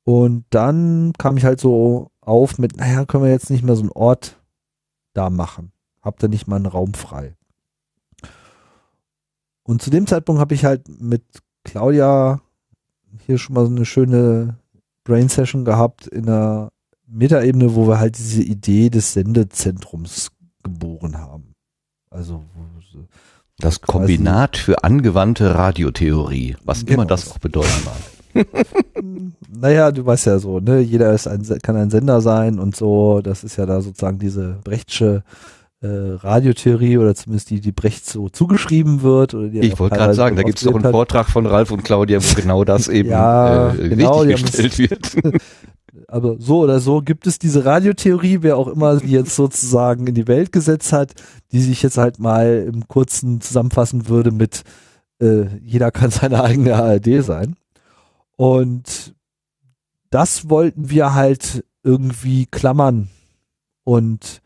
[0.10, 3.84] Und dann kam ich halt so auf mit, naja, können wir jetzt nicht mehr so
[3.84, 4.40] einen Ort
[5.14, 5.72] da machen.
[6.02, 7.36] Habt ihr nicht mal einen Raum frei?
[9.62, 11.22] Und zu dem Zeitpunkt habe ich halt mit
[11.64, 12.42] Claudia
[13.28, 14.58] hier schon mal so eine schöne
[15.04, 16.70] Brain Session gehabt in der
[17.06, 20.32] Metaebene, wo wir halt diese Idee des Sendezentrums
[20.64, 21.54] geboren haben.
[22.10, 22.44] Also
[23.60, 26.94] Das Kombinat für angewandte Radiotheorie, was Genau.
[27.04, 28.19] immer das auch bedeuten mag.
[29.52, 30.80] Naja, du weißt ja so, ne?
[30.80, 33.22] Jeder ist ein, kann ein Sender sein und so.
[33.22, 35.24] Das ist ja da sozusagen diese Brechtsche
[35.82, 39.34] äh, Radiotheorie oder zumindest die, die Brecht so zugeschrieben wird.
[39.34, 40.92] Oder die Ich wollte gerade sagen, da gibt es doch einen hat.
[40.92, 45.16] Vortrag von Ralf und Claudia, wo genau das eben Ja, äh, genau, gestellt wird.
[46.08, 50.16] Aber so oder so gibt es diese Radiotheorie, wer auch immer die jetzt sozusagen in
[50.16, 51.14] die Welt gesetzt hat,
[51.52, 54.64] die sich jetzt halt mal im kurzen zusammenfassen würde mit
[55.22, 57.56] äh, jeder kann seine eigene ARD sein.
[58.40, 59.16] Und
[60.12, 63.10] das wollten wir halt irgendwie klammern.
[63.84, 64.42] Und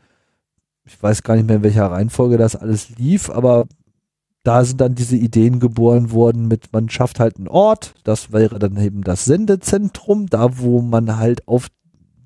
[0.84, 3.68] ich weiß gar nicht mehr, in welcher Reihenfolge das alles lief, aber
[4.42, 8.58] da sind dann diese Ideen geboren worden mit, man schafft halt einen Ort, das wäre
[8.58, 11.68] dann eben das Sendezentrum, da wo man halt auf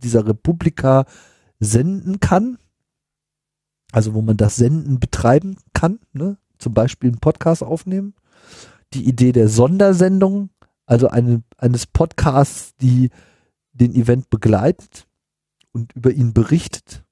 [0.01, 1.03] dieser Republika
[1.59, 2.59] senden kann.
[3.91, 6.37] Also wo man das Senden betreiben kann, ne?
[6.59, 8.13] zum Beispiel einen Podcast aufnehmen.
[8.93, 10.49] Die Idee der Sondersendung,
[10.87, 13.11] also eine, eines Podcasts, die
[13.73, 15.05] den Event begleitet
[15.71, 17.03] und über ihn berichtet.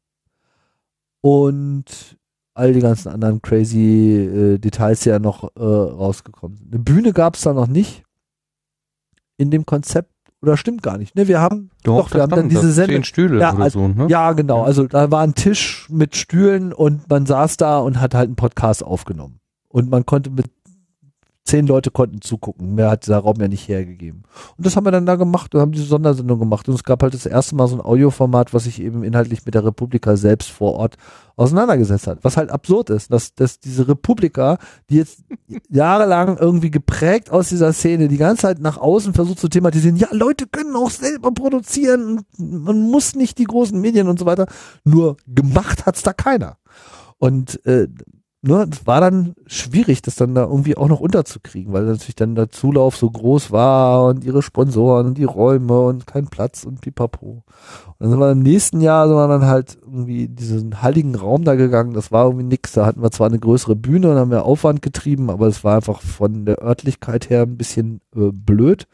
[1.22, 2.18] Und
[2.54, 6.74] all die ganzen anderen crazy äh, Details die ja noch äh, rausgekommen sind.
[6.74, 8.04] Eine Bühne gab es da noch nicht
[9.38, 10.12] in dem Konzept.
[10.42, 11.16] Oder stimmt gar nicht.
[11.16, 12.98] Ne, wir haben Doch, wir haben dann diese Sendung.
[12.98, 14.08] Zehn Stühle Ja, oder also- so, ne?
[14.10, 14.64] Ja, genau.
[14.64, 18.36] Also da war ein Tisch mit Stühlen und man saß da und hat halt einen
[18.36, 19.40] Podcast aufgenommen.
[19.70, 20.45] Und man konnte mit
[21.46, 22.74] zehn Leute konnten zugucken.
[22.74, 24.24] Mehr hat dieser Raum ja nicht hergegeben.
[24.58, 25.54] Und das haben wir dann da gemacht.
[25.54, 26.68] Wir haben diese Sondersendung gemacht.
[26.68, 29.54] Und es gab halt das erste Mal so ein Audioformat, was sich eben inhaltlich mit
[29.54, 30.96] der Republika selbst vor Ort
[31.36, 32.20] auseinandergesetzt hat.
[32.24, 34.58] Was halt absurd ist, dass, dass diese Republika,
[34.90, 35.24] die jetzt
[35.70, 40.08] jahrelang irgendwie geprägt aus dieser Szene, die ganze Zeit nach außen versucht zu thematisieren, ja,
[40.12, 44.48] Leute können auch selber produzieren, man muss nicht die großen Medien und so weiter.
[44.84, 46.58] Nur gemacht hat's da keiner.
[47.20, 47.88] Und äh,
[48.48, 52.36] nur es war dann schwierig, das dann da irgendwie auch noch unterzukriegen, weil natürlich dann
[52.36, 56.82] der Zulauf so groß war und ihre Sponsoren und die Räume und kein Platz und
[56.82, 57.44] pipapo.
[57.88, 61.44] Und dann sind wir im nächsten Jahr sind wir dann halt irgendwie diesen heiligen Raum
[61.44, 64.30] da gegangen, das war irgendwie nix, da hatten wir zwar eine größere Bühne und haben
[64.30, 68.88] mehr Aufwand getrieben, aber es war einfach von der Örtlichkeit her ein bisschen äh, blöd.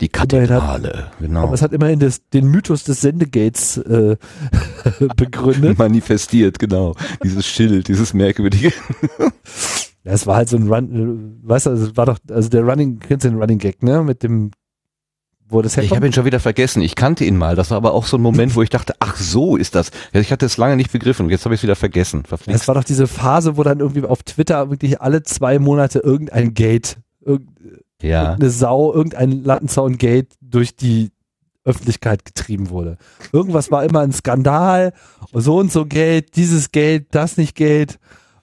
[0.00, 1.44] Die Kathedrale, genau.
[1.44, 4.16] Aber es hat immerhin das, den Mythos des Sendegates äh,
[5.16, 5.78] begründet.
[5.78, 6.94] Manifestiert, genau.
[7.22, 8.72] Dieses Schild, dieses merkwürdige.
[10.04, 12.62] Ja, es war halt so ein Run, äh, weißt du, es war doch, also der
[12.62, 14.02] Running, kennst du den Running Gag, ne?
[14.02, 14.50] Mit dem,
[15.48, 16.82] wo das Ich habe ihn schon wieder vergessen.
[16.82, 17.54] Ich kannte ihn mal.
[17.54, 19.90] Das war aber auch so ein Moment, wo ich dachte, ach so ist das.
[20.12, 21.30] Ich hatte es lange nicht begriffen.
[21.30, 22.22] Jetzt habe ich es wieder vergessen.
[22.24, 22.68] Es Verflixt.
[22.68, 26.96] war doch diese Phase, wo dann irgendwie auf Twitter wirklich alle zwei Monate irgendein Gate,
[28.02, 28.22] Ja.
[28.24, 31.10] irgendeine Sau, irgendein Lattenzaun-Gate durch die
[31.64, 32.96] Öffentlichkeit getrieben wurde.
[33.32, 34.92] Irgendwas war immer ein Skandal,
[35.32, 37.98] so und so Gate, dieses Gate, das nicht Gate.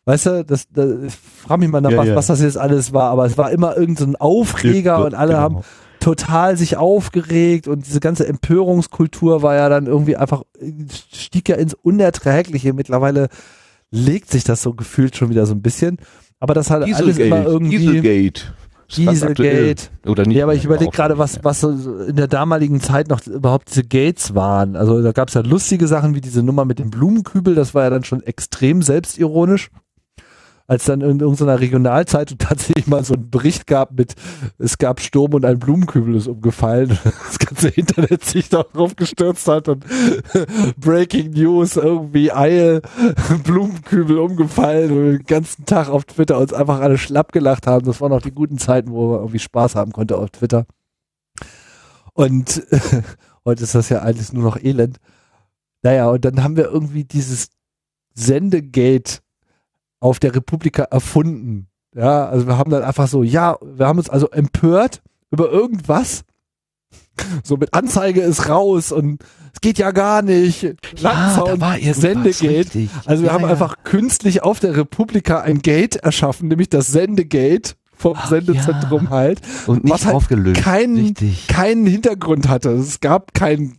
[0.05, 1.13] Weißt du, das, das ich
[1.45, 2.15] frage mich mal nach, Ja, was, ja.
[2.15, 5.41] was das jetzt alles war, aber es war immer irgendein so Aufreger und alle Genau.
[5.41, 5.57] haben
[5.99, 10.43] total sich aufgeregt und diese ganze Empörungskultur war ja dann irgendwie einfach,
[11.11, 12.71] stieg ja ins Unerträgliche.
[12.73, 13.27] Mittlerweile
[13.91, 15.97] legt sich das so gefühlt schon wieder so ein bisschen.
[16.39, 17.77] Aber das hat alles immer irgendwie.
[17.77, 18.53] Dieselgate.
[18.95, 19.90] Dieselgate.
[20.06, 20.38] Oder nicht?
[20.38, 23.84] Ja, aber ich überlege gerade, was, was so in der damaligen Zeit noch überhaupt diese
[23.84, 24.76] Gates waren.
[24.76, 27.84] Also da gab es ja lustige Sachen wie diese Nummer mit dem Blumenkübel, das war
[27.84, 29.69] ja dann schon extrem selbstironisch.
[30.69, 34.14] Als dann in irgendeiner Regionalzeitung tatsächlich mal so einen Bericht gab mit,
[34.59, 36.98] es gab Sturm und ein Blumenkübel ist umgefallen.
[37.30, 39.83] Das ganze Internet sich darauf gestürzt hat und
[40.77, 42.81] Breaking News, irgendwie Eie,
[43.43, 47.85] Blumenkübel umgefallen und den ganzen Tag auf Twitter uns einfach alle schlapp gelacht haben.
[47.85, 50.65] Das waren auch die guten Zeiten, wo man irgendwie Spaß haben konnte auf Twitter.
[52.14, 52.61] Und
[53.43, 54.98] heute ist das ja alles nur noch Elend.
[55.81, 57.49] Naja, und dann haben wir irgendwie dieses
[58.14, 59.22] Sendegate
[60.00, 61.68] auf der Republika erfunden.
[61.95, 66.22] Ja, also wir haben dann einfach so, ja, wir haben uns also empört über irgendwas.
[67.44, 69.22] So mit Anzeige ist raus und
[69.53, 70.64] es geht ja gar nicht.
[71.02, 71.45] War
[71.78, 72.60] irgendwas, Sendegate.
[72.60, 72.90] richtig.
[73.06, 73.50] Also wir Ja, haben ja.
[73.50, 79.42] einfach künstlich auf der Republika ein Gate erschaffen, nämlich das Sendegate vom Sendezentrum halt.
[79.68, 80.61] Und nicht was halt aufgelöst.
[80.61, 81.48] keinen, Richtig.
[81.50, 82.69] keinen Hintergrund hatte.
[82.69, 83.76] Es gab kein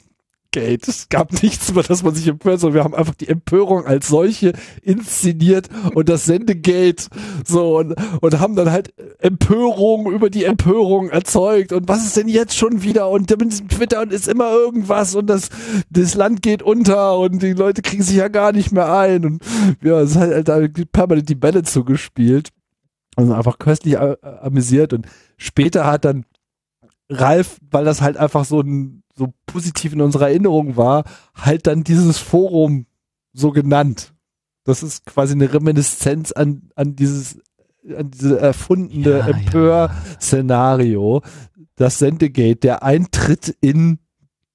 [0.52, 0.88] Gate.
[0.88, 4.08] Es gab nichts, über das man sich empört, sondern wir haben einfach die Empörung als
[4.08, 7.08] solche inszeniert und das Sendegate
[7.46, 12.28] so und, und haben dann halt Empörung über die Empörung erzeugt und was ist denn
[12.28, 15.50] jetzt schon wieder und mit Twitter und ist immer irgendwas und das,
[15.90, 19.42] das Land geht unter und die Leute kriegen sich ja gar nicht mehr ein und
[19.82, 22.50] ja, es ist halt, permanent die Bälle zugespielt.
[23.16, 25.06] Also einfach köstlich amüsiert und
[25.36, 26.24] später hat dann
[27.10, 31.84] Ralf, weil das halt einfach so ein, so positiv in unserer Erinnerung war, halt dann
[31.84, 32.86] dieses Forum
[33.32, 34.14] so genannt.
[34.64, 37.40] Das ist quasi eine Reminiszenz an, an dieses,
[37.96, 41.22] an diese erfundene Ja, Empör-Szenario.
[41.76, 43.99] Das Sendegate, der Eintritt in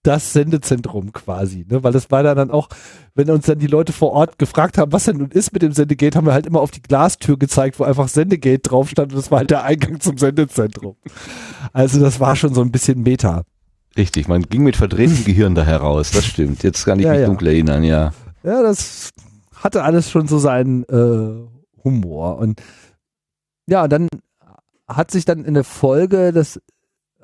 [0.05, 1.83] das Sendezentrum quasi, ne?
[1.83, 2.69] Weil das war dann auch,
[3.15, 5.71] wenn uns dann die Leute vor Ort gefragt haben, was denn nun ist mit dem
[5.71, 9.17] Sendegate, haben wir halt immer auf die Glastür gezeigt, wo einfach Sendegate drauf stand und
[9.19, 10.95] das war halt der Eingang zum Sendezentrum.
[11.73, 13.43] Also das war schon so ein bisschen Meta.
[13.97, 16.63] Richtig, man ging mit verdrehtem Gehirn da heraus, das stimmt.
[16.63, 17.27] Jetzt kann ich Ja, mich ja.
[17.27, 18.11] dunkel erinnern, ja.
[18.43, 19.09] Ja, das
[19.55, 21.47] hatte alles schon so seinen äh,
[21.83, 22.37] Humor.
[22.37, 22.61] Und
[23.67, 24.07] ja, dann
[24.87, 26.59] hat sich dann in der Folge, das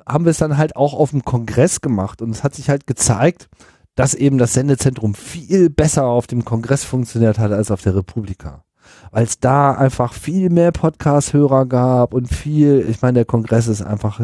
[0.08, 2.88] haben wir es dann halt auch auf dem Kongress gemacht und es hat sich halt
[2.88, 3.50] gezeigt,
[3.96, 8.64] dass eben das Sendezentrum viel besser auf dem Kongress funktioniert hat als auf der Republika.
[9.12, 13.82] Weil es da einfach viel mehr Podcast-Hörer gab und viel, ich meine, der Kongress ist
[13.82, 14.22] einfach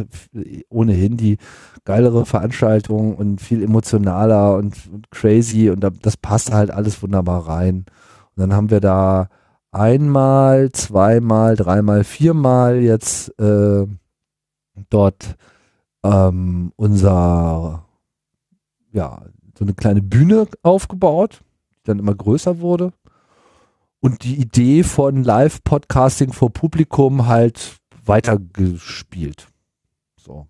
[0.69, 1.38] ohnehin die
[1.85, 7.47] geilere Veranstaltung und viel emotionaler und, und crazy und da, das passt halt alles wunderbar
[7.47, 7.85] rein.
[8.35, 9.30] Und dann haben wir da
[9.72, 13.85] einmal, zweimal, dreimal, viermal jetzt äh,
[14.89, 15.35] dort
[16.03, 17.85] ähm, unser,
[18.92, 19.26] ja,
[19.58, 21.42] so eine kleine Bühne aufgebaut,
[21.80, 22.93] die dann immer größer wurde.
[24.00, 29.48] Und die Idee von Live-Podcasting vor Publikum halt weitergespielt.
[30.16, 30.48] So.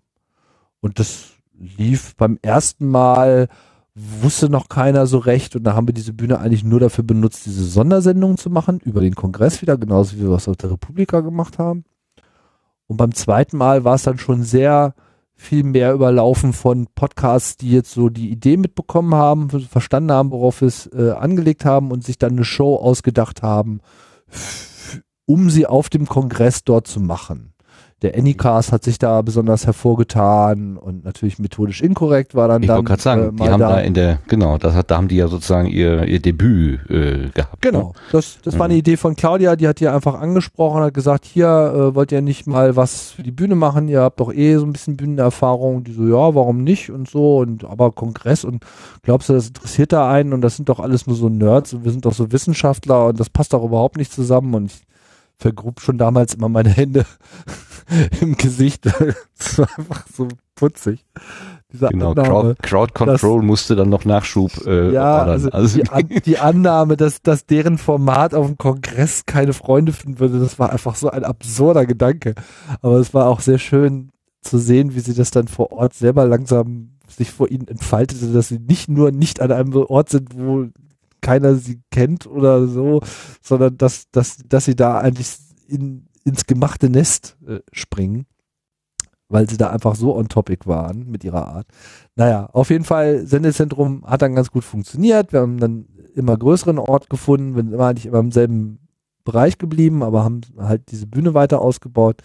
[0.80, 3.48] Und das lief beim ersten Mal,
[3.94, 5.56] wusste noch keiner so recht.
[5.56, 9.00] Und da haben wir diese Bühne eigentlich nur dafür benutzt, diese Sondersendungen zu machen, über
[9.00, 11.84] den Kongress wieder, genauso wie wir es auf der Republika gemacht haben.
[12.86, 14.94] Und beim zweiten Mal war es dann schon sehr
[15.40, 20.62] viel mehr überlaufen von Podcasts, die jetzt so die Idee mitbekommen haben, verstanden haben, worauf
[20.62, 23.80] es äh, angelegt haben und sich dann eine Show ausgedacht haben,
[25.26, 27.47] um sie auf dem Kongress dort zu machen.
[28.00, 32.84] Der Anycast hat sich da besonders hervorgetan und natürlich methodisch inkorrekt war dann Ich wollte
[32.84, 33.70] gerade sagen, äh, die haben da.
[33.70, 37.28] da in der, genau, das hat, da haben die ja sozusagen ihr, ihr Debüt äh,
[37.34, 37.60] gehabt.
[37.60, 38.78] Genau, das, das war eine Mhm.
[38.78, 42.46] Idee von Claudia, die hat ihr einfach angesprochen, hat gesagt, hier äh, wollt ihr nicht
[42.46, 45.92] mal was für die Bühne machen, ihr habt doch eh so ein bisschen Bühnenerfahrung, die
[45.92, 48.64] so, ja, warum nicht und so und aber Kongress und
[49.02, 51.84] glaubst du, das interessiert da einen und das sind doch alles nur so Nerds und
[51.84, 54.82] wir sind doch so Wissenschaftler und das passt doch überhaupt nicht zusammen und ich
[55.36, 57.04] vergrub schon damals immer meine Hände
[58.20, 58.86] im Gesicht,
[59.38, 61.04] das war einfach so putzig.
[61.72, 65.50] Dieser Genau, Annahme, Crowd, Crowd Control musste dann noch Nachschub äh, ja, ordern.
[65.50, 70.38] also, die, die Annahme, dass, dass deren Format auf dem Kongress keine Freunde finden würde,
[70.40, 72.34] das war einfach so ein absurder Gedanke.
[72.80, 74.10] Aber es war auch sehr schön
[74.40, 78.48] zu sehen, wie sie das dann vor Ort selber langsam sich vor ihnen entfaltete, dass
[78.48, 80.66] sie nicht nur nicht an einem Ort sind, wo
[81.20, 83.00] keiner sie kennt oder so,
[83.42, 85.36] sondern dass, dass, dass sie da eigentlich
[85.66, 88.26] in, ins gemachte Nest äh, springen,
[89.28, 91.66] weil sie da einfach so on topic waren mit ihrer Art.
[92.16, 95.32] Naja, auf jeden Fall, Sendezentrum hat dann ganz gut funktioniert.
[95.32, 98.80] Wir haben dann immer größeren Ort gefunden, wir sind immer eigentlich immer im selben
[99.24, 102.22] Bereich geblieben, aber haben halt diese Bühne weiter ausgebaut.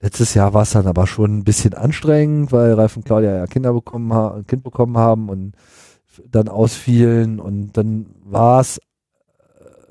[0.00, 3.46] Letztes Jahr war es dann aber schon ein bisschen anstrengend, weil Ralf und Claudia ja
[3.46, 5.54] Kinder bekommen haben, ein Kind bekommen haben und
[6.30, 8.80] dann ausfielen und dann war es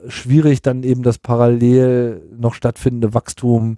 [0.08, 3.78] schwierig, dann eben das parallel noch stattfindende Wachstum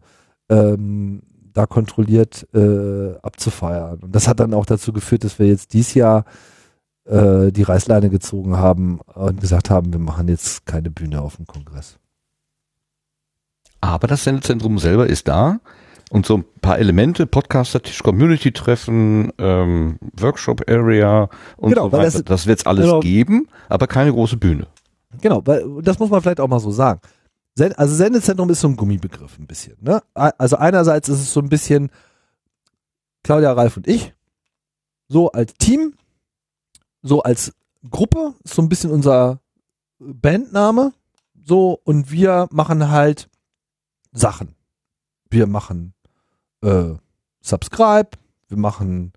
[0.50, 1.22] ähm,
[1.54, 4.00] da kontrolliert äh, abzufeiern.
[4.02, 6.26] Und das hat dann auch dazu geführt, dass wir jetzt dieses Jahr
[7.06, 11.46] äh, die Reißleine gezogen haben und gesagt haben, wir machen jetzt keine Bühne auf dem
[11.46, 11.98] Kongress.
[13.82, 15.60] Aber das Sendezentrum selber ist da
[16.10, 22.04] und so ein paar Elemente, Podcaster-Tisch, Community-Treffen, ähm, Workshop-Area und Genau, so weiter.
[22.06, 23.00] das- Das, wird's alles genau.
[23.02, 24.68] geben, aber keine große Bühne.
[25.22, 27.02] Genau, das muss man vielleicht auch mal so sagen.
[27.76, 29.78] Also Sendezentrum ist so ein Gummibegriff ein bisschen.
[29.82, 30.02] Ne?
[30.14, 31.92] Also einerseits ist es so ein bisschen
[33.24, 34.14] Claudia, Ralf und ich,
[35.08, 35.94] so als Team,
[37.02, 37.54] so als
[37.90, 39.40] Gruppe, ist so ein bisschen unser
[40.00, 40.94] Bandname,
[41.46, 43.30] so und wir machen halt
[44.12, 44.56] Sachen.
[45.30, 45.94] Wir machen
[46.62, 46.94] äh,
[47.42, 48.10] Subscribe,
[48.48, 49.14] wir machen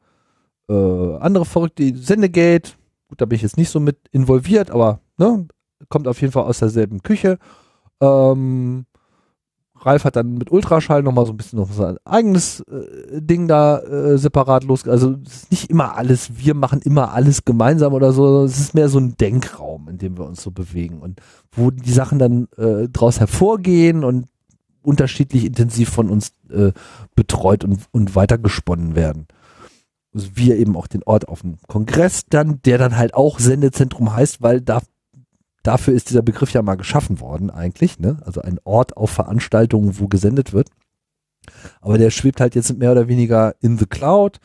[0.69, 2.73] äh, andere verrückte Sendegate.
[3.09, 5.47] Gut, da bin ich jetzt nicht so mit involviert, aber ne,
[5.89, 7.39] kommt auf jeden Fall aus derselben Küche.
[8.01, 8.87] Ähm,
[9.79, 13.79] Ralf hat dann mit Ultraschall nochmal so ein bisschen noch sein eigenes äh, Ding da
[13.79, 14.89] äh, separat los.
[14.89, 18.45] Also es ist nicht immer alles, wir machen immer alles gemeinsam oder so.
[18.45, 21.21] Es ist mehr so ein Denkraum, in dem wir uns so bewegen und
[21.53, 24.27] wo die Sachen dann äh, draus hervorgehen und
[24.83, 26.73] unterschiedlich intensiv von uns äh,
[27.15, 29.27] betreut und, und weitergesponnen werden.
[30.15, 34.15] Also wir eben auch den Ort auf dem Kongress dann, der dann halt auch Sendezentrum
[34.15, 34.81] heißt, weil da
[35.67, 38.19] dafür ist dieser Begriff ja mal geschaffen worden eigentlich, ne?
[38.25, 40.69] Also ein Ort auf Veranstaltungen, wo gesendet wird.
[41.81, 44.39] Aber der schwebt halt jetzt mehr oder weniger in the cloud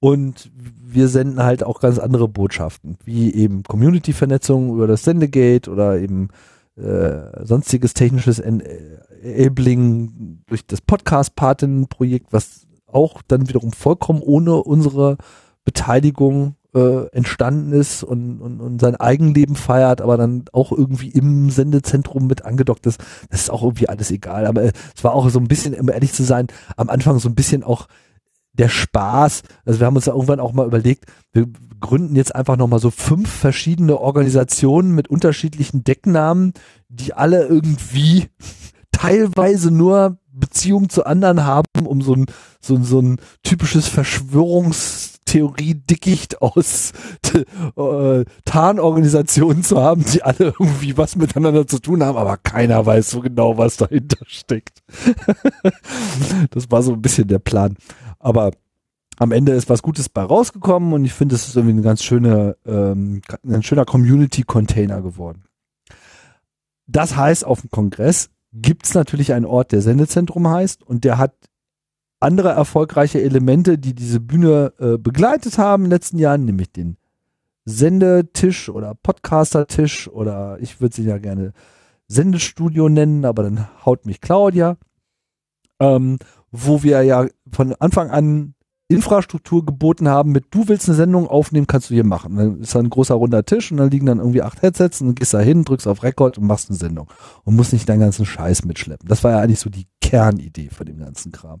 [0.00, 5.98] und wir senden halt auch ganz andere Botschaften, wie eben Community-Vernetzung über das Sendegate oder
[5.98, 6.28] eben
[6.76, 8.62] äh, sonstiges technisches En-
[9.22, 15.18] Enabling durch das Podcast-Paten-Projekt, was auch dann wiederum vollkommen ohne unsere
[15.64, 21.50] Beteiligung äh, entstanden ist und, und, und sein Eigenleben feiert, aber dann auch irgendwie im
[21.50, 23.00] Sendezentrum mit angedockt ist.
[23.30, 24.46] Das ist auch irgendwie alles egal.
[24.46, 27.28] Aber äh, es war auch so ein bisschen, um ehrlich zu sein, am Anfang so
[27.28, 27.88] ein bisschen auch
[28.54, 29.42] der Spaß.
[29.64, 31.46] Also wir haben uns ja irgendwann auch mal überlegt, wir
[31.80, 36.52] gründen jetzt einfach nochmal so fünf verschiedene Organisationen mit unterschiedlichen Decknamen,
[36.88, 38.26] die alle irgendwie
[38.92, 42.26] teilweise nur Beziehung zu anderen haben, um so ein,
[42.60, 43.88] so, ein- so ein typisches
[45.32, 46.92] Verschwörungstheorie-Dickicht aus
[47.76, 53.10] äh, Tarnorganisationen zu haben, die alle irgendwie was miteinander zu tun haben, aber keiner weiß
[53.10, 54.82] so genau, was dahinter steckt.
[56.50, 57.76] das war so ein bisschen der Plan.
[58.18, 58.52] Aber
[59.18, 62.02] am Ende ist was Gutes bei rausgekommen und ich finde, es ist irgendwie ein ganz
[62.02, 65.44] schöner, ähm, ein schöner Community-Container geworden.
[66.86, 71.16] Das heißt, auf dem Kongress gibt es natürlich einen Ort, der Sendezentrum heißt und der
[71.18, 71.34] hat
[72.22, 76.96] andere erfolgreiche Elemente, die diese Bühne äh, begleitet haben in den letzten Jahren, nämlich den
[77.64, 81.52] Sendetisch oder Podcaster-Tisch oder ich würde sie ja gerne
[82.08, 84.76] Sendestudio nennen, aber dann haut mich Claudia,
[85.80, 86.18] ähm,
[86.50, 88.54] wo wir ja von Anfang an
[88.88, 92.36] Infrastruktur geboten haben mit, du willst eine Sendung aufnehmen, kannst du hier machen.
[92.36, 95.08] Dann ist da ein großer runder Tisch und dann liegen dann irgendwie acht Headsets und
[95.08, 97.08] dann gehst da hin, drückst auf Record und machst eine Sendung
[97.44, 99.08] und musst nicht deinen ganzen Scheiß mitschleppen.
[99.08, 101.60] Das war ja eigentlich so die Kernidee von dem ganzen Kram.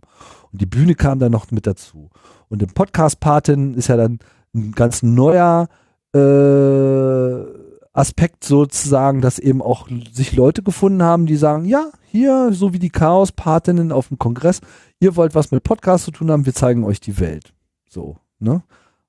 [0.50, 2.10] Und die Bühne kam dann noch mit dazu.
[2.48, 4.18] Und im Podcast-Patin ist ja dann
[4.54, 5.68] ein ganz neuer
[6.14, 7.61] äh,
[7.92, 12.78] Aspekt sozusagen, dass eben auch sich Leute gefunden haben, die sagen, ja, hier, so wie
[12.78, 14.60] die Chaos-Patinnen auf dem Kongress,
[15.00, 17.52] ihr wollt was mit Podcast zu tun haben, wir zeigen euch die Welt.
[17.88, 18.62] So, ne?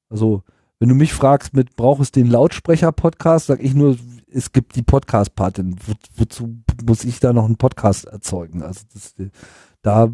[0.09, 0.43] Also,
[0.79, 3.95] wenn du mich fragst mit, braucht es den Lautsprecher-Podcast, sag ich nur,
[4.29, 5.77] es gibt die Podcast-Patin.
[5.85, 8.61] Wo, wozu muss ich da noch einen Podcast erzeugen?
[8.63, 9.15] Also, das,
[9.81, 10.11] da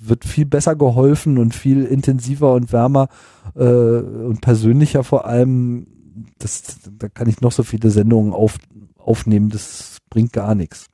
[0.00, 3.08] wird viel besser geholfen und viel intensiver und wärmer
[3.54, 5.86] äh, und persönlicher vor allem.
[6.38, 8.58] Das, da kann ich noch so viele Sendungen auf,
[8.98, 10.86] aufnehmen, das bringt gar nichts.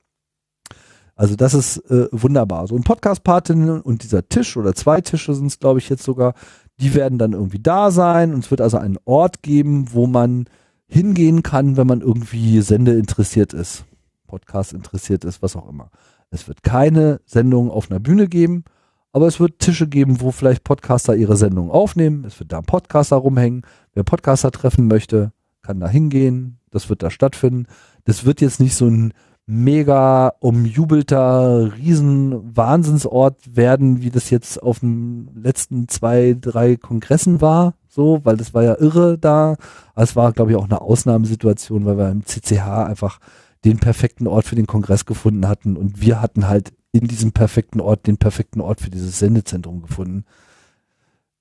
[1.15, 2.66] Also das ist äh, wunderbar.
[2.66, 6.32] So ein Podcast-Patin und dieser Tisch oder zwei Tische sind es, glaube ich, jetzt sogar,
[6.81, 10.47] die werden dann irgendwie da sein und es wird also einen Ort geben, wo man
[10.86, 13.84] hingehen kann, wenn man irgendwie Sende interessiert ist,
[14.26, 15.90] Podcast interessiert ist, was auch immer.
[16.31, 18.65] Es wird keine Sendung auf einer Bühne geben,
[19.12, 22.24] aber es wird Tische geben, wo vielleicht Podcaster ihre Sendung aufnehmen.
[22.24, 23.62] Es wird da ein Podcaster rumhängen.
[23.94, 26.59] Wer Podcaster treffen möchte, kann da hingehen.
[26.70, 27.67] Das wird da stattfinden.
[28.05, 29.12] Das wird jetzt nicht so ein
[29.47, 37.75] mega umjubelter Riesen-Wahnsinnsort werden, wie das jetzt auf den letzten zwei, drei Kongressen war.
[37.89, 39.57] So, weil das war ja irre da.
[39.97, 43.19] Es war, glaube ich, auch eine Ausnahmesituation, weil wir im CCH einfach
[43.65, 47.81] den perfekten Ort für den Kongress gefunden hatten und wir hatten halt in diesem perfekten
[47.81, 50.25] Ort den perfekten Ort für dieses Sendezentrum gefunden.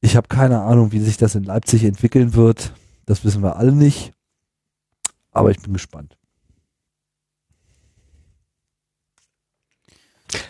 [0.02, 2.74] Ich habe keine Ahnung, wie sich das in Leipzig entwickeln wird.
[3.06, 4.14] Das wissen wir alle nicht.
[5.32, 6.16] Aber ich bin gespannt.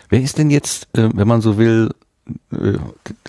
[0.08, 1.94] Wer ist denn jetzt, äh, wenn man so will,
[2.52, 2.78] äh,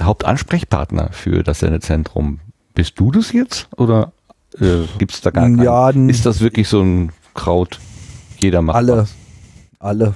[0.02, 2.40] Hauptansprechpartner für das Sendezentrum?
[2.74, 4.12] Bist du das jetzt oder
[4.60, 5.62] äh, gibt es da gar keinen?
[5.62, 7.80] Ja, ist das wirklich so ein Kraut?
[8.40, 8.98] Jeder macht Alle.
[8.98, 9.16] was.
[9.80, 10.16] Alle.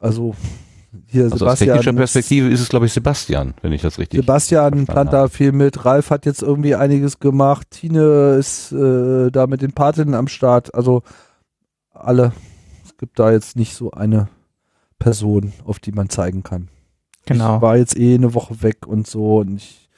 [0.00, 0.34] Also
[1.12, 4.20] hier Also aus technischer Sebastian, Perspektive ist es, glaube ich, Sebastian, wenn ich das richtig.
[4.20, 5.84] Sebastian plant da viel mit.
[5.84, 7.68] Ralf hat jetzt irgendwie einiges gemacht.
[7.70, 10.74] Tine ist äh, da mit den Patinnen am Start.
[10.74, 11.02] Also
[11.92, 12.32] alle.
[12.84, 14.28] Es gibt da jetzt nicht so eine
[14.98, 16.68] Person, auf die man zeigen kann.
[17.26, 17.56] Genau.
[17.56, 19.88] Ich war jetzt eh eine Woche weg und so und ich,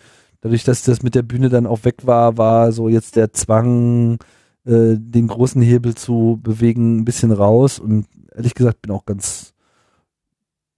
[0.40, 4.18] dadurch, dass das mit der Bühne dann auch weg war, war so jetzt der Zwang,
[4.66, 9.53] äh, den großen Hebel zu bewegen, ein bisschen raus und ehrlich gesagt bin auch ganz,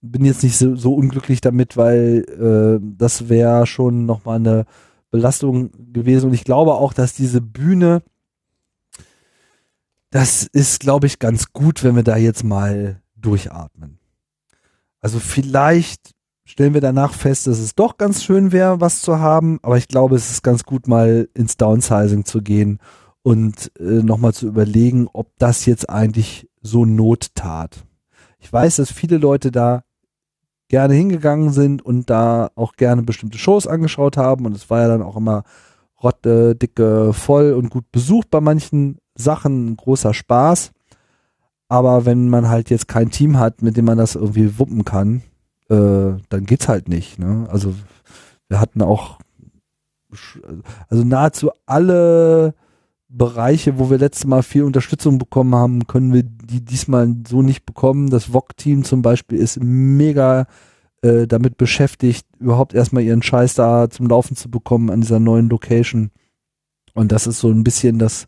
[0.01, 4.65] bin jetzt nicht so, so unglücklich damit, weil äh, das wäre schon nochmal eine
[5.09, 8.03] Belastung gewesen und ich glaube auch, dass diese Bühne,
[10.09, 13.99] das ist, glaube ich, ganz gut, wenn wir da jetzt mal durchatmen.
[14.99, 16.13] Also vielleicht
[16.45, 19.87] stellen wir danach fest, dass es doch ganz schön wäre, was zu haben, aber ich
[19.87, 22.79] glaube, es ist ganz gut, mal ins Downsizing zu gehen
[23.21, 27.85] und äh, nochmal zu überlegen, ob das jetzt eigentlich so Not tat.
[28.39, 29.83] Ich weiß, dass viele Leute da
[30.69, 34.87] gerne hingegangen sind und da auch gerne bestimmte Shows angeschaut haben und es war ja
[34.87, 35.43] dann auch immer
[36.01, 40.71] rotte, dicke, voll und gut besucht bei manchen Sachen, ein großer Spaß.
[41.69, 45.23] Aber wenn man halt jetzt kein Team hat, mit dem man das irgendwie wuppen kann,
[45.69, 47.19] äh, dann geht's halt nicht.
[47.19, 47.47] Ne?
[47.51, 47.73] Also
[48.47, 49.19] wir hatten auch
[50.89, 52.53] also nahezu alle
[53.09, 57.65] Bereiche, wo wir letztes Mal viel Unterstützung bekommen haben, können wir die diesmal so nicht
[57.65, 58.09] bekommen.
[58.09, 60.45] Das VOG-Team zum Beispiel ist mega
[61.01, 65.49] äh, damit beschäftigt, überhaupt erstmal ihren Scheiß da zum Laufen zu bekommen an dieser neuen
[65.49, 66.11] Location.
[66.93, 68.25] Und das ist so ein bisschen das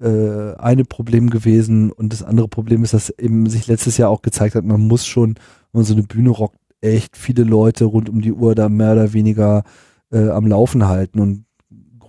[0.00, 1.90] äh, eine Problem gewesen.
[1.90, 5.06] Und das andere Problem ist, dass eben sich letztes Jahr auch gezeigt hat, man muss
[5.06, 5.34] schon,
[5.72, 8.92] wenn man so eine Bühne rockt, echt viele Leute rund um die Uhr da mehr
[8.92, 9.64] oder weniger
[10.12, 11.44] äh, am Laufen halten und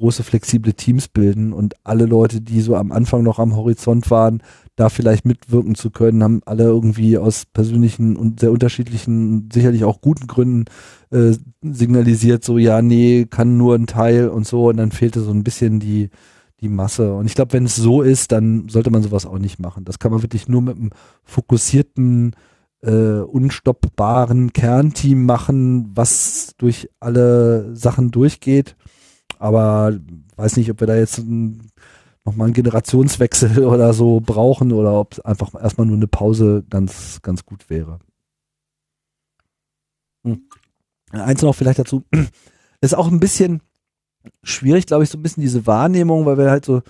[0.01, 4.41] große flexible Teams bilden und alle Leute, die so am Anfang noch am Horizont waren,
[4.75, 10.01] da vielleicht mitwirken zu können, haben alle irgendwie aus persönlichen und sehr unterschiedlichen, sicherlich auch
[10.01, 10.65] guten Gründen
[11.11, 15.31] äh, signalisiert, so ja, nee, kann nur ein Teil und so und dann fehlte so
[15.31, 16.09] ein bisschen die
[16.61, 17.13] die Masse.
[17.13, 19.83] Und ich glaube, wenn es so ist, dann sollte man sowas auch nicht machen.
[19.83, 20.91] Das kann man wirklich nur mit einem
[21.23, 22.35] fokussierten,
[22.81, 28.75] äh, unstoppbaren Kernteam machen, was durch alle Sachen durchgeht.
[29.41, 29.99] Aber
[30.35, 35.55] weiß nicht, ob wir da jetzt nochmal einen Generationswechsel oder so brauchen oder ob einfach
[35.55, 37.97] erstmal nur eine Pause ganz, ganz gut wäre.
[40.23, 40.43] Hm.
[41.09, 42.03] Eins noch vielleicht dazu.
[42.81, 43.61] Ist auch ein bisschen
[44.43, 46.83] schwierig, glaube ich, so ein bisschen diese Wahrnehmung, weil wir halt so ein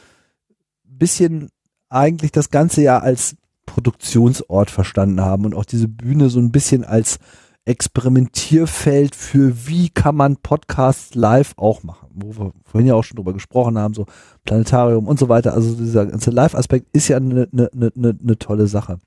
[0.83, 1.49] bisschen
[1.87, 6.83] eigentlich das ganze ja als Produktionsort verstanden haben und auch diese Bühne so ein bisschen
[6.83, 7.19] als
[7.65, 13.17] Experimentierfeld für wie kann man Podcasts live auch machen, wo wir vorhin ja auch schon
[13.17, 14.05] drüber gesprochen haben, so
[14.45, 15.53] Planetarium und so weiter.
[15.53, 18.97] Also dieser ganze Live-Aspekt ist ja eine ne, ne, ne, tolle Sache.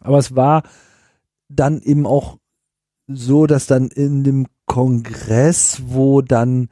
[0.00, 0.62] Aber es war
[1.48, 2.38] dann eben auch
[3.06, 6.68] so, dass dann in dem Kongress, wo dann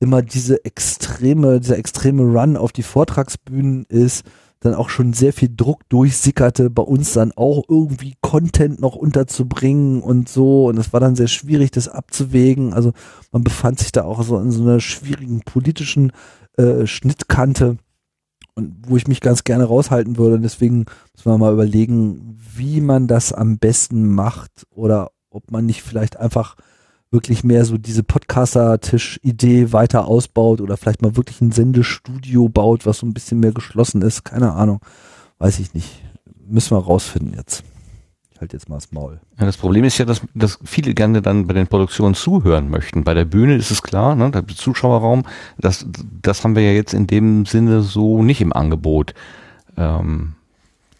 [0.00, 4.24] immer diese extreme, dieser extreme Run auf die Vortragsbühnen ist,
[4.60, 10.02] dann auch schon sehr viel Druck durchsickerte, bei uns dann auch irgendwie Content noch unterzubringen
[10.02, 10.66] und so.
[10.66, 12.72] Und es war dann sehr schwierig, das abzuwägen.
[12.72, 12.92] Also
[13.30, 16.12] man befand sich da auch so in so einer schwierigen politischen
[16.56, 17.76] äh, Schnittkante
[18.54, 20.34] und wo ich mich ganz gerne raushalten würde.
[20.36, 25.66] Und deswegen müssen wir mal überlegen, wie man das am besten macht oder ob man
[25.66, 26.56] nicht vielleicht einfach
[27.10, 32.98] wirklich mehr so diese Podcaster-Tisch-Idee weiter ausbaut oder vielleicht mal wirklich ein Sendestudio baut, was
[32.98, 34.24] so ein bisschen mehr geschlossen ist.
[34.24, 34.80] Keine Ahnung.
[35.38, 36.02] Weiß ich nicht.
[36.46, 37.64] Müssen wir rausfinden jetzt.
[38.38, 39.20] Ich halte jetzt mal das Maul.
[39.38, 43.02] Ja, das Problem ist ja, dass, dass viele gerne dann bei den Produktionen zuhören möchten.
[43.02, 45.24] Bei der Bühne ist es klar, ne, der Zuschauerraum,
[45.58, 45.86] das,
[46.22, 49.14] das haben wir ja jetzt in dem Sinne so nicht im Angebot.
[49.76, 50.34] Ähm,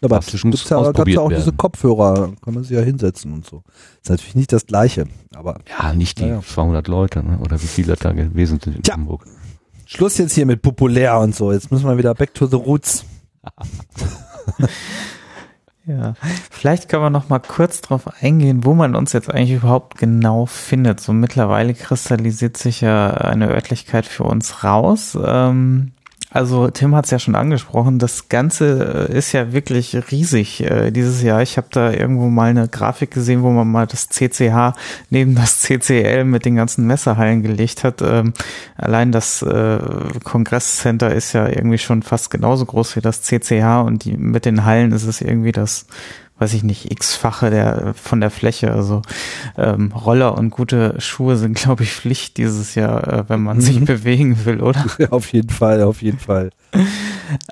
[0.01, 1.57] aber muss gibt's ja, gab's ja auch diese werden.
[1.57, 3.63] Kopfhörer, kann man sich ja hinsetzen und so.
[4.01, 5.05] Ist natürlich nicht das Gleiche,
[5.35, 6.41] aber Ja, nicht die Ja, ja.
[6.41, 7.39] 200 Leute, ne?
[7.39, 8.93] oder wie viele da gewesen sind in Tja.
[8.95, 9.25] Hamburg.
[9.85, 11.51] Schluss jetzt hier mit populär und so.
[11.51, 13.05] Jetzt müssen wir wieder back to the roots.
[15.85, 16.13] Ja,
[16.51, 20.45] vielleicht kann man noch mal kurz drauf eingehen, wo man uns jetzt eigentlich überhaupt genau
[20.45, 20.99] findet.
[20.99, 25.17] So mittlerweile kristallisiert sich ja eine Örtlichkeit für uns raus.
[25.19, 25.93] Ähm,
[26.31, 30.91] also Tim hat es ja schon angesprochen, das Ganze äh, ist ja wirklich riesig äh,
[30.91, 31.41] dieses Jahr.
[31.41, 34.73] Ich habe da irgendwo mal eine Grafik gesehen, wo man mal das CCH
[35.09, 38.03] neben das CCL mit den ganzen Messehallen gelegt hat.
[38.03, 38.33] Ähm,
[38.77, 39.79] allein das äh,
[40.23, 44.65] Kongresscenter ist ja irgendwie schon fast genauso groß wie das CCH und die, mit den
[44.65, 45.87] Hallen ist es irgendwie das
[46.39, 48.71] weiß ich nicht, x-fache der von der Fläche.
[48.71, 49.01] Also
[49.57, 53.79] ähm, Roller und gute Schuhe sind, glaube ich, Pflicht dieses Jahr, äh, wenn man sich
[53.79, 53.85] Mhm.
[53.85, 54.85] bewegen will, oder?
[55.11, 56.49] Auf jeden Fall, auf jeden Fall.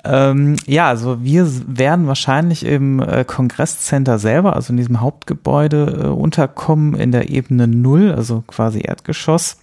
[0.04, 6.06] Ähm, ja, also wir werden wahrscheinlich im äh, Kongresscenter selber, also in diesem Hauptgebäude, äh,
[6.08, 9.58] unterkommen in der Ebene Null, also quasi Erdgeschoss.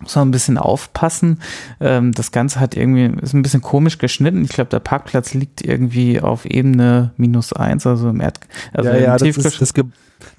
[0.00, 1.40] Muss man ein bisschen aufpassen.
[1.78, 4.44] Ähm, das Ganze hat irgendwie, ist ein bisschen komisch geschnitten.
[4.44, 8.40] Ich glaube, der Parkplatz liegt irgendwie auf Ebene minus eins, also im Erd,
[8.72, 9.84] also ja, im ja, das ist das, Ge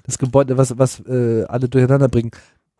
[0.04, 2.32] das Gebäude, was, was äh, alle durcheinander bringen.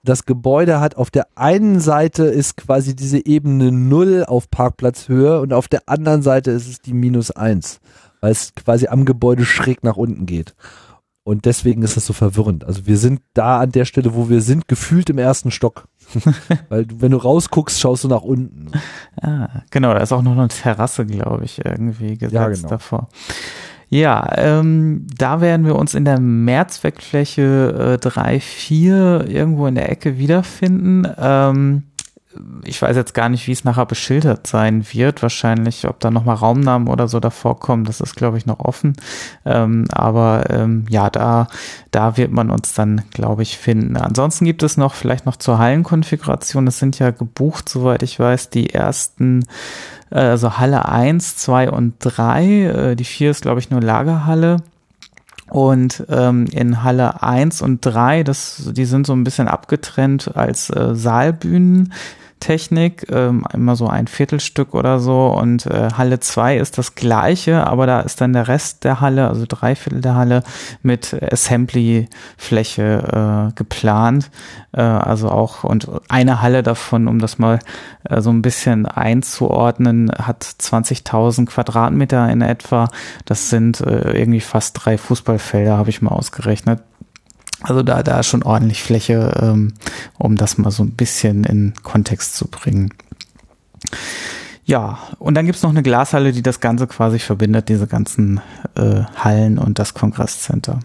[0.04, 5.52] Das Gebäude hat auf der einen Seite ist quasi diese Ebene Null auf Parkplatzhöhe und
[5.52, 7.78] auf der anderen Seite ist es die minus eins,
[8.20, 10.56] weil es quasi am Gebäude schräg nach unten geht.
[11.24, 12.64] Und deswegen ist das so verwirrend.
[12.64, 15.86] Also wir sind da an der Stelle, wo wir sind, gefühlt im ersten Stock.
[16.68, 18.70] weil du, wenn du rausguckst, schaust du nach unten.
[19.20, 22.68] Ah, genau, da ist auch noch eine Terrasse, glaube ich, irgendwie gesetzt Ja, genau.
[22.68, 23.08] davor.
[23.88, 29.90] Ja, ähm, da werden wir uns in der Mehrzweckfläche äh, 3, 4 irgendwo in der
[29.90, 31.06] Ecke wiederfinden.
[31.18, 31.82] Ähm,
[32.64, 35.22] ich weiß jetzt gar nicht, wie es nachher beschildert sein wird.
[35.22, 38.94] Wahrscheinlich, ob da nochmal Raumnamen oder so davor kommen, das ist, glaube ich, noch offen.
[39.44, 41.48] Ähm, aber ähm, ja, da,
[41.90, 43.96] da wird man uns dann, glaube ich, finden.
[43.96, 46.66] Ansonsten gibt es noch vielleicht noch zur Hallenkonfiguration.
[46.66, 49.44] Es sind ja gebucht, soweit ich weiß, die ersten
[50.10, 52.44] äh, also Halle 1, 2 und 3.
[52.92, 54.58] Äh, die 4 ist, glaube ich, nur Lagerhalle.
[55.50, 60.70] Und ähm, in Halle 1 und 3, das, die sind so ein bisschen abgetrennt als
[60.70, 61.92] äh, Saalbühnen.
[62.42, 65.28] Technik, ähm, immer so ein Viertelstück oder so.
[65.28, 69.28] Und äh, Halle 2 ist das gleiche, aber da ist dann der Rest der Halle,
[69.28, 70.42] also drei Viertel der Halle,
[70.82, 74.30] mit Assembly-Fläche äh, geplant.
[74.72, 77.60] Äh, also auch, und eine Halle davon, um das mal
[78.04, 82.88] äh, so ein bisschen einzuordnen, hat 20.000 Quadratmeter in etwa.
[83.24, 86.82] Das sind äh, irgendwie fast drei Fußballfelder, habe ich mal ausgerechnet.
[87.62, 89.74] Also da, da ist schon ordentlich Fläche, ähm,
[90.18, 92.92] um das mal so ein bisschen in Kontext zu bringen.
[94.64, 98.40] Ja, und dann gibt's noch eine Glashalle, die das Ganze quasi verbindet, diese ganzen
[98.76, 100.80] äh, Hallen und das Kongresscenter.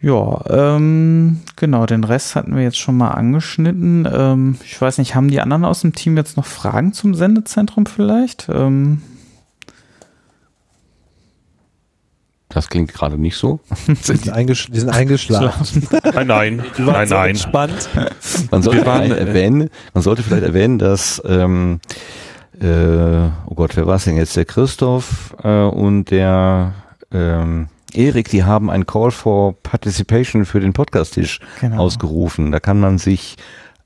[0.00, 4.06] Ja, ähm, genau, den Rest hatten wir jetzt schon mal angeschnitten.
[4.10, 7.86] Ähm, ich weiß nicht, haben die anderen aus dem Team jetzt noch Fragen zum Sendezentrum
[7.86, 8.48] vielleicht?
[8.50, 9.00] Ähm,
[12.56, 13.60] Das klingt gerade nicht so.
[13.86, 15.86] Die sind, eingesch die sind eingeschlafen.
[16.14, 17.28] Nein, nein, Die waren nein, nein.
[17.30, 17.88] entspannt.
[18.50, 21.80] Man sollte, Wir waren- vielleicht erwähnen, man sollte vielleicht erwähnen, dass ähm,
[22.58, 22.66] äh,
[23.46, 24.36] oh Gott, wer war es denn jetzt?
[24.36, 26.72] Der Christoph äh, und der
[27.12, 31.76] ähm, Erik, die haben ein Call for Participation für den Podcast-Tisch Genau.
[31.82, 32.52] ausgerufen.
[32.52, 33.36] Da kann man sich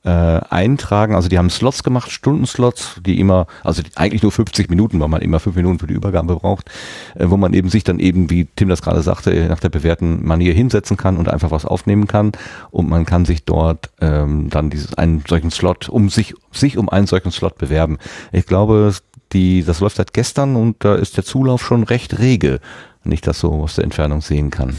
[0.05, 1.15] äh, eintragen.
[1.15, 5.09] Also die haben Slots gemacht, Stundenslots, die immer, also die, eigentlich nur 50 Minuten, weil
[5.09, 6.71] man immer fünf Minuten für die Übergabe braucht,
[7.15, 10.27] äh, wo man eben sich dann eben, wie Tim das gerade sagte, nach der bewährten
[10.27, 12.33] Manier hinsetzen kann und einfach was aufnehmen kann.
[12.71, 16.89] Und man kann sich dort ähm, dann dieses einen solchen Slot, um sich, sich um
[16.89, 17.99] einen solchen Slot bewerben.
[18.33, 18.95] Ich glaube,
[19.33, 22.61] die, das läuft seit gestern und da ist der Zulauf schon recht rege,
[23.05, 24.77] wenn ich das so aus der Entfernung sehen kann.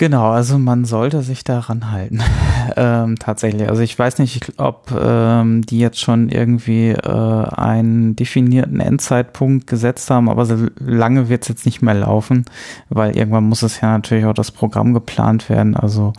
[0.00, 2.20] Genau, also man sollte sich daran halten.
[2.76, 3.68] ähm, tatsächlich.
[3.68, 10.10] Also ich weiß nicht, ob ähm, die jetzt schon irgendwie äh, einen definierten Endzeitpunkt gesetzt
[10.10, 12.46] haben, aber so lange wird es jetzt nicht mehr laufen,
[12.88, 15.76] weil irgendwann muss es ja natürlich auch das Programm geplant werden.
[15.76, 16.14] Also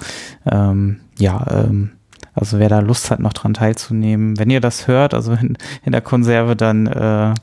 [0.46, 1.94] ähm, ja, ähm,
[2.36, 5.92] also wer da Lust hat, noch dran teilzunehmen, wenn ihr das hört, also in, in
[5.92, 7.34] der Konserve, dann äh,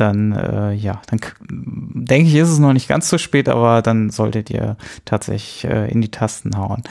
[0.00, 4.10] dann äh, ja, dann denke ich, ist es noch nicht ganz so spät, aber dann
[4.10, 6.82] solltet ihr tatsächlich äh, in die Tasten hauen.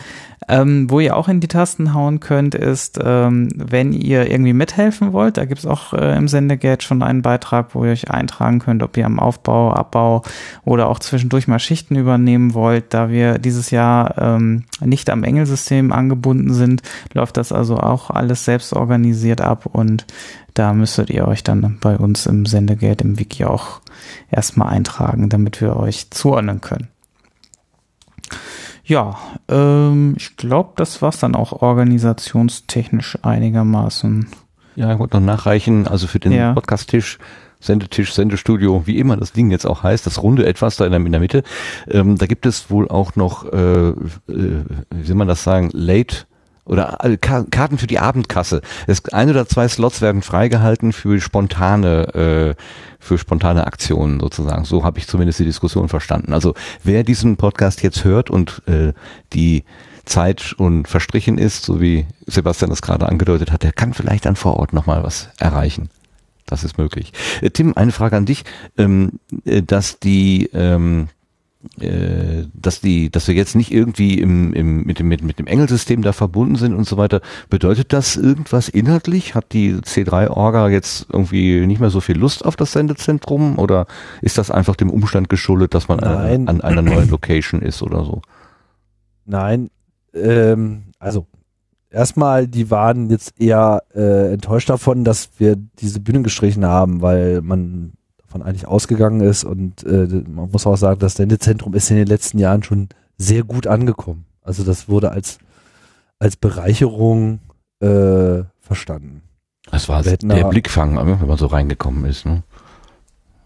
[0.50, 5.14] Ähm, wo ihr auch in die Tasten hauen könnt, ist, ähm, wenn ihr irgendwie mithelfen
[5.14, 8.58] wollt, da gibt es auch äh, im Sendegate schon einen Beitrag, wo ihr euch eintragen
[8.58, 10.24] könnt, ob ihr am Aufbau, Abbau
[10.66, 12.96] oder auch zwischendurch mal Schichten übernehmen wollt.
[12.96, 16.82] Da wir dieses Jahr ähm, nicht am Engelsystem angebunden sind,
[17.14, 20.08] läuft das also auch alles selbst organisiert ab und
[20.60, 23.80] da müsstet ihr euch dann bei uns im Sendegate im Wiki auch
[24.30, 26.90] erstmal eintragen, damit wir euch zuordnen können.
[28.84, 34.28] Ja, ähm, ich glaube, das war's dann auch organisationstechnisch einigermaßen.
[34.76, 36.54] Ja, ich wollte noch nachreichen, also für den Ja.
[36.54, 37.20] Podcast-Tisch,
[37.62, 41.00] Sendetisch, Sendestudio, wie immer das Ding jetzt auch heißt, das runde etwas da in der,
[41.00, 41.44] in der Mitte,
[41.90, 43.94] ähm, da gibt es wohl auch noch, äh, äh,
[44.28, 46.26] wie soll man das sagen, Late
[46.70, 48.62] oder Ka- Karten für die Abendkasse.
[48.88, 52.56] Es, ein oder zwei Slots werden freigehalten für spontane, äh,
[53.00, 54.66] für spontane Aktionen sozusagen.
[54.66, 56.34] So habe ich zumindest die Diskussion verstanden.
[56.34, 58.94] Also wer diesen Podcast jetzt hört und äh,
[59.34, 59.64] die
[60.06, 64.36] Zeit schon verstrichen ist, so wie Sebastian das gerade angedeutet hat, der kann vielleicht dann
[64.36, 65.90] vor Ort nochmal was erreichen.
[66.46, 67.14] Das ist möglich.
[67.42, 68.44] Äh, Tim, eine Frage an dich,
[68.78, 71.10] ähm, äh, dass die, ähm,
[71.82, 75.48] äh, dass die, dass wir jetzt nicht irgendwie im, im, mit dem, mit, mit dem
[75.48, 77.20] Engelsystem da verbunden sind und so weiter.
[77.50, 79.36] Bedeutet das irgendwas inhaltlich?
[79.36, 83.88] Hat die C3-Orga jetzt irgendwie nicht mehr so viel Lust auf das Sendezentrum oder
[84.22, 86.48] ist das einfach dem Umstand geschuldet, dass man äh, Nein.
[86.48, 88.22] an einer neuen Location ist oder so?
[89.26, 89.70] Nein,
[90.14, 91.28] ähm, also
[91.90, 97.42] erstmal, die waren jetzt eher äh, enttäuscht davon, dass wir diese Bühne gestrichen haben, weil
[97.42, 97.94] man
[98.30, 102.08] davon eigentlich ausgegangen ist und äh, man muss auch sagen, das Sendezentrum ist in den
[102.08, 104.26] letzten Jahren schon sehr gut angekommen.
[104.42, 105.40] Also das wurde als
[106.20, 107.40] als Bereicherung
[107.80, 109.24] äh, verstanden.
[109.72, 112.26] Das war hätten der Blickfang, wenn man so reingekommen ist.
[112.26, 112.44] Ne?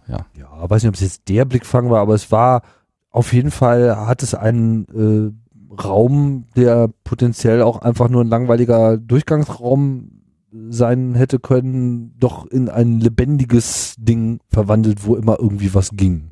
[0.08, 0.26] Ja,
[0.70, 2.62] weiß nicht, ob es jetzt der Blickfang war, aber es war
[3.10, 5.36] auf jeden Fall, hat es einen
[5.72, 10.23] äh, Raum, der potenziell auch einfach nur ein langweiliger Durchgangsraum
[10.69, 16.32] sein hätte können, doch in ein lebendiges Ding verwandelt, wo immer irgendwie was ging.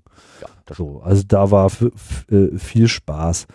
[0.71, 1.71] so, also da war
[2.29, 3.47] äh, viel Spaß.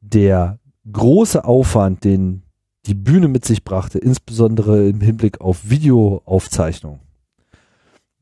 [0.00, 0.58] Der
[0.90, 2.42] große Aufwand, den
[2.86, 7.00] die Bühne mit sich brachte, insbesondere im Hinblick auf Videoaufzeichnung.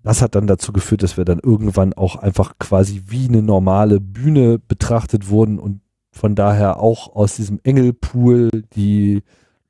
[0.02, 4.00] Das hat dann dazu geführt, dass wir dann irgendwann auch einfach quasi wie eine normale
[4.00, 5.80] Bühne betrachtet wurden und
[6.12, 9.22] von daher auch aus diesem Engelpool die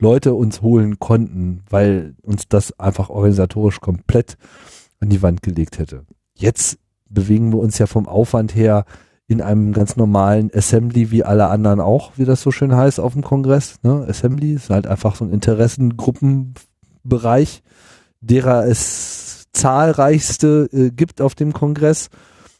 [0.04, 4.36] Leute uns holen konnten, weil uns das einfach organisatorisch komplett
[5.00, 6.04] an die Wand gelegt hätte.
[6.34, 6.76] Jetzt
[7.08, 8.84] bewegen wir uns ja vom Aufwand her
[9.26, 13.14] in einem ganz normalen Assembly wie alle anderen auch, wie das so schön heißt auf
[13.14, 13.76] dem Kongress.
[13.82, 14.04] Ne?
[14.06, 17.62] Assembly ist halt einfach so ein Interessengruppenbereich,
[18.20, 22.10] derer es zahlreichste äh, gibt auf dem Kongress,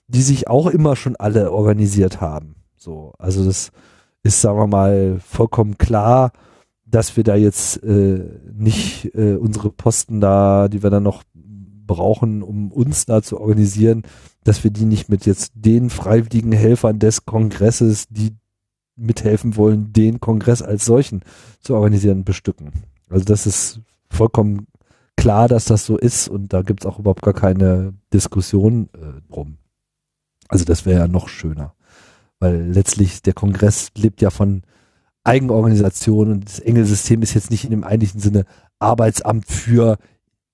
[0.09, 2.55] die sich auch immer schon alle organisiert haben.
[2.79, 3.71] So, also das
[4.23, 6.33] ist, sagen wir mal, vollkommen klar,
[6.95, 8.25] dass wir da jetzt äh,
[8.55, 14.03] nicht äh, unsere Posten da, die wir dann noch brauchen, um uns da zu organisieren,
[14.45, 18.37] dass wir die nicht mit jetzt den freiwilligen Helfern des Kongresses, die
[18.97, 21.23] mithelfen wollen, den Kongress als solchen
[21.61, 22.71] zu organisieren, bestücken.
[23.09, 24.69] Also das ist vollkommen
[25.17, 29.21] klar, dass das so ist und da gibt es auch überhaupt gar keine Diskussion äh,
[29.33, 29.59] drum.
[30.49, 31.75] Also das wäre ja noch schöner,
[32.39, 34.63] weil letztlich der Kongress lebt ja von
[35.25, 38.45] Eigenorganisation und das Engelsystem ist jetzt nicht in dem eigentlichen Sinne
[38.79, 39.97] Arbeitsamt für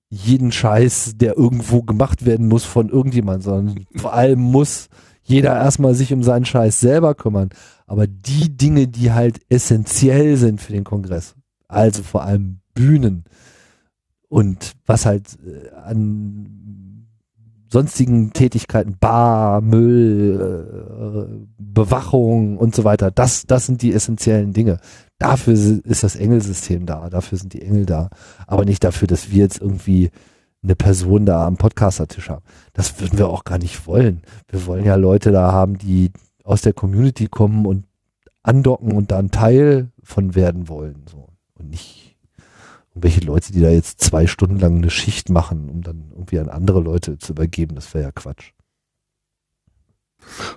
[0.09, 4.89] jeden Scheiß, der irgendwo gemacht werden muss von irgendjemand, sondern vor allem muss
[5.23, 7.49] jeder erstmal sich um seinen Scheiß selber kümmern.
[7.85, 11.35] Aber die Dinge, die halt essentiell sind für den Kongress,
[11.67, 13.25] also vor allem Bühnen
[14.27, 16.60] und was halt äh, an
[17.71, 24.79] sonstigen Tätigkeiten, Bar, Müll, äh, Bewachung und so weiter, das, das sind die essentiellen Dinge.
[25.17, 28.09] Dafür ist das Engelsystem da, dafür sind die Engel da,
[28.47, 30.09] aber nicht dafür, dass wir jetzt irgendwie
[30.63, 32.43] eine Person da am Podcaster-Tisch haben.
[32.73, 34.21] Das würden wir auch gar nicht wollen.
[34.49, 36.11] Wir wollen ja Leute da haben, die
[36.43, 37.85] aus der Community kommen und
[38.43, 41.05] andocken und da ein Teil von werden wollen.
[41.09, 41.29] So.
[41.57, 42.00] Und nicht
[42.91, 46.49] irgendwelche Leute, die da jetzt zwei Stunden lang eine Schicht machen, um dann irgendwie an
[46.49, 47.75] andere Leute zu übergeben.
[47.75, 48.51] Das wäre ja Quatsch.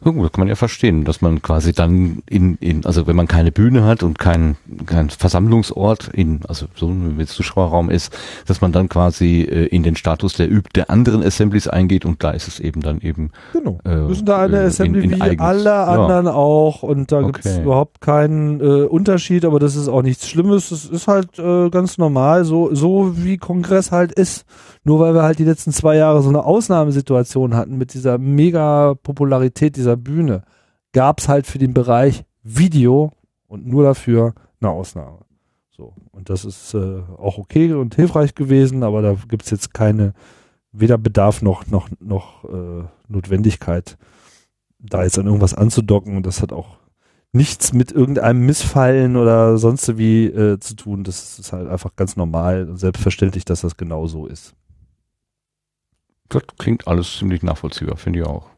[0.04, 3.16] Ja, gut, das kann man ja verstehen, dass man quasi dann in, in also wenn
[3.16, 8.60] man keine Bühne hat und kein, kein Versammlungsort in, also so jetzt Zuschauerraum ist, dass
[8.60, 12.30] man dann quasi äh, in den Status der übt der anderen Assemblies eingeht und da
[12.30, 13.30] ist es eben dann eben.
[13.52, 13.78] Genau.
[13.84, 15.40] Äh, sind da eine äh, Assembly in- in wie eigens.
[15.42, 17.26] alle anderen auch und da Okay.
[17.32, 20.68] gibt es überhaupt keinen äh, Unterschied, aber das ist auch nichts Schlimmes.
[20.68, 24.44] Das ist halt äh, ganz normal, so, so wie Kongress halt ist.
[24.86, 28.94] Nur weil wir halt die letzten zwei Jahre so eine Ausnahmesituation hatten mit dieser mega
[29.02, 30.44] Popularität dieser Bühne,
[30.92, 33.12] gab es halt für den Bereich Video
[33.46, 35.20] und nur dafür eine Ausnahme.
[35.70, 35.94] So.
[36.12, 40.14] Und das ist äh, auch okay und hilfreich gewesen, aber da gibt es jetzt keine,
[40.72, 43.96] weder Bedarf noch, noch, noch äh, Notwendigkeit,
[44.78, 46.16] da jetzt an irgendwas anzudocken.
[46.16, 46.78] Und das hat auch
[47.32, 51.02] nichts mit irgendeinem Missfallen oder sonst wie äh, zu tun.
[51.02, 54.54] Das ist halt einfach ganz normal und selbstverständlich, dass das genau so ist.
[56.28, 58.53] Das klingt alles ziemlich nachvollziehbar, finde ich auch.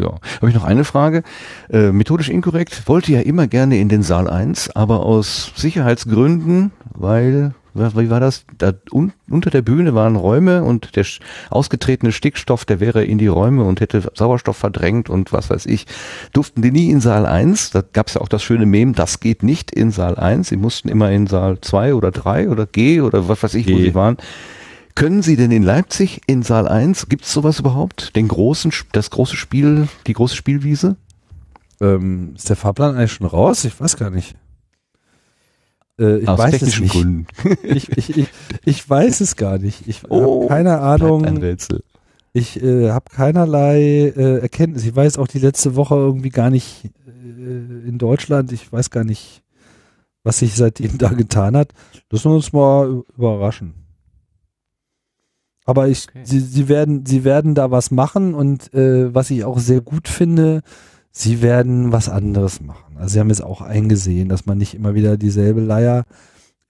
[0.00, 0.14] Ja.
[0.36, 1.22] Habe ich noch eine Frage?
[1.70, 7.52] Äh, methodisch inkorrekt wollte ja immer gerne in den Saal 1, aber aus Sicherheitsgründen, weil,
[7.74, 8.44] wie war das?
[8.56, 11.04] Da un, unter der Bühne waren Räume und der
[11.50, 15.86] ausgetretene Stickstoff, der wäre in die Räume und hätte Sauerstoff verdrängt und was weiß ich,
[16.32, 17.70] durften die nie in Saal 1.
[17.70, 20.48] Da gab es ja auch das schöne Mem, das geht nicht in Saal 1.
[20.48, 23.76] Sie mussten immer in Saal 2 oder 3 oder G oder was weiß ich, wo
[23.76, 23.82] G.
[23.82, 24.16] sie waren.
[25.00, 28.14] Können Sie denn in Leipzig in Saal 1, gibt es sowas überhaupt?
[28.16, 30.96] Den großen, das große Spiel, die große Spielwiese?
[31.80, 33.64] Ähm, ist der Fahrplan eigentlich schon raus?
[33.64, 34.36] Ich weiß gar nicht.
[35.98, 36.92] Äh, ich Aus weiß es technischen nicht.
[36.92, 37.26] Gründen.
[37.62, 38.28] Ich, ich, ich,
[38.66, 39.88] ich weiß es gar nicht.
[39.88, 41.36] Ich Oh, habe keine Bleibt ein Ahnung.
[41.38, 41.82] Rätsel.
[42.34, 43.80] Ich äh, habe keinerlei
[44.14, 44.84] äh, Erkenntnis.
[44.84, 48.52] Ich weiß auch die letzte Woche irgendwie gar nicht äh, in Deutschland.
[48.52, 49.40] Ich weiß gar nicht,
[50.24, 51.72] was sich seitdem da getan hat.
[52.10, 53.80] Lassen wir uns mal überraschen.
[55.66, 56.22] Aber ich, Okay.
[56.24, 60.08] sie, sie werden, sie werden da was machen und äh, was ich auch sehr gut
[60.08, 60.62] finde,
[61.12, 62.96] sie werden was anderes machen.
[62.96, 66.04] Also sie haben jetzt auch eingesehen, dass man nicht immer wieder dieselbe Leier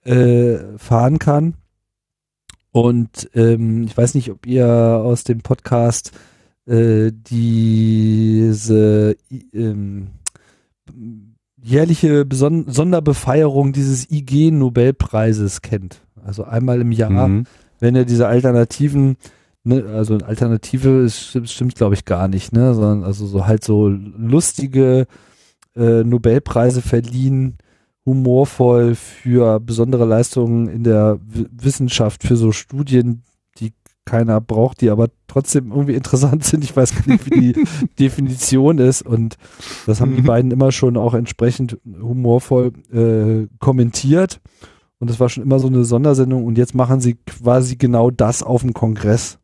[0.03, 1.55] äh, fahren kann.
[2.71, 6.11] Und ähm, ich weiß nicht, ob ihr aus dem Podcast
[6.65, 9.15] äh, diese
[9.53, 10.07] ähm,
[11.61, 16.01] jährliche Beson Sonderbefeierung dieses IG-Nobelpreises kennt.
[16.23, 17.45] Also einmal im Jahr Mhm.
[17.81, 19.17] Wenn ihr diese Alternativen,
[19.65, 23.45] ne, also eine Alternative ist, stimmt, stimmt glaube ich gar nicht, ne, sondern also so
[23.45, 25.07] halt so lustige
[25.75, 27.57] äh, Nobelpreise verliehen,
[28.05, 33.23] humorvoll für besondere Leistungen in der W Wissenschaft, für so Studien,
[33.57, 33.73] die
[34.05, 36.63] keiner braucht, die aber trotzdem irgendwie interessant sind.
[36.63, 37.65] Ich weiß gar nicht, wie die
[37.99, 39.37] Definition ist und
[39.87, 44.39] das haben die beiden immer schon auch entsprechend humorvoll äh, kommentiert.
[45.01, 48.43] Und das war schon immer so eine Sondersendung und jetzt machen sie quasi genau das
[48.43, 49.39] auf dem Kongress.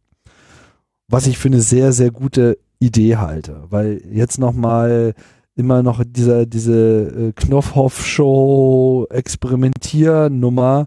[1.08, 3.64] Was ich für eine sehr, sehr gute Idee halte.
[3.72, 5.16] Weil jetzt nochmal
[5.56, 10.86] immer noch dieser, diese äh, Knopfhoff-Show Experimentiernummer,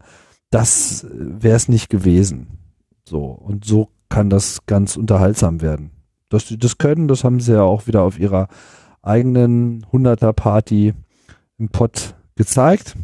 [0.50, 2.46] das wäre es nicht gewesen.
[3.04, 3.24] So.
[3.24, 5.90] Und so kann das ganz unterhaltsam werden.
[6.28, 8.46] Dass sie das können, das haben sie ja auch wieder auf ihrer
[9.02, 10.94] eigenen 100er Party
[11.58, 12.94] im Pott gezeigt.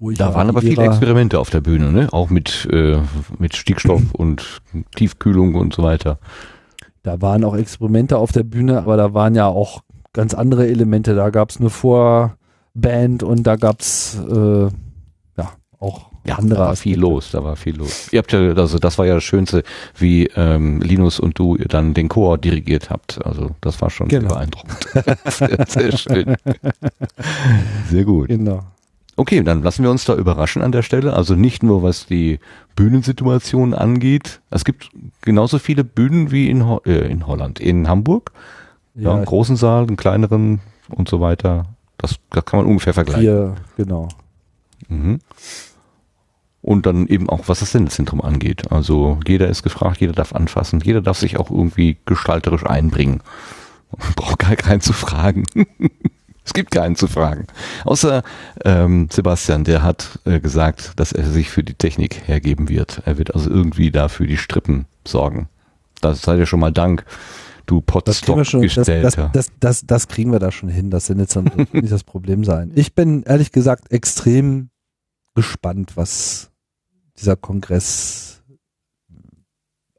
[0.00, 2.08] Wo ich Da waren aber viele Experimente auf der Bühne, ne?
[2.12, 2.98] Auch mit, äh,
[3.38, 4.60] mit Stickstoff und
[4.96, 6.18] Tiefkühlung und so weiter.
[7.02, 11.14] Da waren auch Experimente auf der Bühne, aber da waren ja auch ganz andere Elemente.
[11.14, 14.62] Da gab es eine Vorband und da gab es äh,
[15.36, 18.12] ja auch Ja, andere da war viel los, da war viel los.
[18.12, 19.62] Ihr habt ja, also das war ja das Schönste,
[19.96, 23.24] wie ähm, Linus und du dann den Chor dirigiert habt.
[23.24, 24.28] Also das war schon Genau.
[24.28, 24.78] sehr beeindruckend.
[25.28, 26.36] sehr, sehr schön.
[27.90, 28.28] Sehr gut.
[28.28, 28.60] Genau.
[29.18, 31.12] Okay, dann lassen wir uns da überraschen an der Stelle.
[31.12, 32.38] Also nicht nur was die
[32.76, 34.40] Bühnensituation angeht.
[34.48, 34.90] Es gibt
[35.22, 38.30] genauso viele Bühnen wie in, Ho äh, in Holland, in Hamburg.
[38.94, 41.66] Ja, einen großen Saal, einen kleineren und so weiter.
[41.96, 43.22] Das, das kann man ungefähr vergleichen.
[43.22, 44.06] Vier, genau.
[44.88, 45.18] Mhm.
[46.62, 48.70] Und dann eben auch, was das Sendezentrum angeht.
[48.70, 53.20] Also jeder ist gefragt, jeder darf anfassen, jeder darf sich auch irgendwie gestalterisch einbringen.
[53.90, 55.42] Man braucht gar keinen zu fragen.
[56.48, 57.46] es gibt keinen zu fragen.
[57.84, 58.22] Außer
[58.64, 63.02] ähm, Sebastian, der hat äh, gesagt, dass er sich für die Technik hergeben wird.
[63.04, 65.50] Er wird also irgendwie dafür die Strippen sorgen.
[66.00, 67.04] Das sei dir schon mal Dank,
[67.66, 69.30] du schon, das, das, Potstock-Gestellter.
[69.34, 70.90] das, das, das kriegen wir da schon hin.
[70.90, 72.72] Das sind jetzt dann wird nicht das Problem sein.
[72.74, 74.70] Ich bin ehrlich gesagt extrem
[75.34, 76.50] gespannt, was
[77.18, 78.42] dieser Kongress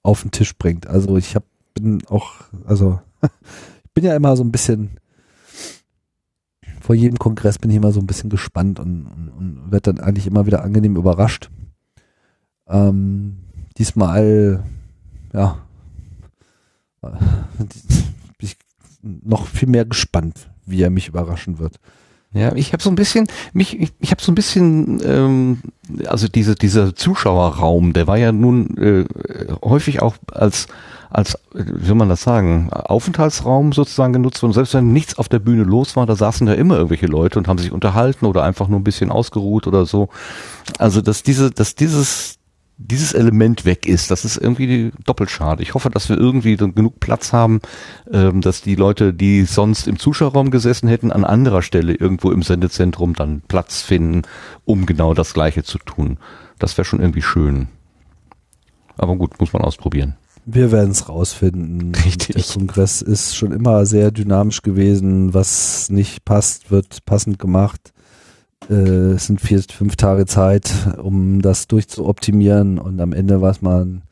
[0.01, 0.87] auf den Tisch bringt.
[0.87, 1.43] Also ich hab,
[1.75, 2.33] bin auch,
[2.65, 4.99] also ich bin ja immer so ein bisschen
[6.89, 10.03] vor jedem Kongress bin ich immer so ein bisschen gespannt und, und, und werde dann
[10.03, 11.51] eigentlich immer wieder angenehm überrascht.
[12.67, 13.37] Ähm,
[13.77, 14.63] diesmal,
[15.31, 15.59] ja,
[17.03, 17.09] äh,
[17.59, 17.69] bin
[18.39, 18.57] ich
[19.03, 21.79] noch viel mehr gespannt, wie er mich überraschen wird.
[22.33, 25.59] Ja, ich habe so ein bisschen, mich, ich, ich habe so ein bisschen, ähm,
[26.07, 29.05] also diese, dieser Zuschauerraum, der war ja nun äh,
[29.63, 30.65] häufig auch als,
[31.09, 34.53] als, wie soll man das sagen, Aufenthaltsraum sozusagen genutzt worden.
[34.53, 37.47] Selbst wenn nichts auf der Bühne los war, da saßen da immer irgendwelche Leute und
[37.47, 40.09] haben sich unterhalten oder einfach nur ein bisschen ausgeruht oder so.
[40.77, 42.39] Also dass diese, dass dieses
[42.81, 45.61] dieses Element weg ist, das ist irgendwie doppelt schade.
[45.61, 47.59] Ich hoffe, dass wir irgendwie genug Platz haben,
[48.09, 52.41] ähm, dass die Leute, die sonst im Zuschauerraum gesessen hätten, an anderer Stelle irgendwo im
[52.41, 54.21] Sendezentrum dann Platz finden,
[54.63, 56.19] um genau das Gleiche zu tun.
[56.57, 57.67] Das wäre schon irgendwie schön.
[58.97, 60.15] Aber gut, muss man ausprobieren.
[60.45, 61.93] Wir werden es rausfinden.
[61.95, 62.35] Richtig.
[62.35, 65.33] Der Kongress ist schon immer sehr dynamisch gewesen.
[65.33, 67.93] Was nicht passt, wird passend gemacht.
[68.69, 74.03] Äh, es sind vier, fünf Tage Zeit, um das durchzuoptimieren und am Ende weiß man,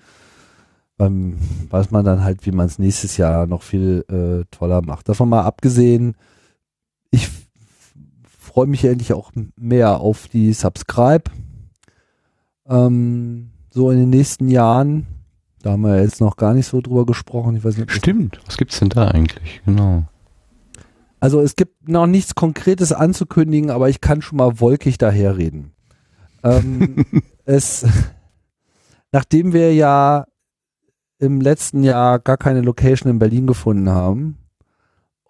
[0.97, 1.37] beim,
[1.69, 5.09] weiß man dann halt, wie man es nächstes Jahr noch viel äh, toller macht.
[5.09, 6.15] Davon mal abgesehen,
[7.11, 7.29] ich
[8.39, 11.29] freue mich endlich auch mehr auf die Subscribe.
[12.67, 15.05] Ähm, so in den nächsten Jahren.
[15.67, 17.57] Da haben wir jetzt noch gar nicht so drüber gesprochen.
[17.57, 18.39] Ich weiß nicht, Stimmt.
[18.45, 19.61] Was gibt's denn da eigentlich?
[19.65, 20.05] Genau.
[21.19, 25.73] Also es gibt noch nichts Konkretes anzukündigen, aber ich kann schon mal wolkig daherreden.
[26.41, 27.03] Ähm,
[27.45, 27.85] es,
[29.11, 30.27] nachdem wir ja
[31.19, 34.37] im letzten Jahr gar keine Location in Berlin gefunden haben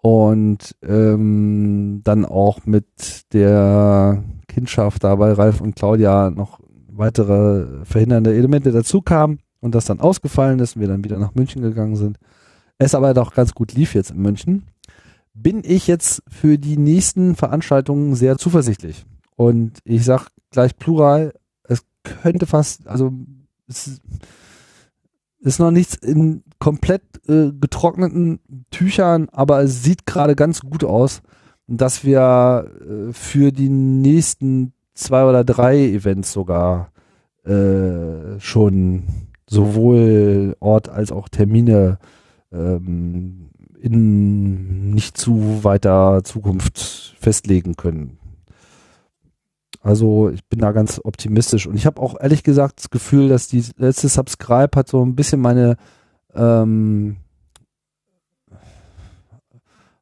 [0.02, 8.70] und ähm, dann auch mit der Kindschaft dabei Ralf und Claudia noch weitere verhindernde Elemente
[8.70, 12.18] dazu kamen und das dann ausgefallen ist und wir dann wieder nach München gegangen sind.
[12.78, 14.64] Es aber doch ganz gut lief jetzt in München
[15.42, 19.04] bin ich jetzt für die nächsten Veranstaltungen sehr zuversichtlich.
[19.36, 21.32] Und ich sag gleich plural,
[21.64, 23.12] es könnte fast, also
[23.68, 24.00] es
[25.40, 31.22] ist noch nichts in komplett äh, getrockneten Tüchern, aber es sieht gerade ganz gut aus,
[31.68, 36.90] dass wir äh, für die nächsten zwei oder drei Events sogar
[37.44, 41.98] äh, schon sowohl Ort als auch Termine
[42.52, 48.18] ähm, in nicht zu weiter Zukunft festlegen können.
[49.80, 53.46] Also ich bin da ganz optimistisch und ich habe auch ehrlich gesagt das Gefühl, dass
[53.46, 55.76] die letzte Subscribe hat so ein bisschen meine
[56.34, 57.16] ähm,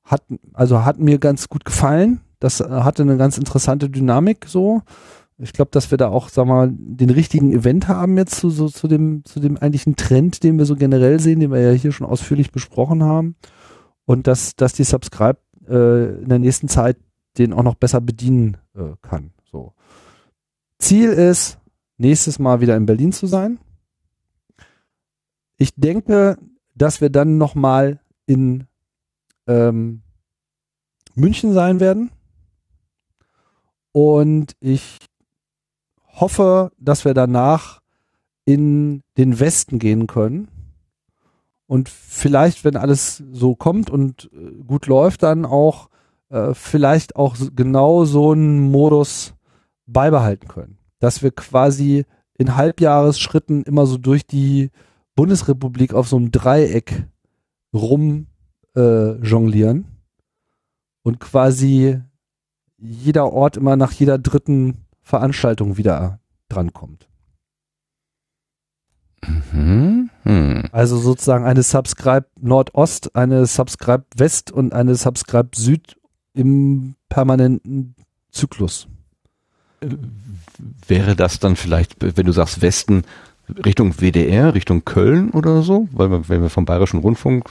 [0.05, 0.23] hat
[0.55, 2.21] also hat mir ganz gut gefallen.
[2.41, 4.83] Das äh, hatte eine ganz interessante Dynamik so.
[5.39, 8.69] Ich glaube, dass wir da auch, sag mal, den richtigen Event haben jetzt zu, so,
[8.69, 11.93] zu dem, zu dem eigentlichen Trend, den wir so generell sehen, den wir ja hier
[11.93, 13.37] schon ausführlich besprochen haben.
[14.07, 16.97] Und dass, dass die Subscribe äh, in der nächsten Zeit
[17.37, 19.33] den auch noch besser bedienen äh, kann.
[19.51, 19.75] So.
[20.79, 21.59] Ziel ist,
[21.99, 23.59] nächstes Mal wieder in Berlin zu sein.
[25.59, 26.39] Ich denke,
[26.75, 28.67] dass wir dann nochmal in
[29.47, 30.03] ähm,
[31.15, 32.11] München sein werden.
[33.93, 34.99] Und ich
[36.17, 37.81] hoffe, dass wir danach
[38.45, 40.49] in den Westen gehen können.
[41.67, 45.89] Und vielleicht, wenn alles so kommt und äh, gut läuft, dann auch
[46.29, 49.35] äh, vielleicht auch genau so einen Modus
[49.87, 50.79] beibehalten können.
[51.01, 52.05] Dass wir quasi
[52.39, 54.71] in Halbjahresschritten immer so durch die
[55.17, 57.07] Bundesrepublik auf so einem Dreieck
[57.75, 58.27] rum
[58.77, 59.87] äh, jonglieren
[61.03, 62.01] und quasi
[62.79, 66.19] jeder Ort immer nach jeder dritten Veranstaltung wieder
[66.49, 67.07] drankommt.
[69.25, 70.11] Mhm.
[70.25, 70.65] Hm.
[70.73, 75.97] Also sozusagen eine Subscribe Nordost, eine Subscribe West und eine Subscribe Süd
[76.35, 77.95] im permanenten
[78.33, 78.89] Zyklus.
[80.89, 83.05] Wäre das dann vielleicht, wenn du sagst Westen,
[83.65, 85.87] Richtung WDR, Richtung Köln oder so?
[85.93, 87.49] Weil wir, wenn wir vom Bayerischen Rundfunk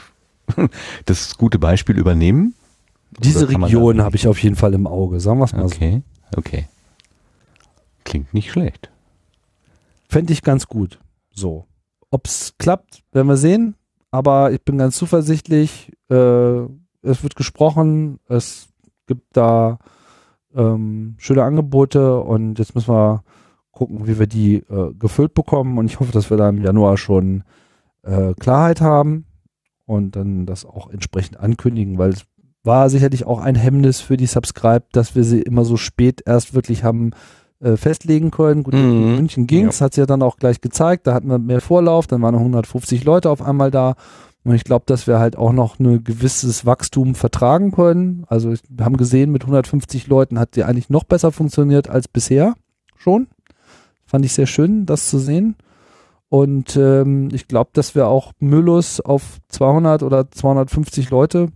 [1.05, 2.53] das gute Beispiel übernehmen?
[3.19, 5.75] Diese Region habe ich auf jeden Fall im Auge, sagen wir es mal so.
[5.75, 6.01] Okay,
[6.35, 6.67] okay.
[8.05, 8.89] Klingt nicht schlecht.
[10.07, 10.99] Fände ich ganz gut.
[11.31, 11.65] So.
[12.11, 13.75] Ob es klappt, werden wir sehen.
[14.11, 15.91] Aber ich bin ganz zuversichtlich.
[16.09, 16.61] Äh,
[17.01, 18.19] es wird gesprochen.
[18.29, 18.69] Es
[19.07, 19.79] gibt da
[20.55, 23.23] ähm, schöne Angebote und jetzt müssen wir
[23.71, 25.77] gucken, wie wir die äh, gefüllt bekommen.
[25.77, 27.43] Und ich hoffe, dass wir da im Januar schon
[28.03, 29.25] äh, Klarheit haben
[29.85, 32.25] und dann das auch entsprechend ankündigen, weil es
[32.63, 36.53] war sicherlich auch ein Hemmnis für die Subscribe, dass wir sie immer so spät erst
[36.53, 37.11] wirklich haben
[37.65, 38.63] äh, festlegen können.
[38.63, 39.15] Gut, in Mhm.
[39.15, 42.21] München ging's, hat sie ja dann auch gleich gezeigt, da hatten wir mehr Vorlauf, dann
[42.21, 43.95] waren noch 150 Leute auf einmal da.
[44.43, 48.25] Und ich glaube, dass wir halt auch noch ein gewisses Wachstum vertragen können.
[48.27, 52.53] Also wir haben gesehen, mit 150 Leuten hat die eigentlich noch besser funktioniert als bisher
[52.95, 53.27] schon.
[54.05, 55.55] Fand ich sehr schön, das zu sehen.
[56.29, 61.47] Und ähm, ich glaube, dass wir auch mühelos auf 200 oder 250 Leute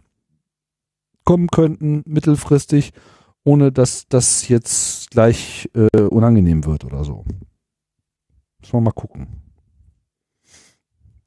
[1.26, 2.94] kommen könnten, mittelfristig,
[3.44, 7.26] ohne dass das jetzt gleich äh, unangenehm wird oder so.
[8.60, 9.28] Müssen wir mal gucken.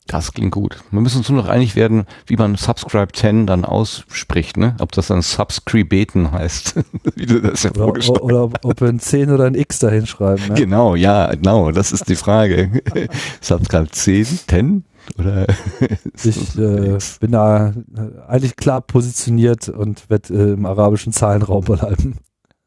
[0.07, 0.83] Das klingt gut.
[0.91, 4.77] Wir müssen uns nur noch einig werden, wie man Subscribe 10 dann ausspricht, ne?
[4.81, 6.75] Ob das dann Subscribeten heißt,
[7.15, 9.89] wie du das ja Oder, vorgeschlagen oder ob wir ein 10 oder ein X da
[9.89, 10.49] hinschreiben.
[10.49, 10.55] Ne?
[10.55, 12.83] Genau, ja, genau, das ist die Frage.
[13.41, 14.85] Subscribe 10, 10
[15.19, 15.47] oder?
[16.25, 17.73] Ich äh, bin da äh,
[18.29, 22.17] eigentlich klar positioniert und werde äh, im arabischen Zahlenraum bleiben.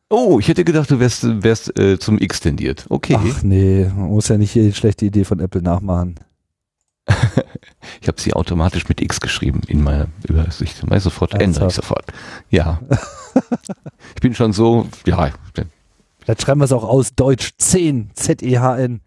[0.10, 2.86] Oh, ich hätte gedacht, du wärst, wärst äh, zum X tendiert.
[2.90, 3.18] Okay.
[3.18, 6.16] Ach nee, man muss ja nicht jede schlechte Idee von Apple nachmachen.
[8.02, 10.86] Ich habe sie automatisch mit X geschrieben in meiner Übersicht.
[10.88, 11.88] Mal sofort ändere ich Ernsthaft?
[11.88, 12.06] sofort.
[12.50, 12.82] Ja.
[14.16, 15.32] ich bin schon so, ja,
[16.20, 19.02] Vielleicht schreiben wir es auch aus Deutsch 10, Z-E-H-N.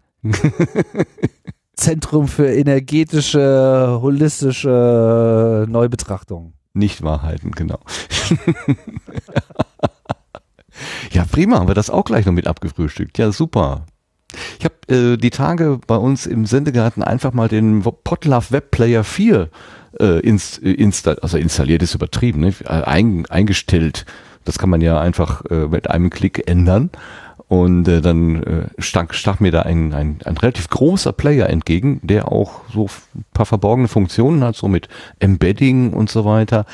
[1.79, 6.53] Zentrum für energetische, holistische Neubetrachtung.
[6.73, 7.79] nicht wahrhalten, genau.
[11.11, 13.17] ja, prima, haben wir das auch gleich noch mit abgefrühstückt.
[13.17, 13.85] Ja, super.
[14.59, 19.03] Ich habe äh, die Tage bei uns im Sendegarten einfach mal den Potlove Web Player
[19.03, 19.49] 4
[19.99, 22.53] äh, inst, äh, insta also installiert ist übertrieben, ne?
[22.65, 24.05] Äh, ein, eingestellt.
[24.45, 26.91] Das kann man ja einfach äh, mit einem Klick ändern.
[27.49, 31.99] Und äh, dann äh, stach, stach mir da ein, ein, ein relativ großer Player entgegen,
[32.03, 34.87] der auch so ein paar verborgene Funktionen hat, so mit
[35.17, 36.65] Embedding und so weiter.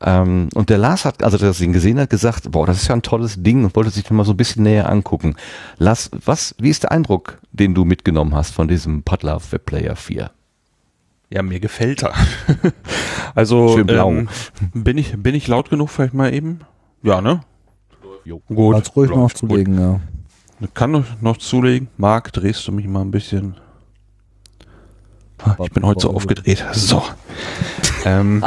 [0.00, 2.88] Ähm, und der Lars hat, also der das ihn gesehen hat, gesagt, boah, das ist
[2.88, 5.36] ja ein tolles Ding und wollte sich den mal so ein bisschen näher angucken.
[5.76, 9.94] Lars, was, wie ist der Eindruck, den du mitgenommen hast von diesem Podlove Web Player
[9.94, 10.30] 4?
[11.28, 12.14] Ja, mir gefällt er.
[13.34, 14.10] also Schön blau.
[14.10, 14.28] Ähm,
[14.72, 16.60] bin ich bin ich laut genug vielleicht mal eben?
[17.02, 17.40] Ja, ne?
[18.24, 18.40] Jo.
[18.48, 18.74] Gut.
[18.74, 19.36] Als ruhig Ja, noch gut.
[19.36, 20.00] zulegen, ja.
[20.72, 21.88] Kann noch, zulegen.
[21.96, 23.56] Marc, drehst du mich mal ein bisschen?
[25.42, 26.64] Ah, Ich bin heute so aufgedreht.
[26.72, 27.02] So.
[28.04, 28.42] ähm,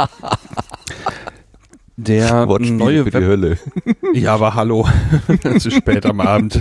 [1.96, 3.58] der Wortspiele neue für die Hölle.
[4.14, 4.88] Ja, aber hallo.
[5.44, 6.58] es ist spät am Abend.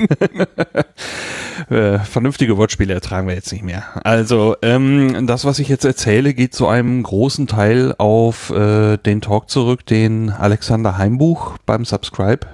[1.69, 3.83] äh, vernünftige Wortspiele ertragen wir jetzt nicht mehr.
[4.05, 9.21] Also, ähm, das, was ich jetzt erzähle, geht zu einem großen Teil auf äh, den
[9.21, 12.45] Talk zurück, den Alexander Heimbuch beim Subscribe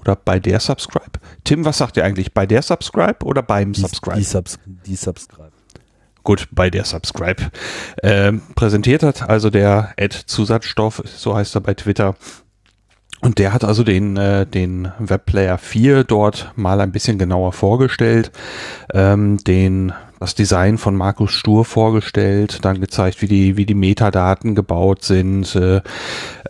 [0.00, 1.18] oder bei der Subscribe.
[1.44, 2.32] Tim, was sagt ihr eigentlich?
[2.34, 4.18] Bei der Subscribe oder beim Die, Subscribe?
[4.18, 5.52] die, Subs die Subscribe.
[6.24, 7.50] gut, bei der Subscribe,
[8.02, 12.14] ähm, präsentiert hat, also der Ad Zusatzstoff, so heißt er bei Twitter.
[13.20, 18.30] Und der hat also den, äh, den Webplayer 4 dort mal ein bisschen genauer vorgestellt,
[18.94, 24.54] ähm, den, das Design von Markus Stur vorgestellt, dann gezeigt, wie die, wie die Metadaten
[24.54, 25.80] gebaut sind, äh,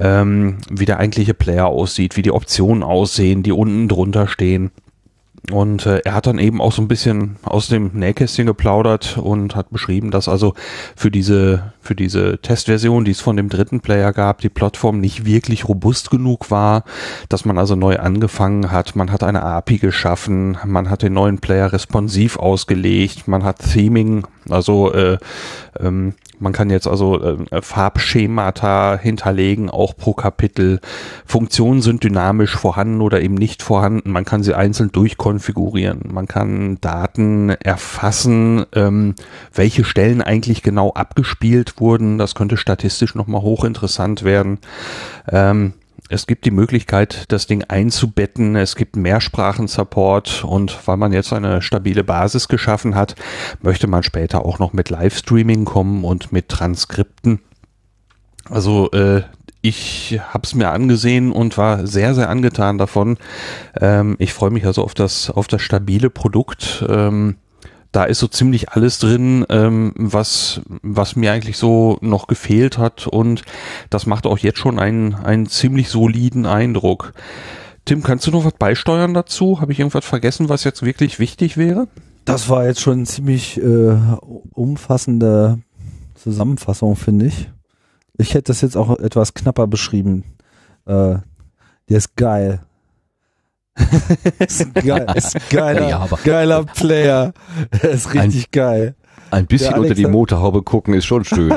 [0.00, 4.70] ähm, wie der eigentliche Player aussieht, wie die Optionen aussehen, die unten drunter stehen.
[5.50, 9.54] Und äh, er hat dann eben auch so ein bisschen aus dem Nähkästchen geplaudert und
[9.54, 10.54] hat beschrieben, dass also
[10.96, 15.24] für diese, für diese Testversion, die es von dem dritten Player gab, die Plattform nicht
[15.24, 16.84] wirklich robust genug war,
[17.30, 18.94] dass man also neu angefangen hat.
[18.94, 24.26] Man hat eine API geschaffen, man hat den neuen Player responsiv ausgelegt, man hat Theming,
[24.50, 25.16] also äh,
[25.80, 30.80] ähm, man kann jetzt also äh, Farbschemata hinterlegen, auch pro Kapitel.
[31.26, 34.10] Funktionen sind dynamisch vorhanden oder eben nicht vorhanden.
[34.10, 36.02] Man kann sie einzeln durchkonfigurieren.
[36.12, 39.14] Man kann Daten erfassen, ähm,
[39.52, 42.18] welche Stellen eigentlich genau abgespielt wurden.
[42.18, 44.58] Das könnte statistisch nochmal hochinteressant werden.
[45.30, 45.74] Ähm,
[46.10, 48.56] es gibt die Möglichkeit, das Ding einzubetten.
[48.56, 53.14] Es gibt Mehrsprachen-Support und weil man jetzt eine stabile Basis geschaffen hat,
[53.60, 57.40] möchte man später auch noch mit Livestreaming kommen und mit Transkripten.
[58.48, 59.22] Also äh,
[59.60, 63.18] ich habe es mir angesehen und war sehr, sehr angetan davon.
[63.78, 66.84] Ähm, ich freue mich also auf das, auf das stabile Produkt.
[66.88, 67.36] Ähm,
[67.92, 73.06] da ist so ziemlich alles drin, ähm, was, was mir eigentlich so noch gefehlt hat
[73.06, 73.42] und
[73.90, 77.14] das macht auch jetzt schon einen, einen ziemlich soliden Eindruck.
[77.84, 79.60] Tim, kannst du noch was beisteuern dazu?
[79.60, 81.88] Habe ich irgendwas vergessen, was jetzt wirklich wichtig wäre?
[82.26, 83.96] Das war jetzt schon eine ziemlich äh,
[84.52, 85.60] umfassende
[86.14, 87.50] Zusammenfassung, finde ich.
[88.18, 90.24] Ich hätte das jetzt auch etwas knapper beschrieben.
[90.84, 91.16] Äh,
[91.88, 92.60] der ist geil.
[94.38, 97.32] Ist, geil, ist geiler, Ja, geiler Player.
[97.70, 98.94] Er ist richtig geil.
[99.30, 101.52] Ein bisschen unter die Motorhaube gucken ist schon schön.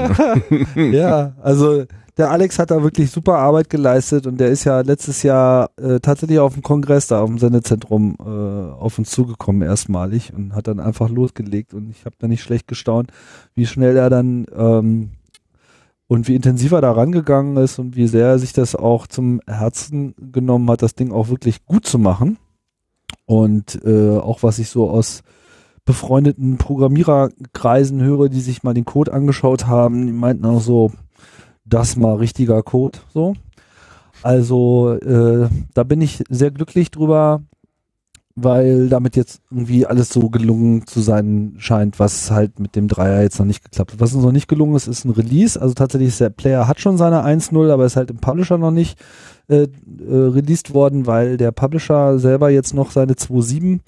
[0.76, 1.86] ja, also
[2.18, 6.00] der Alex hat da wirklich super Arbeit geleistet und der ist ja letztes Jahr äh,
[6.00, 10.68] tatsächlich auf dem Kongress da auf dem Sendezentrum äh, auf uns zugekommen erstmalig und hat
[10.68, 13.12] dann einfach losgelegt und ich habe da nicht schlecht gestaunt,
[13.56, 15.12] wie schnell er dann ähm,
[16.12, 20.14] und wie intensiver da rangegangen ist und wie sehr er sich das auch zum Herzen
[20.34, 22.38] genommen hat, das Ding auch wirklich gut zu machen.
[23.26, 25.24] Und äh, auch was ich so aus
[25.86, 30.92] befreundeten Programmiererkreisen höre, die sich mal den Code angeschaut haben, die meinten auch so,
[31.64, 33.36] das mal richtiger Code, so.
[34.22, 37.42] Also äh, da bin ich sehr glücklich drüber,
[38.36, 43.22] weil damit jetzt irgendwie alles so gelungen zu sein scheint, was halt mit dem Dreier
[43.22, 44.00] jetzt noch nicht geklappt hat.
[44.00, 45.60] Was uns noch nicht gelungen ist, ist ein Release.
[45.60, 48.72] Also tatsächlich ist der Player hat schon seine 1.0, aber ist halt im Publisher noch
[48.72, 48.98] nicht
[49.48, 49.68] äh, äh,
[50.10, 53.80] released worden, weil der Publisher selber jetzt noch seine 2.7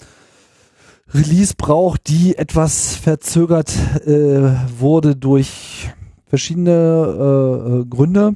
[1.12, 3.72] Release braucht, die etwas verzögert
[4.06, 5.90] äh, wurde durch
[6.26, 8.34] verschiedene äh, äh, Gründe.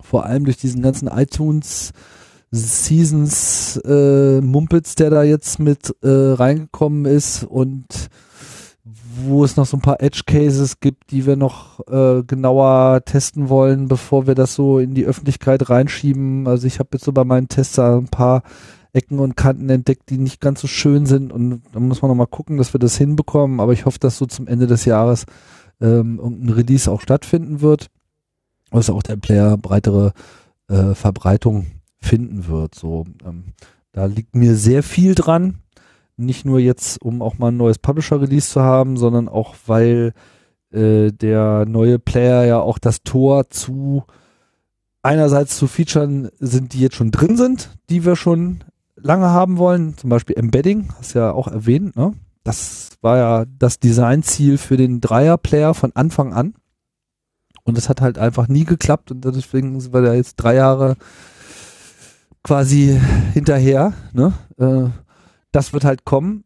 [0.00, 1.92] Vor allem durch diesen ganzen iTunes
[2.52, 7.86] Seasons äh, Mumpitz, der da jetzt mit äh, reingekommen ist und
[9.24, 13.48] wo es noch so ein paar Edge Cases gibt, die wir noch äh, genauer testen
[13.48, 16.46] wollen, bevor wir das so in die Öffentlichkeit reinschieben.
[16.46, 18.42] Also ich habe jetzt so bei meinen Tests da ein paar
[18.92, 22.16] Ecken und Kanten entdeckt, die nicht ganz so schön sind und da muss man noch
[22.16, 23.60] mal gucken, dass wir das hinbekommen.
[23.60, 25.24] Aber ich hoffe, dass so zum Ende des Jahres
[25.80, 27.88] ähm, irgendein Release auch stattfinden wird,
[28.70, 30.12] dass auch der Player breitere
[30.68, 31.66] äh, Verbreitung
[32.02, 32.74] finden wird.
[32.74, 33.54] So, ähm,
[33.92, 35.58] da liegt mir sehr viel dran.
[36.16, 40.12] Nicht nur jetzt, um auch mal ein neues Publisher-Release zu haben, sondern auch, weil
[40.70, 44.04] äh, der neue Player ja auch das Tor zu
[45.02, 48.62] einerseits zu Featuren sind, die jetzt schon drin sind, die wir schon
[48.96, 52.12] lange haben wollen, zum Beispiel Embedding, hast ja auch erwähnt, ne?
[52.44, 56.54] Das war ja das Designziel für den Dreier-Player von Anfang an.
[57.64, 60.96] Und das hat halt einfach nie geklappt und deswegen sind wir da jetzt drei Jahre
[62.42, 62.98] quasi
[63.32, 63.92] hinterher.
[64.12, 64.32] Ne?
[64.58, 64.90] Äh,
[65.52, 66.44] das wird halt kommen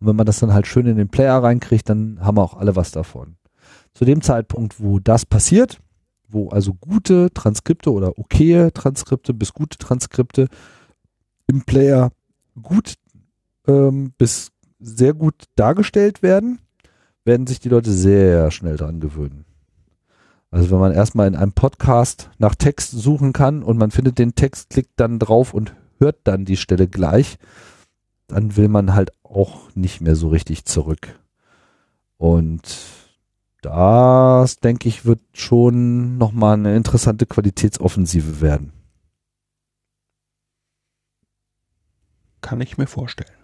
[0.00, 2.56] Und wenn man das dann halt schön in den Player reinkriegt, dann haben wir auch
[2.56, 3.36] alle was davon.
[3.94, 5.78] Zu dem Zeitpunkt, wo das passiert,
[6.28, 10.48] wo also gute Transkripte oder okaye Transkripte bis gute Transkripte
[11.46, 12.10] im Player
[12.60, 12.94] gut
[13.68, 14.50] ähm, bis
[14.84, 16.58] sehr gut dargestellt werden,
[17.24, 19.44] werden sich die Leute sehr schnell dran gewöhnen.
[20.50, 24.34] Also wenn man erstmal in einem Podcast nach Text suchen kann und man findet den
[24.34, 27.38] Text, klickt dann drauf und hört dann die Stelle gleich,
[28.28, 31.18] dann will man halt auch nicht mehr so richtig zurück.
[32.18, 32.62] Und
[33.62, 38.72] das, denke ich, wird schon nochmal eine interessante Qualitätsoffensive werden.
[42.42, 43.43] Kann ich mir vorstellen.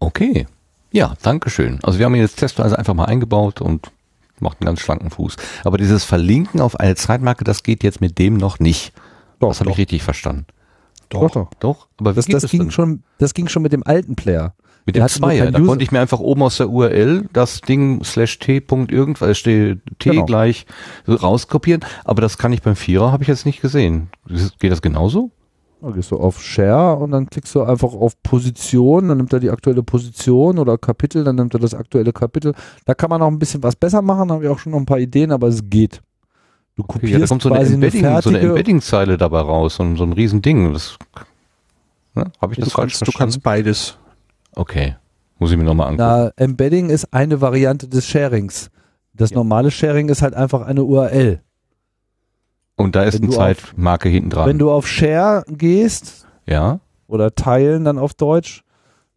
[0.00, 0.46] Okay.
[0.90, 1.78] Ja, danke schön.
[1.82, 3.90] Also wir haben ihn jetzt testweise einfach mal eingebaut und
[4.40, 5.36] macht einen ganz schlanken Fuß.
[5.64, 8.92] Aber dieses Verlinken auf eine Zeitmarke, das geht jetzt mit dem noch nicht.
[9.40, 9.74] Doch, das habe doch.
[9.76, 10.46] ich richtig verstanden.
[11.10, 11.50] Doch, doch.
[11.60, 12.70] Doch, aber wie Das, das, das ging denn?
[12.70, 14.54] schon, das ging schon mit dem alten Player.
[14.86, 18.02] Mit dem Zweier, da User- konnte ich mir einfach oben aus der URL das Ding
[18.04, 18.62] slash t.
[18.70, 20.24] Irgendwas, steht t Genau.
[20.24, 20.64] gleich
[21.06, 24.08] rauskopieren, aber das kann ich beim Vierer, habe ich jetzt nicht gesehen.
[24.60, 25.30] Geht das genauso?
[25.80, 29.38] Da gehst du auf Share und dann klickst du einfach auf Position, dann nimmt er
[29.38, 32.52] die aktuelle Position oder Kapitel, dann nimmt er das aktuelle Kapitel.
[32.84, 34.86] Da kann man noch ein bisschen was besser machen, habe ich auch schon noch ein
[34.86, 36.00] paar Ideen, aber es geht.
[36.74, 39.84] Du kopierst Ja, da kommt so eine quasi Embedding, eine so Embedding-Zeile dabei raus, so,
[39.84, 40.72] ein- so ein Riesending.
[40.72, 40.96] Das,
[42.14, 42.24] ne?
[42.40, 43.96] Habe ich Du das falsch kannst, du kannst beides.
[44.56, 44.96] Okay,
[45.38, 46.08] muss ich mir nochmal angucken.
[46.08, 48.70] na, Embedding ist eine Variante des Sharings.
[49.14, 51.40] Das normale Sharing ist halt einfach eine URL.
[52.78, 54.48] Und da ist wenn eine Zeitmarke hinten dran.
[54.48, 58.62] Wenn du auf Share gehst ja, oder Teilen dann auf Deutsch,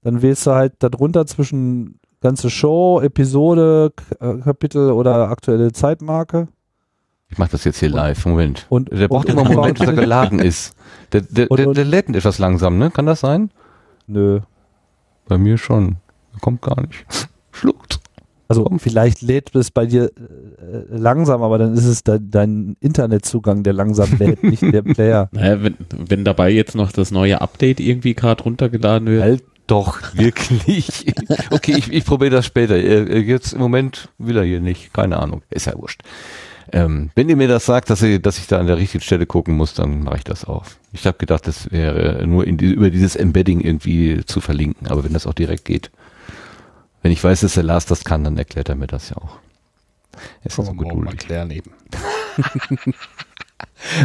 [0.04, 6.48] dann wählst du halt darunter zwischen ganze Show, Episode, äh, Kapitel oder aktuelle Zeitmarke.
[7.30, 8.26] ich mache das jetzt hier live.
[8.26, 8.66] Moment.
[8.70, 10.76] Und, Der braucht und- immer einen Moment, bis er geladen ist.
[11.14, 12.92] Der, der, Und- der, der lädt etwas langsam, ne?
[12.92, 13.52] Kann das sein?
[14.08, 14.42] Nö.
[15.28, 15.96] Bei mir schon.
[16.42, 17.06] Kommt gar nicht.
[17.52, 18.01] Schluckt.
[18.52, 20.10] Also vielleicht lädt es bei dir äh,
[20.90, 25.30] langsam, aber dann ist es de dein Internetzugang, der langsam lädt, nicht der Player.
[25.32, 29.24] Naja, wenn, wenn dabei jetzt noch das neue Update irgendwie gerade runtergeladen wird.
[29.24, 31.06] Halt doch, wirklich.
[31.52, 32.76] okay, ich, ich probiere das später.
[32.76, 34.94] Äh, Jetzt im Moment will er hier nicht.
[34.94, 35.44] Keine Ahnung.
[35.50, 36.02] Ist ja wurscht.
[36.74, 39.26] Ähm, wenn ihr mir das sagt, dass, ihr, dass ich da an der richtigen Stelle
[39.26, 40.66] gucken muss, dann mache ich das auch.
[40.92, 45.06] Ich habe gedacht, das wäre nur in die, über dieses Embedding irgendwie zu verlinken, aber
[45.06, 45.90] wenn das auch direkt geht.
[47.02, 49.38] Wenn ich weiß, dass der Lars das kann, dann erklärt er mir das ja auch.
[50.44, 51.18] Er Ist ja so geduldig.
[51.20, 51.72] klären eben.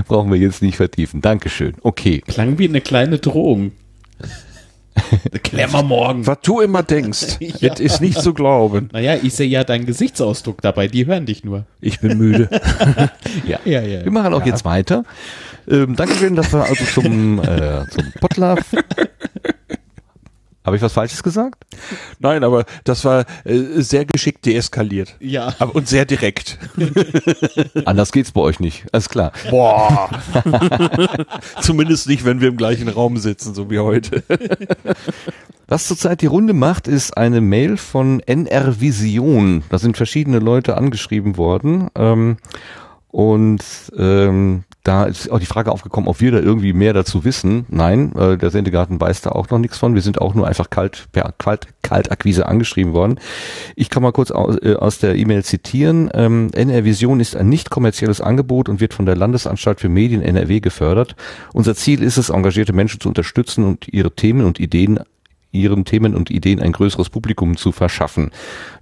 [0.09, 1.21] Brauchen wir jetzt nicht vertiefen.
[1.21, 1.75] Dankeschön.
[1.83, 2.23] Okay.
[2.27, 3.73] Klang wie eine kleine Drohung.
[5.43, 6.27] Klär mal morgen.
[6.27, 7.69] Was du immer denkst, Ja.
[7.69, 8.89] das ist nicht zu glauben.
[8.93, 11.67] Naja, ich sehe ja deinen Gesichtsausdruck dabei, die hören dich nur.
[11.83, 12.49] Ich bin müde.
[13.47, 13.61] Ja.
[13.67, 14.05] Ja, ja.
[14.05, 15.05] Wir machen auch jetzt weiter.
[15.69, 18.61] Ähm, Dankeschön, das war also zum, äh, zum Potluck.
[20.67, 21.65] Habe ich was Falsches gesagt?
[22.19, 25.15] Nein, aber das war äh, sehr geschickt deeskaliert.
[25.21, 25.55] Ja.
[25.61, 26.59] Aber, und sehr direkt.
[27.85, 28.85] Anders geht's bei euch nicht.
[28.91, 29.31] Alles klar.
[29.49, 30.11] Boah.
[31.61, 34.25] Zumindest nicht, wenn wir im gleichen Raum sitzen, so wie heute.
[35.69, 39.63] Was zurzeit die Runde macht, ist eine Mail von NR Vision.
[39.69, 41.89] Da sind verschiedene Leute angeschrieben worden.
[41.95, 42.39] Ähm,
[43.17, 43.63] und
[43.97, 47.65] ähm, da ist auch die Frage aufgekommen, ob wir da irgendwie mehr dazu wissen.
[47.71, 49.95] Nein, äh, der Sendegarten weiß da auch noch nichts von.
[49.95, 53.19] Wir sind auch nur einfach kalt per kalt, Kaltakquise angeschrieben worden.
[53.75, 56.11] Ich kann mal kurz aus, äh, aus der E-Mail zitieren.
[56.13, 60.21] Ähm, NR Vision ist ein nicht kommerzielles Angebot und wird von der Landesanstalt für Medien
[60.21, 61.17] NRW gefördert.
[61.55, 65.01] Unser Ziel ist es, engagierte Menschen zu unterstützen und ihre Themen und Ideen
[65.61, 68.31] ihren Themen und Ideen ein größeres Publikum zu verschaffen.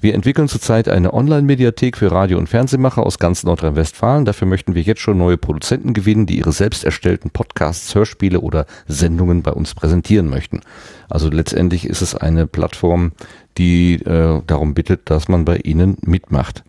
[0.00, 4.24] Wir entwickeln zurzeit eine Online-Mediathek für Radio- und Fernsehmacher aus ganz Nordrhein-Westfalen.
[4.24, 8.66] Dafür möchten wir jetzt schon neue Produzenten gewinnen, die ihre selbst erstellten Podcasts, Hörspiele oder
[8.86, 10.60] Sendungen bei uns präsentieren möchten.
[11.08, 13.12] Also letztendlich ist es eine Plattform,
[13.58, 16.64] die äh, darum bittet, dass man bei ihnen mitmacht.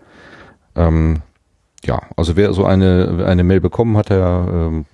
[0.76, 1.22] Ähm,
[1.86, 4.86] ja, also wer so eine, eine Mail bekommen hat, der ähm,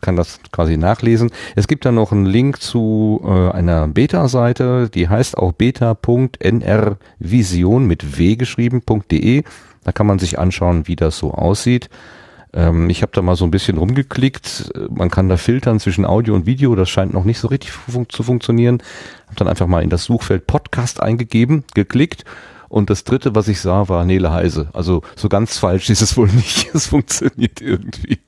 [0.00, 1.30] kann das quasi nachlesen.
[1.56, 8.18] Es gibt dann noch einen Link zu äh, einer Beta-Seite, die heißt auch beta.nrvision mit
[8.18, 9.44] w geschrieben.de.
[9.84, 11.88] Da kann man sich anschauen, wie das so aussieht.
[12.52, 14.72] Ähm, ich habe da mal so ein bisschen rumgeklickt.
[14.90, 16.74] Man kann da filtern zwischen Audio und Video.
[16.74, 18.82] Das scheint noch nicht so richtig fun zu funktionieren.
[19.26, 22.24] Habe dann einfach mal in das Suchfeld Podcast eingegeben, geklickt
[22.74, 24.68] und das dritte, was ich sah, war Nele Heise.
[24.72, 26.66] Also so ganz falsch ist es wohl nicht.
[26.74, 28.18] Es funktioniert irgendwie.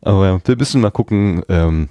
[0.00, 1.88] Aber wir müssen mal gucken, ähm,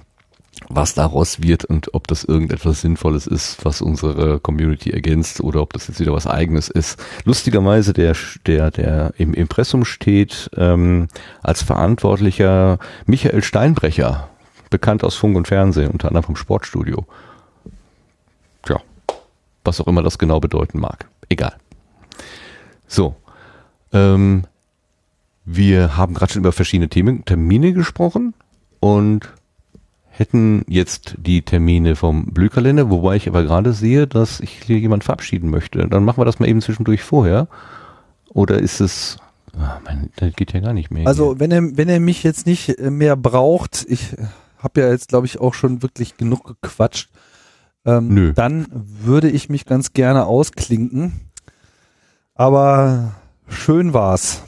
[0.68, 5.72] was daraus wird und ob das irgendetwas Sinnvolles ist, was unsere Community ergänzt oder ob
[5.72, 7.02] das jetzt wieder was Eigenes ist.
[7.24, 8.14] Lustigerweise, der,
[8.46, 11.08] der, der im Impressum steht ähm,
[11.42, 14.28] als Verantwortlicher Michael Steinbrecher,
[14.68, 17.06] bekannt aus Funk und Fernsehen, unter anderem vom Sportstudio.
[19.66, 21.08] Was auch immer das genau bedeuten mag.
[21.28, 21.54] Egal.
[22.86, 23.16] So.
[23.92, 24.44] Ähm,
[25.44, 28.34] wir haben gerade schon über verschiedene Themen, Termine gesprochen
[28.80, 29.28] und
[30.08, 35.04] hätten jetzt die Termine vom Blühkalender, wobei ich aber gerade sehe, dass ich hier jemand
[35.04, 35.86] verabschieden möchte.
[35.86, 37.48] Dann machen wir das mal eben zwischendurch vorher.
[38.30, 39.18] Oder ist es,
[39.58, 41.06] ah, mein, das geht ja gar nicht mehr.
[41.06, 44.16] Also wenn er, wenn er mich jetzt nicht mehr braucht, ich
[44.58, 47.10] habe ja jetzt glaube ich auch schon wirklich genug gequatscht,
[47.86, 48.32] ähm, Nö.
[48.34, 51.12] dann würde ich mich ganz gerne ausklinken.
[52.34, 53.14] Aber
[53.48, 54.42] schön war's.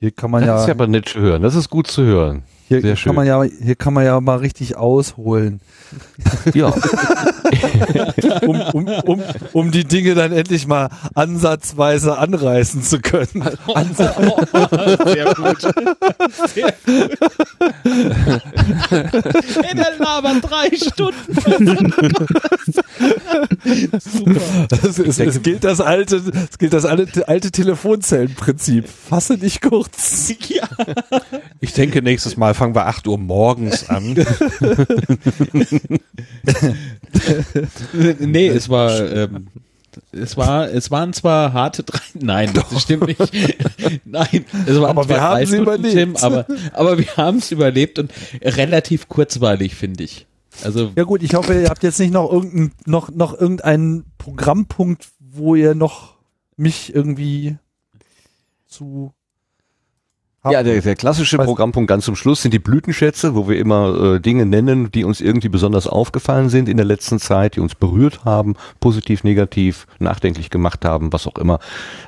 [0.00, 1.42] Hier kann man das ja, ist ja aber nett zu hören.
[1.42, 2.42] Das ist gut zu hören.
[2.68, 3.14] Hier sehr kann schön.
[3.14, 5.60] man ja, hier kann man ja mal richtig ausholen,
[6.54, 6.68] Ja,
[8.46, 13.28] um, um, um, um die Dinge dann endlich mal ansatzweise anreißen zu können.
[15.04, 15.60] Sehr gut.
[16.54, 17.18] Sehr gut.
[18.90, 21.92] Ey, der labert drei Stunden.
[23.98, 24.40] Super.
[24.70, 28.86] Es, es, es gilt das alte, es gilt das alte, alte Telefonzellenprinzip.
[28.88, 30.32] Fasse nicht kurz.
[30.48, 30.68] Ja.
[31.60, 34.14] Ich denke, nächstes Mal fangen wir 8 Uhr morgens an.
[38.20, 39.48] nee, es war, ähm,
[40.12, 43.20] es war, es waren zwar harte drei, nein, das stimmt nicht.
[44.04, 45.94] nein, es waren Aber zwar wir haben Stunden, überlebt.
[45.94, 48.10] Tim, aber, aber wir haben es überlebt und
[48.42, 50.26] relativ kurzweilig, finde ich.
[50.64, 55.08] Also, Ja gut, ich hoffe, ihr habt jetzt nicht noch irgendein, noch, noch irgendeinen Programmpunkt,
[55.18, 56.16] wo ihr noch
[56.56, 57.56] mich irgendwie
[58.66, 59.12] zu
[60.50, 64.20] ja der, der klassische Programmpunkt ganz zum Schluss sind die Blütenschätze, wo wir immer äh,
[64.20, 68.24] Dinge nennen, die uns irgendwie besonders aufgefallen sind in der letzten Zeit, die uns berührt
[68.24, 71.60] haben, positiv, negativ, nachdenklich gemacht haben, was auch immer.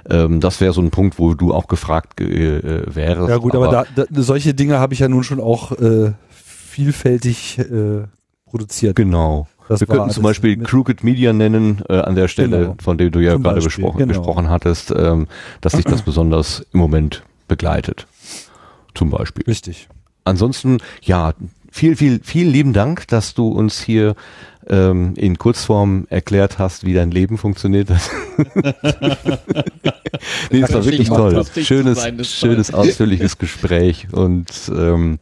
[0.08, 3.28] Ähm, das wäre so ein Punkt, wo du auch gefragt äh, wärst.
[3.28, 7.58] Ja gut, aber, da, da, solche Dinge habe ich ja nun schon auch äh, vielfältig
[7.58, 8.04] äh,
[8.46, 8.96] produziert.
[8.96, 9.46] Genau.
[9.68, 12.76] Das wir könnten zum Beispiel Crooked Media nennen, äh, an der Stelle, Genau.
[12.82, 14.08] von dem du ja Zum gerade Beispiel, besprochen, genau.
[14.08, 15.26] besprochen hattest, ähm,
[15.60, 18.06] dass sich das besonders im Moment begleitet.
[18.94, 19.44] Zum Beispiel.
[19.46, 19.88] Richtig.
[20.24, 21.34] Ansonsten, ja,
[21.70, 24.14] viel, viel, vielen lieben Dank, dass du uns hier
[24.68, 27.88] ähm, in Kurzform erklärt hast, wie dein Leben funktioniert.
[30.50, 31.44] nee, es war wirklich toll.
[31.62, 32.50] Schönes, sein, ist toll.
[32.50, 34.08] schönes, ausführliches Gespräch.
[34.12, 35.18] Und ähm,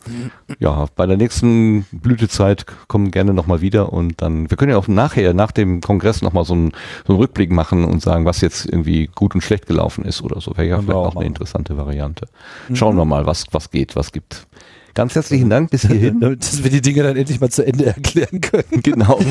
[0.59, 4.89] ja, bei der nächsten Blütezeit kommen gerne nochmal wieder und dann, wir können ja auch
[4.89, 6.73] nachher, nach dem Kongress nochmal so einen,
[7.07, 10.41] so einen Rückblick machen und sagen, was jetzt irgendwie gut und schlecht gelaufen ist oder
[10.41, 10.57] so.
[10.57, 12.29] Wäre ja vielleicht auch auch eine interessante Variante.
[12.73, 14.47] Schauen wir mal, was, was geht, was gibt.
[14.95, 16.21] Ganz herzlichen Dank bis hierhin.
[16.39, 18.83] Dass wir die Dinge dann endlich mal zu Ende erklären können.
[18.83, 19.19] genau.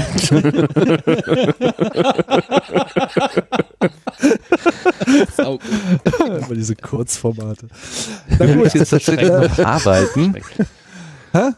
[5.38, 5.61] gut.
[6.19, 7.67] Immer diese Kurzformate.
[8.30, 10.35] Du willst jetzt tatsächlich noch arbeiten.
[11.33, 11.49] Hä?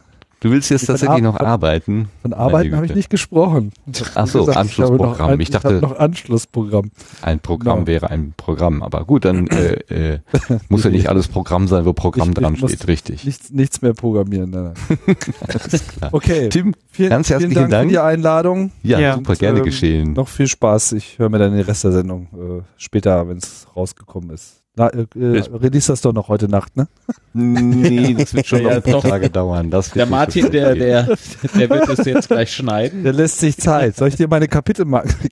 [0.43, 2.09] Du willst jetzt tatsächlich Ar- noch arbeiten.
[2.21, 3.71] Von Arbeiten habe ich nicht gesprochen.
[4.13, 5.09] Ach so, gesagt, ich Anschlussprogramm.
[5.17, 6.91] noch ein- Ich Ich habe dachte- noch Anschlussprogramm.
[7.21, 7.87] Ein Programm Genau.
[7.87, 8.83] wäre ein Programm.
[8.83, 10.19] Aber gut, dann äh, äh,
[10.69, 12.87] muss ja nicht alles Programm sein, wo Programm Ich- ich dran steht.
[12.89, 13.23] Richtig.
[13.23, 14.49] Nichts, nichts mehr programmieren.
[14.49, 15.15] Nein, nein.
[15.47, 16.13] Alles klar.
[16.13, 16.49] Okay.
[16.49, 17.83] Tim, Vielen, ganz vielen herzlichen Dank, Dank.
[17.89, 18.71] für die Einladung.
[18.83, 20.11] ja, Ja, super, gerne ähm, geschehen.
[20.11, 20.91] Noch viel Spaß.
[20.91, 24.62] Ich höre mir dann den Rest der Sendung äh, später, wenn es rausgekommen ist.
[24.75, 26.87] Na, äh, äh, release das doch noch heute Nacht, ne?
[27.33, 29.01] Nee, das wird schon noch ein paar.
[29.01, 29.69] Tage dauern.
[29.69, 31.15] Das Der Martin, der, der,
[31.55, 33.03] der wird es jetzt gleich schneiden.
[33.03, 33.95] Der lässt sich Zeit.
[33.95, 35.13] Soll ich dir meine Kapitelmarken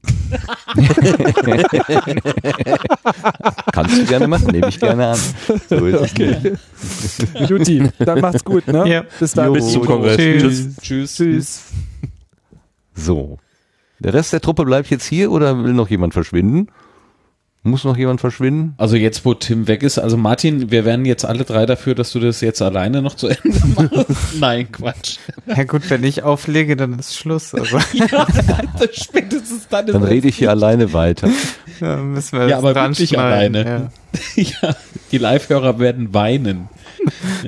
[3.73, 5.19] Kannst du gerne machen, nehme ich gerne an.
[5.69, 7.49] So ist es nicht.
[7.49, 8.87] Juti, dann macht's gut, ne?
[8.87, 9.03] Ja.
[9.19, 9.47] Bis dann.
[9.47, 10.17] Jo, Bis zum Kongress.
[10.17, 10.75] Tschüss.
[10.81, 11.15] Tschüss.
[11.15, 11.63] Tschüss.
[12.93, 13.39] So.
[13.99, 16.67] Der Rest der Truppe bleibt jetzt hier oder will noch jemand verschwinden?
[17.63, 18.73] Muss noch jemand verschwinden?
[18.77, 22.11] Also jetzt, wo Tim weg ist, also Martin, wir wären jetzt alle drei dafür, dass
[22.11, 24.39] du das jetzt alleine noch zu Ende machst.
[24.39, 25.17] Nein, Quatsch.
[25.45, 27.53] Ja gut, wenn ich auflege, dann ist Schluss.
[27.53, 28.25] Also Ja,
[28.91, 31.29] spätestens dann Dann rede ich hier alleine weiter.
[31.79, 33.91] da müssen wir Ja, aber dran wirklich alleine.
[34.35, 34.43] Ja.
[34.43, 34.75] ja.
[35.11, 36.67] Die Live-Hörer werden weinen.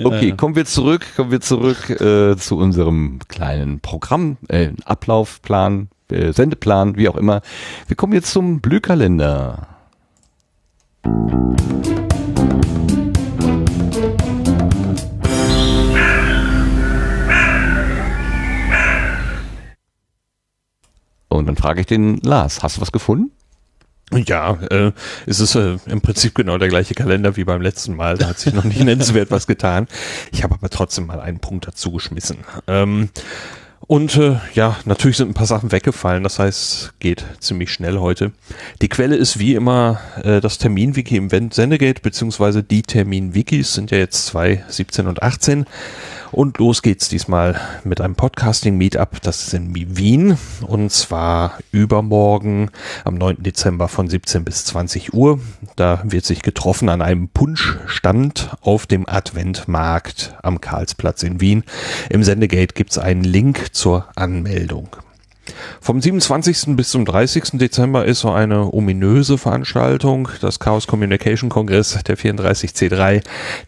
[0.03, 0.35] Okay, Ja.
[0.35, 6.97] kommen wir zurück, kommen wir zurück äh, zu unserem kleinen Programm, äh, Ablaufplan, äh, Sendeplan,
[6.97, 7.41] wie auch immer.
[7.87, 9.69] Wir kommen jetzt zum Blühkalender.
[21.43, 23.31] Und dann frage ich den Lars, hast du was gefunden?
[24.11, 24.91] Ja, äh,
[25.25, 28.17] es ist äh, im Prinzip genau der gleiche Kalender wie beim letzten Mal.
[28.17, 29.87] Da hat sich noch nicht nennenswert was getan.
[30.31, 32.37] Ich habe aber trotzdem mal einen Punkt dazu geschmissen.
[32.67, 33.09] Ähm,
[33.93, 36.23] und äh, ja, natürlich sind ein paar Sachen weggefallen.
[36.23, 38.31] Das heißt, geht ziemlich schnell heute.
[38.81, 43.99] Die Quelle ist wie immer äh, das Terminwiki im Sendegate, beziehungsweise die Terminwikis sind ja
[43.99, 45.67] jetzt zwei, 17 und 18.
[46.33, 49.21] Und los geht's diesmal mit einem Podcasting-Meetup.
[49.21, 50.39] Das ist in Wien.
[50.65, 52.71] Und zwar übermorgen
[53.03, 53.43] am 9.
[53.43, 55.39] Dezember von 17 bis 20 Uhr.
[55.75, 61.65] Da wird sich getroffen an einem Punschstand auf dem Adventmarkt am Karlsplatz in Wien.
[62.09, 64.95] Im Sendegate gibt's einen Link zur Anmeldung.
[65.81, 66.77] Vom 27.
[66.77, 67.59] bis zum 30.
[67.59, 73.21] Dezember ist so eine ominöse Veranstaltung, das Chaos Communication Kongress, der 34C3,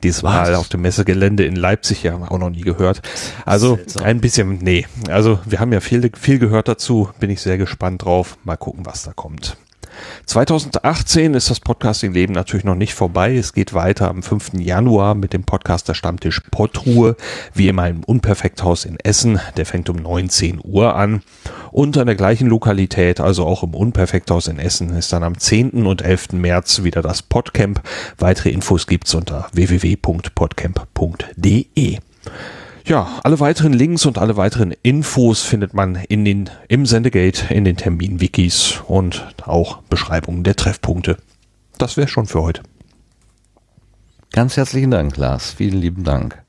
[0.03, 3.01] diesmal auf dem Messegelände in Leipzig, ja, auch noch nie gehört.
[3.45, 7.57] Also ein bisschen, nee, also wir haben ja viel, viel gehört dazu, bin ich sehr
[7.57, 9.57] gespannt drauf, mal gucken, was da kommt.
[10.25, 13.35] 2018 ist das Podcasting-Leben natürlich noch nicht vorbei.
[13.35, 14.53] Es geht weiter am 5.
[14.59, 17.15] Januar mit dem Podcaster Stammtisch Pottruhe,
[17.53, 19.39] wie immer im Unperfekthaus in Essen.
[19.57, 21.21] Der fängt um 19 Uhr an.
[21.71, 25.85] Und an der gleichen Lokalität, also auch im Unperfekthaus in Essen, ist dann am 10.
[25.85, 26.33] und 11.
[26.33, 27.81] März wieder das Podcamp.
[28.17, 31.99] Weitere Infos gibt's unter www.podcamp.de.
[32.87, 37.65] Ja, alle weiteren Links und alle weiteren Infos findet man in den, im Sendegate, in
[37.65, 41.17] den Termin-Wikis und auch Beschreibungen der Treffpunkte.
[41.79, 42.61] Das wäre schon für heute.
[44.33, 45.53] Ganz herzlichen Dank, Lars.
[45.53, 46.43] Vielen lieben Dank.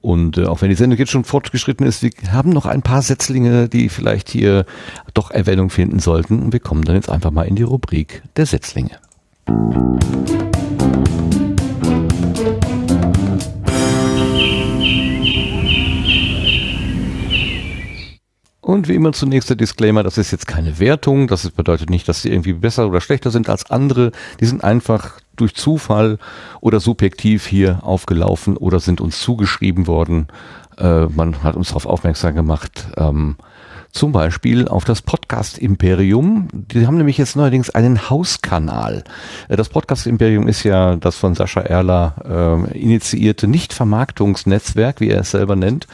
[0.00, 3.02] Und äh, auch wenn die Sendung jetzt schon fortgeschritten ist, wir haben noch ein paar
[3.02, 4.64] Setzlinge, die vielleicht hier
[5.12, 6.40] doch Erwähnung finden sollten.
[6.40, 8.98] Und wir kommen dann jetzt einfach mal in die Rubrik der Setzlinge.
[18.66, 22.22] Und wie immer zunächst der Disclaimer, das ist jetzt keine Wertung, das bedeutet nicht, dass
[22.22, 26.18] sie irgendwie besser oder schlechter sind als andere, die sind einfach durch Zufall
[26.60, 30.26] oder subjektiv hier aufgelaufen oder sind uns zugeschrieben worden.
[30.78, 33.36] Äh, man hat uns darauf aufmerksam gemacht, ähm,
[33.92, 36.48] zum Beispiel auf das Podcast Imperium.
[36.52, 39.04] Die haben nämlich jetzt neuerdings einen Hauskanal.
[39.48, 45.20] Äh, Das Podcast Imperium ist ja das von Sascha Erler äh, initiierte Nicht-Vermarktungsnetzwerk, wie er
[45.20, 45.86] es selber nennt.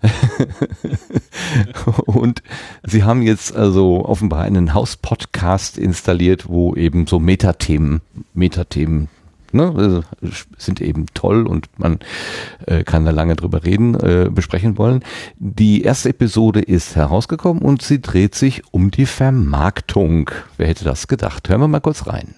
[2.06, 2.42] und
[2.84, 8.00] sie haben jetzt also offenbar einen Hauspodcast installiert, wo eben so Metathemen,
[8.34, 9.08] Metathemen
[9.52, 10.04] ne,
[10.56, 11.98] sind eben toll und man
[12.66, 15.02] äh, kann da lange drüber reden, äh, besprechen wollen.
[15.38, 20.30] Die erste Episode ist herausgekommen und sie dreht sich um die Vermarktung.
[20.56, 21.48] Wer hätte das gedacht?
[21.48, 22.34] Hören wir mal kurz rein.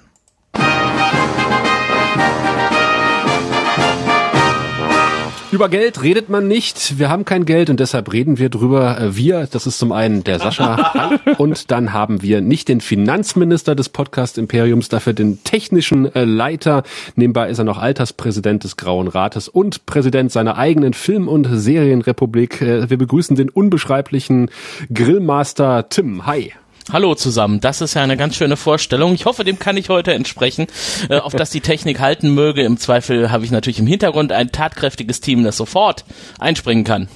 [5.53, 6.99] Über Geld redet man nicht.
[7.01, 9.01] Wir haben kein Geld und deshalb reden wir drüber.
[9.01, 13.75] Äh, Wir, das ist zum einen der Sascha und dann haben wir nicht den Finanzminister
[13.75, 16.85] des Podcast Imperiums, dafür den technischen äh, Leiter.
[17.17, 22.63] Nebenbei ist er noch Alterspräsident des Grauen Rates und Präsident seiner eigenen Film- und Serienrepublik.
[22.63, 24.51] Äh, Wir begrüßen den unbeschreiblichen
[24.95, 26.27] Grillmaster Tim.
[26.27, 26.53] Hi.
[26.93, 29.15] Hallo zusammen, das ist ja eine ganz schöne Vorstellung.
[29.15, 30.67] Ich hoffe, dem kann ich heute entsprechen,
[31.09, 32.63] äh, auf dass die Technik halten möge.
[32.63, 36.05] Im Zweifel habe ich natürlich im Hintergrund ein tatkräftiges Team, das sofort
[36.41, 37.09] einspringen kann.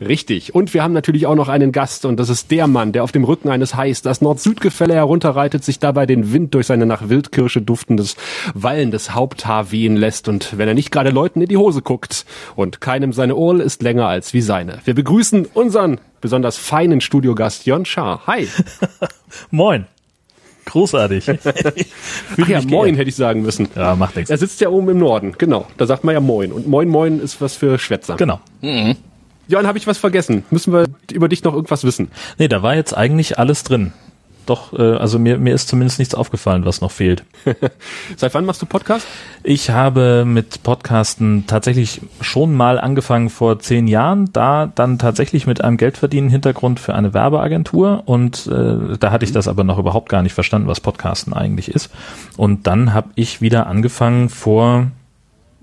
[0.00, 0.54] Richtig.
[0.54, 3.12] Und wir haben natürlich auch noch einen Gast und das ist der Mann, der auf
[3.12, 7.62] dem Rücken eines Hais das Nord-Süd-Gefälle herunterreitet, sich dabei den Wind durch seine nach Wildkirsche
[7.62, 8.16] duftendes,
[8.54, 12.24] wallendes Haupthaar wehen lässt und wenn er nicht gerade Leuten in die Hose guckt
[12.56, 14.78] und keinem seine Ohrl ist länger als wie seine.
[14.84, 18.26] Wir begrüßen unseren besonders feinen Studiogast Jon Schaar.
[18.26, 18.48] Hi.
[19.50, 19.86] Moin.
[20.66, 21.28] Großartig.
[22.40, 23.68] Ach ja, moin hätte ich sagen müssen.
[23.74, 24.30] Ja, macht nichts.
[24.30, 25.66] Er sitzt ja oben im Norden, genau.
[25.78, 26.52] Da sagt man ja moin.
[26.52, 28.16] Und moin moin ist was für Schwätzer.
[28.16, 28.40] Genau.
[28.60, 28.96] Mhm.
[29.50, 30.44] Jon, habe ich was vergessen?
[30.50, 32.12] Müssen wir über dich noch irgendwas wissen?
[32.38, 33.92] Nee, da war jetzt eigentlich alles drin.
[34.46, 37.24] Doch, äh, also mir, mir ist zumindest nichts aufgefallen, was noch fehlt.
[38.16, 39.06] Seit wann machst du Podcast?
[39.42, 45.62] Ich habe mit Podcasten tatsächlich schon mal angefangen vor zehn Jahren, da dann tatsächlich mit
[45.62, 50.08] einem Geldverdienen Hintergrund für eine Werbeagentur und äh, da hatte ich das aber noch überhaupt
[50.08, 51.90] gar nicht verstanden, was Podcasten eigentlich ist.
[52.36, 54.92] Und dann habe ich wieder angefangen vor,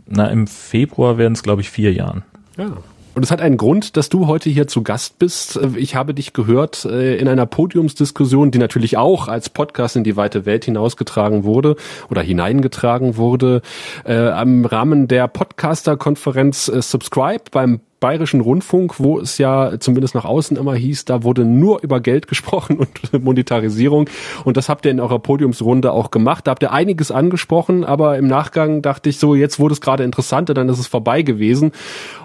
[0.07, 2.23] na im Februar werden es glaube ich vier Jahren.
[2.57, 2.71] Ja.
[3.17, 5.59] Und es hat einen Grund, dass du heute hier zu Gast bist.
[5.75, 10.15] Ich habe dich gehört äh, in einer Podiumsdiskussion, die natürlich auch als Podcast in die
[10.15, 11.77] weite Welt hinausgetragen wurde
[12.11, 13.63] oder hineingetragen wurde,
[14.05, 20.25] äh, am Rahmen der Podcaster-Konferenz äh, Subscribe beim Bayerischen Rundfunk, wo es ja zumindest nach
[20.25, 24.09] außen immer hieß, da wurde nur über Geld gesprochen und Monetarisierung.
[24.43, 26.47] Und das habt ihr in eurer Podiumsrunde auch gemacht.
[26.47, 30.03] Da habt ihr einiges angesprochen, aber im Nachgang dachte ich so, jetzt wurde es gerade
[30.03, 31.71] interessanter, dann ist es vorbei gewesen.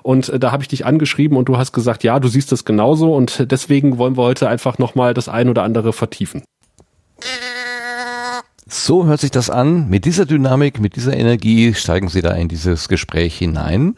[0.02, 2.65] Und äh, da habe ich dich angeschrieben und du hast gesagt, ja, du siehst das
[2.65, 6.42] genauso und deswegen wollen wir heute einfach nochmal das ein oder andere vertiefen.
[8.75, 9.91] So hört sich das an.
[9.91, 13.97] Mit dieser Dynamik, mit dieser Energie steigen Sie da in dieses Gespräch hinein.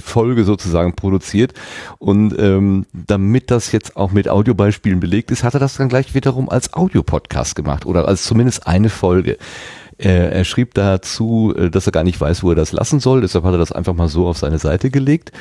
[0.00, 1.54] Folge sozusagen produziert.
[1.98, 6.14] Und ähm, damit das jetzt auch mit Audiobeispielen belegt ist, hat er das dann gleich
[6.14, 9.38] wiederum als Audiopodcast gemacht oder als zumindest eine Folge.
[9.98, 13.20] Er, schrieb dazu, äh, dass er gar nicht weiß, wo er das lassen soll.
[13.20, 15.32] Deshalb hat er das einfach mal so auf seine Seite gelegt.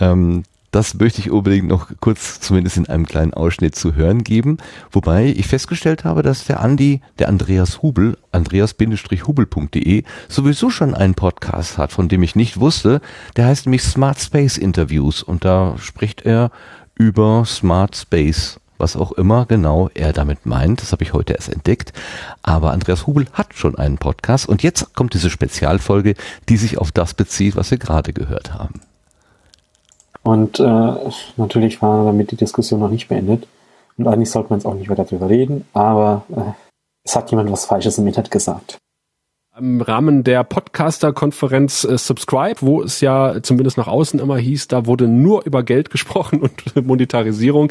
[0.00, 4.56] Ähm, das möchte ich unbedingt noch kurz, zumindest in einem kleinen Ausschnitt zu hören geben.
[4.90, 11.76] Wobei ich festgestellt habe, dass der Andi, der Andreas Hubel, andreas-hubel.de, sowieso schon einen Podcast
[11.76, 13.02] hat, von dem ich nicht wusste.
[13.36, 16.50] Der heißt nämlich Smart Space Interviews und da spricht er
[16.94, 20.82] über Smart Space was auch immer genau er damit meint.
[20.82, 21.92] Das habe ich heute erst entdeckt.
[22.42, 26.14] Aber Andreas Hubel hat schon einen Podcast und jetzt kommt diese Spezialfolge,
[26.48, 28.80] die sich auf das bezieht, was wir gerade gehört haben.
[30.22, 30.94] Und äh,
[31.36, 33.46] natürlich war damit die Diskussion noch nicht beendet.
[33.96, 36.52] Und eigentlich sollte man jetzt auch nicht weiter darüber reden, aber äh,
[37.04, 38.78] es hat jemand was Falsches im Internet gesagt.
[39.58, 44.86] Im Rahmen der Podcaster-Konferenz äh, Subscribe, wo es ja zumindest nach außen immer hieß, da
[44.86, 46.40] wurde nur über Geld gesprochen
[46.74, 47.70] und Monetarisierung.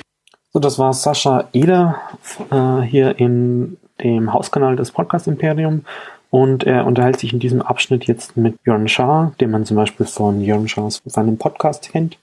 [0.53, 2.01] So, das war Sascha Eder
[2.51, 5.85] äh, hier in dem Hauskanal des Podcast Imperium
[6.29, 10.05] und er unterhält sich in diesem Abschnitt jetzt mit Jörn Schaar, den man zum Beispiel
[10.05, 12.17] von Jörn Schaars seinem Podcast kennt.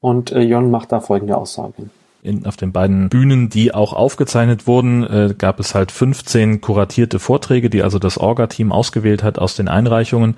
[0.00, 1.90] Und äh, Jörn macht da folgende Aussage.
[2.22, 7.18] In, auf den beiden Bühnen, die auch aufgezeichnet wurden, äh, gab es halt 15 kuratierte
[7.18, 10.36] Vorträge, die also das Orga-Team ausgewählt hat aus den Einreichungen.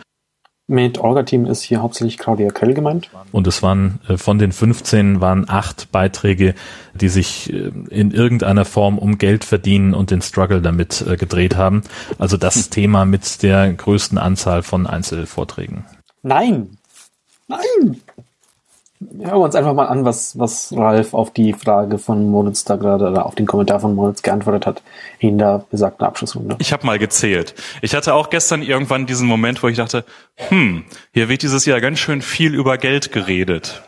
[0.68, 3.08] Mit Orga-Team ist hier hauptsächlich Claudia Krell gemeint.
[3.30, 6.56] Und es waren äh, von den 15 waren acht Beiträge,
[6.92, 11.56] die sich äh, in irgendeiner Form um Geld verdienen und den Struggle damit äh, gedreht
[11.56, 11.82] haben.
[12.18, 15.84] Also das Thema mit der größten Anzahl von Einzelvorträgen.
[16.22, 16.78] Nein!
[17.46, 18.00] Nein!
[19.18, 22.76] Hören wir uns einfach mal an, was, was Ralf auf die Frage von Moritz da
[22.76, 24.82] gerade oder auf den Kommentar von Moritz geantwortet hat
[25.18, 26.56] in der besagten Abschlussrunde.
[26.58, 27.54] Ich habe mal gezählt.
[27.82, 30.04] Ich hatte auch gestern irgendwann diesen Moment, wo ich dachte,
[30.48, 33.82] hm, hier wird dieses Jahr ganz schön viel über Geld geredet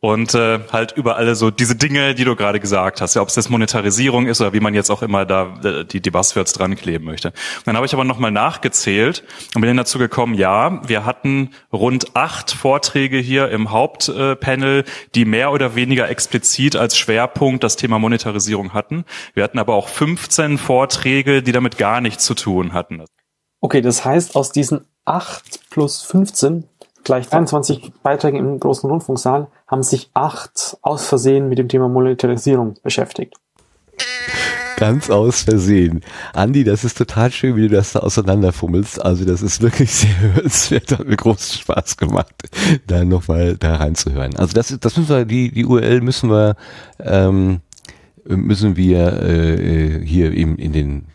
[0.00, 3.28] und äh, halt über alle so diese Dinge, die du gerade gesagt hast, ja, ob
[3.28, 6.52] es das Monetarisierung ist oder wie man jetzt auch immer da äh, die, die Buzzwords
[6.52, 7.28] dran kleben möchte.
[7.28, 11.50] Und dann habe ich aber nochmal nachgezählt und bin dann dazu gekommen, ja, wir hatten
[11.72, 17.98] rund acht Vorträge hier im Hauptpanel, die mehr oder weniger explizit als Schwerpunkt das Thema
[17.98, 19.04] Monetarisierung hatten.
[19.34, 23.04] Wir hatten aber auch 15 Vorträge, die damit gar nichts zu tun hatten.
[23.60, 26.68] Okay, das heißt, aus diesen acht plus 15
[27.02, 32.74] gleich 22 Beiträge im großen Rundfunksaal haben sich acht aus Versehen mit dem Thema Monetarisierung
[32.82, 33.34] beschäftigt.
[34.78, 36.02] Ganz aus Versehen.
[36.32, 39.04] Andi, das ist total schön, wie du das da auseinanderfummelst.
[39.04, 42.32] Also das ist wirklich sehr hörenswert, hat mir großen Spaß gemacht,
[42.86, 44.36] da nochmal da reinzuhören.
[44.36, 46.54] Also das, das müssen wir, die, die URL müssen wir,
[47.00, 47.60] ähm,
[48.24, 51.06] müssen wir äh, hier eben in den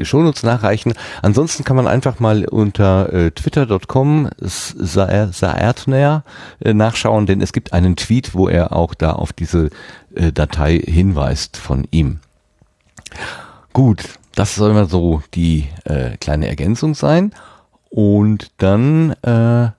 [0.00, 0.94] Shownotes nachreichen.
[1.22, 6.24] Ansonsten kann man einfach mal unter äh, twitter.com Saertner
[6.60, 9.70] äh, nachschauen, denn es gibt einen Tweet, wo er auch da auf diese
[10.14, 12.20] äh, Datei hinweist von ihm.
[13.72, 17.32] Gut, das soll mal so die äh, kleine Ergänzung sein.
[17.88, 19.70] Und dann äh,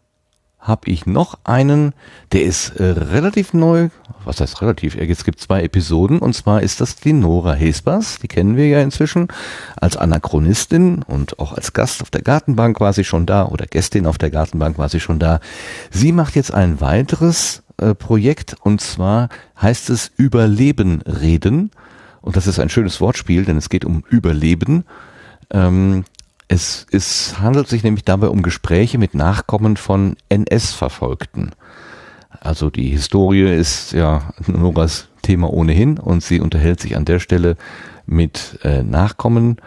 [0.62, 1.94] habe ich noch einen,
[2.32, 3.90] der ist äh, relativ neu.
[4.24, 4.96] Was heißt relativ?
[4.96, 8.20] Es gibt zwei Episoden und zwar ist das die Nora Hespers.
[8.20, 9.30] Die kennen wir ja inzwischen
[9.76, 14.06] als Anachronistin und auch als Gast auf der Gartenbank war sie schon da oder Gästin
[14.06, 15.40] auf der Gartenbank war sie schon da.
[15.90, 21.72] Sie macht jetzt ein weiteres äh, Projekt und zwar heißt es Überleben reden
[22.22, 24.86] und das ist ein schönes Wortspiel, denn es geht um Überleben.
[25.50, 26.06] Ähm,
[26.52, 31.52] Es, es handelt sich nämlich dabei um Gespräche mit Nachkommen von NS-Verfolgten.
[32.42, 37.56] Also die Historie ist ja Noras Thema ohnehin und sie unterhält sich an der Stelle
[38.06, 39.62] mit äh, Nachkommen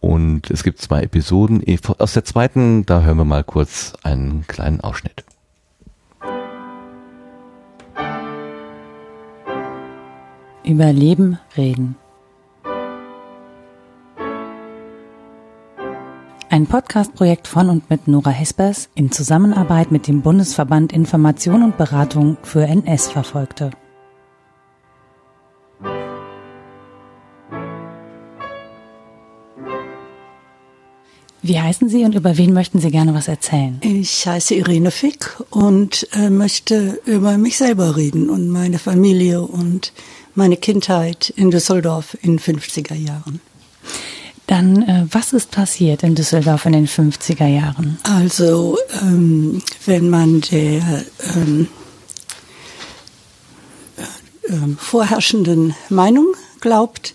[0.00, 1.64] und es gibt zwei Episoden.
[1.96, 5.24] Aus der zweiten, da hören wir mal kurz einen kleinen Ausschnitt.
[10.62, 11.96] Über Leben reden.
[16.58, 22.36] Ein Podcast-Projekt von und mit Nora Hespers in Zusammenarbeit mit dem Bundesverband Information und Beratung
[22.42, 23.70] für NS-Verfolgte.
[31.42, 33.78] Wie heißen Sie und über wen möchten Sie gerne was erzählen?
[33.82, 39.92] Ich heiße Irene Fick und äh, möchte über mich selber reden und meine Familie und
[40.34, 43.40] meine Kindheit in Düsseldorf in 50er Jahren.
[44.48, 47.98] Dann, äh, was ist passiert in Düsseldorf in den 50er Jahren?
[48.02, 51.04] Also, ähm, wenn man der
[51.34, 51.68] ähm,
[53.98, 57.14] äh, äh, vorherrschenden Meinung glaubt,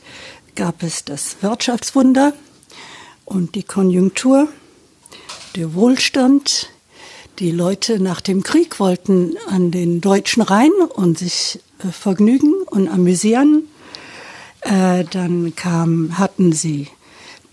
[0.54, 2.34] gab es das Wirtschaftswunder
[3.26, 4.48] und die Konjunktur,
[5.56, 6.70] der Wohlstand.
[7.40, 12.88] Die Leute nach dem Krieg wollten an den deutschen Rhein und sich äh, vergnügen und
[12.88, 13.64] amüsieren.
[14.62, 16.90] Äh, dann kam, hatten sie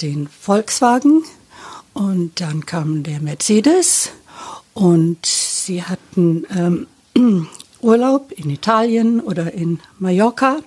[0.03, 1.25] den Volkswagen
[1.93, 4.11] und dann kam der Mercedes
[4.75, 6.47] und sie hatten
[7.15, 7.49] ähm,
[7.81, 10.59] Urlaub in Italien oder in Mallorca.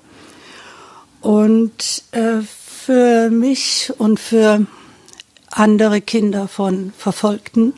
[1.22, 4.66] Und äh, für mich und für
[5.50, 7.74] andere Kinder von Verfolgten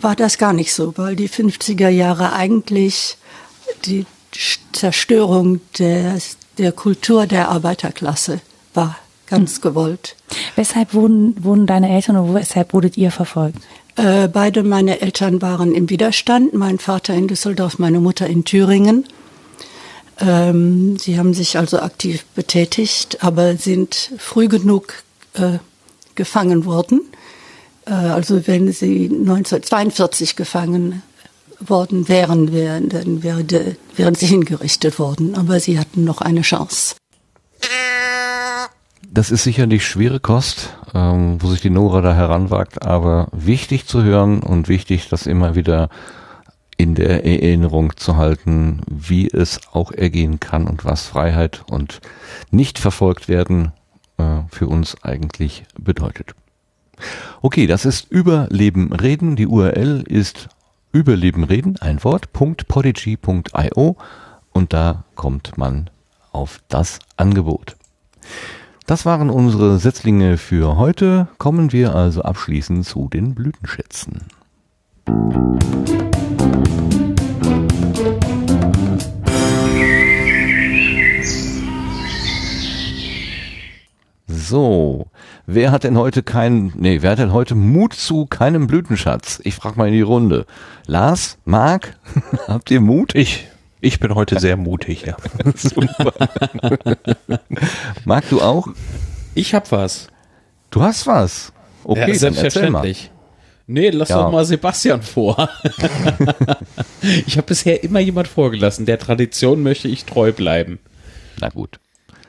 [0.00, 3.16] war das gar nicht so, weil die 50er Jahre eigentlich
[3.84, 4.06] die
[4.72, 6.18] Zerstörung der,
[6.58, 8.40] der Kultur der Arbeiterklasse
[8.74, 9.62] war ganz mhm.
[9.62, 10.16] gewollt.
[10.54, 13.58] Weshalb wurden, wurden deine Eltern oder weshalb wurdet ihr verfolgt?
[13.96, 19.06] Äh, beide meine Eltern waren im Widerstand, mein Vater in Düsseldorf, meine Mutter in Thüringen.
[20.18, 25.02] Ähm, sie haben sich also aktiv betätigt, aber sind früh genug
[25.34, 25.58] äh,
[26.14, 27.00] gefangen worden.
[27.86, 31.02] Äh, also wenn sie 1942 gefangen
[31.60, 33.44] worden wären, wären dann wäre,
[33.94, 35.34] wären sie hingerichtet worden.
[35.34, 36.96] Aber sie hatten noch eine Chance.
[39.08, 44.02] Das ist sicherlich schwere Kost, ähm, wo sich die Nora da heranwagt, aber wichtig zu
[44.02, 45.88] hören und wichtig, das immer wieder
[46.76, 52.00] in der Erinnerung zu halten, wie es auch ergehen kann und was Freiheit und
[52.50, 53.72] nicht verfolgt werden
[54.18, 56.34] äh, für uns eigentlich bedeutet.
[57.42, 59.36] Okay, das ist Überleben reden.
[59.36, 60.48] Die URL ist
[60.92, 63.96] Überleben reden, ein Wort, .podigy.io
[64.52, 65.90] und da kommt man
[66.32, 67.76] auf das Angebot.
[68.86, 71.26] Das waren unsere Setzlinge für heute.
[71.38, 74.20] Kommen wir also abschließend zu den Blütenschätzen.
[84.28, 85.08] So,
[85.46, 89.40] wer hat denn heute keinen, nee, wer hat denn heute Mut zu keinem Blütenschatz?
[89.42, 90.46] Ich frage mal in die Runde.
[90.86, 91.98] Lars, Marc,
[92.46, 93.16] habt ihr Mut?
[93.16, 93.48] Ich.
[93.80, 95.16] Ich bin heute sehr mutig, ja.
[95.54, 96.12] Super.
[98.04, 98.68] Marc, du auch?
[99.34, 100.08] Ich hab was.
[100.70, 101.52] Du hast was?
[101.84, 103.10] Okay, ja, selbstverständlich.
[103.68, 104.22] Nee, lass ja.
[104.22, 105.48] doch mal Sebastian vor.
[107.26, 108.86] ich habe bisher immer jemand vorgelassen.
[108.86, 110.78] Der Tradition möchte ich treu bleiben.
[111.40, 111.80] Na gut.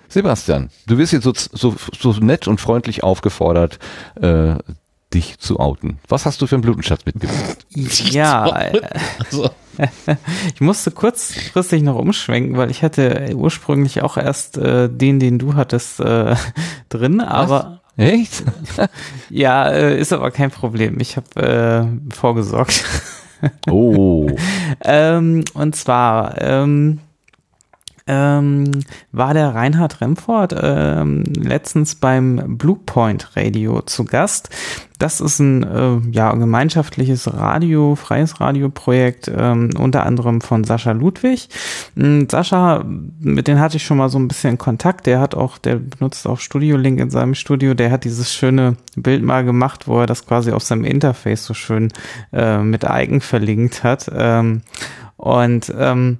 [0.09, 3.77] Sebastian, du wirst jetzt so, so, so nett und freundlich aufgefordert,
[4.21, 4.55] äh,
[5.13, 5.99] dich zu outen.
[6.07, 7.65] Was hast du für einen Blutenschatz mitgebracht?
[8.11, 8.43] Ja,
[9.19, 9.49] also.
[10.53, 15.55] ich musste kurzfristig noch umschwenken, weil ich hatte ursprünglich auch erst äh, den, den du
[15.55, 16.35] hattest, äh,
[16.89, 18.05] drin, aber Was?
[18.05, 18.43] Echt?
[19.29, 20.99] ja, äh, ist aber kein Problem.
[20.99, 22.83] Ich habe äh, vorgesorgt.
[23.69, 24.27] oh.
[24.83, 26.99] ähm, und zwar ähm,
[28.07, 28.71] ähm,
[29.11, 34.49] war der Reinhard Remford ähm, letztens beim Bluepoint Radio zu Gast.
[34.99, 41.49] Das ist ein äh, ja, gemeinschaftliches Radio, freies Radioprojekt, ähm, unter anderem von Sascha Ludwig.
[41.95, 42.83] Ähm, Sascha,
[43.19, 45.05] mit dem hatte ich schon mal so ein bisschen Kontakt.
[45.05, 47.75] Der hat auch, der benutzt auch Studio Link in seinem Studio.
[47.75, 51.53] Der hat dieses schöne Bild mal gemacht, wo er das quasi auf seinem Interface so
[51.53, 51.89] schön
[52.33, 54.09] äh, mit Eigen verlinkt hat.
[54.11, 54.61] Ähm,
[55.17, 56.19] und ähm,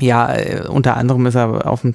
[0.00, 1.94] ja, äh, unter anderem ist er auf dem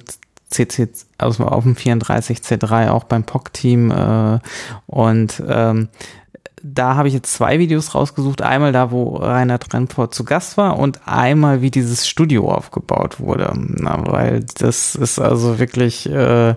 [0.50, 4.38] CC, also auf dem 34C3 auch beim POC-Team äh,
[4.86, 5.88] und ähm,
[6.62, 8.42] da habe ich jetzt zwei Videos rausgesucht.
[8.42, 13.52] Einmal da, wo Reinhard Remford zu Gast war und einmal, wie dieses Studio aufgebaut wurde.
[13.56, 16.54] Na, weil das ist also wirklich, äh,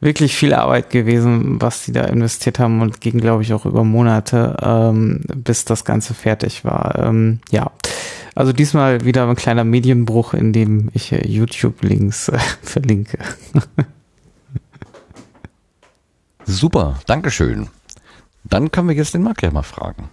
[0.00, 3.84] wirklich viel Arbeit gewesen, was die da investiert haben und ging, glaube ich, auch über
[3.84, 6.98] Monate, ähm, bis das Ganze fertig war.
[6.98, 7.70] Ähm, ja.
[8.40, 13.18] Also diesmal wieder ein kleiner Medienbruch, in dem ich YouTube-Links äh, verlinke.
[16.46, 17.68] Super, Dankeschön.
[18.44, 20.08] Dann können wir jetzt den Makler mal fragen.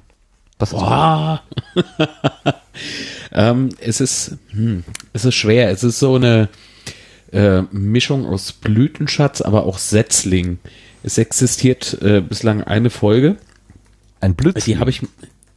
[0.60, 1.42] Was ist Boah.
[3.32, 4.84] ähm, es ist, hm,
[5.14, 5.72] es ist schwer.
[5.72, 6.50] Es ist so eine
[7.32, 10.60] äh, Mischung aus Blütenschatz, aber auch Setzling.
[11.02, 13.38] Es existiert äh, bislang eine Folge.
[14.20, 14.66] Ein Blitz.
[14.66, 15.02] Die habe ich.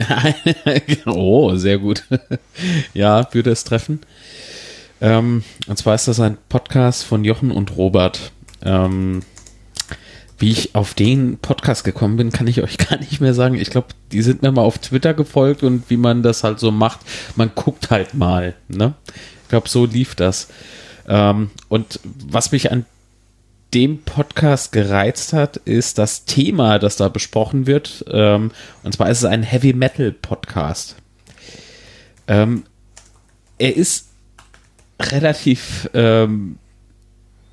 [1.06, 2.04] oh, sehr gut.
[2.94, 4.00] ja, würde es treffen.
[5.00, 8.32] Ähm, und zwar ist das ein Podcast von Jochen und Robert.
[8.62, 9.22] Ähm,
[10.38, 13.54] wie ich auf den Podcast gekommen bin, kann ich euch gar nicht mehr sagen.
[13.54, 16.70] Ich glaube, die sind mir mal auf Twitter gefolgt und wie man das halt so
[16.70, 17.00] macht,
[17.36, 18.54] man guckt halt mal.
[18.68, 18.94] Ne?
[19.42, 20.48] Ich glaube, so lief das.
[21.06, 22.86] Ähm, und was mich an
[23.74, 28.04] dem Podcast gereizt hat, ist das Thema, das da besprochen wird.
[28.10, 28.50] Ähm,
[28.82, 30.96] und zwar ist es ein Heavy Metal Podcast.
[32.26, 32.64] Ähm,
[33.58, 34.08] er ist
[35.00, 36.58] relativ ähm,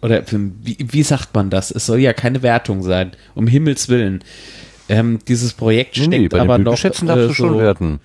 [0.01, 1.71] oder wie, wie sagt man das?
[1.71, 4.23] Es soll ja keine Wertung sein, um Himmels Willen.
[4.89, 7.99] Ähm, dieses Projekt steckt nee, aber noch Blütenschätzen darfst du schon werten.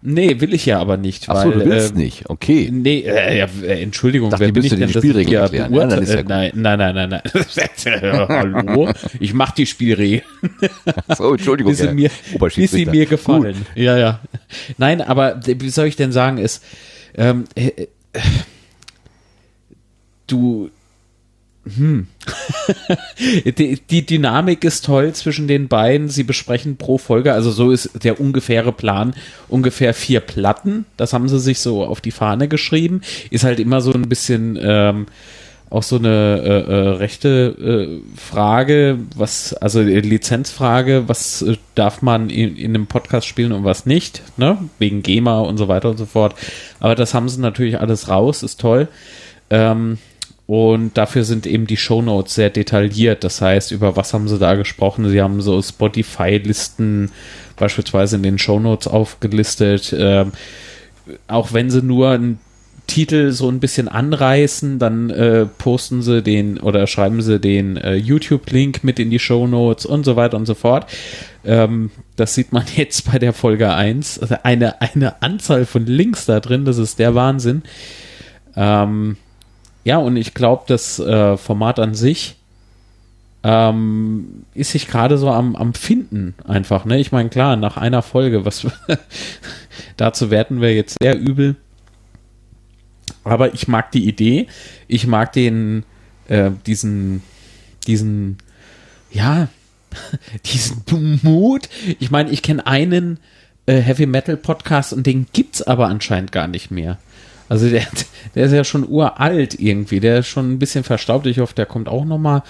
[0.00, 1.28] Nee, will ich ja aber nicht.
[1.28, 2.30] Ach so, weil, du willst ähm, nicht.
[2.30, 2.68] Okay.
[2.70, 5.40] Nee, äh, ja, äh, Entschuldigung, Dachte, wer bin ich denn, die dass ich Spielregeln hier
[5.40, 5.74] erklären.
[5.74, 6.52] Ja, dann ist ja beurteile?
[6.54, 7.20] nein, nein, nein, nein,
[7.84, 8.28] nein.
[8.28, 10.22] Hallo, ich mach die Spielregeln.
[11.16, 12.10] So, Entschuldigung, Bis sie mir,
[12.54, 13.66] bis sie mir gefallen.
[13.74, 14.20] Ja, ja.
[14.76, 16.62] Nein, aber wie soll ich denn sagen, ist,
[17.16, 17.70] ähm, äh,
[18.12, 18.20] äh,
[20.28, 20.70] du,
[21.76, 22.06] hm.
[23.44, 26.08] die, die Dynamik ist toll zwischen den beiden.
[26.08, 29.14] Sie besprechen pro Folge, also so ist der ungefähre Plan,
[29.48, 30.84] ungefähr vier Platten.
[30.96, 33.00] Das haben sie sich so auf die Fahne geschrieben.
[33.30, 35.06] Ist halt immer so ein bisschen ähm,
[35.70, 42.30] auch so eine äh, äh, rechte äh, Frage, was, also Lizenzfrage, was äh, darf man
[42.30, 44.58] in, in einem Podcast spielen und was nicht, ne?
[44.78, 46.34] Wegen GEMA und so weiter und so fort.
[46.80, 48.88] Aber das haben sie natürlich alles raus, ist toll.
[49.50, 49.98] Ähm,
[50.48, 53.22] und dafür sind eben die Shownotes sehr detailliert.
[53.22, 55.06] Das heißt, über was haben sie da gesprochen?
[55.10, 57.10] Sie haben so Spotify-Listen
[57.56, 59.94] beispielsweise in den Shownotes aufgelistet.
[59.94, 60.32] Ähm,
[61.26, 62.40] auch wenn sie nur einen
[62.86, 67.96] Titel so ein bisschen anreißen, dann äh, posten sie den oder schreiben sie den äh,
[67.96, 70.86] YouTube-Link mit in die Shownotes und so weiter und so fort.
[71.44, 74.20] Ähm, das sieht man jetzt bei der Folge 1.
[74.20, 77.64] Also eine, eine Anzahl von Links da drin, das ist der Wahnsinn.
[78.56, 79.18] Ähm,
[79.88, 82.36] ja, und ich glaube, das äh, Format an sich
[83.42, 86.84] ähm, ist sich gerade so am, am Finden einfach.
[86.84, 87.00] Ne?
[87.00, 88.66] Ich meine, klar, nach einer Folge, was
[89.96, 91.56] dazu werten wir jetzt sehr übel.
[93.24, 94.48] Aber ich mag die Idee.
[94.88, 95.84] Ich mag den,
[96.26, 97.22] äh, diesen,
[97.86, 98.36] diesen,
[99.10, 99.48] ja,
[100.44, 100.82] diesen
[101.22, 101.70] Mut.
[101.98, 103.20] Ich meine, ich kenne einen
[103.64, 106.98] äh, Heavy Metal Podcast und den gibt's aber anscheinend gar nicht mehr.
[107.48, 107.86] Also der,
[108.34, 111.26] der ist ja schon uralt irgendwie, der ist schon ein bisschen verstaubt.
[111.26, 112.42] Ich hoffe, der kommt auch noch mal.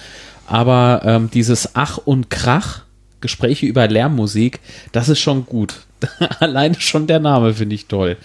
[0.47, 2.83] Aber ähm, dieses Ach und Krach,
[3.21, 4.59] Gespräche über Lärmmusik,
[4.91, 5.85] das ist schon gut.
[6.39, 8.17] Alleine schon der Name finde ich toll.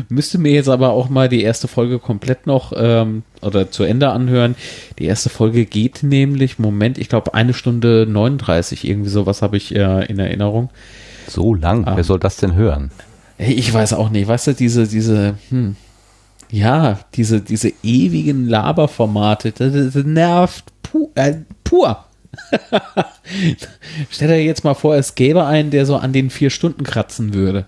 [0.09, 4.11] Müsste mir jetzt aber auch mal die erste Folge komplett noch ähm, oder zu Ende
[4.11, 4.55] anhören.
[4.99, 9.75] Die erste Folge geht nämlich, Moment, ich glaube eine Stunde 39, irgendwie sowas habe ich
[9.75, 10.71] äh, in Erinnerung.
[11.29, 11.97] So lang, Ah.
[11.97, 12.91] wer soll das denn hören?
[13.39, 15.77] Ich weiß auch nicht, weißt du, diese, diese, hm,
[16.51, 22.05] ja, diese, diese ewigen Laberformate, das, das nervt pu äh, pur.
[24.11, 27.35] Stell dir jetzt mal vor, es gäbe einen, der so an den vier Stunden kratzen
[27.35, 27.67] würde.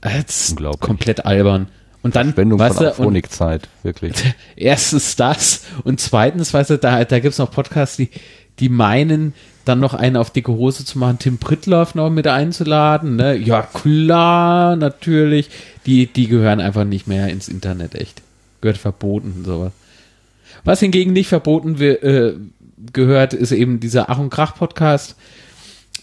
[0.00, 1.68] Das ist komplett albern.
[2.02, 4.14] Und dann, Verschwendung weißt von Phonikzeit, wirklich.
[4.56, 8.08] erstens das und zweitens, weißt du, da, da gibt's noch Podcasts, die,
[8.60, 13.16] die meinen, dann noch einen auf dicke Hose zu machen, Tim Prittloff noch mit einzuladen.
[13.16, 13.36] Ne?
[13.36, 15.50] Ja, klar, natürlich.
[15.86, 18.22] Die, die gehören einfach nicht mehr ins Internet, echt.
[18.60, 19.72] Gehört verboten und sowas.
[20.64, 22.36] Was hingegen nicht verboten wi- äh,
[22.92, 25.16] gehört, ist eben dieser Ach und Krach Podcast.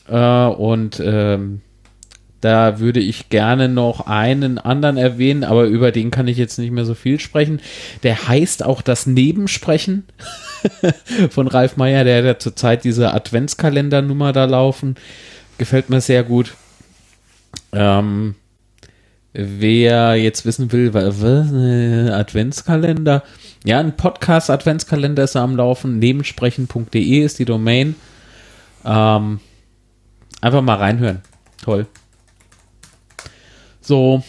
[0.08, 1.62] Äh, und ähm,
[2.42, 6.72] da würde ich gerne noch einen anderen erwähnen, aber über den kann ich jetzt nicht
[6.72, 7.60] mehr so viel sprechen.
[8.04, 10.04] Der heißt auch das Nebensprechen
[11.32, 12.04] von Ralf Meyer.
[12.04, 14.96] Der hat ja zurzeit diese Adventskalendernummer da laufen.
[15.58, 16.54] Gefällt mir sehr gut.
[17.72, 18.36] Ähm,
[19.34, 20.96] wer jetzt wissen will,
[22.12, 23.24] Adventskalender?
[23.64, 25.98] Ja, ein Podcast Adventskalender ist am Laufen.
[25.98, 27.96] Nebensprechen.de ist die Domain.
[28.86, 29.40] Ähm,
[30.42, 31.22] einfach mal reinhören.
[31.64, 31.88] Toll.
[33.86, 34.24] So,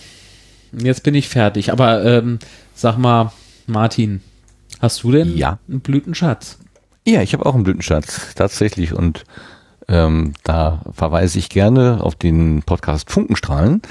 [0.72, 1.72] jetzt bin ich fertig.
[1.72, 2.38] Aber ähm,
[2.74, 3.32] sag mal,
[3.66, 4.20] Martin,
[4.80, 5.58] hast du denn Ja.
[5.68, 6.58] einen Blütenschatz?
[7.06, 8.92] Ja, ich habe auch einen Blütenschatz, tatsächlich.
[8.92, 9.24] Und
[9.88, 13.82] ähm, da verweise ich gerne auf den Podcast Funkenstrahlen.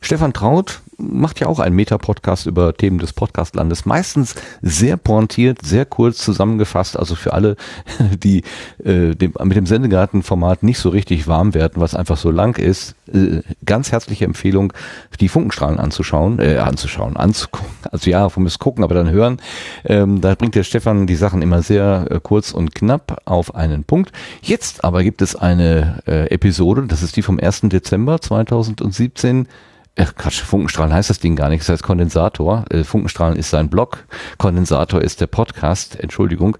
[0.00, 3.86] Stefan Traut macht ja auch einen Meta-Podcast über Themen des Podcastlandes.
[3.86, 6.98] Meistens sehr pointiert, sehr kurz zusammengefasst.
[6.98, 7.56] Also für alle,
[8.22, 8.42] die
[8.84, 12.94] äh, dem, mit dem Sendegarten-Format nicht so richtig warm werden, was einfach so lang ist,
[13.12, 14.72] äh, ganz herzliche Empfehlung,
[15.20, 17.70] die Funkenstrahlen anzuschauen, äh, anzuschauen, anzugucken.
[17.90, 19.40] Also ja, vom es gucken, aber dann hören.
[19.84, 23.84] Ähm, da bringt der Stefan die Sachen immer sehr äh, kurz und knapp auf einen
[23.84, 24.12] Punkt.
[24.42, 27.62] Jetzt aber gibt es eine äh, Episode, das ist die vom 1.
[27.62, 29.48] Dezember 2017.
[29.94, 32.64] Äh, Quatsch, Funkenstrahlen heißt das Ding gar nicht, das heißt Kondensator.
[32.70, 34.04] Äh, Funkenstrahlen ist sein Blog,
[34.38, 36.56] Kondensator ist der Podcast, Entschuldigung.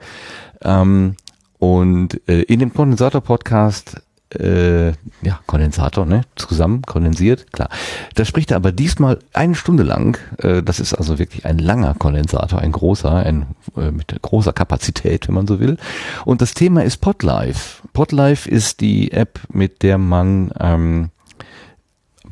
[0.62, 1.17] Ähm,
[1.59, 4.02] und äh, in dem Kondensator-Podcast,
[4.35, 4.89] äh,
[5.23, 7.69] ja, Kondensator, ne, zusammen, kondensiert, klar.
[8.17, 11.94] Da spricht er aber diesmal eine Stunde lang, äh, das ist also wirklich ein langer
[11.94, 13.47] Kondensator, ein großer, ein
[13.77, 15.77] äh, mit großer Kapazität, wenn man so will.
[16.25, 17.81] Und das Thema ist Podlife.
[17.93, 21.11] Podlife ist die App, mit der man ähm,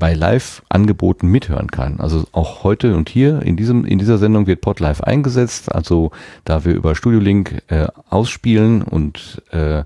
[0.01, 2.01] bei Live-Angeboten mithören kann.
[2.01, 5.71] Also auch heute und hier in diesem in dieser Sendung wird Podlive eingesetzt.
[5.73, 6.11] Also
[6.45, 9.85] da wir über Studio Link äh, ausspielen und äh,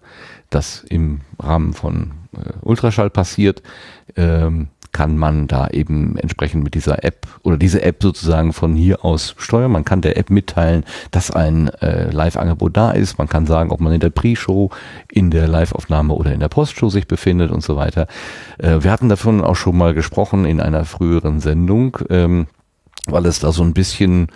[0.48, 3.62] das im Rahmen von äh, Ultraschall passiert,
[4.16, 9.04] ähm, kann man da eben entsprechend mit dieser App oder diese App sozusagen von hier
[9.04, 9.72] aus steuern.
[9.72, 13.18] Man kann der App mitteilen, dass ein äh, Live-Angebot da ist.
[13.18, 14.70] Man kann sagen, ob man in der Pre-Show,
[15.10, 18.06] in der Live-Aufnahme oder in der Post-Show sich befindet und so weiter.
[18.58, 22.46] Äh, wir hatten davon auch schon mal gesprochen in einer früheren Sendung, ähm,
[23.06, 24.28] weil es da so ein bisschen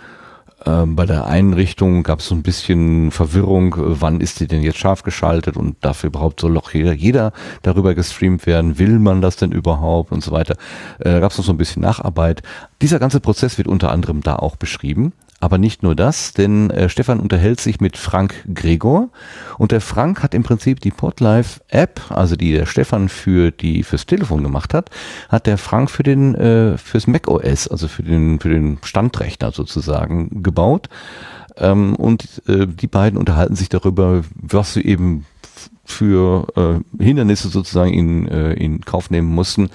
[0.65, 4.61] ähm, bei der Einrichtung gab es so ein bisschen Verwirrung, äh, wann ist die denn
[4.61, 7.31] jetzt scharf geschaltet und dafür überhaupt soll doch jeder, jeder
[7.61, 10.55] darüber gestreamt werden, will man das denn überhaupt und so weiter.
[10.99, 12.43] Äh, gab es noch so ein bisschen Nacharbeit.
[12.81, 15.13] Dieser ganze Prozess wird unter anderem da auch beschrieben.
[15.39, 19.09] Aber nicht nur das, denn äh, Stefan unterhält sich mit Frank Gregor
[19.57, 23.83] und der Frank hat im Prinzip die Podlife App, also die der Stefan für die
[23.83, 24.89] fürs Telefon gemacht hat,
[25.29, 29.51] hat der Frank für den äh, fürs Mac OS, also für den für den Standrechner
[29.51, 30.89] sozusagen gebaut.
[31.57, 35.25] Ähm, und äh, die beiden unterhalten sich darüber, was sie eben
[35.85, 39.69] für äh, Hindernisse sozusagen in, äh, in Kauf nehmen mussten,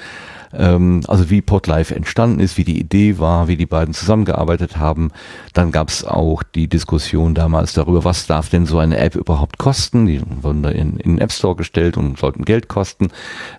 [0.57, 5.11] ähm, also wie Podlife entstanden ist, wie die Idee war, wie die beiden zusammengearbeitet haben.
[5.53, 9.59] Dann gab es auch die Diskussion damals darüber, was darf denn so eine App überhaupt
[9.59, 10.07] kosten.
[10.07, 13.09] Die wurden da in, in den App Store gestellt und sollten Geld kosten.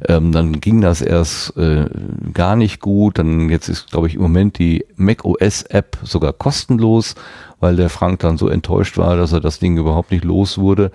[0.07, 1.85] Ähm, dann ging das erst äh,
[2.33, 3.19] gar nicht gut.
[3.19, 7.15] Dann jetzt ist, glaube ich, im Moment die Mac OS App sogar kostenlos,
[7.59, 10.91] weil der Frank dann so enttäuscht war, dass er das Ding überhaupt nicht los wurde.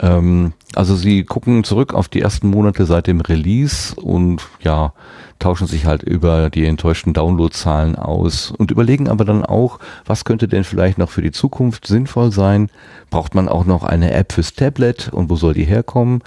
[0.00, 4.92] Ähm, also sie gucken zurück auf die ersten Monate seit dem Release und ja,
[5.38, 10.48] tauschen sich halt über die enttäuschten Downloadzahlen aus und überlegen aber dann auch, was könnte
[10.48, 12.70] denn vielleicht noch für die Zukunft sinnvoll sein?
[13.10, 16.22] Braucht man auch noch eine App fürs Tablet und wo soll die herkommen?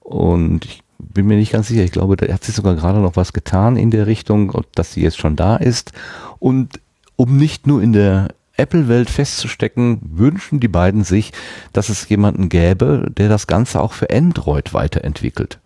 [0.00, 1.82] Und ich bin mir nicht ganz sicher.
[1.82, 5.02] Ich glaube, da hat sich sogar gerade noch was getan in der Richtung, dass sie
[5.02, 5.92] jetzt schon da ist.
[6.38, 6.80] Und
[7.16, 11.32] um nicht nur in der Apple-Welt festzustecken, wünschen die beiden sich,
[11.72, 15.58] dass es jemanden gäbe, der das Ganze auch für Android weiterentwickelt.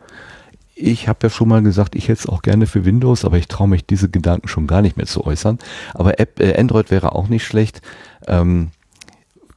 [0.74, 3.48] Ich habe ja schon mal gesagt, ich hätte es auch gerne für Windows, aber ich
[3.48, 5.58] traue mich diese Gedanken schon gar nicht mehr zu äußern.
[5.92, 7.82] Aber App, äh, Android wäre auch nicht schlecht.
[8.28, 8.68] Ähm,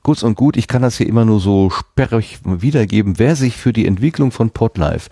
[0.01, 3.19] kurz und gut, ich kann das hier immer nur so sperrig wiedergeben.
[3.19, 5.09] Wer sich für die Entwicklung von Podlife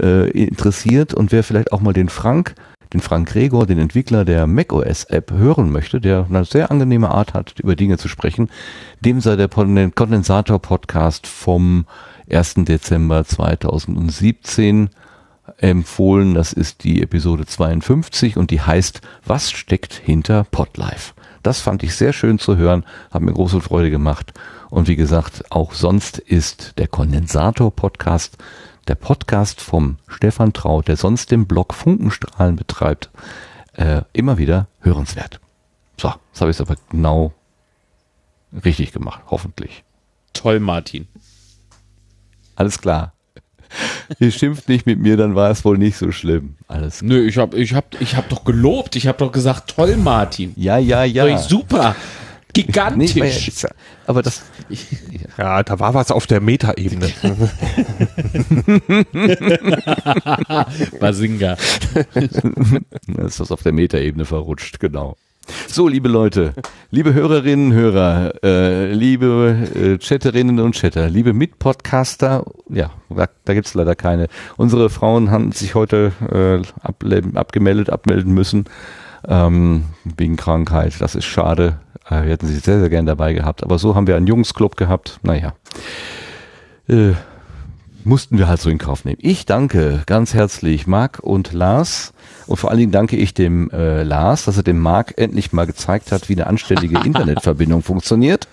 [0.00, 2.54] äh, interessiert und wer vielleicht auch mal den Frank,
[2.92, 7.34] den Frank Gregor, den Entwickler der macOS App hören möchte, der eine sehr angenehme Art
[7.34, 8.50] hat, über Dinge zu sprechen,
[9.00, 11.86] dem sei der Pod- Kondensator Podcast vom
[12.30, 12.54] 1.
[12.64, 14.90] Dezember 2017
[15.58, 16.34] empfohlen.
[16.34, 21.14] Das ist die Episode 52 und die heißt Was steckt hinter Podlife?
[21.42, 24.34] Das fand ich sehr schön zu hören, hat mir große Freude gemacht.
[24.68, 28.36] Und wie gesagt, auch sonst ist der Kondensator-Podcast
[28.88, 33.10] der Podcast vom Stefan Traut, der sonst den Blog Funkenstrahlen betreibt,
[33.74, 35.40] äh, immer wieder hörenswert.
[35.96, 37.32] So, das habe ich aber genau
[38.64, 39.84] richtig gemacht, hoffentlich.
[40.32, 41.08] Toll, Martin.
[42.56, 43.12] Alles klar.
[44.18, 46.56] Ihr schimpft nicht mit mir, dann war es wohl nicht so schlimm.
[46.66, 48.96] Alles Nö, ich hab, ich hab, ich hab doch gelobt.
[48.96, 50.52] Ich hab doch gesagt, toll, Martin.
[50.56, 51.26] Ja, ja, ja.
[51.26, 51.94] Doch, super.
[52.52, 53.14] Gigantisch.
[53.16, 53.64] Nee, ich-
[54.06, 54.42] aber das.
[55.38, 57.10] Ja, da war was auf der Metaebene.
[61.00, 61.56] Basinga.
[63.06, 65.16] da ist das auf der Metaebene verrutscht, genau.
[65.66, 66.54] So, liebe Leute,
[66.90, 73.74] liebe Hörerinnen, Hörer, äh, liebe äh, Chatterinnen und Chatter, liebe Mitpodcaster, ja, da, da gibt's
[73.74, 74.28] leider keine.
[74.56, 78.66] Unsere Frauen haben sich heute äh, able- abgemeldet, abmelden müssen,
[79.26, 81.00] ähm, wegen Krankheit.
[81.00, 81.80] Das ist schade.
[82.06, 83.62] Äh, wir hätten sie sehr, sehr gern dabei gehabt.
[83.62, 85.20] Aber so haben wir einen Jungsclub gehabt.
[85.22, 85.54] Naja.
[86.88, 87.12] Äh,
[88.04, 89.18] mussten wir halt so in Kauf nehmen.
[89.20, 92.12] Ich danke ganz herzlich Marc und Lars
[92.46, 95.66] und vor allen Dingen danke ich dem äh, Lars, dass er dem Marc endlich mal
[95.66, 98.48] gezeigt hat, wie eine anständige Internetverbindung funktioniert.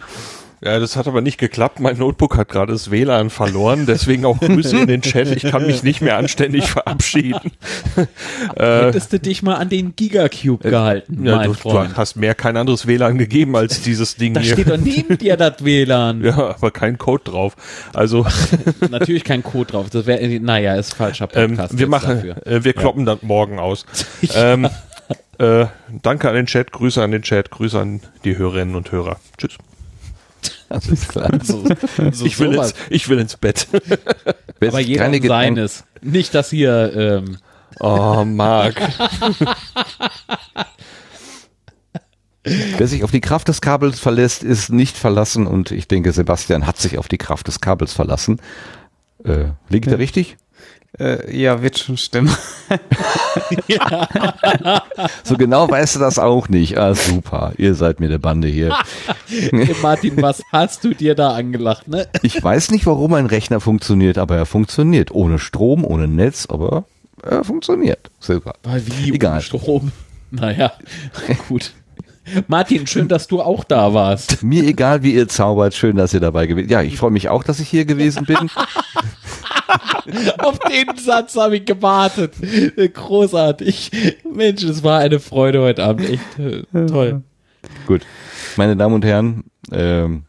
[0.68, 1.80] Ja, das hat aber nicht geklappt.
[1.80, 5.28] Mein Notebook hat gerade das WLAN verloren, deswegen auch Grüße in den Chat.
[5.32, 7.54] Ich kann mich nicht mehr anständig verabschieden.
[8.58, 11.92] äh, Hättest du dich mal an den Gigacube gehalten, ja, mein du, Freund.
[11.94, 14.54] du hast mir kein anderes WLAN gegeben als dieses Ding Da hier.
[14.54, 16.22] steht doch neben dir das WLAN.
[16.22, 17.56] Ja, aber kein Code drauf.
[17.94, 18.26] Also
[18.90, 19.90] Natürlich kein Code drauf.
[19.90, 21.74] Das wäre, naja, ist falscher ähm, Podcast.
[21.76, 23.86] wir jetzt machen, äh, wir kloppen dann morgen aus.
[24.36, 24.68] ähm,
[25.38, 25.68] äh,
[26.04, 29.18] danke an den Chat, Grüße an den Chat, Grüße an die Hörerinnen und Hörer.
[29.38, 29.56] Tschüss.
[30.70, 31.32] Alles klar.
[31.44, 31.64] So,
[32.12, 33.68] so ich, will ins, ich will ins Bett.
[34.62, 35.86] Aber jeder keine seines.
[36.02, 37.38] Nicht, dass hier, ähm,
[37.80, 38.76] Oh, Marc.
[42.44, 46.66] Wer sich auf die Kraft des Kabels verlässt, ist nicht verlassen und ich denke, Sebastian
[46.66, 48.40] hat sich auf die Kraft des Kabels verlassen.
[49.24, 50.38] Äh, liegt er richtig?
[51.00, 52.36] Äh, ja, wird schon stimmen.
[55.24, 56.78] So genau weißt du das auch nicht.
[56.78, 57.54] Ah, super.
[57.58, 58.76] Ihr seid mir der Bande hier.
[59.28, 62.08] Hey, Martin, was hast du dir da angelacht, ne?
[62.24, 65.12] Ich weiß nicht, warum ein Rechner funktioniert, aber er funktioniert.
[65.12, 66.86] Ohne Strom, ohne Netz, aber
[67.22, 68.10] er funktioniert.
[68.20, 68.56] Sogar.
[68.64, 69.42] Wie Egal.
[69.42, 69.92] Strom.
[70.32, 70.74] Naja,
[71.48, 71.74] gut.
[72.48, 74.44] Martin, schön, dass du auch da warst.
[74.44, 75.74] Mir egal, wie ihr zaubert.
[75.74, 78.38] Schön, dass ihr dabei gewesen Ja, ich freue mich auch, dass ich hier gewesen bin.
[80.38, 82.36] Auf den Satz habe ich gewartet.
[82.94, 83.92] Großartig.
[84.32, 86.10] Mensch, es war eine Freude heute Abend.
[86.10, 87.24] Echt äh, toll.
[87.86, 88.04] Gut.
[88.56, 90.24] Meine Damen und Herren, ähm,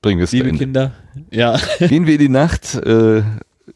[0.00, 0.52] bringen wir es Liebe.
[0.52, 0.92] Kinder.
[1.30, 1.58] Ja.
[1.80, 2.74] Gehen wir in die Nacht.
[2.76, 3.22] Äh,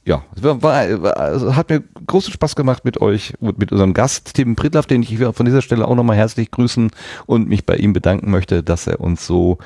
[0.07, 3.93] ja, es war, war, also hat mir großen Spaß gemacht mit euch und mit unserem
[3.93, 6.93] Gast Tim Pritlaff, den ich von dieser Stelle auch nochmal herzlich grüßen
[7.26, 9.59] und mich bei ihm bedanken möchte, dass er uns so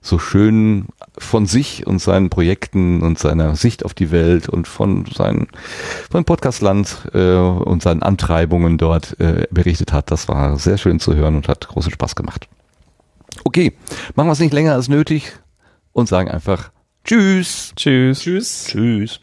[0.00, 0.86] so schön
[1.18, 5.48] von sich und seinen Projekten und seiner Sicht auf die Welt und von seinen
[6.08, 10.12] von Podcastland äh, und seinen Antreibungen dort äh, berichtet hat.
[10.12, 12.48] Das war sehr schön zu hören und hat großen Spaß gemacht.
[13.42, 13.72] Okay,
[14.14, 15.32] machen wir es nicht länger als nötig
[15.92, 16.70] und sagen einfach
[17.04, 17.72] Tschüss.
[17.74, 18.20] Tschüss.
[18.20, 18.66] Tschüss.
[18.68, 19.20] Tschüss.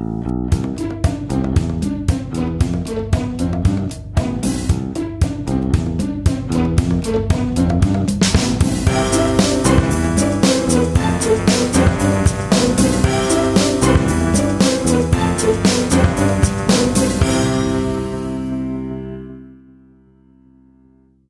[0.00, 0.69] Thank you.